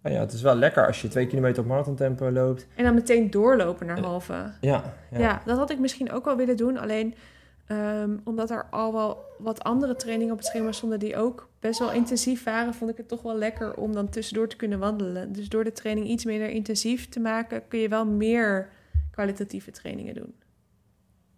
Oh 0.02 0.12
ja, 0.12 0.20
het 0.20 0.32
is 0.32 0.42
wel 0.42 0.54
lekker 0.54 0.86
als 0.86 1.02
je 1.02 1.08
twee 1.08 1.26
kilometer 1.26 1.62
op 1.62 1.68
marathon 1.68 1.94
tempo 1.94 2.30
loopt. 2.30 2.66
En 2.76 2.84
dan 2.84 2.94
meteen 2.94 3.30
doorlopen 3.30 3.86
naar 3.86 3.98
Eh, 3.98 4.04
halve. 4.04 4.52
Ja, 4.60 4.94
Ja. 5.10 5.18
ja. 5.18 5.42
dat 5.44 5.56
had 5.58 5.70
ik 5.70 5.78
misschien 5.78 6.12
ook 6.12 6.24
wel 6.24 6.36
willen 6.36 6.56
doen. 6.56 6.78
Alleen 6.78 7.14
ehm, 7.66 8.16
omdat 8.24 8.50
er 8.50 8.66
al 8.70 8.92
wel 8.92 9.24
wat 9.38 9.62
andere 9.64 9.96
trainingen 9.96 10.32
op 10.32 10.38
het 10.38 10.46
schema 10.46 10.72
stonden 10.72 10.98
die 10.98 11.16
ook 11.16 11.48
best 11.60 11.78
wel 11.78 11.92
intensief 11.92 12.44
waren, 12.44 12.74
vond 12.74 12.90
ik 12.90 12.96
het 12.96 13.08
toch 13.08 13.22
wel 13.22 13.36
lekker 13.36 13.74
om 13.76 13.92
dan 13.92 14.08
tussendoor 14.08 14.48
te 14.48 14.56
kunnen 14.56 14.78
wandelen. 14.78 15.32
Dus 15.32 15.48
door 15.48 15.64
de 15.64 15.72
training 15.72 16.06
iets 16.08 16.24
minder 16.24 16.48
intensief 16.48 17.08
te 17.08 17.20
maken, 17.20 17.68
kun 17.68 17.78
je 17.78 17.88
wel 17.88 18.06
meer 18.06 18.68
kwalitatieve 19.10 19.70
trainingen 19.70 20.14
doen. 20.14 20.34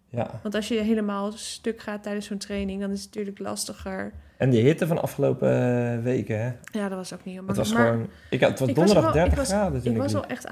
ja. 0.09 0.41
Want 0.43 0.55
als 0.55 0.69
je 0.69 0.75
helemaal 0.81 1.33
stuk 1.33 1.81
gaat 1.81 2.03
tijdens 2.03 2.27
zo'n 2.27 2.39
training, 2.39 2.81
dan 2.81 2.91
is 2.91 2.99
het 3.05 3.09
natuurlijk 3.09 3.39
lastiger. 3.39 4.13
En 4.37 4.51
die 4.51 4.63
hitte 4.63 4.87
van 4.87 4.97
de 4.97 5.03
afgelopen 5.03 5.49
eh, 5.53 6.03
weken, 6.03 6.41
hè? 6.41 6.53
Ja, 6.79 6.89
dat 6.89 6.99
was 6.99 7.13
ook 7.13 7.25
niet 7.25 7.35
helemaal 7.35 7.49
Het 7.57 7.57
was 7.57 7.73
maar 7.73 7.87
gewoon... 7.93 8.09
Ik 8.31 8.41
het 8.41 8.59
was 8.59 8.73
donderdag 8.73 9.03
wel- 9.03 9.07
ik 9.09 9.15
30 9.15 9.39
was- 9.39 9.49
graden 9.49 9.81
toen 9.83 9.91
Ik 9.91 9.97
ik 9.97 10.03
was 10.03 10.13
wel 10.13 10.27
echt 10.27 10.47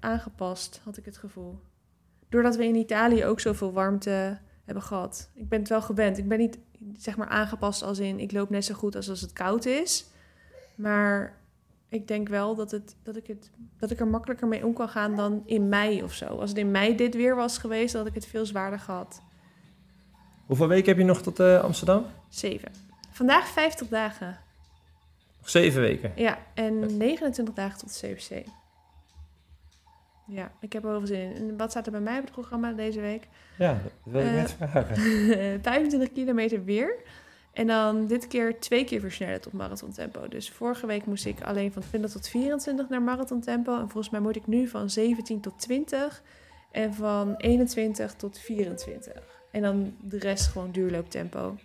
aangepast, 0.00 0.80
had 0.84 0.96
ik 0.96 1.04
het 1.04 1.16
gevoel. 1.16 1.58
Doordat 2.28 2.56
we 2.56 2.64
in 2.64 2.74
Italië 2.74 3.24
ook 3.24 3.40
zoveel 3.40 3.72
warmte 3.72 4.38
hebben 4.64 4.82
gehad. 4.82 5.30
Ik 5.34 5.48
ben 5.48 5.58
het 5.58 5.68
wel 5.68 5.82
gewend. 5.82 6.18
Ik 6.18 6.28
ben 6.28 6.38
niet 6.38 6.58
zeg 6.96 7.16
maar 7.16 7.28
aangepast 7.28 7.82
als 7.82 7.98
in 7.98 8.20
ik 8.20 8.32
loop 8.32 8.50
net 8.50 8.64
zo 8.64 8.74
goed 8.74 8.96
als 8.96 9.08
als 9.08 9.20
het 9.20 9.32
koud 9.32 9.64
is. 9.64 10.06
Maar 10.74 11.36
ik 11.88 12.08
denk 12.08 12.28
wel 12.28 12.54
dat, 12.54 12.70
het, 12.70 12.96
dat, 13.02 13.16
ik 13.16 13.26
het, 13.26 13.50
dat 13.78 13.90
ik 13.90 14.00
er 14.00 14.06
makkelijker 14.06 14.48
mee 14.48 14.66
om 14.66 14.72
kan 14.72 14.88
gaan 14.88 15.16
dan 15.16 15.42
in 15.46 15.68
mei 15.68 16.02
of 16.02 16.12
zo. 16.12 16.26
Als 16.26 16.50
het 16.50 16.58
in 16.58 16.70
mei 16.70 16.96
dit 16.96 17.14
weer 17.14 17.36
was 17.36 17.58
geweest, 17.58 17.92
dan 17.92 18.00
had 18.00 18.10
ik 18.10 18.16
het 18.22 18.26
veel 18.26 18.46
zwaarder 18.46 18.78
gehad. 18.78 19.22
Hoeveel 20.46 20.68
weken 20.68 20.88
heb 20.88 20.98
je 20.98 21.04
nog 21.04 21.22
tot 21.22 21.40
eh, 21.40 21.62
Amsterdam? 21.62 22.06
Zeven. 22.28 22.72
Vandaag 23.10 23.48
50 23.48 23.88
dagen. 23.88 24.38
Nog 25.38 25.50
zeven 25.50 25.80
weken. 25.80 26.12
Ja, 26.16 26.38
en 26.54 26.96
29 26.96 27.54
dagen 27.54 27.78
tot 27.78 28.00
CFC. 28.00 28.44
Ja, 30.26 30.52
ik 30.60 30.72
heb 30.72 30.82
er 30.84 30.88
wel 30.90 30.98
veel 30.98 31.06
zin 31.06 31.20
in. 31.20 31.36
En 31.48 31.56
wat 31.56 31.70
staat 31.70 31.86
er 31.86 31.92
bij 31.92 32.00
mij 32.00 32.16
op 32.18 32.22
het 32.24 32.32
programma 32.32 32.72
deze 32.72 33.00
week? 33.00 33.28
Ja, 33.58 33.72
dat 34.04 34.12
wil 34.12 34.20
ik 34.20 34.26
Eh, 34.26 34.32
net 34.34 34.52
vragen. 34.52 34.96
25 35.62 36.12
kilometer 36.12 36.64
weer. 36.64 36.94
En 37.52 37.66
dan 37.66 38.06
dit 38.06 38.26
keer 38.26 38.60
twee 38.60 38.84
keer 38.84 39.00
versnellen 39.00 39.40
tot 39.40 39.52
marathontempo. 39.52 40.28
Dus 40.28 40.50
vorige 40.50 40.86
week 40.86 41.06
moest 41.06 41.26
ik 41.26 41.42
alleen 41.42 41.72
van 41.72 41.82
20 41.82 42.10
tot 42.10 42.28
24 42.28 42.88
naar 42.88 43.02
marathontempo. 43.02 43.72
En 43.74 43.88
volgens 43.88 44.10
mij 44.10 44.20
moet 44.20 44.36
ik 44.36 44.46
nu 44.46 44.68
van 44.68 44.90
17 44.90 45.40
tot 45.40 45.58
20 45.58 46.22
en 46.70 46.94
van 46.94 47.34
21 47.36 48.14
tot 48.14 48.38
24. 48.38 49.22
En 49.50 49.62
dan 49.62 49.94
de 50.00 50.18
rest 50.18 50.46
gewoon 50.46 50.70
duurlooptempo. 50.70 51.56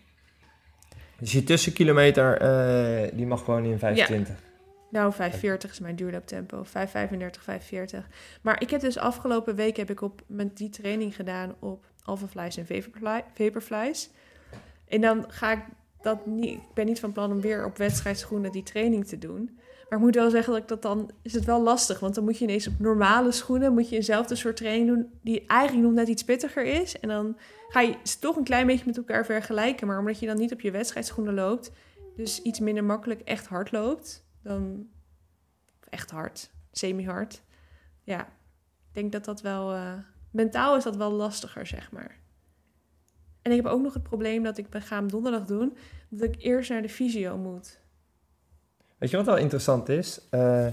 Dus 1.19 1.31
die 1.31 1.43
tussenkilometer, 1.43 2.37
eh, 2.37 3.11
die 3.13 3.25
mag 3.25 3.43
gewoon 3.43 3.63
in 3.65 3.79
25. 3.79 4.35
Nou, 4.89 5.13
540 5.13 5.71
is 5.71 5.79
mijn 5.79 5.95
duurlooptempo. 5.95 6.63
535, 6.63 7.43
540. 7.43 8.07
Maar 8.41 8.61
ik 8.61 8.69
heb 8.69 8.81
dus 8.81 8.97
afgelopen 8.97 9.55
week 9.55 9.77
heb 9.77 9.89
ik 9.89 10.01
op 10.01 10.21
met 10.27 10.57
die 10.57 10.69
training 10.69 11.15
gedaan 11.15 11.55
op 11.59 11.85
Alphaflies 12.03 12.57
en 12.57 12.65
Vaporfly, 12.65 13.23
Vaporflies. 13.33 14.09
En 14.87 15.01
dan 15.01 15.25
ga 15.27 15.51
ik 15.51 15.63
dat 16.01 16.25
niet. 16.25 16.53
Ik 16.53 16.73
ben 16.73 16.85
niet 16.85 16.99
van 16.99 17.11
plan 17.11 17.31
om 17.31 17.41
weer 17.41 17.65
op 17.65 17.77
wedstrijdschoenen 17.77 18.51
die 18.51 18.63
training 18.63 19.07
te 19.07 19.17
doen. 19.17 19.59
Maar 19.89 19.99
ik 19.99 20.05
moet 20.05 20.15
wel 20.15 20.29
zeggen 20.29 20.53
dat 20.53 20.61
ik 20.61 20.67
dat 20.67 20.81
dan 20.81 21.11
is 21.21 21.33
het 21.33 21.45
wel 21.45 21.61
lastig, 21.61 21.99
want 21.99 22.15
dan 22.15 22.23
moet 22.23 22.37
je 22.37 22.43
ineens 22.43 22.67
op 22.67 22.79
normale 22.79 23.31
schoenen 23.31 23.73
moet 23.73 23.89
je 23.89 23.95
eenzelfde 23.95 24.35
soort 24.35 24.57
training 24.57 24.87
doen 24.87 25.11
die 25.21 25.45
eigenlijk 25.47 25.87
nog 25.87 25.95
net 25.95 26.07
iets 26.07 26.23
pittiger 26.23 26.65
is. 26.65 26.99
En 26.99 27.09
dan 27.09 27.37
ga 27.67 27.81
je 27.81 27.95
ze 28.03 28.19
toch 28.19 28.35
een 28.35 28.43
klein 28.43 28.67
beetje 28.67 28.85
met 28.85 28.97
elkaar 28.97 29.25
vergelijken, 29.25 29.87
maar 29.87 29.99
omdat 29.99 30.19
je 30.19 30.25
dan 30.25 30.37
niet 30.37 30.53
op 30.53 30.61
je 30.61 30.71
wedstrijdschoenen 30.71 31.33
loopt, 31.33 31.71
dus 32.15 32.41
iets 32.41 32.59
minder 32.59 32.83
makkelijk 32.83 33.21
echt 33.21 33.47
hard 33.47 33.71
loopt, 33.71 34.25
dan 34.41 34.87
echt 35.89 36.11
hard, 36.11 36.51
semi-hard. 36.71 37.41
Ja, 38.03 38.21
ik 38.21 38.93
denk 38.93 39.11
dat 39.11 39.25
dat 39.25 39.41
wel 39.41 39.73
eh, 39.73 39.93
mentaal 40.31 40.77
is 40.77 40.83
dat 40.83 40.95
wel 40.95 41.11
lastiger, 41.11 41.67
zeg 41.67 41.91
maar. 41.91 42.17
En 43.41 43.51
ik 43.51 43.57
heb 43.57 43.65
ook 43.65 43.81
nog 43.81 43.93
het 43.93 44.03
probleem 44.03 44.43
dat 44.43 44.57
ik 44.57 44.67
ga 44.69 44.95
hem 44.95 45.09
donderdag 45.09 45.45
doen, 45.45 45.77
dat 46.09 46.35
ik 46.35 46.41
eerst 46.41 46.69
naar 46.69 46.81
de 46.81 46.89
fysio 46.89 47.37
moet. 47.37 47.79
Weet 48.97 49.09
je 49.09 49.17
wat 49.17 49.25
wel 49.25 49.37
interessant 49.37 49.89
is? 49.89 50.21
Eh, 50.29 50.67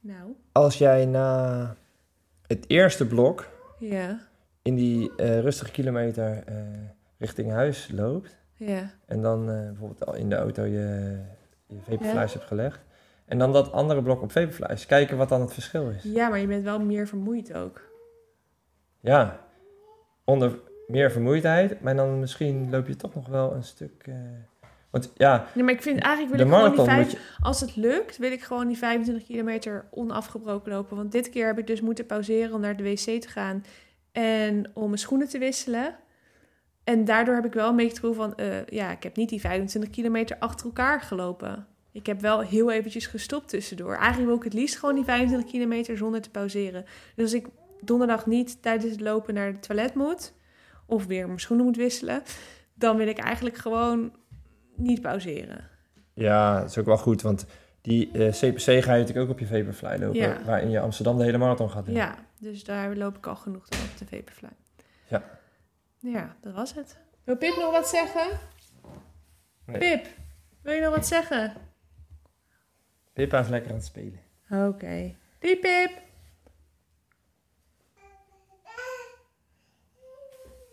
Nou, 0.00 0.36
als 0.52 0.78
jij 0.78 1.06
na 1.06 1.76
het 2.46 2.64
eerste 2.68 3.06
blok 3.06 3.48
ja, 3.78 4.28
in 4.62 4.74
die 4.74 5.14
eh, 5.16 5.40
rustige 5.40 5.70
kilometer 5.70 6.44
richting 7.18 7.50
huis 7.50 7.88
loopt... 7.92 8.36
ja. 8.54 8.90
en 9.06 9.22
dan 9.22 9.46
bijvoorbeeld 9.46 10.06
al 10.06 10.14
in 10.14 10.28
de 10.28 10.36
auto 10.36 10.64
je, 10.64 11.18
je 11.74 11.80
vaporflies 11.80 12.32
Ja. 12.32 12.38
hebt 12.38 12.44
gelegd... 12.48 12.80
en 13.24 13.38
dan 13.38 13.52
dat 13.52 13.72
andere 13.72 14.02
blok 14.02 14.22
op 14.22 14.32
vaporflies, 14.32 14.86
kijken 14.86 15.16
wat 15.16 15.28
dan 15.28 15.40
het 15.40 15.52
verschil 15.52 15.88
is. 15.90 16.02
Ja, 16.02 16.28
maar 16.28 16.38
je 16.38 16.46
bent 16.46 16.64
wel 16.64 16.80
meer 16.80 17.06
vermoeid 17.08 17.54
ook. 17.54 17.80
Ja, 19.00 19.40
onder 20.24 20.58
meer 20.86 21.10
vermoeidheid, 21.10 21.80
maar 21.80 21.96
dan 21.96 22.18
misschien 22.20 22.70
loop 22.70 22.86
je 22.86 22.96
toch 22.96 23.14
nog 23.14 23.26
wel 23.28 23.54
een 23.54 23.62
stuk... 23.64 24.02
eh, 24.06 24.14
want 24.90 25.12
ja, 25.14 25.46
Nee, 25.54 25.64
maar 25.64 25.74
ik 25.74 25.82
vind 25.82 26.00
eigenlijk 26.00 26.36
wil 26.36 26.46
ik 26.46 26.52
gewoon 26.52 26.74
die 26.74 26.84
vijf... 26.84 27.10
je... 27.12 27.18
Als 27.40 27.60
het 27.60 27.76
lukt, 27.76 28.16
wil 28.16 28.32
ik 28.32 28.42
gewoon 28.42 28.68
die 28.68 28.78
25 28.78 29.26
kilometer 29.26 29.84
onafgebroken 29.90 30.72
lopen. 30.72 30.96
Want 30.96 31.12
dit 31.12 31.30
keer 31.30 31.46
heb 31.46 31.58
ik 31.58 31.66
dus 31.66 31.80
moeten 31.80 32.06
pauzeren 32.06 32.54
om 32.54 32.60
naar 32.60 32.76
de 32.76 32.82
wc 32.82 33.20
te 33.20 33.28
gaan. 33.28 33.64
En 34.12 34.70
om 34.74 34.84
mijn 34.86 34.98
schoenen 34.98 35.28
te 35.28 35.38
wisselen. 35.38 35.96
En 36.84 37.04
daardoor 37.04 37.34
heb 37.34 37.44
ik 37.44 37.52
wel 37.52 37.68
een 37.68 37.76
beetje 37.76 37.90
het 37.90 37.98
gevoel 38.00 38.14
van... 38.14 38.34
eh, 38.36 38.66
ja, 38.66 38.90
ik 38.90 39.02
heb 39.02 39.16
niet 39.16 39.28
die 39.28 39.40
25 39.40 39.90
kilometer 39.90 40.36
achter 40.38 40.66
elkaar 40.66 41.00
gelopen. 41.00 41.66
Ik 41.92 42.06
heb 42.06 42.20
wel 42.20 42.40
heel 42.40 42.70
eventjes 42.70 43.06
gestopt 43.06 43.48
tussendoor. 43.48 43.94
Eigenlijk 43.94 44.26
wil 44.26 44.36
ik 44.36 44.42
het 44.44 44.52
liefst 44.52 44.76
gewoon 44.78 44.94
die 44.94 45.04
25 45.04 45.50
kilometer 45.50 45.96
zonder 45.96 46.20
te 46.20 46.30
pauzeren. 46.30 46.84
Dus 47.14 47.24
als 47.24 47.32
ik 47.34 47.46
donderdag 47.80 48.26
niet 48.26 48.62
tijdens 48.62 48.90
het 48.90 49.00
lopen 49.00 49.34
naar 49.34 49.46
het 49.46 49.62
toilet 49.62 49.94
moet... 49.94 50.32
of 50.86 51.06
weer 51.06 51.26
mijn 51.26 51.40
schoenen 51.40 51.66
moet 51.66 51.76
wisselen... 51.76 52.22
dan 52.74 52.96
wil 52.96 53.06
ik 53.06 53.18
eigenlijk 53.18 53.56
gewoon 53.56 54.12
niet 54.76 55.00
pauzeren. 55.00 55.64
Ja, 56.14 56.60
dat 56.60 56.70
is 56.70 56.78
ook 56.78 56.86
wel 56.86 56.98
goed, 56.98 57.22
want 57.22 57.46
die 57.80 58.10
eh, 58.12 58.28
CPC 58.28 58.60
ga 58.62 58.72
je 58.94 59.00
natuurlijk 59.00 59.18
ook 59.18 59.28
op 59.28 59.38
je 59.38 59.46
Vaporfly 59.46 59.96
lopen, 59.98 60.20
Ja. 60.20 60.38
waarin 60.44 60.70
je 60.70 60.80
Amsterdam 60.80 61.18
de 61.18 61.24
hele 61.24 61.38
marathon 61.38 61.70
gaat 61.70 61.86
doen. 61.86 61.94
Ja, 61.94 62.14
dus 62.40 62.64
daar 62.64 62.96
loop 62.96 63.16
ik 63.16 63.26
al 63.26 63.36
genoeg 63.36 63.68
dan 63.68 63.80
op 63.80 63.98
de 63.98 64.16
Vaporfly. 64.16 64.48
Ja. 65.08 65.22
Ja, 66.02 66.36
dat 66.40 66.54
was 66.54 66.74
het. 66.74 66.96
Wil 67.24 67.36
Pip 67.36 67.56
nog 67.56 67.70
wat 67.70 67.88
zeggen? 67.88 68.38
Nee. 69.64 69.78
Pip, 69.78 70.06
wil 70.62 70.72
je 70.72 70.80
nog 70.80 70.94
wat 70.94 71.06
zeggen? 71.06 71.54
Pippa 73.12 73.38
is 73.40 73.48
lekker 73.48 73.70
aan 73.70 73.76
het 73.76 73.84
spelen. 73.84 74.20
Oké. 74.50 75.16
Doei 75.38 75.58
Pip! 75.58 76.02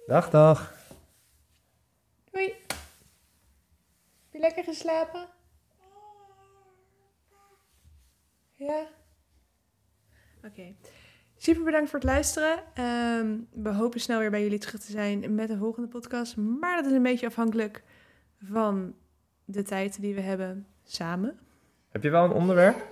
Dag, 0.07 0.29
dag. 0.29 0.73
Doei! 2.31 2.53
Heb 2.67 4.31
je 4.31 4.39
lekker 4.39 4.63
geslapen? 4.63 5.27
Ja? 8.53 8.87
Oké. 10.43 10.75
Super 11.41 11.63
bedankt 11.63 11.89
voor 11.89 11.99
het 11.99 12.07
luisteren. 12.07 12.63
Ehm, 12.73 13.37
we 13.53 13.69
hopen 13.69 13.99
snel 13.99 14.19
weer 14.19 14.29
bij 14.31 14.41
jullie 14.43 14.57
terug 14.59 14.79
te 14.81 14.91
zijn 14.91 15.35
met 15.35 15.47
de 15.47 15.57
volgende 15.57 15.87
podcast. 15.87 16.37
Maar 16.37 16.75
dat 16.75 16.85
is 16.85 16.91
een 16.91 17.03
beetje 17.03 17.27
afhankelijk 17.27 17.83
van 18.43 18.93
de 19.45 19.63
tijd 19.63 20.01
die 20.01 20.15
we 20.15 20.21
hebben 20.21 20.67
samen. 20.83 21.39
Heb 21.89 22.03
je 22.03 22.09
wel 22.09 22.23
een 22.23 22.31
onderwerp? 22.31 22.87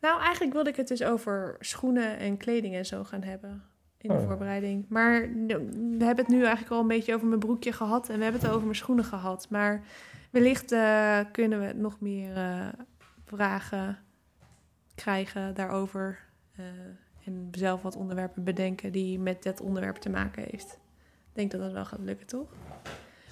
Nou, 0.00 0.20
eigenlijk 0.20 0.52
wilde 0.52 0.70
ik 0.70 0.76
het 0.76 0.88
dus 0.88 1.02
over 1.02 1.56
schoenen 1.60 2.18
en 2.18 2.36
kleding 2.36 2.74
en 2.74 2.86
zo 2.86 3.04
gaan 3.04 3.22
hebben 3.22 3.62
in 3.98 4.08
de 4.08 4.14
Oh. 4.14 4.26
voorbereiding. 4.26 4.86
Maar 4.88 5.20
we 5.98 6.04
hebben 6.04 6.24
het 6.24 6.28
nu 6.28 6.40
eigenlijk 6.42 6.70
al 6.70 6.80
een 6.80 6.88
beetje 6.88 7.14
over 7.14 7.26
mijn 7.26 7.40
broekje 7.40 7.72
gehad 7.72 8.08
en 8.08 8.16
we 8.16 8.22
hebben 8.22 8.40
het 8.40 8.50
over 8.50 8.62
mijn 8.62 8.74
schoenen 8.76 9.04
gehad. 9.04 9.46
Maar 9.50 9.82
wellicht 10.30 10.72
eh, 10.72 11.20
kunnen 11.32 11.60
we 11.60 11.72
nog 11.72 12.00
meer 12.00 12.36
eh, 12.36 12.68
vragen 13.24 13.98
krijgen 14.96 15.54
daarover. 15.54 16.18
eh, 16.56 16.64
en 17.24 17.48
zelf 17.50 17.82
wat 17.82 17.96
onderwerpen 17.96 18.44
bedenken 18.44 18.92
die 18.92 19.18
met 19.18 19.42
dat 19.42 19.60
onderwerp 19.60 19.96
te 19.96 20.08
maken 20.10 20.42
heeft. 20.50 20.72
Ik 21.28 21.32
denk 21.32 21.50
dat 21.50 21.60
dat 21.60 21.72
wel 21.72 21.84
gaat 21.84 22.00
lukken, 22.00 22.26
toch? 22.26 22.48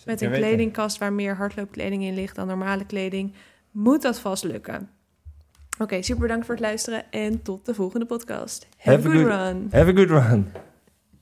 Met 0.05 0.21
een 0.21 0.31
weten. 0.31 0.47
kledingkast 0.47 0.99
waar 0.99 1.13
meer 1.13 1.37
hardloopkleding 1.37 2.03
in 2.03 2.15
ligt 2.15 2.37
dan 2.37 2.47
normale 2.47 2.85
kleding, 2.87 3.35
moet 3.71 4.03
dat 4.03 4.19
vast 4.19 4.45
lukken. 4.45 4.91
Oké, 5.79 6.03
super 6.03 6.23
bedankt 6.23 6.47
voor 6.47 6.55
het 6.55 6.65
luisteren 6.65 7.11
en 7.11 7.43
tot 7.43 7.67
de 7.67 7.75
volgende 7.75 8.07
podcast. 8.07 8.67
Have, 8.77 8.91
Have 8.97 9.09
a 9.09 9.11
a 9.11 9.15
good 9.15 9.27
good- 9.27 9.41
run. 9.53 9.69
Have 9.71 9.91
a 9.91 9.95
good 9.95 10.11
run. 10.29 10.53